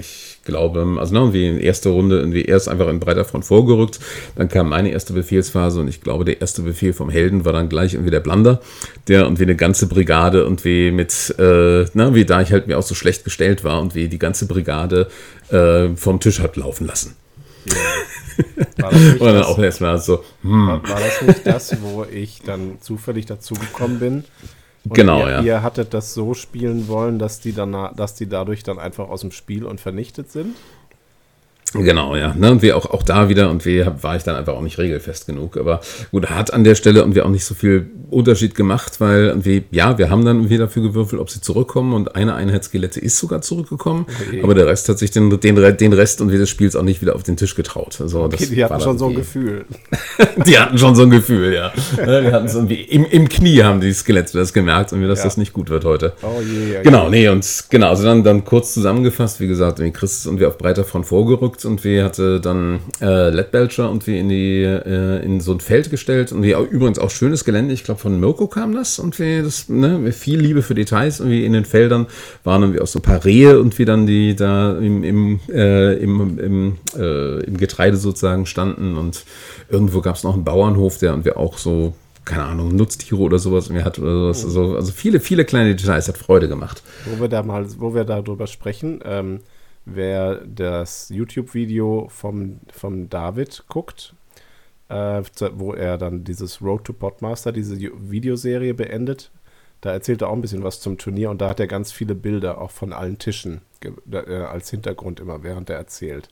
ich 0.00 0.38
glaube, 0.42 0.84
also 0.98 1.14
ne, 1.14 1.32
wie 1.32 1.46
in 1.46 1.60
erster 1.60 1.90
Runde 1.90 2.18
irgendwie 2.18 2.42
erst 2.42 2.68
einfach 2.68 2.88
in 2.88 2.98
breiter 2.98 3.24
Front 3.24 3.44
vorgerückt. 3.44 4.00
Dann 4.34 4.48
kam 4.48 4.68
meine 4.68 4.90
erste 4.90 5.12
Befehlsphase 5.12 5.78
und 5.78 5.86
ich 5.86 6.00
glaube, 6.00 6.24
der 6.24 6.40
erste 6.40 6.62
Befehl 6.62 6.92
vom 6.92 7.08
Helden 7.08 7.44
war 7.44 7.52
dann 7.52 7.68
gleich 7.68 7.94
irgendwie 7.94 8.10
der 8.10 8.18
Blunder, 8.18 8.60
der 9.06 9.22
irgendwie 9.22 9.44
eine 9.44 9.54
ganze 9.54 9.86
Brigade 9.86 10.44
und 10.44 10.64
wie 10.64 10.90
mit, 10.90 11.32
äh, 11.38 11.84
na, 11.94 12.16
wie 12.16 12.24
da 12.24 12.42
ich 12.42 12.50
halt 12.50 12.66
mir 12.66 12.78
auch 12.78 12.82
so 12.82 12.96
schlecht 12.96 13.22
gestellt 13.22 13.62
war 13.62 13.80
und 13.80 13.94
wie 13.94 14.08
die 14.08 14.18
ganze 14.18 14.46
Brigade 14.46 15.06
äh, 15.50 15.94
vom 15.94 16.18
Tisch 16.18 16.40
hat 16.40 16.56
laufen 16.56 16.88
lassen. 16.88 17.14
Ja. 17.66 17.76
War 18.78 18.90
das 18.90 19.00
nicht 19.00 19.20
und 19.20 19.26
dann 19.26 19.36
das, 19.36 19.46
auch 19.46 19.58
erstmal 19.58 19.98
so, 19.98 20.24
hm. 20.42 20.66
war, 20.66 20.88
war 20.88 21.00
das 21.00 21.22
nicht 21.22 21.46
das, 21.46 21.82
wo 21.82 22.04
ich 22.04 22.42
dann 22.42 22.80
zufällig 22.80 23.26
dazugekommen 23.26 23.98
bin? 23.98 24.24
Und 24.84 24.94
genau, 24.94 25.20
ihr, 25.20 25.30
ja. 25.30 25.40
Ihr 25.42 25.62
hattet 25.62 25.92
das 25.92 26.14
so 26.14 26.34
spielen 26.34 26.88
wollen, 26.88 27.18
dass 27.18 27.40
die, 27.40 27.52
dann, 27.52 27.72
dass 27.94 28.14
die 28.14 28.28
dadurch 28.28 28.62
dann 28.62 28.78
einfach 28.78 29.08
aus 29.08 29.20
dem 29.20 29.30
Spiel 29.30 29.64
und 29.64 29.80
vernichtet 29.80 30.30
sind? 30.30 30.56
Genau, 31.72 32.16
ja. 32.16 32.34
Ne, 32.34 32.50
und 32.50 32.62
wir 32.62 32.76
auch, 32.76 32.90
auch 32.90 33.02
da 33.02 33.28
wieder, 33.28 33.48
und 33.48 33.64
wir 33.64 33.96
war 34.02 34.16
ich 34.16 34.24
dann 34.24 34.34
einfach 34.34 34.54
auch 34.54 34.62
nicht 34.62 34.78
regelfest 34.78 35.26
genug. 35.26 35.56
Aber 35.56 35.80
gut, 36.10 36.28
hat 36.28 36.52
an 36.52 36.64
der 36.64 36.74
Stelle 36.74 37.04
und 37.04 37.14
wir 37.14 37.24
auch 37.24 37.30
nicht 37.30 37.44
so 37.44 37.54
viel 37.54 37.90
Unterschied 38.10 38.56
gemacht, 38.56 39.00
weil 39.00 39.26
irgendwie, 39.26 39.64
ja, 39.70 39.96
wir 39.96 40.10
haben 40.10 40.24
dann 40.24 40.38
irgendwie 40.38 40.58
dafür 40.58 40.82
gewürfelt, 40.82 41.20
ob 41.20 41.30
sie 41.30 41.40
zurückkommen 41.40 41.92
und 41.92 42.16
eine 42.16 42.34
Einheit 42.34 42.64
Skelette 42.64 42.98
ist 42.98 43.18
sogar 43.18 43.40
zurückgekommen, 43.40 44.06
okay. 44.28 44.42
aber 44.42 44.54
der 44.54 44.66
Rest 44.66 44.88
hat 44.88 44.98
sich 44.98 45.12
den, 45.12 45.30
den, 45.38 45.76
den 45.76 45.92
Rest 45.92 46.20
und 46.20 46.32
wir 46.32 46.38
des 46.38 46.48
Spiels 46.48 46.74
auch 46.74 46.82
nicht 46.82 47.02
wieder 47.02 47.14
auf 47.14 47.22
den 47.22 47.36
Tisch 47.36 47.54
getraut. 47.54 48.00
Also, 48.00 48.24
okay, 48.24 48.46
die 48.46 48.64
hatten 48.64 48.80
schon 48.80 48.98
so 48.98 49.06
ein 49.06 49.14
Gefühl. 49.14 49.64
die 50.46 50.58
hatten 50.58 50.76
schon 50.76 50.96
so 50.96 51.02
ein 51.02 51.10
Gefühl, 51.10 51.54
ja. 51.54 51.72
Ne, 52.04 52.24
wir 52.24 52.32
hatten 52.32 52.46
es 52.46 52.54
irgendwie 52.54 52.80
im, 52.80 53.04
im 53.04 53.28
Knie 53.28 53.62
haben 53.62 53.80
die 53.80 53.92
Skelette 53.92 54.36
das 54.36 54.52
gemerkt 54.52 54.92
und 54.92 55.00
wir, 55.00 55.08
dass 55.08 55.20
ja. 55.20 55.26
das 55.26 55.36
nicht 55.36 55.52
gut 55.52 55.70
wird 55.70 55.84
heute. 55.84 56.14
Oh 56.22 56.40
je, 56.40 56.74
ja, 56.74 56.82
Genau, 56.82 57.08
nee, 57.08 57.28
und 57.28 57.46
genau, 57.68 57.90
also 57.90 58.02
dann, 58.02 58.24
dann 58.24 58.44
kurz 58.44 58.74
zusammengefasst, 58.74 59.38
wie 59.38 59.46
gesagt, 59.46 59.80
Chris 59.92 60.26
und 60.26 60.40
wir 60.40 60.48
auf 60.48 60.58
breiter 60.58 60.84
Front 60.84 61.06
vorgerückt 61.06 61.59
geguckt 61.60 61.64
und 61.64 61.84
wir 61.84 62.04
hatte 62.04 62.40
dann 62.40 62.80
äh, 63.00 63.30
Led 63.30 63.50
Belcher 63.50 63.90
und 63.90 64.06
wir 64.06 64.18
in 64.18 64.28
die 64.28 64.62
äh, 64.62 65.24
in 65.24 65.40
so 65.40 65.52
ein 65.52 65.60
Feld 65.60 65.90
gestellt 65.90 66.32
und 66.32 66.42
wir 66.42 66.58
übrigens 66.58 66.98
auch 66.98 67.10
schönes 67.10 67.44
Gelände. 67.44 67.74
Ich 67.74 67.84
glaube 67.84 68.00
von 68.00 68.18
Mirko 68.18 68.46
kam 68.46 68.74
das 68.74 68.98
und 68.98 69.18
wir 69.18 69.42
das 69.42 69.68
ne, 69.68 70.12
viel 70.12 70.40
Liebe 70.40 70.62
für 70.62 70.74
Details 70.74 71.20
und 71.20 71.30
wie 71.30 71.44
in 71.44 71.52
den 71.52 71.64
Feldern 71.64 72.06
waren 72.44 72.62
irgendwie 72.62 72.80
auch 72.80 72.86
so 72.86 72.98
ein 72.98 73.02
paar 73.02 73.24
Rehe 73.24 73.60
und 73.60 73.78
wie 73.78 73.84
dann 73.84 74.06
die 74.06 74.34
da 74.34 74.76
im 74.78 75.04
im, 75.04 75.40
äh, 75.48 75.94
im, 75.94 76.38
im, 76.38 76.78
äh, 76.96 77.44
im 77.44 77.56
Getreide 77.56 77.96
sozusagen 77.96 78.46
standen 78.46 78.96
und 78.96 79.24
irgendwo 79.68 80.00
gab 80.00 80.16
es 80.16 80.24
noch 80.24 80.34
einen 80.34 80.44
Bauernhof, 80.44 80.98
der 80.98 81.14
und 81.14 81.24
wir 81.24 81.36
auch 81.36 81.58
so 81.58 81.94
keine 82.26 82.44
Ahnung, 82.44 82.76
Nutztiere 82.76 83.20
oder 83.20 83.38
sowas 83.38 83.66
irgendwie 83.66 83.82
hat 83.82 83.98
oder 83.98 84.12
sowas. 84.12 84.44
Also, 84.44 84.76
also 84.76 84.92
viele, 84.92 85.18
viele 85.18 85.44
kleine 85.44 85.74
Details 85.74 86.06
hat 86.06 86.16
Freude 86.16 86.48
gemacht. 86.48 86.82
Wo 87.06 87.20
wir 87.20 87.28
da 87.28 87.42
mal, 87.42 87.66
wo 87.78 87.92
wir 87.94 88.04
darüber 88.04 88.46
sprechen, 88.46 89.00
ähm, 89.04 89.40
wer 89.94 90.42
das 90.46 91.08
YouTube-Video 91.10 92.08
vom, 92.08 92.60
vom 92.72 93.08
David 93.08 93.64
guckt, 93.68 94.14
äh, 94.88 95.22
wo 95.52 95.72
er 95.72 95.98
dann 95.98 96.24
dieses 96.24 96.62
Road 96.62 96.84
to 96.84 96.92
Podmaster, 96.92 97.52
diese 97.52 97.78
Videoserie 97.80 98.74
beendet, 98.74 99.30
da 99.80 99.92
erzählt 99.92 100.22
er 100.22 100.28
auch 100.28 100.34
ein 100.34 100.42
bisschen 100.42 100.62
was 100.62 100.80
zum 100.80 100.98
Turnier 100.98 101.30
und 101.30 101.40
da 101.40 101.48
hat 101.48 101.60
er 101.60 101.66
ganz 101.66 101.90
viele 101.90 102.14
Bilder 102.14 102.60
auch 102.60 102.70
von 102.70 102.92
allen 102.92 103.18
Tischen 103.18 103.62
äh, 104.10 104.34
als 104.34 104.70
Hintergrund 104.70 105.20
immer, 105.20 105.42
während 105.42 105.70
er 105.70 105.76
erzählt. 105.76 106.28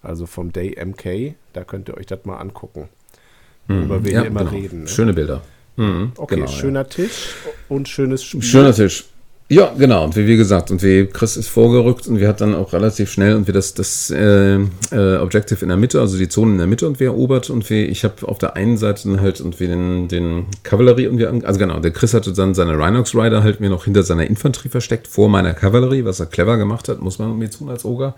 Also 0.00 0.26
vom 0.26 0.52
Day 0.52 0.76
MK, 0.82 1.34
da 1.52 1.64
könnt 1.64 1.88
ihr 1.88 1.96
euch 1.96 2.06
das 2.06 2.24
mal 2.24 2.38
angucken. 2.38 2.88
Mhm. 3.66 3.82
Über 3.84 4.04
wen 4.04 4.12
ja, 4.12 4.22
wir 4.22 4.28
immer 4.28 4.40
genau. 4.40 4.52
reden. 4.52 4.82
Ne? 4.82 4.88
Schöne 4.88 5.12
Bilder. 5.12 5.42
Mhm, 5.76 6.12
okay, 6.16 6.36
genau, 6.36 6.48
schöner 6.48 6.80
ja. 6.80 6.84
Tisch 6.84 7.34
und 7.68 7.88
schönes 7.88 8.24
Spiel. 8.24 8.42
Schöner 8.42 8.72
Tisch. 8.72 9.04
Ja, 9.50 9.72
genau. 9.78 10.04
Und 10.04 10.14
wie, 10.14 10.26
wie 10.26 10.36
gesagt, 10.36 10.70
und 10.70 10.82
wie 10.82 11.06
Chris 11.06 11.38
ist 11.38 11.48
vorgerückt 11.48 12.06
und 12.06 12.20
wir 12.20 12.28
hat 12.28 12.42
dann 12.42 12.54
auch 12.54 12.74
relativ 12.74 13.10
schnell 13.10 13.34
und 13.34 13.46
wir 13.46 13.54
das, 13.54 13.72
das 13.72 14.10
äh, 14.10 14.56
äh, 14.56 15.16
Objective 15.16 15.62
in 15.62 15.68
der 15.68 15.78
Mitte, 15.78 16.00
also 16.00 16.18
die 16.18 16.28
Zone 16.28 16.52
in 16.52 16.58
der 16.58 16.66
Mitte 16.66 16.86
und 16.86 17.00
wir 17.00 17.06
erobert 17.06 17.48
und 17.48 17.68
wir, 17.70 17.88
ich 17.88 18.04
habe 18.04 18.28
auf 18.28 18.36
der 18.36 18.56
einen 18.56 18.76
Seite 18.76 19.08
dann 19.08 19.22
halt 19.22 19.40
und 19.40 19.58
wir 19.58 19.68
den, 19.68 20.06
den 20.08 20.44
Kavallerie 20.64 21.06
und 21.06 21.16
wir, 21.16 21.32
also 21.44 21.58
genau, 21.58 21.80
der 21.80 21.92
Chris 21.92 22.12
hatte 22.12 22.34
dann 22.34 22.54
seine 22.54 22.78
Rhinox 22.78 23.14
Rider 23.14 23.42
halt 23.42 23.60
mir 23.60 23.70
noch 23.70 23.84
hinter 23.84 24.02
seiner 24.02 24.26
Infanterie 24.26 24.68
versteckt, 24.68 25.06
vor 25.06 25.30
meiner 25.30 25.54
Kavallerie, 25.54 26.04
was 26.04 26.20
er 26.20 26.26
clever 26.26 26.58
gemacht 26.58 26.90
hat, 26.90 27.00
muss 27.00 27.18
man 27.18 27.38
mir 27.38 27.48
tun 27.48 27.70
als 27.70 27.86
Oger. 27.86 28.16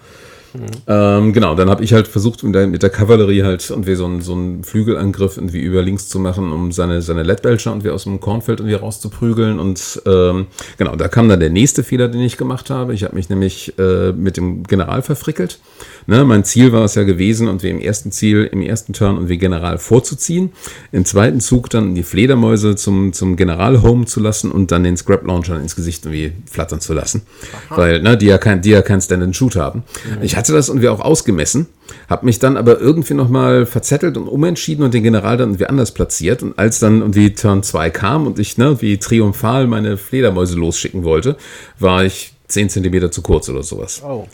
Mhm. 0.54 0.66
Ähm, 0.86 1.32
genau, 1.32 1.54
dann 1.54 1.70
habe 1.70 1.84
ich 1.84 1.92
halt 1.92 2.08
versucht, 2.08 2.42
mit 2.42 2.54
der, 2.54 2.66
mit 2.66 2.82
der 2.82 2.90
Kavallerie 2.90 3.42
halt 3.42 3.68
irgendwie 3.70 3.94
so, 3.94 4.06
ein, 4.06 4.20
so 4.20 4.32
einen 4.32 4.64
Flügelangriff 4.64 5.36
irgendwie 5.36 5.60
über 5.60 5.82
links 5.82 6.08
zu 6.08 6.18
machen, 6.18 6.52
um 6.52 6.72
seine, 6.72 7.02
seine 7.02 7.22
Leadbelcher 7.22 7.70
irgendwie 7.70 7.90
aus 7.90 8.04
dem 8.04 8.20
Kornfeld 8.20 8.60
irgendwie 8.60 8.74
rauszuprügeln. 8.74 9.58
Und 9.58 10.02
ähm, 10.06 10.46
genau, 10.76 10.96
da 10.96 11.08
kam 11.08 11.28
dann 11.28 11.40
der 11.40 11.50
nächste 11.50 11.82
Fehler, 11.82 12.08
den 12.08 12.20
ich 12.22 12.36
gemacht 12.36 12.70
habe. 12.70 12.94
Ich 12.94 13.04
habe 13.04 13.14
mich 13.14 13.28
nämlich 13.28 13.78
äh, 13.78 14.12
mit 14.12 14.36
dem 14.36 14.64
General 14.64 15.02
verfrickelt. 15.02 15.58
Ne, 16.06 16.24
mein 16.24 16.44
Ziel 16.44 16.72
war 16.72 16.84
es 16.84 16.94
ja 16.94 17.04
gewesen, 17.04 17.48
und 17.48 17.62
wie 17.62 17.70
im 17.70 17.80
ersten 17.80 18.12
Ziel, 18.12 18.48
im 18.50 18.62
ersten 18.62 18.92
Turn 18.92 19.18
und 19.18 19.28
wie 19.28 19.38
General 19.38 19.78
vorzuziehen. 19.78 20.52
Im 20.92 21.04
zweiten 21.04 21.40
Zug 21.40 21.70
dann 21.70 21.94
die 21.94 22.02
Fledermäuse 22.02 22.76
zum, 22.76 23.12
zum 23.12 23.36
General 23.36 23.82
home 23.82 24.06
zu 24.06 24.20
lassen 24.20 24.50
und 24.50 24.70
dann 24.72 24.84
den 24.84 24.96
Scrap 24.96 25.26
Launcher 25.26 25.60
ins 25.60 25.76
Gesicht 25.76 26.04
irgendwie 26.04 26.32
flattern 26.50 26.80
zu 26.80 26.94
lassen. 26.94 27.22
Aha. 27.68 27.76
Weil, 27.76 28.02
ne, 28.02 28.16
die 28.16 28.26
ja 28.26 28.38
kein, 28.38 28.62
die 28.62 28.70
ja 28.70 28.82
kein 28.82 29.00
Stand-and-Shoot 29.00 29.56
haben. 29.56 29.84
Mhm. 30.04 30.22
Ich 30.22 30.36
hatte 30.36 30.52
das 30.52 30.68
irgendwie 30.68 30.88
auch 30.88 31.00
ausgemessen, 31.00 31.66
habe 32.08 32.26
mich 32.26 32.38
dann 32.38 32.56
aber 32.56 32.80
irgendwie 32.80 33.14
nochmal 33.14 33.66
verzettelt 33.66 34.16
und 34.16 34.28
umentschieden 34.28 34.84
und 34.84 34.94
den 34.94 35.02
General 35.02 35.36
dann 35.36 35.50
irgendwie 35.50 35.66
anders 35.66 35.92
platziert. 35.92 36.42
Und 36.42 36.58
als 36.58 36.78
dann 36.78 37.00
irgendwie 37.00 37.34
Turn 37.34 37.62
2 37.62 37.90
kam 37.90 38.26
und 38.26 38.38
ich 38.38 38.58
ne, 38.58 38.80
wie 38.80 38.98
triumphal 38.98 39.66
meine 39.66 39.96
Fledermäuse 39.96 40.56
losschicken 40.56 41.04
wollte, 41.04 41.36
war 41.78 42.04
ich 42.04 42.34
10 42.50 42.70
Zentimeter 42.70 43.10
zu 43.10 43.22
kurz 43.22 43.48
oder 43.48 43.62
sowas. 43.62 44.02
Oh. 44.04 44.26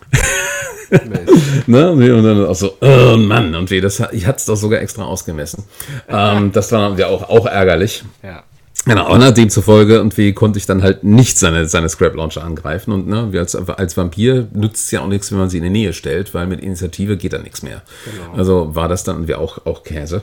ne? 1.67 1.93
Und 1.93 2.25
dann 2.25 2.47
auch 2.47 2.55
so, 2.55 2.75
oh 2.81 3.17
Mann, 3.17 3.55
und 3.55 3.71
wie, 3.71 3.81
das, 3.81 4.03
ich 4.13 4.27
hatte 4.27 4.39
es 4.39 4.45
doch 4.47 4.57
sogar 4.57 4.81
extra 4.81 5.05
ausgemessen. 5.05 5.65
ähm, 6.09 6.53
das 6.53 6.73
war 6.73 6.99
ja 6.99 7.09
auch, 7.09 7.29
auch 7.29 7.47
ärgerlich. 7.47 8.05
Ja. 8.23 8.45
Genau, 8.87 9.13
und 9.13 9.19
ne, 9.19 9.33
demzufolge 9.33 10.01
und 10.01 10.17
wie 10.17 10.33
konnte 10.33 10.61
ich 10.61 10.67
dann 10.67 10.85
halt 10.85 11.03
nicht 11.03 11.39
seine, 11.39 11.67
seine 11.67 11.89
Scrap 11.89 12.15
Launcher 12.15 12.45
angreifen. 12.45 12.93
Und 12.93 13.09
ne, 13.09 13.33
wie 13.33 13.39
als, 13.41 13.57
als 13.57 13.97
Vampir 13.97 14.47
nützt 14.53 14.85
es 14.85 14.91
ja 14.93 15.01
auch 15.01 15.09
nichts, 15.09 15.33
wenn 15.33 15.39
man 15.39 15.51
sie 15.51 15.59
in 15.59 15.65
die 15.65 15.71
Nähe 15.71 15.93
stellt, 15.93 16.35
weil 16.35 16.47
mit 16.47 16.61
Initiative 16.61 17.17
geht 17.17 17.33
da 17.33 17.39
nichts 17.39 17.63
mehr. 17.63 17.83
Genau. 18.05 18.39
Also 18.39 18.77
war 18.77 18.89
das 18.89 19.03
dann 19.03 19.27
wie 19.27 19.35
auch, 19.35 19.67
auch 19.67 19.83
Käse. 19.83 20.23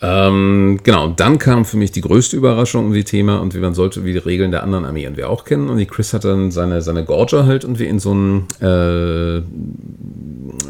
Ähm, 0.00 0.78
genau, 0.84 1.08
dann 1.08 1.38
kam 1.38 1.64
für 1.64 1.76
mich 1.76 1.90
die 1.90 2.02
größte 2.02 2.36
Überraschung 2.36 2.86
um 2.86 2.92
die 2.92 3.02
Thema 3.02 3.38
und 3.38 3.54
wie 3.54 3.58
man 3.58 3.74
sollte, 3.74 4.04
wie 4.04 4.12
die 4.12 4.18
Regeln 4.18 4.52
der 4.52 4.62
anderen 4.62 4.84
Armeen 4.84 5.16
wir 5.16 5.28
auch 5.28 5.44
kennen. 5.44 5.68
Und 5.68 5.78
die 5.78 5.86
Chris 5.86 6.12
hat 6.12 6.24
dann 6.24 6.52
seine, 6.52 6.82
seine 6.82 7.04
Gorger 7.04 7.46
halt 7.46 7.64
irgendwie 7.64 7.86
in 7.86 7.98
so 7.98 8.14
ein 8.14 8.46
äh, 8.60 9.38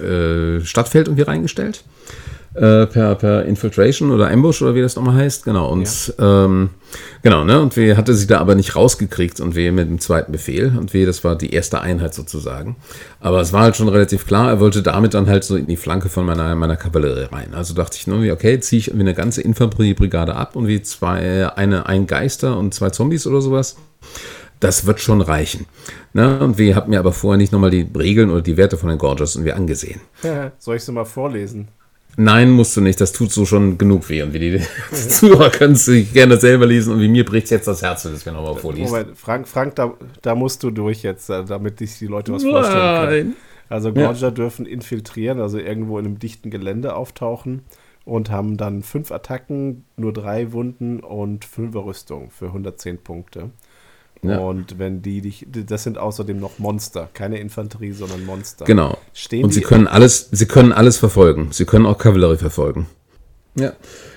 äh, 0.03 0.61
Stadtfeld 0.64 1.09
irgendwie 1.09 1.22
reingestellt. 1.22 1.85
Äh, 2.55 2.86
per, 2.86 3.14
per 3.14 3.44
Infiltration 3.44 4.11
oder 4.11 4.30
Ambush 4.30 4.62
oder 4.62 4.74
wie 4.74 4.80
das 4.80 4.96
nochmal 4.96 5.16
heißt, 5.16 5.44
genau. 5.44 5.70
Und 5.70 6.14
ähm, 6.18 6.70
genau, 7.22 7.44
ne? 7.44 7.61
Und 7.61 7.76
wir 7.76 7.96
hatte 7.96 8.14
sie 8.14 8.26
da 8.26 8.38
aber 8.38 8.55
nicht 8.55 8.74
rausgekriegt 8.74 9.40
und 9.40 9.55
wir 9.55 9.70
mit 9.72 9.88
dem 9.88 10.01
zweiten 10.01 10.32
Befehl 10.32 10.72
und 10.78 10.94
wir, 10.94 11.07
das 11.07 11.24
war 11.24 11.36
die 11.36 11.53
erste 11.53 11.80
Einheit 11.80 12.14
sozusagen. 12.14 12.76
Aber 13.20 13.40
es 13.40 13.53
war 13.53 13.62
halt 13.62 13.76
schon 13.76 13.88
relativ 13.88 14.26
klar, 14.26 14.49
er 14.49 14.61
wollte 14.61 14.82
damit 14.82 15.14
dann 15.14 15.28
halt 15.28 15.44
so 15.44 15.57
in 15.57 15.66
die 15.66 15.76
Flanke 15.76 16.09
von 16.09 16.24
meiner, 16.24 16.55
meiner 16.55 16.76
Kavallerie 16.76 17.28
rein. 17.30 17.55
Also 17.55 17.74
dachte 17.74 17.96
ich, 17.99 18.07
ne, 18.07 18.32
okay, 18.32 18.59
ziehe 18.61 18.78
ich 18.78 18.88
irgendwie 18.88 19.05
eine 19.05 19.14
ganze 19.14 19.42
Infanteriebrigade 19.42 20.34
ab 20.34 20.57
und 20.57 20.66
wie 20.66 20.82
zwei, 20.82 21.49
eine, 21.55 21.86
ein 21.86 22.07
Geister 22.07 22.57
und 22.57 22.74
zwei 22.74 22.90
Zombies 22.90 23.26
oder 23.26 23.40
sowas. 23.40 23.76
Das 24.61 24.86
wird 24.86 25.01
schon 25.01 25.20
reichen. 25.20 25.66
Ne? 26.12 26.40
Und 26.40 26.59
wir 26.59 26.74
haben 26.74 26.90
mir 26.90 26.99
aber 26.99 27.12
vorher 27.12 27.38
nicht 27.38 27.53
nochmal 27.53 27.70
die 27.70 27.86
Regeln 27.96 28.30
oder 28.30 28.40
die 28.40 28.57
Werte 28.57 28.76
von 28.76 28.88
den 28.88 28.99
Gorgers 28.99 29.36
und 29.36 29.44
wir 29.44 29.55
angesehen. 29.55 30.01
Soll 30.59 30.76
ich 30.76 30.84
sie 30.84 30.92
mal 30.92 31.05
vorlesen? 31.05 31.68
Nein, 32.20 32.50
musst 32.50 32.76
du 32.76 32.80
nicht. 32.80 33.00
Das 33.00 33.12
tut 33.12 33.30
so 33.30 33.46
schon 33.46 33.78
genug 33.78 34.08
weh. 34.08 34.22
Und 34.22 34.32
wie 34.32 34.40
die 34.40 34.60
Zuhörer 34.92 35.50
können 35.50 35.74
es 35.74 35.84
sich 35.84 36.12
gerne 36.12 36.36
selber 36.36 36.66
lesen. 36.66 36.94
Und 36.94 37.00
wie 37.00 37.06
mir 37.06 37.24
bricht 37.24 37.48
jetzt 37.50 37.68
das 37.68 37.80
Herz, 37.80 38.04
wenn 38.04 38.10
du 38.10 38.16
es 38.16 38.26
mir 38.26 38.32
nochmal 38.32 38.56
vorliest. 38.56 38.90
Moment, 38.90 39.16
Frank, 39.16 39.46
Frank 39.46 39.76
da, 39.76 39.94
da 40.20 40.34
musst 40.34 40.64
du 40.64 40.72
durch 40.72 41.04
jetzt, 41.04 41.30
äh, 41.30 41.44
damit 41.44 41.78
sich 41.78 41.96
die 42.00 42.08
Leute 42.08 42.32
was 42.32 42.42
vorstellen 42.42 43.08
können. 43.08 43.28
Nein. 43.28 43.36
Also 43.68 43.92
Gorger 43.92 44.32
dürfen 44.32 44.66
infiltrieren, 44.66 45.40
also 45.40 45.58
irgendwo 45.58 45.98
in 45.98 46.06
einem 46.06 46.18
dichten 46.18 46.50
Gelände 46.50 46.96
auftauchen 46.96 47.62
und 48.04 48.30
haben 48.30 48.56
dann 48.56 48.82
fünf 48.82 49.12
Attacken, 49.12 49.84
nur 49.96 50.12
drei 50.12 50.50
Wunden 50.52 50.98
und 50.98 51.44
fünf 51.44 51.76
Rüstung 51.76 52.30
für 52.30 52.46
110 52.46 52.98
Punkte. 52.98 53.50
Ja. 54.22 54.38
Und 54.38 54.78
wenn 54.78 55.00
die 55.02 55.20
dich, 55.20 55.46
das 55.48 55.84
sind 55.84 55.96
außerdem 55.98 56.38
noch 56.40 56.58
Monster, 56.58 57.08
keine 57.14 57.38
Infanterie, 57.38 57.92
sondern 57.92 58.24
Monster. 58.26 58.64
Genau. 58.64 58.98
Stehen 59.12 59.44
und 59.44 59.52
sie 59.52 59.60
die- 59.60 59.66
können 59.66 59.86
alles, 59.86 60.28
sie 60.32 60.46
können 60.46 60.72
alles 60.72 60.96
verfolgen. 60.98 61.48
Sie 61.52 61.64
können 61.64 61.86
auch 61.86 61.98
Kavallerie 61.98 62.36
verfolgen. 62.36 62.86
Ja. 63.54 63.72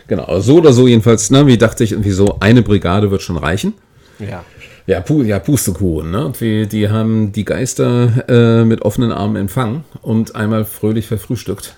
Genau. 0.08 0.24
Also 0.24 0.54
So 0.54 0.58
oder 0.60 0.74
so 0.74 0.88
jedenfalls, 0.88 1.30
ne, 1.32 1.46
wie 1.48 1.58
dachte 1.58 1.84
ich 1.84 1.92
irgendwie 1.92 2.12
so, 2.12 2.38
eine 2.40 2.62
Brigade 2.64 3.12
wird 3.12 3.22
schon 3.22 3.38
reichen. 3.38 3.74
Ja. 4.20 4.44
Ja, 4.88 5.00
Pu 5.00 5.22
ja 5.22 5.38
Pustekuchen, 5.40 6.10
ne? 6.12 6.26
Und 6.26 6.42
wir, 6.42 6.66
die 6.66 6.90
haben 6.90 7.32
die 7.32 7.46
Geister 7.46 8.28
äh, 8.28 8.66
mit 8.66 8.82
offenen 8.82 9.12
Armen 9.12 9.36
empfangen 9.36 9.84
und 10.02 10.36
einmal 10.36 10.66
fröhlich 10.66 11.06
verfrühstückt. 11.08 11.76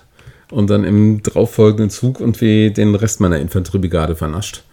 Und 0.50 0.70
dann 0.70 0.84
im 0.84 1.22
darauffolgenden 1.22 1.90
Zug 1.90 2.20
und 2.20 2.40
wir 2.40 2.72
den 2.72 2.94
Rest 2.94 3.20
meiner 3.20 3.38
Infanteriebrigade 3.38 4.16
vernascht. 4.16 4.64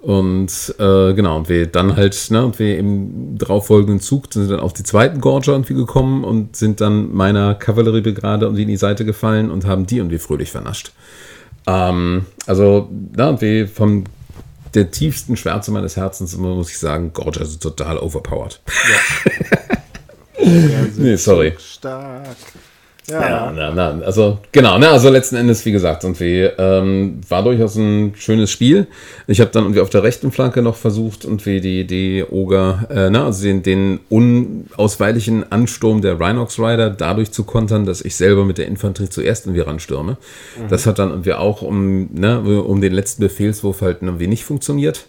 Und 0.00 0.74
äh, 0.78 1.12
genau, 1.12 1.36
und 1.36 1.48
wir 1.48 1.66
dann 1.66 1.96
halt, 1.96 2.30
ne, 2.30 2.44
und 2.44 2.58
wir 2.58 2.78
im 2.78 3.36
darauffolgenden 3.36 4.00
Zug 4.00 4.32
sind 4.32 4.50
dann 4.50 4.60
auf 4.60 4.72
die 4.72 4.82
zweiten 4.82 5.20
Gorger 5.20 5.52
irgendwie 5.52 5.74
gekommen 5.74 6.24
und 6.24 6.56
sind 6.56 6.80
dann 6.80 7.12
meiner 7.14 7.54
Kavalleriebrigade 7.54 8.46
irgendwie 8.46 8.62
in 8.62 8.68
die 8.68 8.76
Seite 8.76 9.04
gefallen 9.04 9.50
und 9.50 9.66
haben 9.66 9.86
die 9.86 9.98
irgendwie 9.98 10.18
fröhlich 10.18 10.50
vernascht. 10.50 10.92
Ähm, 11.66 12.26
also, 12.46 12.88
na, 13.14 13.28
und 13.28 13.40
wir 13.40 13.68
vom 13.68 14.04
der 14.74 14.90
tiefsten 14.90 15.36
Schwärze 15.36 15.70
meines 15.70 15.96
Herzens 15.96 16.32
immer 16.32 16.54
muss 16.54 16.70
ich 16.70 16.78
sagen, 16.78 17.12
Gorger 17.12 17.42
ist 17.42 17.60
total 17.62 17.98
overpowered. 17.98 18.60
nee, 20.96 21.16
sorry. 21.16 21.54
Stark. 21.58 22.36
Ja, 23.08 23.52
na, 23.54 23.72
na, 23.72 24.04
also 24.04 24.38
genau, 24.52 24.78
ne, 24.78 24.88
also 24.88 25.08
letzten 25.08 25.34
Endes, 25.34 25.64
wie 25.66 25.72
gesagt, 25.72 26.04
irgendwie 26.04 26.48
ähm, 26.56 27.20
war 27.28 27.42
durchaus 27.42 27.74
ein 27.74 28.14
schönes 28.16 28.50
Spiel. 28.50 28.86
Ich 29.26 29.40
habe 29.40 29.50
dann 29.50 29.64
irgendwie 29.64 29.80
auf 29.80 29.90
der 29.90 30.04
rechten 30.04 30.30
Flanke 30.30 30.62
noch 30.62 30.76
versucht, 30.76 31.24
irgendwie 31.24 31.60
die, 31.60 31.84
die 31.84 32.24
Oger, 32.30 32.86
äh, 32.90 33.10
na, 33.10 33.26
also 33.26 33.42
den, 33.42 33.64
den 33.64 34.00
unausweichlichen 34.08 35.50
Ansturm 35.50 36.00
der 36.00 36.20
Rhinox 36.20 36.60
Rider 36.60 36.90
dadurch 36.90 37.32
zu 37.32 37.42
kontern, 37.42 37.86
dass 37.86 38.02
ich 38.02 38.14
selber 38.14 38.44
mit 38.44 38.58
der 38.58 38.68
Infanterie 38.68 39.08
zuerst 39.08 39.46
irgendwie 39.46 39.62
ranstürme. 39.62 40.16
Das 40.68 40.86
hat 40.86 41.00
dann 41.00 41.10
irgendwie 41.10 41.34
auch 41.34 41.62
um, 41.62 42.08
ne, 42.12 42.40
um 42.40 42.80
den 42.80 42.92
letzten 42.92 43.22
Befehlswurf 43.22 43.80
halt 43.80 43.98
irgendwie 44.02 44.28
nicht 44.28 44.44
funktioniert. 44.44 45.06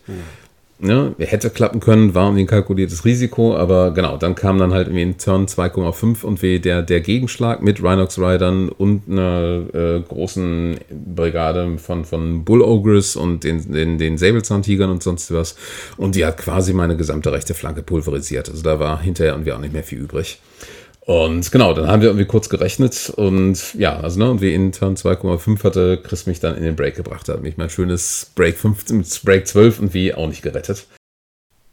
Ne, 0.85 1.15
hätte 1.17 1.49
klappen 1.49 1.79
können, 1.79 2.13
war 2.13 2.25
irgendwie 2.25 2.43
ein 2.43 2.47
kalkuliertes 2.47 3.05
Risiko, 3.05 3.55
aber 3.55 3.91
genau, 3.91 4.17
dann 4.17 4.35
kam 4.35 4.57
dann 4.57 4.73
halt 4.73 4.87
irgendwie 4.87 5.03
in 5.03 5.17
Turn 5.17 5.45
2,5 5.45 6.25
und 6.25 6.41
wie 6.41 6.59
der, 6.59 6.81
der 6.81 6.99
Gegenschlag 6.99 7.61
mit 7.61 7.81
Rhinox 7.81 8.19
Riders 8.19 8.69
und 8.77 9.03
einer 9.09 9.63
äh, 9.73 10.01
großen 10.01 10.75
Brigade 11.15 11.77
von, 11.77 12.03
von 12.03 12.43
Bull 12.43 12.61
Ogres 12.61 13.15
und 13.15 13.45
den, 13.45 13.71
den, 13.71 13.97
den 13.97 14.17
Säbelzahntigern 14.17 14.89
und 14.89 15.01
sonst 15.01 15.33
was. 15.33 15.55
Und 15.95 16.15
die 16.15 16.25
hat 16.25 16.37
quasi 16.37 16.73
meine 16.73 16.97
gesamte 16.97 17.31
rechte 17.31 17.53
Flanke 17.53 17.81
pulverisiert. 17.81 18.49
Also 18.49 18.61
da 18.61 18.77
war 18.77 19.01
hinterher 19.01 19.31
irgendwie 19.31 19.53
auch 19.53 19.59
nicht 19.59 19.71
mehr 19.71 19.83
viel 19.83 19.99
übrig. 19.99 20.41
Und 21.05 21.51
genau, 21.51 21.73
dann 21.73 21.87
haben 21.87 22.01
wir 22.01 22.09
irgendwie 22.09 22.25
kurz 22.25 22.47
gerechnet 22.47 23.11
und 23.15 23.73
ja, 23.73 23.99
also 23.99 24.19
ne, 24.19 24.31
und 24.31 24.41
wie 24.41 24.53
in 24.53 24.71
Turn 24.71 24.95
2,5 24.95 25.63
hatte 25.63 25.99
Chris 26.01 26.27
mich 26.27 26.39
dann 26.39 26.55
in 26.55 26.63
den 26.63 26.77
Break 26.77 26.95
gebracht, 26.95 27.27
hat 27.27 27.41
mich 27.41 27.57
mein 27.57 27.69
schönes 27.69 28.31
Break 28.35 28.57
15, 28.57 29.05
Break 29.25 29.45
12 29.47 29.79
und 29.79 29.93
wie 29.93 30.13
auch 30.13 30.27
nicht 30.27 30.43
gerettet. 30.43 30.87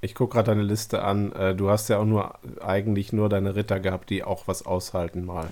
Ich 0.02 0.14
gucke 0.14 0.32
gerade 0.34 0.52
deine 0.52 0.62
Liste 0.62 1.02
an. 1.02 1.30
Äh, 1.32 1.54
Du 1.54 1.68
hast 1.68 1.88
ja 1.90 1.98
auch 1.98 2.06
nur 2.06 2.32
eigentlich 2.64 3.12
nur 3.12 3.28
deine 3.28 3.54
Ritter 3.54 3.80
gehabt, 3.80 4.08
die 4.08 4.24
auch 4.24 4.44
was 4.46 4.64
aushalten 4.64 5.26
mal. 5.26 5.48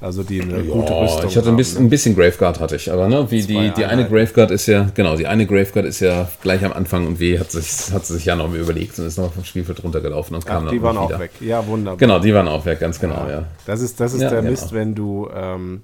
Also 0.00 0.22
die 0.22 0.40
eine 0.40 0.62
gute 0.64 0.98
Rüstung 0.98 1.28
ich 1.28 1.36
hatte 1.36 1.50
ein 1.50 1.56
bisschen, 1.56 1.82
ne? 1.82 1.86
ein 1.86 1.90
bisschen 1.90 2.16
Graveguard 2.16 2.58
hatte 2.58 2.76
ich, 2.76 2.90
aber 2.90 3.08
ne, 3.08 3.30
wie 3.30 3.42
die, 3.42 3.70
die 3.76 3.84
eine. 3.84 4.08
Graveguard 4.08 4.50
ist 4.50 4.66
ja, 4.66 4.88
genau, 4.94 5.16
die 5.16 5.26
eine 5.26 5.46
Graveguard 5.46 5.84
ist 5.86 6.00
ja 6.00 6.28
gleich 6.42 6.64
am 6.64 6.72
Anfang 6.72 7.06
und 7.06 7.20
wie 7.20 7.38
hat 7.38 7.50
sich, 7.50 7.92
hat 7.92 8.06
sie 8.06 8.14
sich 8.14 8.24
ja 8.24 8.34
noch 8.34 8.48
mal 8.48 8.56
überlegt 8.56 8.98
und 8.98 9.06
ist 9.06 9.18
noch 9.18 9.32
vom 9.32 9.44
Spielfeld 9.44 9.84
runtergelaufen 9.84 10.34
und 10.36 10.46
kam 10.46 10.62
Ach, 10.62 10.66
dann 10.70 10.74
die 10.74 10.82
waren 10.82 10.96
auch 10.96 11.08
wieder. 11.10 11.20
weg. 11.20 11.32
Ja, 11.40 11.64
wunderbar. 11.66 11.98
Genau, 11.98 12.18
die 12.18 12.32
waren 12.34 12.48
auch 12.48 12.64
weg, 12.64 12.80
ganz 12.80 12.98
genau, 12.98 13.26
ja. 13.28 13.44
Das 13.66 13.82
ist, 13.82 14.00
das 14.00 14.14
ist 14.14 14.22
Ja, 14.22 14.30
der 14.30 14.40
genau. 14.40 14.50
Mist, 14.52 14.72
wenn 14.72 14.94
du, 14.94 15.28
ähm, 15.34 15.82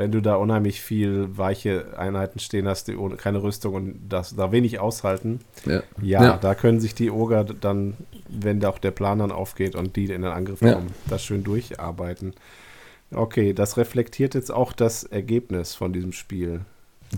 wenn 0.00 0.10
du 0.12 0.22
da 0.22 0.36
unheimlich 0.36 0.80
viel 0.80 1.28
weiche 1.36 1.98
Einheiten 1.98 2.38
stehen 2.38 2.66
hast, 2.66 2.88
die 2.88 2.96
ohne 2.96 3.16
keine 3.16 3.42
Rüstung 3.42 3.74
und 3.74 4.00
das 4.08 4.34
da 4.34 4.50
wenig 4.50 4.80
aushalten. 4.80 5.40
ja. 5.66 5.82
Ja, 6.02 6.22
Ja. 6.24 6.36
da 6.38 6.54
können 6.54 6.80
sich 6.80 6.94
die 6.94 7.10
Oger 7.10 7.44
dann, 7.44 7.98
wenn 8.28 8.60
da 8.60 8.70
auch 8.70 8.78
der 8.78 8.92
Plan 8.92 9.18
dann 9.18 9.30
aufgeht 9.30 9.74
und 9.74 9.96
die 9.96 10.04
in 10.04 10.22
den 10.22 10.32
Angriff 10.32 10.62
Ja. 10.62 10.72
kommen, 10.72 10.92
das 11.08 11.22
schön 11.22 11.44
durcharbeiten. 11.44 12.32
Okay, 13.12 13.52
das 13.52 13.76
reflektiert 13.76 14.34
jetzt 14.34 14.50
auch 14.50 14.72
das 14.72 15.04
Ergebnis 15.04 15.74
von 15.74 15.92
diesem 15.92 16.12
Spiel. 16.12 16.60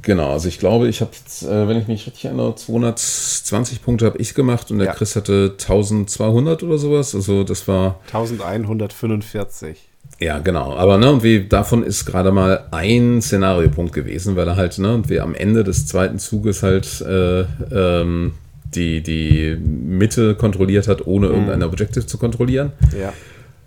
Genau, 0.00 0.30
also 0.32 0.48
ich 0.48 0.58
glaube, 0.58 0.88
ich 0.88 1.02
habe 1.02 1.10
jetzt, 1.14 1.42
äh, 1.44 1.68
wenn 1.68 1.76
ich 1.76 1.86
mich 1.86 2.06
richtig 2.06 2.24
erinnere, 2.24 2.54
220 2.56 3.82
Punkte 3.82 4.06
habe 4.06 4.18
ich 4.18 4.34
gemacht 4.34 4.70
und 4.72 4.78
der 4.78 4.88
Ja. 4.88 4.94
Chris 4.94 5.14
hatte 5.14 5.54
1200 5.58 6.62
oder 6.64 6.78
sowas. 6.78 7.14
Also 7.14 7.44
das 7.44 7.68
war, 7.68 8.00
1145. 8.10 9.88
ja 10.18 10.38
genau. 10.38 10.74
Aber 10.74 10.98
ne, 10.98 11.10
und 11.10 11.22
wie 11.22 11.44
davon 11.46 11.82
ist 11.82 12.04
gerade 12.04 12.32
mal 12.32 12.64
ein 12.70 13.20
Szenariopunkt 13.22 13.92
gewesen, 13.92 14.36
weil 14.36 14.48
er 14.48 14.56
halt, 14.56 14.78
ne, 14.78 14.94
und 14.94 15.08
wir 15.08 15.22
am 15.22 15.34
Ende 15.34 15.64
des 15.64 15.86
zweiten 15.86 16.18
Zuges 16.18 16.62
halt 16.62 17.00
äh, 17.00 17.44
ähm, 17.72 18.32
die, 18.64 19.02
die 19.02 19.56
Mitte 19.56 20.34
kontrolliert 20.34 20.88
hat, 20.88 21.06
ohne 21.06 21.26
irgendein 21.26 21.62
Objective 21.62 22.06
zu 22.06 22.18
kontrollieren. 22.18 22.72
Ja, 22.98 23.12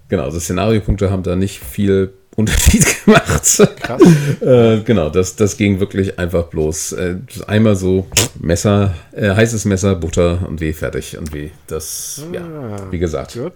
Genau, 0.07 0.23
also 0.23 0.39
Szenariopunkte 0.39 1.09
haben 1.09 1.23
da 1.23 1.35
nicht 1.35 1.59
viel 1.59 2.13
Unterschied 2.35 2.85
gemacht. 3.05 3.43
krass. 3.79 4.01
Äh, 4.41 4.81
genau, 4.81 5.09
das, 5.09 5.37
das 5.37 5.55
ging 5.55 5.79
wirklich 5.79 6.19
einfach 6.19 6.43
bloß 6.45 6.91
äh, 6.93 7.15
einmal 7.47 7.75
so 7.75 8.07
Messer, 8.39 8.93
äh, 9.13 9.29
heißes 9.29 9.65
Messer, 9.65 9.95
Butter 9.95 10.45
und 10.47 10.59
wie 10.59 10.73
fertig 10.73 11.17
und 11.17 11.33
wie 11.33 11.51
das, 11.67 12.23
ja, 12.33 12.91
wie 12.91 12.99
gesagt. 12.99 13.33
Gut. 13.33 13.53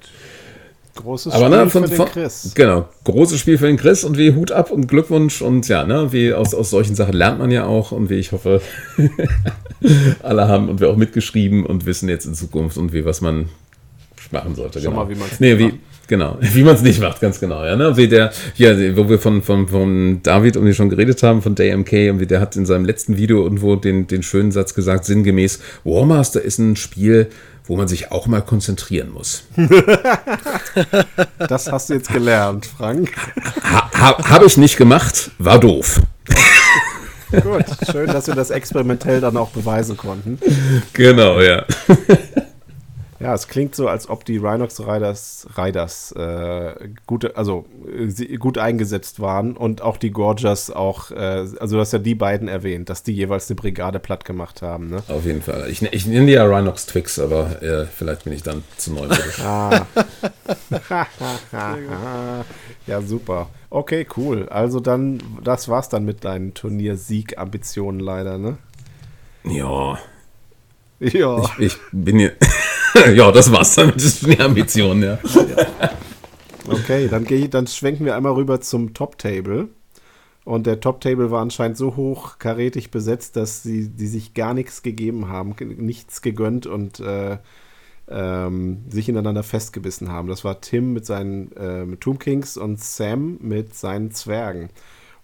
Großes 0.95 1.33
Aber 1.33 1.45
Spiel 1.45 1.57
ne, 1.57 1.69
von, 1.69 1.87
für 1.87 1.95
den 1.95 2.05
Chris. 2.07 2.51
genau, 2.55 2.89
großes 3.03 3.39
Spiel 3.39 3.57
für 3.57 3.67
den 3.67 3.77
Chris 3.77 4.03
und 4.03 4.17
wie 4.17 4.33
Hut 4.33 4.51
ab 4.51 4.71
und 4.71 4.87
Glückwunsch 4.87 5.41
und 5.41 5.67
ja, 5.67 5.85
ne, 5.85 6.11
wie 6.11 6.33
aus, 6.33 6.53
aus 6.53 6.69
solchen 6.69 6.95
Sachen 6.95 7.13
lernt 7.13 7.39
man 7.39 7.51
ja 7.51 7.65
auch 7.65 7.91
und 7.91 8.09
wie 8.09 8.15
ich 8.15 8.31
hoffe, 8.31 8.61
alle 10.23 10.47
haben 10.47 10.67
und 10.67 10.81
wir 10.81 10.89
auch 10.89 10.97
mitgeschrieben 10.97 11.65
und 11.65 11.85
wissen 11.85 12.09
jetzt 12.09 12.25
in 12.25 12.33
Zukunft 12.33 12.77
und 12.77 12.91
wie 12.91 13.05
was 13.05 13.21
man 13.21 13.49
machen 14.31 14.55
sollte. 14.55 14.81
Schon 14.81 14.91
genau. 14.91 15.05
mal, 15.05 15.09
wie 15.09 15.15
nee, 15.39 15.53
nicht 15.53 15.59
wie, 15.59 15.63
macht. 15.65 15.75
Genau, 16.09 16.37
wie 16.41 16.63
man 16.63 16.75
es 16.75 16.81
nicht 16.81 16.99
macht, 16.99 17.21
ganz 17.21 17.39
genau. 17.39 17.63
Ja, 17.63 17.75
ne? 17.75 17.95
Wie 17.95 18.07
der, 18.07 18.31
hier, 18.55 18.97
wo 18.97 19.07
wir 19.07 19.19
von, 19.19 19.41
von, 19.41 19.67
von 19.67 20.21
David 20.23 20.57
und 20.57 20.65
wir 20.65 20.73
schon 20.73 20.89
geredet 20.89 21.21
haben, 21.23 21.41
von 21.41 21.55
DMK, 21.55 22.11
und 22.11 22.19
wie 22.19 22.25
der 22.25 22.41
hat 22.41 22.55
in 22.55 22.65
seinem 22.65 22.85
letzten 22.85 23.15
Video 23.15 23.43
irgendwo 23.43 23.75
den, 23.75 24.07
den 24.07 24.23
schönen 24.23 24.51
Satz 24.51 24.73
gesagt, 24.73 25.05
sinngemäß, 25.05 25.59
Warmaster 25.83 26.41
ist 26.41 26.57
ein 26.57 26.75
Spiel, 26.75 27.29
wo 27.69 27.77
man 27.77 27.87
sich 27.87 28.11
auch 28.11 28.27
mal 28.27 28.41
konzentrieren 28.41 29.11
muss. 29.11 29.43
Das 31.37 31.71
hast 31.71 31.89
du 31.89 31.93
jetzt 31.95 32.11
gelernt, 32.11 32.65
Frank. 32.65 33.11
Ha, 33.63 33.91
ha, 33.93 34.29
Habe 34.29 34.45
ich 34.45 34.57
nicht 34.57 34.77
gemacht, 34.77 35.31
war 35.37 35.59
doof. 35.59 36.01
Gut, 37.31 37.65
schön, 37.91 38.07
dass 38.07 38.27
wir 38.27 38.35
das 38.35 38.49
experimentell 38.49 39.21
dann 39.21 39.37
auch 39.37 39.49
beweisen 39.49 39.97
konnten. 39.97 40.39
Genau, 40.93 41.41
ja. 41.41 41.65
Ja, 43.19 43.33
es 43.33 43.49
klingt 43.49 43.75
so, 43.75 43.89
als 43.89 44.09
ob 44.09 44.23
die 44.23 44.37
Rhinox 44.37 44.79
Riders, 44.79 45.45
Riders 45.57 46.13
äh, 46.13 46.89
gut, 47.05 47.35
also, 47.35 47.65
äh, 47.85 48.37
gut 48.37 48.57
eingesetzt 48.57 49.19
waren 49.19 49.57
und 49.57 49.81
auch 49.81 49.97
die 49.97 50.11
Gorgers 50.11 50.71
auch, 50.71 51.11
äh, 51.11 51.45
also 51.59 51.75
du 51.75 51.79
hast 51.81 51.91
ja 51.91 51.99
die 51.99 52.15
beiden 52.15 52.47
erwähnt, 52.47 52.89
dass 52.89 53.03
die 53.03 53.11
jeweils 53.11 53.49
eine 53.49 53.57
Brigade 53.57 53.99
platt 53.99 54.23
gemacht 54.23 54.61
haben. 54.61 54.89
Ne? 54.89 55.03
Auf 55.09 55.25
jeden 55.25 55.41
Fall. 55.41 55.69
Ich, 55.69 55.81
ich 55.81 56.05
nenne 56.05 56.27
die 56.27 56.33
ja 56.33 56.45
Rhinox 56.45 56.85
Twix, 56.85 57.19
aber 57.19 57.61
äh, 57.61 57.85
vielleicht 57.87 58.23
bin 58.23 58.31
ich 58.31 58.43
dann 58.43 58.63
zu 58.77 58.93
neu. 58.93 59.07
ah. 59.43 59.85
ja, 62.87 63.01
super. 63.01 63.49
Okay, 63.69 64.07
cool. 64.15 64.47
Also 64.47 64.79
dann, 64.79 65.21
das 65.43 65.67
war's 65.67 65.89
dann 65.89 66.05
mit 66.05 66.23
deinen 66.23 66.53
Turniersieg-Ambitionen 66.53 67.99
leider, 67.99 68.37
ne? 68.37 68.57
Ja. 69.43 69.99
Ja. 70.99 71.43
Ich, 71.57 71.67
ich 71.67 71.77
bin 71.91 72.19
hier. 72.19 72.33
ja, 73.15 73.31
das 73.31 73.51
war's 73.51 73.75
dann 73.75 73.87
mit 73.87 74.21
den 74.21 74.41
Ambitionen, 74.41 75.03
ja. 75.03 75.19
Okay, 76.67 77.07
dann, 77.07 77.23
geh, 77.23 77.47
dann 77.47 77.67
schwenken 77.67 78.05
wir 78.05 78.15
einmal 78.15 78.33
rüber 78.33 78.61
zum 78.61 78.93
Top-Table. 78.93 79.69
Und 80.45 80.65
der 80.67 80.79
Top-Table 80.79 81.31
war 81.31 81.41
anscheinend 81.41 81.77
so 81.77 81.95
hoch 81.95 82.39
karätig 82.39 82.91
besetzt, 82.91 83.35
dass 83.35 83.63
sie 83.63 83.89
die 83.89 84.07
sich 84.07 84.33
gar 84.33 84.53
nichts 84.53 84.81
gegeben 84.81 85.27
haben, 85.29 85.55
nichts 85.77 86.21
gegönnt 86.21 86.65
und 86.65 86.99
äh, 86.99 87.37
ähm, 88.09 88.83
sich 88.89 89.09
ineinander 89.09 89.43
festgebissen 89.43 90.11
haben. 90.11 90.27
Das 90.27 90.43
war 90.43 90.61
Tim 90.61 90.93
mit 90.93 91.05
seinen 91.05 91.51
äh, 91.55 91.95
Tomb 91.97 92.19
Kings 92.19 92.57
und 92.57 92.79
Sam 92.79 93.37
mit 93.41 93.75
seinen 93.75 94.11
Zwergen. 94.11 94.69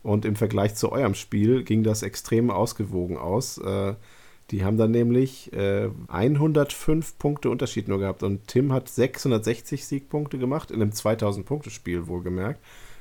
Und 0.03 0.25
im 0.25 0.35
Vergleich 0.35 0.75
zu 0.75 0.91
eurem 0.91 1.15
Spiel 1.15 1.63
ging 1.63 1.81
das 1.81 2.03
extrem 2.03 2.51
ausgewogen 2.51 3.17
aus. 3.17 3.57
Äh, 3.57 3.95
die 4.51 4.63
haben 4.63 4.77
dann 4.77 4.91
nämlich 4.91 5.51
äh, 5.53 5.89
105 6.07 7.17
Punkte 7.17 7.49
Unterschied 7.49 7.87
nur 7.87 7.99
gehabt. 7.99 8.21
Und 8.23 8.47
Tim 8.47 8.71
hat 8.71 8.89
660 8.89 9.85
Siegpunkte 9.85 10.37
gemacht, 10.37 10.71
in 10.71 10.81
einem 10.81 10.91
2000-Punkte-Spiel 10.91 12.07
wohlgemerkt. 12.07 12.59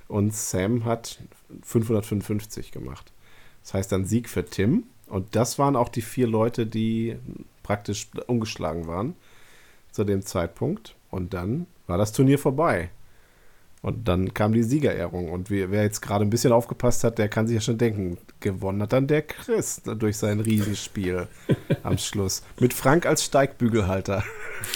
Und 0.08 0.34
Sam 0.34 0.84
hat 0.84 1.20
555 1.62 2.72
gemacht. 2.72 3.12
Das 3.62 3.74
heißt 3.74 3.92
dann 3.92 4.04
Sieg 4.04 4.28
für 4.28 4.44
Tim. 4.44 4.84
Und 5.06 5.36
das 5.36 5.58
waren 5.58 5.76
auch 5.76 5.88
die 5.88 6.02
vier 6.02 6.26
Leute, 6.26 6.66
die 6.66 7.16
praktisch 7.62 8.08
ungeschlagen 8.26 8.86
waren 8.86 9.14
zu 9.92 10.04
dem 10.04 10.22
Zeitpunkt. 10.22 10.96
Und 11.10 11.34
dann 11.34 11.66
war 11.86 11.98
das 11.98 12.12
Turnier 12.12 12.38
vorbei. 12.38 12.90
Und 13.84 14.08
dann 14.08 14.32
kam 14.32 14.54
die 14.54 14.62
Siegerehrung. 14.62 15.30
Und 15.30 15.50
wer 15.50 15.82
jetzt 15.82 16.00
gerade 16.00 16.24
ein 16.24 16.30
bisschen 16.30 16.52
aufgepasst 16.52 17.04
hat, 17.04 17.18
der 17.18 17.28
kann 17.28 17.46
sich 17.46 17.56
ja 17.56 17.60
schon 17.60 17.76
denken, 17.76 18.16
gewonnen 18.40 18.80
hat 18.80 18.94
dann 18.94 19.06
der 19.06 19.20
Chris 19.20 19.82
durch 19.84 20.16
sein 20.16 20.40
Riesenspiel 20.40 21.28
am 21.82 21.98
Schluss. 21.98 22.42
Mit 22.58 22.72
Frank 22.72 23.04
als 23.04 23.24
Steigbügelhalter. 23.24 24.24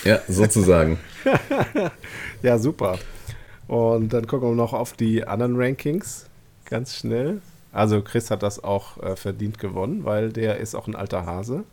Ja, 0.04 0.20
sozusagen. 0.28 0.98
ja, 2.42 2.58
super. 2.58 2.98
Und 3.66 4.12
dann 4.12 4.26
gucken 4.26 4.50
wir 4.50 4.54
noch 4.54 4.74
auf 4.74 4.92
die 4.92 5.26
anderen 5.26 5.56
Rankings 5.56 6.26
ganz 6.66 6.94
schnell. 6.94 7.40
Also 7.72 8.02
Chris 8.02 8.30
hat 8.30 8.42
das 8.42 8.62
auch 8.62 9.02
äh, 9.02 9.16
verdient 9.16 9.58
gewonnen, 9.58 10.04
weil 10.04 10.34
der 10.34 10.58
ist 10.58 10.74
auch 10.74 10.86
ein 10.86 10.94
alter 10.94 11.24
Hase. 11.24 11.64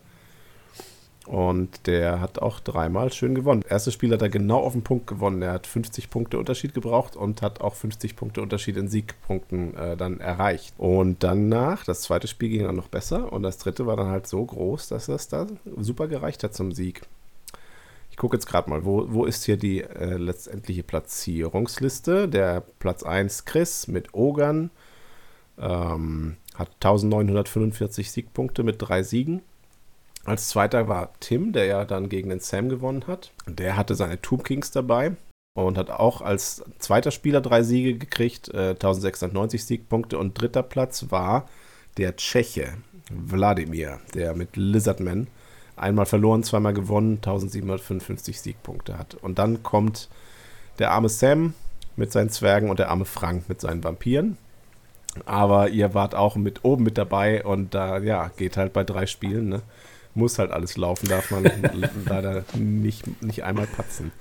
Und 1.26 1.88
der 1.88 2.20
hat 2.20 2.38
auch 2.38 2.60
dreimal 2.60 3.12
schön 3.12 3.34
gewonnen. 3.34 3.64
Erstes 3.68 3.94
Spiel 3.94 4.12
hat 4.12 4.22
er 4.22 4.28
genau 4.28 4.60
auf 4.60 4.74
den 4.74 4.84
Punkt 4.84 5.08
gewonnen. 5.08 5.42
Er 5.42 5.52
hat 5.52 5.66
50 5.66 6.08
Punkte 6.08 6.38
Unterschied 6.38 6.72
gebraucht 6.72 7.16
und 7.16 7.42
hat 7.42 7.60
auch 7.60 7.74
50 7.74 8.14
Punkte 8.14 8.42
Unterschied 8.42 8.76
in 8.76 8.88
Siegpunkten 8.88 9.76
äh, 9.76 9.96
dann 9.96 10.20
erreicht. 10.20 10.74
Und 10.78 11.24
danach, 11.24 11.84
das 11.84 12.02
zweite 12.02 12.28
Spiel 12.28 12.50
ging 12.50 12.62
dann 12.62 12.76
noch 12.76 12.88
besser 12.88 13.32
und 13.32 13.42
das 13.42 13.58
dritte 13.58 13.86
war 13.86 13.96
dann 13.96 14.08
halt 14.08 14.28
so 14.28 14.44
groß, 14.44 14.88
dass 14.88 15.06
das 15.06 15.26
da 15.26 15.46
super 15.78 16.06
gereicht 16.06 16.44
hat 16.44 16.54
zum 16.54 16.70
Sieg. 16.70 17.02
Ich 18.12 18.16
gucke 18.16 18.36
jetzt 18.36 18.46
gerade 18.46 18.70
mal, 18.70 18.84
wo, 18.84 19.12
wo 19.12 19.24
ist 19.24 19.44
hier 19.44 19.56
die 19.56 19.82
äh, 19.82 20.16
letztendliche 20.16 20.84
Platzierungsliste? 20.84 22.28
Der 22.28 22.62
Platz 22.78 23.02
1 23.02 23.44
Chris 23.44 23.88
mit 23.88 24.14
Ogern 24.14 24.70
ähm, 25.58 26.36
hat 26.54 26.70
1945 26.76 28.10
Siegpunkte 28.12 28.62
mit 28.62 28.76
drei 28.78 29.02
Siegen. 29.02 29.42
Als 30.26 30.48
zweiter 30.48 30.88
war 30.88 31.12
Tim, 31.20 31.52
der 31.52 31.66
ja 31.66 31.84
dann 31.84 32.08
gegen 32.08 32.30
den 32.30 32.40
Sam 32.40 32.68
gewonnen 32.68 33.06
hat. 33.06 33.30
Der 33.46 33.76
hatte 33.76 33.94
seine 33.94 34.20
Tomb 34.20 34.42
Kings 34.42 34.72
dabei 34.72 35.12
und 35.54 35.78
hat 35.78 35.88
auch 35.88 36.20
als 36.20 36.64
zweiter 36.78 37.12
Spieler 37.12 37.40
drei 37.40 37.62
Siege 37.62 37.96
gekriegt, 37.96 38.48
äh, 38.48 38.70
1690 38.70 39.64
Siegpunkte. 39.64 40.18
Und 40.18 40.34
dritter 40.34 40.64
Platz 40.64 41.06
war 41.10 41.48
der 41.96 42.16
Tscheche, 42.16 42.74
Wladimir, 43.08 44.00
der 44.14 44.34
mit 44.34 44.56
Lizardman 44.56 45.28
einmal 45.76 46.06
verloren, 46.06 46.42
zweimal 46.42 46.74
gewonnen, 46.74 47.16
1755 47.16 48.40
Siegpunkte 48.40 48.98
hat. 48.98 49.14
Und 49.14 49.38
dann 49.38 49.62
kommt 49.62 50.08
der 50.80 50.90
arme 50.90 51.08
Sam 51.08 51.54
mit 51.94 52.10
seinen 52.10 52.30
Zwergen 52.30 52.68
und 52.68 52.80
der 52.80 52.90
arme 52.90 53.04
Frank 53.04 53.48
mit 53.48 53.60
seinen 53.60 53.84
Vampiren. 53.84 54.38
Aber 55.24 55.68
ihr 55.68 55.94
wart 55.94 56.14
auch 56.14 56.36
mit 56.36 56.64
oben 56.64 56.82
mit 56.82 56.98
dabei 56.98 57.44
und 57.44 57.74
da, 57.74 57.98
ja, 57.98 58.28
geht 58.36 58.56
halt 58.56 58.72
bei 58.72 58.84
drei 58.84 59.06
Spielen, 59.06 59.48
ne? 59.48 59.62
Muss 60.16 60.38
halt 60.38 60.50
alles 60.50 60.76
laufen, 60.76 61.08
darf 61.08 61.30
man 61.30 61.44
leider 62.06 62.44
nicht, 62.54 63.22
nicht 63.22 63.44
einmal 63.44 63.66
patzen. 63.66 64.12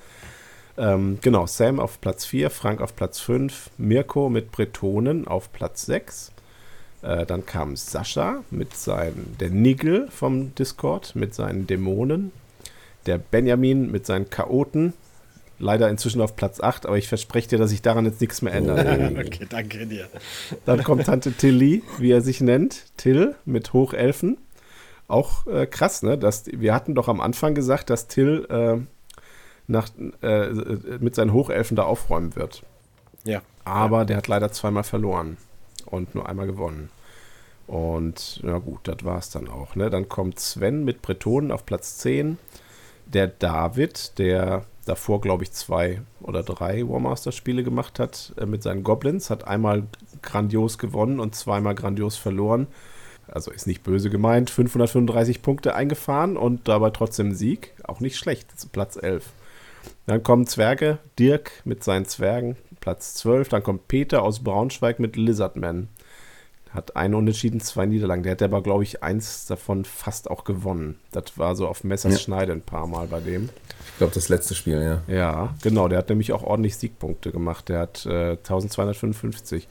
Ähm, 0.77 1.19
genau, 1.21 1.47
Sam 1.47 1.79
auf 1.79 2.01
Platz 2.01 2.25
4, 2.25 2.49
Frank 2.49 2.81
auf 2.81 2.95
Platz 2.95 3.19
5, 3.19 3.69
Mirko 3.77 4.29
mit 4.29 4.51
Bretonen 4.51 5.27
auf 5.27 5.53
Platz 5.53 5.85
6. 5.85 6.31
Äh, 7.01 7.25
dann 7.25 7.45
kam 7.45 7.75
Sascha 7.75 8.43
mit 8.51 8.75
seinen, 8.75 9.35
der 9.39 9.51
Nigel 9.51 10.07
vom 10.09 10.53
Discord 10.55 11.15
mit 11.15 11.33
seinen 11.33 11.67
Dämonen. 11.67 12.31
Der 13.05 13.17
Benjamin 13.17 13.91
mit 13.91 14.05
seinen 14.05 14.29
Chaoten. 14.29 14.93
Leider 15.57 15.89
inzwischen 15.89 16.19
auf 16.19 16.35
Platz 16.35 16.59
8, 16.59 16.85
aber 16.85 16.97
ich 16.97 17.07
verspreche 17.07 17.49
dir, 17.49 17.59
dass 17.59 17.69
sich 17.69 17.81
daran 17.81 18.03
jetzt 18.05 18.19
nichts 18.19 18.41
mehr 18.41 18.53
ändert. 18.53 18.79
okay, 19.25 19.47
danke 19.47 19.85
dir. 19.85 20.09
Dann 20.65 20.83
kommt 20.83 21.05
Tante 21.05 21.31
Tilly, 21.31 21.81
wie 21.97 22.11
er 22.11 22.19
sich 22.19 22.41
nennt. 22.41 22.97
Till 22.97 23.35
mit 23.45 23.71
Hochelfen. 23.71 24.37
Auch 25.07 25.45
äh, 25.47 25.67
krass, 25.67 26.01
ne? 26.03 26.17
Dass, 26.17 26.45
wir 26.47 26.73
hatten 26.73 26.95
doch 26.95 27.07
am 27.07 27.21
Anfang 27.21 27.53
gesagt, 27.53 27.89
dass 27.89 28.07
Till 28.07 28.45
äh, 28.49 28.77
nach, 29.67 29.89
äh, 30.21 30.49
mit 30.99 31.15
seinen 31.15 31.33
Hochelfen 31.33 31.75
da 31.75 31.83
aufräumen 31.83 32.35
wird. 32.35 32.63
Ja. 33.23 33.41
Aber 33.63 33.99
ja. 33.99 34.05
der 34.05 34.17
hat 34.17 34.27
leider 34.27 34.51
zweimal 34.51 34.83
verloren 34.83 35.37
und 35.85 36.15
nur 36.15 36.27
einmal 36.27 36.47
gewonnen. 36.47 36.89
Und 37.67 38.41
ja 38.43 38.57
gut, 38.59 38.81
das 38.83 39.03
war 39.03 39.17
es 39.17 39.29
dann 39.29 39.47
auch. 39.47 39.75
Ne? 39.75 39.89
Dann 39.89 40.07
kommt 40.07 40.39
Sven 40.39 40.83
mit 40.83 41.01
Bretonen 41.01 41.51
auf 41.51 41.65
Platz 41.65 41.97
10. 41.97 42.37
Der 43.07 43.27
David, 43.27 44.17
der 44.19 44.65
davor, 44.85 45.21
glaube 45.21 45.43
ich, 45.43 45.51
zwei 45.51 46.01
oder 46.21 46.43
drei 46.43 46.87
Warmaster-Spiele 46.87 47.63
gemacht 47.63 47.99
hat 47.99 48.33
äh, 48.37 48.45
mit 48.45 48.63
seinen 48.63 48.83
Goblins, 48.83 49.29
hat 49.29 49.47
einmal 49.47 49.83
grandios 50.21 50.77
gewonnen 50.77 51.19
und 51.19 51.35
zweimal 51.35 51.75
grandios 51.75 52.17
verloren 52.17 52.67
also 53.27 53.51
ist 53.51 53.67
nicht 53.67 53.83
böse 53.83 54.09
gemeint, 54.09 54.49
535 54.49 55.41
Punkte 55.41 55.75
eingefahren 55.75 56.37
und 56.37 56.67
dabei 56.67 56.89
trotzdem 56.91 57.33
Sieg. 57.33 57.73
Auch 57.83 57.99
nicht 57.99 58.17
schlecht, 58.17 58.47
Platz 58.71 58.97
11. 59.01 59.25
Dann 60.07 60.23
kommen 60.23 60.47
Zwerge, 60.47 60.99
Dirk 61.17 61.51
mit 61.63 61.83
seinen 61.83 62.05
Zwergen, 62.05 62.57
Platz 62.79 63.15
12. 63.15 63.49
Dann 63.49 63.63
kommt 63.63 63.87
Peter 63.87 64.21
aus 64.21 64.43
Braunschweig 64.43 64.99
mit 64.99 65.15
Lizardman. 65.15 65.89
Hat 66.75 66.95
einen 66.95 67.15
Unentschieden, 67.15 67.61
zwei 67.61 67.85
Niederlagen. 67.85 68.23
Der 68.23 68.33
hat 68.33 68.43
aber, 68.43 68.61
glaube 68.61 68.83
ich, 68.83 69.01
eins 69.01 69.45
davon 69.45 69.85
fast 69.85 70.29
auch 70.29 70.43
gewonnen. 70.43 70.99
Das 71.11 71.37
war 71.37 71.55
so 71.55 71.67
auf 71.67 71.83
Messers. 71.83 72.21
Schneide 72.21 72.51
ein 72.51 72.61
paar 72.61 72.85
Mal 72.87 73.07
bei 73.07 73.21
dem. 73.21 73.49
Ich 73.93 73.97
glaube, 73.97 74.13
das 74.13 74.27
letzte 74.29 74.55
Spiel, 74.55 74.81
ja. 74.81 75.13
Ja, 75.13 75.55
genau. 75.63 75.87
Der 75.87 75.99
hat 75.99 76.09
nämlich 76.09 76.33
auch 76.33 76.43
ordentlich 76.43 76.75
Siegpunkte 76.75 77.31
gemacht. 77.31 77.69
Der 77.69 77.79
hat 77.79 78.05
äh, 78.05 78.31
1255. 78.31 79.67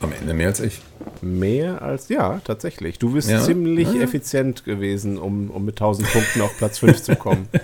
Am 0.00 0.12
Ende 0.12 0.32
mehr 0.32 0.48
als 0.48 0.60
ich. 0.60 0.80
Mehr 1.20 1.82
als, 1.82 2.08
ja, 2.08 2.40
tatsächlich. 2.44 2.98
Du 2.98 3.14
bist 3.14 3.28
ja. 3.28 3.42
ziemlich 3.42 3.92
ja. 3.92 4.02
effizient 4.02 4.64
gewesen, 4.64 5.18
um, 5.18 5.50
um 5.50 5.64
mit 5.64 5.74
1000 5.74 6.08
Punkten 6.12 6.40
auf 6.42 6.56
Platz 6.56 6.78
5 6.78 7.02
zu 7.02 7.16
kommen. 7.16 7.48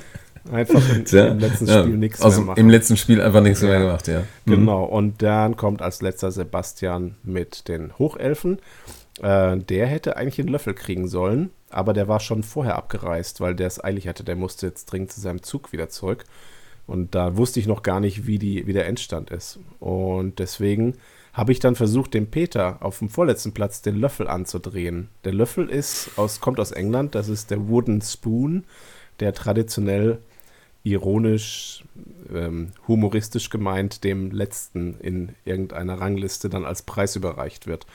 Einfach 0.50 0.82
im, 0.94 1.04
ja, 1.06 1.26
im 1.28 1.38
letzten 1.38 1.66
ja, 1.66 1.82
Spiel 1.82 1.96
nichts 1.96 2.22
also 2.22 2.40
mehr 2.40 2.46
machen. 2.46 2.60
Im 2.60 2.70
letzten 2.70 2.96
Spiel 2.96 3.20
einfach 3.20 3.42
nichts 3.42 3.60
ja. 3.60 3.68
mehr 3.68 3.80
gemacht, 3.80 4.08
ja. 4.08 4.20
Mhm. 4.44 4.50
Genau, 4.52 4.84
und 4.84 5.22
dann 5.22 5.56
kommt 5.56 5.82
als 5.82 6.02
letzter 6.02 6.32
Sebastian 6.32 7.16
mit 7.22 7.68
den 7.68 7.98
Hochelfen. 7.98 8.58
Äh, 9.22 9.58
der 9.58 9.86
hätte 9.86 10.16
eigentlich 10.16 10.38
einen 10.38 10.48
Löffel 10.48 10.74
kriegen 10.74 11.08
sollen, 11.08 11.50
aber 11.68 11.92
der 11.92 12.08
war 12.08 12.20
schon 12.20 12.42
vorher 12.42 12.76
abgereist, 12.76 13.40
weil 13.40 13.54
der 13.54 13.66
es 13.66 13.82
eilig 13.82 14.08
hatte. 14.08 14.24
Der 14.24 14.36
musste 14.36 14.66
jetzt 14.66 14.86
dringend 14.86 15.12
zu 15.12 15.20
seinem 15.20 15.42
Zug 15.42 15.72
wieder 15.72 15.88
zurück. 15.88 16.24
Und 16.86 17.14
da 17.14 17.36
wusste 17.36 17.60
ich 17.60 17.66
noch 17.66 17.82
gar 17.82 18.00
nicht, 18.00 18.26
wie, 18.26 18.38
die, 18.38 18.66
wie 18.66 18.72
der 18.72 18.86
Endstand 18.86 19.30
ist. 19.30 19.60
Und 19.78 20.38
deswegen 20.38 20.94
habe 21.32 21.52
ich 21.52 21.60
dann 21.60 21.76
versucht, 21.76 22.14
dem 22.14 22.26
Peter 22.26 22.78
auf 22.80 22.98
dem 22.98 23.08
vorletzten 23.08 23.52
Platz 23.52 23.82
den 23.82 23.96
Löffel 23.96 24.26
anzudrehen. 24.26 25.08
Der 25.24 25.32
Löffel 25.32 25.68
ist 25.68 26.10
aus, 26.16 26.40
kommt 26.40 26.58
aus 26.58 26.72
England, 26.72 27.14
das 27.14 27.28
ist 27.28 27.50
der 27.50 27.68
Wooden 27.68 28.02
Spoon, 28.02 28.64
der 29.20 29.32
traditionell 29.34 30.18
ironisch, 30.82 31.85
ähm, 32.32 32.69
humoristisch 32.89 33.51
gemeint 33.51 34.05
dem 34.05 34.31
letzten 34.31 34.98
in 35.01 35.35
irgendeiner 35.44 36.01
Rangliste 36.01 36.48
dann 36.48 36.65
als 36.65 36.82
Preis 36.82 37.16
überreicht 37.16 37.66
wird. 37.66 37.86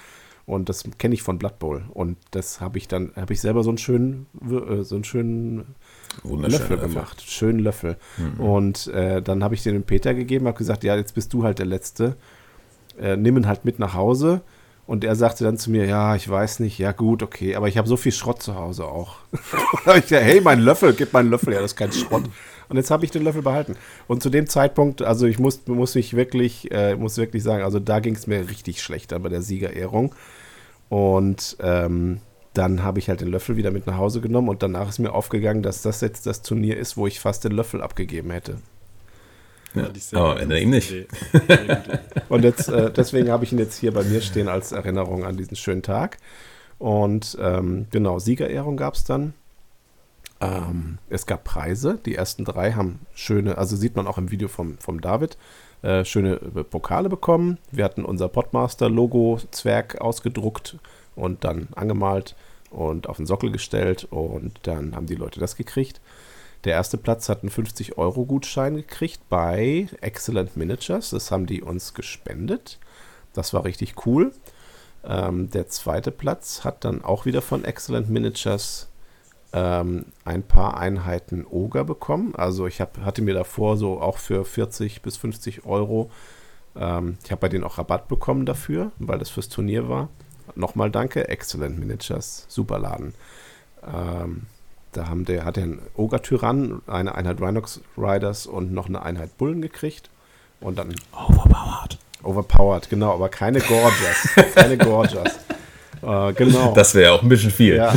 Und 0.46 0.70
das 0.70 0.84
kenne 1.00 1.16
ich 1.16 1.24
von 1.24 1.40
Blood 1.40 1.58
Bowl. 1.58 1.86
Und 1.92 2.18
das 2.32 2.62
habe 2.62 2.78
ich 2.78 2.88
dann, 2.88 3.12
habe 3.16 3.34
ich 3.34 3.42
selber 3.42 3.64
so 3.64 3.70
einen 3.72 3.80
schönen, 3.80 4.28
äh, 4.44 4.84
so 4.84 4.96
einen 4.96 5.04
schönen 5.04 5.76
Löffel 6.24 6.78
gemacht. 6.78 7.24
Schönen 7.26 7.60
Löffel. 7.60 7.98
Mhm. 8.18 8.40
Und 8.40 8.88
äh, 8.88 9.24
dann 9.24 9.44
habe 9.44 9.56
ich 9.56 9.64
den 9.64 9.74
dem 9.74 9.84
Peter 9.84 10.14
gegeben, 10.14 10.46
habe 10.46 10.58
gesagt, 10.58 10.84
ja, 10.84 10.96
jetzt 10.96 11.16
bist 11.16 11.34
du 11.34 11.44
halt 11.44 11.58
der 11.58 11.66
Letzte. 11.66 12.16
Äh, 13.02 13.18
nimm 13.18 13.38
ihn 13.38 13.48
halt 13.48 13.66
mit 13.66 13.80
nach 13.80 13.96
Hause. 13.96 14.42
Und 14.86 15.04
er 15.04 15.16
sagte 15.16 15.44
dann 15.44 15.58
zu 15.58 15.72
mir, 15.72 15.86
ja, 15.88 16.16
ich 16.16 16.30
weiß 16.30 16.60
nicht, 16.60 16.78
ja 16.78 16.92
gut, 16.92 17.24
okay, 17.24 17.56
aber 17.56 17.68
ich 17.68 17.78
habe 17.80 17.88
so 17.88 17.98
viel 17.98 18.12
Schrott 18.12 18.44
zu 18.44 18.54
Hause 18.54 18.86
auch. 18.86 19.16
da 19.32 19.86
habe 19.88 19.98
ich 19.98 20.04
gesagt, 20.06 20.26
hey, 20.26 20.42
mein 20.42 20.60
Löffel, 20.60 20.94
gib 20.94 21.12
meinen 21.12 21.32
Löffel, 21.32 21.54
ja, 21.54 21.62
das 21.62 21.72
ist 21.72 21.78
kein 21.78 21.92
Schrott. 21.92 22.26
Und 22.70 22.78
jetzt 22.78 22.92
habe 22.92 23.06
ich 23.06 23.12
den 23.12 23.24
Löffel 23.24 23.42
behalten. 23.42 23.76
Und 24.08 24.24
zu 24.24 24.30
dem 24.30 24.48
Zeitpunkt, 24.48 25.02
also 25.02 25.26
ich 25.26 25.40
muss, 25.40 25.66
muss 25.68 25.96
mich 25.96 26.16
wirklich, 26.16 26.72
äh, 26.72 26.96
muss 26.96 27.18
wirklich 27.18 27.44
sagen, 27.44 27.64
also 27.64 27.80
da 27.80 28.00
ging 28.00 28.16
es 28.16 28.28
mir 28.28 28.50
richtig 28.50 28.82
schlecht 28.82 29.10
bei 29.10 29.30
der 29.30 29.42
Siegerehrung. 29.42 30.14
Und 30.90 31.58
ähm, 31.62 32.22
dann 32.54 32.84
habe 32.84 33.00
ich 33.00 33.10
halt 33.10 33.22
den 33.22 33.28
Löffel 33.28 33.58
wieder 33.58 33.72
mit 33.72 33.86
nach 33.88 33.98
Hause 33.98 34.22
genommen 34.22 34.50
und 34.50 34.64
danach 34.64 34.90
ist 34.90 35.00
mir 35.00 35.12
aufgegangen, 35.12 35.62
dass 35.62 35.82
das 35.82 36.02
jetzt 36.02 36.26
das 36.26 36.42
Turnier 36.42 36.78
ist, 36.78 36.96
wo 36.98 37.06
ich 37.08 37.20
fast 37.20 37.44
den 37.44 37.52
Löffel 37.52 37.82
abgegeben 37.82 38.32
hätte. 38.32 38.58
Ja, 39.74 39.90
aber 40.14 40.40
wenn 40.40 40.52
er 40.52 40.62
ihm 40.62 40.70
nicht. 40.70 40.94
und 42.30 42.44
jetzt, 42.44 42.70
äh, 42.70 42.92
deswegen 42.92 43.30
habe 43.30 43.44
ich 43.44 43.52
ihn 43.52 43.60
jetzt 43.60 43.78
hier 43.78 43.94
bei 43.94 44.04
mir 44.04 44.22
stehen 44.22 44.48
als 44.48 44.72
Erinnerung 44.72 45.26
an 45.26 45.36
diesen 45.36 45.58
schönen 45.58 45.82
Tag. 45.82 46.18
Und 46.78 47.38
ähm, 47.42 47.88
genau, 47.92 48.20
Siegerehrung 48.20 48.78
gab 48.78 48.94
es 48.94 49.04
dann. 49.04 49.34
Ähm, 50.42 50.98
es 51.10 51.26
gab 51.26 51.44
Preise. 51.44 52.00
Die 52.06 52.16
ersten 52.16 52.46
drei 52.46 52.74
haben 52.74 53.00
schöne, 53.14 53.58
also 53.58 53.76
sieht 53.76 53.96
man 53.96 54.08
auch 54.08 54.18
im 54.18 54.32
Video 54.32 54.48
vom, 54.48 54.78
vom 54.78 55.02
David, 55.02 55.38
äh, 55.82 56.04
schöne 56.04 56.36
äh, 56.36 56.64
Pokale 56.64 57.10
bekommen. 57.10 57.58
Wir 57.72 57.86
hatten 57.86 58.06
unser 58.06 58.28
Podmaster-Logo-Zwerg 58.28 60.02
ausgedruckt 60.02 60.78
und 61.16 61.44
dann 61.44 61.70
angemalt 61.76 62.36
und 62.70 63.08
auf 63.08 63.18
den 63.18 63.26
Sockel 63.26 63.52
gestellt 63.52 64.06
und 64.10 64.60
dann 64.64 64.96
haben 64.96 65.06
die 65.06 65.16
Leute 65.16 65.40
das 65.40 65.56
gekriegt. 65.56 66.02
Der 66.66 66.74
erste 66.74 66.98
Platz 66.98 67.30
hat 67.30 67.44
einen 67.44 67.52
50-Euro-Gutschein 67.52 68.76
gekriegt 68.76 69.22
bei 69.30 69.88
Excellent 70.02 70.58
Miniatures. 70.58 71.12
Das 71.12 71.32
haben 71.32 71.46
die 71.46 71.62
uns 71.62 71.94
gespendet. 71.94 72.80
Das 73.34 73.54
war 73.54 73.66
richtig 73.66 74.06
cool. 74.06 74.34
Ähm, 75.04 75.52
der 75.52 75.68
zweite 75.68 76.10
Platz 76.12 76.64
hat 76.64 76.84
dann 76.84 77.04
auch 77.04 77.26
wieder 77.26 77.44
von 77.44 77.64
Excellent 77.64 78.10
Miniatures 78.10 78.90
ähm, 79.56 80.08
ein 80.26 80.44
paar 80.44 80.78
Einheiten 80.78 81.46
Oger 81.50 81.86
bekommen. 81.86 82.36
Also 82.36 82.68
ich 82.68 82.82
hab, 82.82 83.00
hatte 83.00 83.22
mir 83.22 83.34
davor 83.34 83.78
so 83.78 84.02
auch 84.02 84.18
für 84.18 84.44
40 84.44 85.02
bis 85.02 85.16
50 85.16 85.66
Euro, 85.66 86.12
ähm, 86.76 87.18
ich 87.24 87.32
habe 87.32 87.40
bei 87.40 87.50
denen 87.50 87.64
auch 87.64 87.78
Rabatt 87.78 88.10
bekommen 88.10 88.46
dafür, 88.46 88.92
weil 89.00 89.18
das 89.18 89.30
fürs 89.30 89.48
Turnier 89.48 89.88
war. 89.88 90.10
Nochmal 90.56 90.92
danke, 90.92 91.30
Excellent 91.30 91.80
Miniatures, 91.80 92.46
super 92.50 92.80
Laden. 92.80 93.14
Ähm, 93.88 94.44
da 94.92 95.08
haben 95.08 95.24
der, 95.24 95.46
hat 95.46 95.58
er 95.58 95.64
einen 95.64 95.82
Ogre-Tyrann, 95.96 96.82
eine 96.88 97.16
Einheit 97.16 97.42
Rhinox 97.42 97.80
Riders 97.98 98.48
und 98.48 98.74
noch 98.74 98.88
eine 98.88 99.02
Einheit 99.04 99.38
Bullen 99.38 99.62
gekriegt. 99.62 100.10
Und 100.60 100.78
dann. 100.78 100.96
Overpowered. 101.14 101.98
Overpowered, 102.24 102.90
genau, 102.90 103.14
aber 103.14 103.30
keine 103.30 103.60
Gorgeous. 103.60 104.30
keine 104.54 104.78
Gorgeous. 104.86 105.40
Äh, 106.06 106.34
genau. 106.34 106.74
Das 106.74 106.94
wäre 106.94 107.14
auch 107.14 107.24
ein 107.24 107.30
bisschen 107.30 107.52
viel. 107.52 107.76
Ja. 107.76 107.94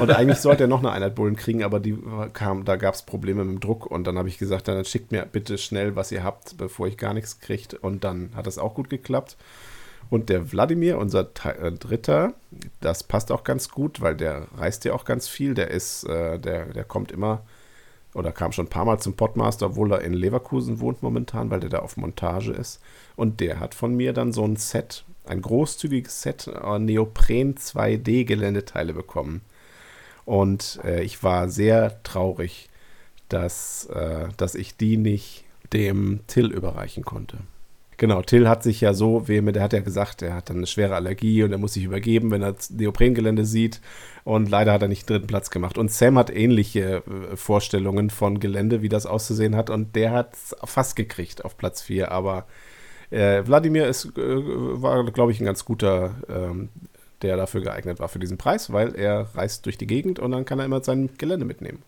Und 0.00 0.10
eigentlich 0.10 0.38
sollte 0.38 0.64
er 0.64 0.68
noch 0.68 0.78
eine 0.78 0.92
Einheit 0.92 1.14
Bullen 1.14 1.36
kriegen, 1.36 1.64
aber 1.64 1.80
die 1.80 1.98
kam, 2.32 2.64
da 2.64 2.76
gab 2.76 2.94
es 2.94 3.02
Probleme 3.02 3.44
mit 3.44 3.54
dem 3.56 3.60
Druck. 3.60 3.86
Und 3.86 4.06
dann 4.06 4.16
habe 4.16 4.28
ich 4.28 4.38
gesagt, 4.38 4.68
dann 4.68 4.84
schickt 4.84 5.10
mir 5.12 5.26
bitte 5.30 5.58
schnell, 5.58 5.96
was 5.96 6.12
ihr 6.12 6.22
habt, 6.22 6.56
bevor 6.56 6.86
ich 6.86 6.96
gar 6.96 7.14
nichts 7.14 7.40
kriegt. 7.40 7.74
Und 7.74 8.04
dann 8.04 8.30
hat 8.34 8.46
das 8.46 8.58
auch 8.58 8.74
gut 8.74 8.88
geklappt. 8.90 9.36
Und 10.10 10.30
der 10.30 10.52
Wladimir, 10.52 10.98
unser 10.98 11.28
äh, 11.44 11.72
Dritter, 11.72 12.32
das 12.80 13.02
passt 13.02 13.30
auch 13.30 13.44
ganz 13.44 13.68
gut, 13.68 14.00
weil 14.00 14.14
der 14.16 14.46
reist 14.56 14.84
ja 14.84 14.94
auch 14.94 15.04
ganz 15.04 15.28
viel. 15.28 15.54
Der 15.54 15.70
ist, 15.70 16.04
äh, 16.04 16.38
der, 16.38 16.66
der 16.66 16.84
kommt 16.84 17.12
immer 17.12 17.42
oder 18.14 18.32
kam 18.32 18.52
schon 18.52 18.66
ein 18.66 18.70
paar 18.70 18.86
Mal 18.86 18.98
zum 18.98 19.14
Podmaster, 19.14 19.66
obwohl 19.66 19.92
er 19.92 20.00
in 20.00 20.14
Leverkusen 20.14 20.80
wohnt 20.80 21.02
momentan, 21.02 21.50
weil 21.50 21.60
der 21.60 21.70
da 21.70 21.80
auf 21.80 21.96
Montage 21.96 22.52
ist. 22.52 22.80
Und 23.16 23.40
der 23.40 23.60
hat 23.60 23.74
von 23.74 23.94
mir 23.94 24.12
dann 24.14 24.32
so 24.32 24.44
ein 24.44 24.56
Set, 24.56 25.04
ein 25.28 25.42
großzügiges 25.42 26.22
Set 26.22 26.46
äh, 26.46 26.78
Neopren 26.78 27.54
2D 27.54 28.24
Geländeteile 28.24 28.92
bekommen. 28.92 29.42
Und 30.24 30.80
äh, 30.84 31.02
ich 31.02 31.22
war 31.22 31.48
sehr 31.48 32.02
traurig, 32.02 32.68
dass, 33.28 33.86
äh, 33.86 34.28
dass 34.36 34.54
ich 34.54 34.76
die 34.76 34.96
nicht 34.96 35.44
dem 35.72 36.20
Till 36.26 36.50
überreichen 36.50 37.04
konnte. 37.04 37.38
Genau, 37.98 38.22
Till 38.22 38.48
hat 38.48 38.62
sich 38.62 38.80
ja 38.80 38.94
so 38.94 39.26
vehement, 39.26 39.56
der 39.56 39.62
hat 39.64 39.72
ja 39.72 39.80
gesagt, 39.80 40.22
er 40.22 40.34
hat 40.34 40.50
dann 40.50 40.58
eine 40.58 40.68
schwere 40.68 40.94
Allergie 40.94 41.42
und 41.42 41.50
er 41.50 41.58
muss 41.58 41.72
sich 41.72 41.82
übergeben, 41.82 42.30
wenn 42.30 42.42
er 42.42 42.52
das 42.52 42.70
Neoprengelände 42.70 43.44
sieht. 43.44 43.80
Und 44.22 44.48
leider 44.48 44.72
hat 44.72 44.82
er 44.82 44.88
nicht 44.88 45.08
den 45.08 45.14
dritten 45.14 45.26
Platz 45.26 45.50
gemacht. 45.50 45.78
Und 45.78 45.90
Sam 45.90 46.16
hat 46.16 46.30
ähnliche 46.30 47.02
äh, 47.06 47.36
Vorstellungen 47.36 48.10
von 48.10 48.38
Gelände, 48.38 48.82
wie 48.82 48.88
das 48.88 49.04
auszusehen 49.04 49.56
hat. 49.56 49.68
Und 49.68 49.96
der 49.96 50.12
hat 50.12 50.34
es 50.34 50.54
fast 50.64 50.94
gekriegt 50.94 51.44
auf 51.44 51.56
Platz 51.56 51.82
4. 51.82 52.12
Aber 52.12 52.46
äh, 53.10 53.46
Wladimir 53.46 53.86
ist, 53.86 54.06
äh, 54.16 54.82
war, 54.82 55.04
glaube 55.04 55.32
ich, 55.32 55.40
ein 55.40 55.46
ganz 55.46 55.64
guter, 55.64 56.14
ähm, 56.28 56.70
der 57.22 57.36
dafür 57.36 57.60
geeignet 57.60 57.98
war 57.98 58.08
für 58.08 58.18
diesen 58.18 58.38
Preis, 58.38 58.72
weil 58.72 58.94
er 58.94 59.28
reist 59.34 59.66
durch 59.66 59.78
die 59.78 59.86
Gegend 59.86 60.18
und 60.18 60.30
dann 60.30 60.44
kann 60.44 60.58
er 60.58 60.64
immer 60.64 60.82
sein 60.82 61.10
Gelände 61.18 61.44
mitnehmen. 61.44 61.82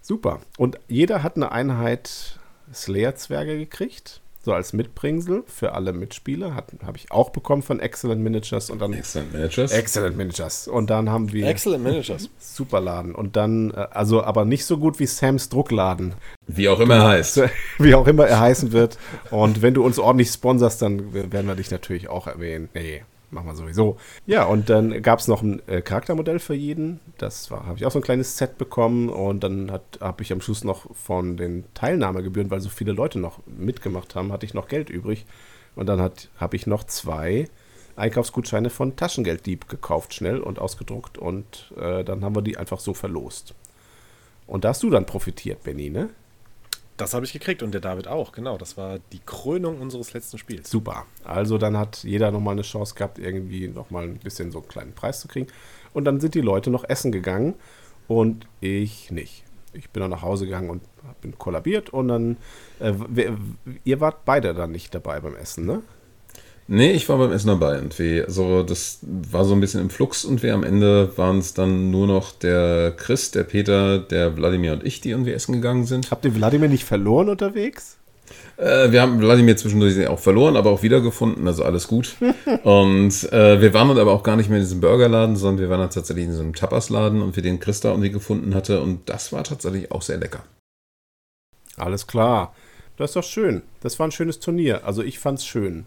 Super. 0.00 0.40
Und 0.58 0.78
jeder 0.88 1.22
hat 1.22 1.36
eine 1.36 1.52
Einheit 1.52 2.38
Slayer-Zwerge 2.72 3.58
gekriegt 3.58 4.21
so 4.44 4.52
als 4.52 4.72
Mitbringsel 4.72 5.44
für 5.46 5.72
alle 5.72 5.92
Mitspieler. 5.92 6.54
Habe 6.54 6.96
ich 6.96 7.10
auch 7.12 7.30
bekommen 7.30 7.62
von 7.62 7.78
Excellent 7.80 8.20
Miniatures 8.20 8.70
und 8.70 8.80
dann. 8.80 8.92
Excellent 8.92 9.32
Miniatures. 9.32 9.72
Excellent 9.72 10.16
Miniatures. 10.16 10.68
Und 10.68 10.90
dann 10.90 11.10
haben 11.10 11.32
wir. 11.32 11.46
Excellent 11.46 11.84
Miniatures. 11.84 12.28
Superladen. 12.38 13.14
Und 13.14 13.36
dann, 13.36 13.70
äh, 13.70 13.86
also 13.90 14.22
aber 14.24 14.44
nicht 14.44 14.64
so 14.64 14.78
gut 14.78 14.98
wie 14.98 15.06
Sams 15.06 15.48
Druckladen. 15.48 16.14
Wie 16.46 16.68
auch 16.68 16.80
immer 16.80 16.96
er 16.96 17.08
heißt. 17.08 17.42
Wie 17.78 17.94
auch 17.94 18.06
immer 18.06 18.26
er 18.26 18.40
heißen 18.40 18.72
wird. 18.72 18.98
Und 19.30 19.62
wenn 19.62 19.74
du 19.74 19.84
uns 19.84 19.98
ordentlich 19.98 20.30
sponserst, 20.30 20.82
dann 20.82 21.12
werden 21.14 21.46
wir 21.46 21.54
dich 21.54 21.70
natürlich 21.70 22.08
auch 22.08 22.26
erwähnen. 22.26 22.68
Nee, 22.74 23.02
machen 23.32 23.46
wir 23.46 23.54
sowieso. 23.54 23.96
Ja, 24.26 24.44
und 24.44 24.70
dann 24.70 25.02
gab 25.02 25.18
es 25.18 25.28
noch 25.28 25.42
ein 25.42 25.66
äh, 25.66 25.80
Charaktermodell 25.80 26.38
für 26.38 26.54
jeden. 26.54 27.00
Das 27.18 27.50
habe 27.50 27.76
ich 27.76 27.86
auch 27.86 27.90
so 27.90 27.98
ein 27.98 28.04
kleines 28.04 28.36
Set 28.36 28.58
bekommen. 28.58 29.08
Und 29.08 29.42
dann 29.42 29.72
habe 30.00 30.22
ich 30.22 30.32
am 30.32 30.40
Schluss 30.40 30.64
noch 30.64 30.94
von 30.94 31.36
den 31.36 31.64
Teilnahmegebühren, 31.74 32.50
weil 32.50 32.60
so 32.60 32.68
viele 32.68 32.92
Leute 32.92 33.18
noch 33.18 33.40
mitgemacht 33.46 34.14
haben, 34.14 34.32
hatte 34.32 34.46
ich 34.46 34.54
noch 34.54 34.68
Geld 34.68 34.90
übrig. 34.90 35.26
Und 35.74 35.86
dann 35.86 36.10
habe 36.36 36.56
ich 36.56 36.66
noch 36.66 36.84
zwei 36.84 37.48
Einkaufsgutscheine 37.96 38.70
von 38.70 38.96
Taschengelddieb 38.96 39.68
gekauft, 39.68 40.14
schnell 40.14 40.40
und 40.40 40.58
ausgedruckt. 40.58 41.18
Und 41.18 41.72
äh, 41.76 42.04
dann 42.04 42.24
haben 42.24 42.36
wir 42.36 42.42
die 42.42 42.58
einfach 42.58 42.80
so 42.80 42.94
verlost. 42.94 43.54
Und 44.46 44.64
da 44.64 44.70
hast 44.70 44.82
du 44.82 44.90
dann 44.90 45.06
profitiert, 45.06 45.62
Benny, 45.62 45.88
ne? 45.88 46.10
Das 46.96 47.14
habe 47.14 47.24
ich 47.24 47.32
gekriegt 47.32 47.62
und 47.62 47.72
der 47.72 47.80
David 47.80 48.06
auch, 48.06 48.32
genau. 48.32 48.58
Das 48.58 48.76
war 48.76 48.98
die 49.12 49.20
Krönung 49.24 49.80
unseres 49.80 50.12
letzten 50.12 50.38
Spiels. 50.38 50.70
Super. 50.70 51.06
Also 51.24 51.58
dann 51.58 51.76
hat 51.76 52.04
jeder 52.04 52.30
nochmal 52.30 52.52
eine 52.52 52.62
Chance 52.62 52.94
gehabt, 52.94 53.18
irgendwie 53.18 53.68
nochmal 53.68 54.04
ein 54.04 54.18
bisschen 54.18 54.52
so 54.52 54.58
einen 54.58 54.68
kleinen 54.68 54.92
Preis 54.92 55.20
zu 55.20 55.28
kriegen. 55.28 55.46
Und 55.94 56.04
dann 56.04 56.20
sind 56.20 56.34
die 56.34 56.40
Leute 56.40 56.70
noch 56.70 56.84
essen 56.88 57.12
gegangen 57.12 57.54
und 58.08 58.46
ich 58.60 59.10
nicht. 59.10 59.44
Ich 59.72 59.90
bin 59.90 60.02
dann 60.02 60.10
nach 60.10 60.22
Hause 60.22 60.44
gegangen 60.44 60.68
und 60.68 60.82
bin 61.22 61.38
kollabiert 61.38 61.90
und 61.90 62.08
dann, 62.08 62.36
äh, 62.78 62.92
ihr 63.84 64.00
wart 64.00 64.24
beide 64.24 64.52
dann 64.52 64.70
nicht 64.70 64.94
dabei 64.94 65.20
beim 65.20 65.34
Essen, 65.34 65.64
ne? 65.64 65.82
Nee, 66.74 66.92
ich 66.92 67.06
war 67.10 67.18
beim 67.18 67.32
Essen 67.32 67.48
dabei. 67.48 67.74
Irgendwie. 67.74 68.22
Also 68.22 68.62
das 68.62 69.00
war 69.02 69.44
so 69.44 69.52
ein 69.52 69.60
bisschen 69.60 69.82
im 69.82 69.90
Flux 69.90 70.24
und 70.24 70.42
wir 70.42 70.54
am 70.54 70.64
Ende 70.64 71.12
waren 71.18 71.36
es 71.36 71.52
dann 71.52 71.90
nur 71.90 72.06
noch 72.06 72.32
der 72.32 72.94
Chris, 72.96 73.30
der 73.30 73.42
Peter, 73.42 73.98
der 73.98 74.38
Wladimir 74.38 74.72
und 74.72 74.82
ich, 74.82 75.02
die 75.02 75.10
irgendwie 75.10 75.32
essen 75.32 75.52
gegangen 75.52 75.84
sind. 75.84 76.10
Habt 76.10 76.24
ihr 76.24 76.34
Wladimir 76.34 76.70
nicht 76.70 76.84
verloren 76.84 77.28
unterwegs? 77.28 77.98
Äh, 78.56 78.90
wir 78.90 79.02
haben 79.02 79.20
Wladimir 79.20 79.54
zwischendurch 79.58 80.06
auch 80.06 80.18
verloren, 80.18 80.56
aber 80.56 80.70
auch 80.70 80.82
wiedergefunden, 80.82 81.46
also 81.46 81.62
alles 81.62 81.88
gut. 81.88 82.16
und 82.62 83.30
äh, 83.30 83.60
wir 83.60 83.74
waren 83.74 83.88
dann 83.88 83.98
aber 83.98 84.12
auch 84.12 84.22
gar 84.22 84.36
nicht 84.36 84.48
mehr 84.48 84.56
in 84.56 84.64
diesem 84.64 84.80
Burgerladen, 84.80 85.36
sondern 85.36 85.60
wir 85.60 85.68
waren 85.68 85.80
dann 85.80 85.90
tatsächlich 85.90 86.24
in 86.24 86.30
diesem 86.30 86.54
Tapasladen 86.54 87.20
und 87.20 87.36
wir 87.36 87.42
den 87.42 87.60
Chris 87.60 87.80
da 87.80 87.90
irgendwie 87.90 88.10
gefunden 88.10 88.54
hatte 88.54 88.80
und 88.80 89.10
das 89.10 89.30
war 89.30 89.44
tatsächlich 89.44 89.92
auch 89.92 90.00
sehr 90.00 90.16
lecker. 90.16 90.42
Alles 91.76 92.06
klar. 92.06 92.54
Das 92.96 93.10
ist 93.10 93.16
doch 93.16 93.24
schön. 93.24 93.60
Das 93.82 93.98
war 93.98 94.08
ein 94.08 94.12
schönes 94.12 94.40
Turnier. 94.40 94.86
Also 94.86 95.02
ich 95.02 95.18
fand's 95.18 95.44
schön 95.44 95.84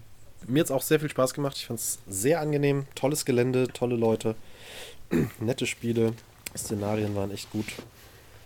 mir 0.47 0.61
hat 0.61 0.65
es 0.65 0.71
auch 0.71 0.81
sehr 0.81 0.99
viel 0.99 1.09
Spaß 1.09 1.33
gemacht. 1.33 1.57
Ich 1.57 1.67
fand 1.67 1.79
es 1.79 1.99
sehr 2.07 2.39
angenehm. 2.39 2.85
Tolles 2.95 3.25
Gelände, 3.25 3.67
tolle 3.67 3.95
Leute, 3.95 4.35
nette 5.39 5.65
Spiele. 5.65 6.13
Szenarien 6.55 7.15
waren 7.15 7.31
echt 7.31 7.51
gut. 7.51 7.65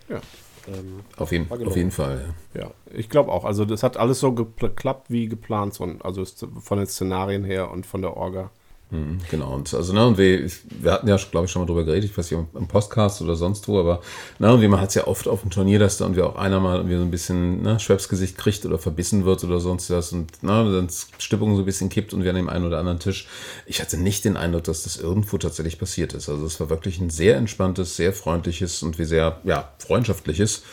Ja. 0.08 0.20
Ähm, 0.68 1.00
auf, 1.16 1.32
jeden, 1.32 1.50
auf 1.50 1.76
jeden 1.76 1.90
Fall. 1.90 2.34
Ja, 2.54 2.60
ja 2.62 2.70
ich 2.92 3.08
glaube 3.08 3.32
auch. 3.32 3.44
Also 3.44 3.64
das 3.64 3.82
hat 3.82 3.96
alles 3.96 4.20
so 4.20 4.32
geklappt 4.32 5.10
wie 5.10 5.28
geplant. 5.28 5.78
Also 6.02 6.24
von 6.60 6.78
den 6.78 6.86
Szenarien 6.86 7.44
her 7.44 7.70
und 7.70 7.86
von 7.86 8.02
der 8.02 8.16
Orga. 8.16 8.50
Mhm, 8.92 9.20
genau, 9.30 9.54
und 9.54 9.72
also, 9.72 9.92
ne, 9.92 10.04
und 10.04 10.18
wir, 10.18 10.50
wir 10.80 10.90
hatten 10.90 11.06
ja, 11.06 11.16
glaube 11.16 11.46
ich, 11.46 11.52
schon 11.52 11.62
mal 11.62 11.66
drüber 11.66 11.84
geredet, 11.84 12.10
ich 12.10 12.18
weiß 12.18 12.28
nicht, 12.28 12.40
im 12.54 12.66
Podcast 12.66 13.22
oder 13.22 13.36
sonst 13.36 13.68
wo, 13.68 13.78
aber, 13.78 14.00
ne, 14.40 14.52
und 14.52 14.62
wie 14.62 14.66
man 14.68 14.80
hat 14.80 14.88
es 14.88 14.96
ja 14.96 15.06
oft 15.06 15.28
auf 15.28 15.42
dem 15.42 15.50
Turnier, 15.50 15.78
dass 15.78 15.98
da 15.98 16.06
irgendwie 16.06 16.22
auch 16.22 16.34
einer 16.34 16.58
mal 16.58 16.78
irgendwie 16.78 16.96
so 16.96 17.02
ein 17.02 17.10
bisschen, 17.12 17.62
ne, 17.62 17.78
Schwebsgesicht 17.78 18.36
kriegt 18.36 18.66
oder 18.66 18.80
verbissen 18.80 19.24
wird 19.24 19.44
oder 19.44 19.60
sonst 19.60 19.90
was 19.90 20.12
und, 20.12 20.42
ne, 20.42 20.72
dann 20.72 20.88
Stimmung 21.18 21.54
so 21.54 21.62
ein 21.62 21.66
bisschen 21.66 21.88
kippt 21.88 22.12
und 22.12 22.24
wir 22.24 22.30
an 22.30 22.36
dem 22.36 22.48
einen 22.48 22.66
oder 22.66 22.78
anderen 22.78 22.98
Tisch. 22.98 23.28
Ich 23.66 23.80
hatte 23.80 23.96
nicht 23.96 24.24
den 24.24 24.36
Eindruck, 24.36 24.64
dass 24.64 24.82
das 24.82 24.96
irgendwo 24.96 25.38
tatsächlich 25.38 25.78
passiert 25.78 26.12
ist. 26.12 26.28
Also, 26.28 26.44
es 26.44 26.58
war 26.58 26.68
wirklich 26.68 26.98
ein 27.00 27.10
sehr 27.10 27.36
entspanntes, 27.36 27.94
sehr 27.94 28.12
freundliches 28.12 28.82
und 28.82 28.98
wie 28.98 29.04
sehr, 29.04 29.38
ja, 29.44 29.70
freundschaftliches, 29.78 30.64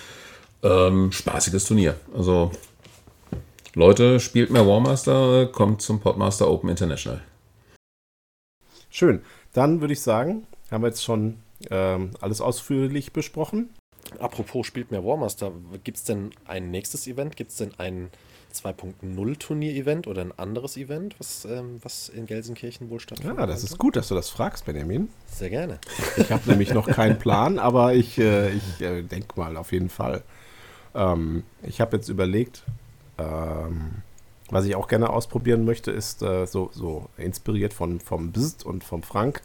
ähm, 0.63 1.11
spaßiges 1.11 1.65
Turnier. 1.65 1.95
Also, 2.15 2.49
Leute, 3.75 4.19
spielt 4.19 4.49
mehr 4.49 4.65
Warmaster, 4.65 5.45
kommt 5.45 5.83
zum 5.83 5.99
Podmaster 5.99 6.49
Open 6.49 6.71
International. 6.71 7.21
Schön. 8.97 9.21
Dann 9.53 9.79
würde 9.79 9.93
ich 9.93 10.01
sagen, 10.01 10.47
haben 10.71 10.81
wir 10.81 10.87
jetzt 10.87 11.03
schon 11.03 11.35
ähm, 11.69 12.09
alles 12.19 12.41
ausführlich 12.41 13.13
besprochen. 13.13 13.69
Apropos 14.17 14.65
spielt 14.65 14.89
mehr 14.89 15.05
Warmaster, 15.05 15.51
gibt 15.83 15.97
es 15.97 16.03
denn 16.03 16.31
ein 16.45 16.71
nächstes 16.71 17.05
Event? 17.05 17.35
Gibt 17.35 17.51
es 17.51 17.57
denn 17.57 17.73
ein 17.77 18.09
2.0 18.55 19.37
Turnier-Event 19.37 20.07
oder 20.07 20.21
ein 20.21 20.31
anderes 20.39 20.77
Event, 20.77 21.13
was, 21.19 21.45
ähm, 21.45 21.79
was 21.83 22.09
in 22.09 22.25
Gelsenkirchen 22.25 22.89
wohl 22.89 22.99
stattfindet? 22.99 23.37
Ja, 23.37 23.45
das 23.45 23.63
ist 23.63 23.77
gut, 23.77 23.95
dass 23.95 24.07
du 24.07 24.15
das 24.15 24.31
fragst, 24.31 24.65
Benjamin. 24.65 25.09
Sehr 25.27 25.51
gerne. 25.51 25.77
Ich 26.15 26.31
habe 26.31 26.49
nämlich 26.49 26.73
noch 26.73 26.87
keinen 26.87 27.19
Plan, 27.19 27.59
aber 27.59 27.93
ich, 27.93 28.17
äh, 28.17 28.49
ich 28.49 28.81
äh, 28.81 29.03
denke 29.03 29.39
mal 29.39 29.57
auf 29.57 29.73
jeden 29.73 29.89
Fall. 29.89 30.23
Ähm, 30.95 31.43
ich 31.61 31.81
habe 31.81 31.97
jetzt 31.97 32.09
überlegt, 32.09 32.63
ähm, 33.19 34.01
was 34.49 34.65
ich 34.65 34.75
auch 34.75 34.87
gerne 34.87 35.09
ausprobieren 35.09 35.65
möchte, 35.65 35.91
ist 35.91 36.21
äh, 36.21 36.45
so, 36.45 36.69
so 36.73 37.09
inspiriert 37.17 37.73
von, 37.73 37.99
vom 37.99 38.31
Bist 38.31 38.65
und 38.65 38.83
vom 38.83 39.03
Frank, 39.03 39.41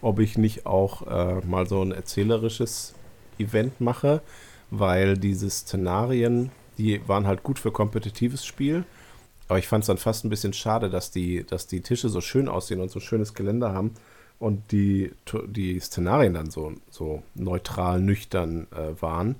ob 0.00 0.20
ich 0.20 0.38
nicht 0.38 0.66
auch 0.66 1.06
äh, 1.06 1.44
mal 1.46 1.66
so 1.66 1.82
ein 1.82 1.92
erzählerisches 1.92 2.94
Event 3.38 3.80
mache, 3.80 4.22
weil 4.70 5.18
diese 5.18 5.50
Szenarien, 5.50 6.50
die 6.78 7.06
waren 7.08 7.26
halt 7.26 7.42
gut 7.42 7.58
für 7.58 7.72
kompetitives 7.72 8.44
Spiel. 8.44 8.84
Aber 9.48 9.58
ich 9.58 9.68
fand 9.68 9.82
es 9.82 9.86
dann 9.86 9.98
fast 9.98 10.24
ein 10.24 10.30
bisschen 10.30 10.52
schade, 10.52 10.90
dass 10.90 11.10
die, 11.10 11.44
dass 11.44 11.66
die 11.66 11.80
Tische 11.80 12.08
so 12.08 12.20
schön 12.20 12.48
aussehen 12.48 12.80
und 12.80 12.90
so 12.90 13.00
schönes 13.00 13.34
Geländer 13.34 13.72
haben 13.72 13.94
und 14.38 14.72
die, 14.72 15.12
die 15.46 15.80
Szenarien 15.80 16.34
dann 16.34 16.50
so, 16.50 16.74
so 16.90 17.22
neutral, 17.34 18.00
nüchtern 18.00 18.66
äh, 18.72 19.00
waren. 19.00 19.36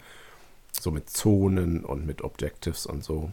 So 0.72 0.90
mit 0.90 1.10
Zonen 1.10 1.85
und 1.85 2.06
mit 2.06 2.22
Objectives 2.22 2.86
und 2.86 3.02
so. 3.02 3.30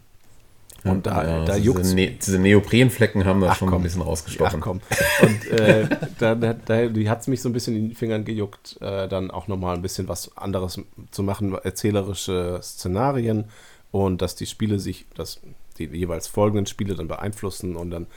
Und 0.85 1.07
da, 1.07 1.23
ja, 1.23 1.45
da 1.45 1.55
juckt 1.55 1.79
diese, 1.79 1.95
ne 1.95 2.11
diese 2.11 2.39
Neoprenflecken 2.39 3.25
haben 3.25 3.41
da 3.41 3.55
schon 3.55 3.69
komm, 3.69 3.79
ein 3.79 3.83
bisschen 3.83 4.01
rausgestochen. 4.01 4.59
Ach 4.59 4.63
komm. 4.63 4.81
Und 5.21 5.59
äh, 5.59 5.89
da, 6.19 6.35
da, 6.35 6.53
da 6.53 6.75
hat 7.09 7.21
es 7.21 7.27
mich 7.27 7.41
so 7.41 7.49
ein 7.49 7.53
bisschen 7.53 7.75
in 7.75 7.89
den 7.89 7.95
Fingern 7.95 8.23
gejuckt, 8.23 8.77
äh, 8.81 9.07
dann 9.07 9.31
auch 9.31 9.47
nochmal 9.47 9.75
ein 9.75 9.81
bisschen 9.81 10.07
was 10.07 10.37
anderes 10.37 10.79
zu 11.11 11.23
machen, 11.23 11.55
erzählerische 11.63 12.59
Szenarien 12.61 13.45
und 13.91 14.21
dass 14.21 14.35
die 14.35 14.45
Spiele 14.45 14.77
sich, 14.77 15.05
dass 15.15 15.39
die 15.77 15.85
jeweils 15.85 16.27
folgenden 16.27 16.65
Spiele 16.65 16.95
dann 16.95 17.07
beeinflussen 17.07 17.75
und 17.75 17.91
dann 17.91 18.07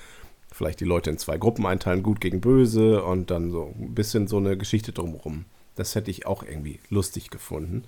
vielleicht 0.53 0.81
die 0.81 0.85
Leute 0.85 1.11
in 1.11 1.19
zwei 1.19 1.39
Gruppen 1.39 1.66
einteilen, 1.66 2.03
gut 2.03 2.20
gegen 2.20 2.40
böse 2.40 3.03
und 3.03 3.31
dann 3.31 3.51
so 3.51 3.74
ein 3.78 3.95
bisschen 3.95 4.27
so 4.27 4.39
eine 4.39 4.57
Geschichte 4.57 4.93
drumherum. 4.93 5.45
Das 5.77 5.95
hätte 5.95 6.11
ich 6.11 6.27
auch 6.27 6.43
irgendwie 6.43 6.81
lustig 6.90 7.31
gefunden. 7.31 7.85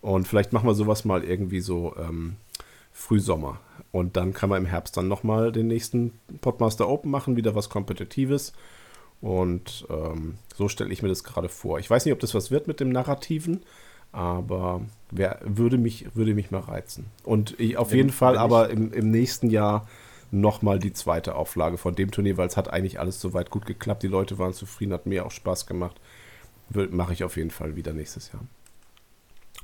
Und 0.00 0.28
vielleicht 0.28 0.52
machen 0.52 0.68
wir 0.68 0.74
sowas 0.74 1.04
mal 1.04 1.24
irgendwie 1.24 1.60
so 1.60 1.94
ähm, 1.98 2.36
Frühsommer. 2.92 3.60
Und 3.92 4.16
dann 4.16 4.32
kann 4.32 4.48
man 4.48 4.62
im 4.62 4.66
Herbst 4.66 4.96
dann 4.96 5.06
nochmal 5.06 5.52
den 5.52 5.68
nächsten 5.68 6.18
Podmaster 6.40 6.88
Open 6.88 7.10
machen, 7.10 7.36
wieder 7.36 7.54
was 7.54 7.68
Kompetitives. 7.68 8.52
Und 9.20 9.86
ähm, 9.88 10.38
so 10.56 10.68
stelle 10.68 10.92
ich 10.92 11.02
mir 11.02 11.08
das 11.08 11.22
gerade 11.22 11.48
vor. 11.48 11.78
Ich 11.78 11.88
weiß 11.88 12.04
nicht, 12.04 12.12
ob 12.12 12.20
das 12.20 12.34
was 12.34 12.50
wird 12.50 12.66
mit 12.66 12.80
dem 12.80 12.88
Narrativen, 12.88 13.62
aber 14.10 14.80
wer, 15.10 15.38
würde, 15.44 15.78
mich, 15.78 16.06
würde 16.16 16.34
mich 16.34 16.50
mal 16.50 16.60
reizen. 16.60 17.06
Und 17.22 17.58
ich, 17.60 17.76
auf 17.76 17.90
wenn, 17.90 17.98
jeden 17.98 18.10
Fall 18.10 18.36
aber 18.36 18.70
im, 18.70 18.92
im 18.92 19.10
nächsten 19.10 19.48
Jahr 19.50 19.86
nochmal 20.32 20.78
die 20.78 20.92
zweite 20.92 21.34
Auflage 21.34 21.76
von 21.76 21.94
dem 21.94 22.10
Turnier, 22.10 22.36
weil 22.38 22.48
es 22.48 22.56
hat 22.56 22.72
eigentlich 22.72 22.98
alles 22.98 23.20
soweit 23.20 23.50
gut 23.50 23.66
geklappt. 23.66 24.02
Die 24.02 24.08
Leute 24.08 24.38
waren 24.38 24.54
zufrieden, 24.54 24.92
hat 24.94 25.06
mir 25.06 25.26
auch 25.26 25.30
Spaß 25.30 25.66
gemacht. 25.66 26.00
Mache 26.70 27.12
ich 27.12 27.22
auf 27.22 27.36
jeden 27.36 27.50
Fall 27.50 27.76
wieder 27.76 27.92
nächstes 27.92 28.32
Jahr. 28.32 28.42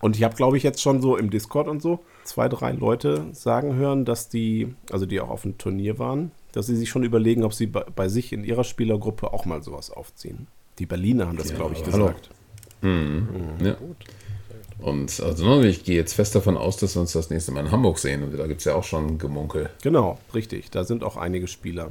Und 0.01 0.17
ich 0.17 0.23
habe, 0.23 0.37
glaube 0.37 0.57
ich, 0.57 0.63
jetzt 0.63 0.81
schon 0.81 1.01
so 1.03 1.17
im 1.17 1.31
Discord 1.31 1.69
und 1.69 1.83
so 1.83 2.01
zwei, 2.25 2.49
drei 2.49 2.73
Leute 2.73 3.27
sagen 3.33 3.75
hören, 3.75 4.05
dass 4.05 4.29
die, 4.29 4.75
also 4.93 5.07
die 5.07 5.21
auch 5.21 5.29
auf 5.31 5.43
dem 5.43 5.59
Turnier 5.59 5.99
waren, 5.99 6.31
dass 6.53 6.67
sie 6.67 6.77
sich 6.77 6.89
schon 6.89 7.03
überlegen, 7.03 7.43
ob 7.45 7.53
sie 7.55 7.67
bei, 7.67 7.85
bei 7.95 8.09
sich 8.09 8.33
in 8.33 8.45
ihrer 8.45 8.65
Spielergruppe 8.65 9.33
auch 9.33 9.45
mal 9.45 9.63
sowas 9.63 9.91
aufziehen. 9.91 10.47
Die 10.79 10.87
Berliner 10.87 11.27
haben 11.27 11.37
das, 11.37 11.51
ja, 11.51 11.57
glaube 11.57 11.75
ich, 11.75 11.83
gesagt. 11.83 12.31
Mhm. 12.83 13.29
Mhm. 13.59 13.67
Ja. 13.67 13.77
Und 14.81 15.19
also 15.21 15.45
ne, 15.45 15.67
ich 15.67 15.83
gehe 15.83 15.97
jetzt 15.97 16.13
fest 16.15 16.35
davon 16.37 16.57
aus, 16.57 16.77
dass 16.77 16.95
wir 16.95 17.01
uns 17.01 17.13
das 17.13 17.31
nächste 17.31 17.51
Mal 17.51 17.67
in 17.67 17.73
Hamburg 17.73 17.99
sehen. 17.99 18.23
Und 18.23 18.39
da 18.39 18.47
gibt 18.47 18.61
es 18.61 18.65
ja 18.65 18.75
auch 18.77 18.85
schon 18.85 19.19
Gemunkel. 19.19 19.71
Genau, 19.83 20.19
richtig. 20.35 20.71
Da 20.71 20.85
sind 20.85 21.03
auch 21.03 21.17
einige 21.17 21.49
Spieler, 21.49 21.91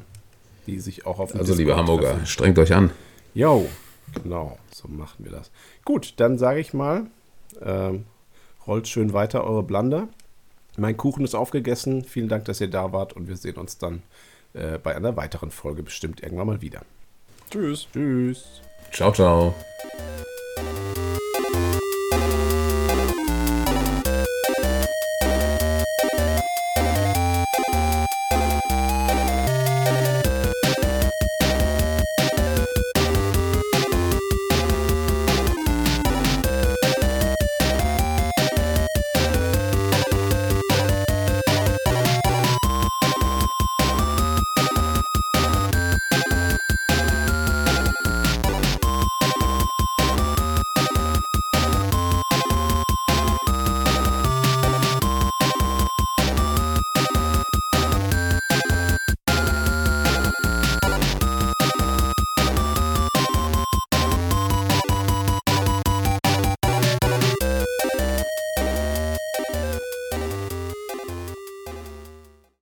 die 0.68 0.80
sich 0.80 1.06
auch 1.06 1.20
auf 1.20 1.32
dem 1.32 1.40
Also, 1.42 1.52
Discord 1.54 1.60
liebe 1.60 1.76
Hamburger, 1.76 2.12
treffen. 2.12 2.26
strengt 2.26 2.60
euch 2.60 2.74
an. 2.74 2.92
Jo, 3.34 3.68
genau, 4.24 4.58
so 4.74 4.88
machen 4.88 5.26
wir 5.26 5.32
das. 5.32 5.52
Gut, 5.84 6.14
dann 6.18 6.38
sage 6.38 6.62
ich 6.62 6.74
mal, 6.74 7.08
ähm, 7.64 8.06
rollt 8.66 8.88
schön 8.88 9.14
weiter 9.14 9.44
eure 9.44 9.64
Blunder. 9.64 10.08
Mein 10.78 10.96
Kuchen 10.96 11.24
ist 11.24 11.36
aufgegessen. 11.36 12.04
Vielen 12.04 12.30
Dank, 12.30 12.46
dass 12.46 12.62
ihr 12.62 12.70
da 12.70 12.92
wart 12.94 13.14
und 13.14 13.28
wir 13.28 13.38
sehen 13.38 13.56
uns 13.56 13.78
dann 13.78 14.04
äh, 14.54 14.78
bei 14.78 14.96
einer 14.96 15.16
weiteren 15.16 15.52
Folge 15.52 15.84
bestimmt 15.84 16.22
irgendwann 16.22 16.48
mal 16.48 16.62
wieder. 16.62 16.82
Tschüss. 17.50 17.88
Tschüss. 17.92 18.62
Ciao, 18.92 19.12
ciao. 19.12 19.54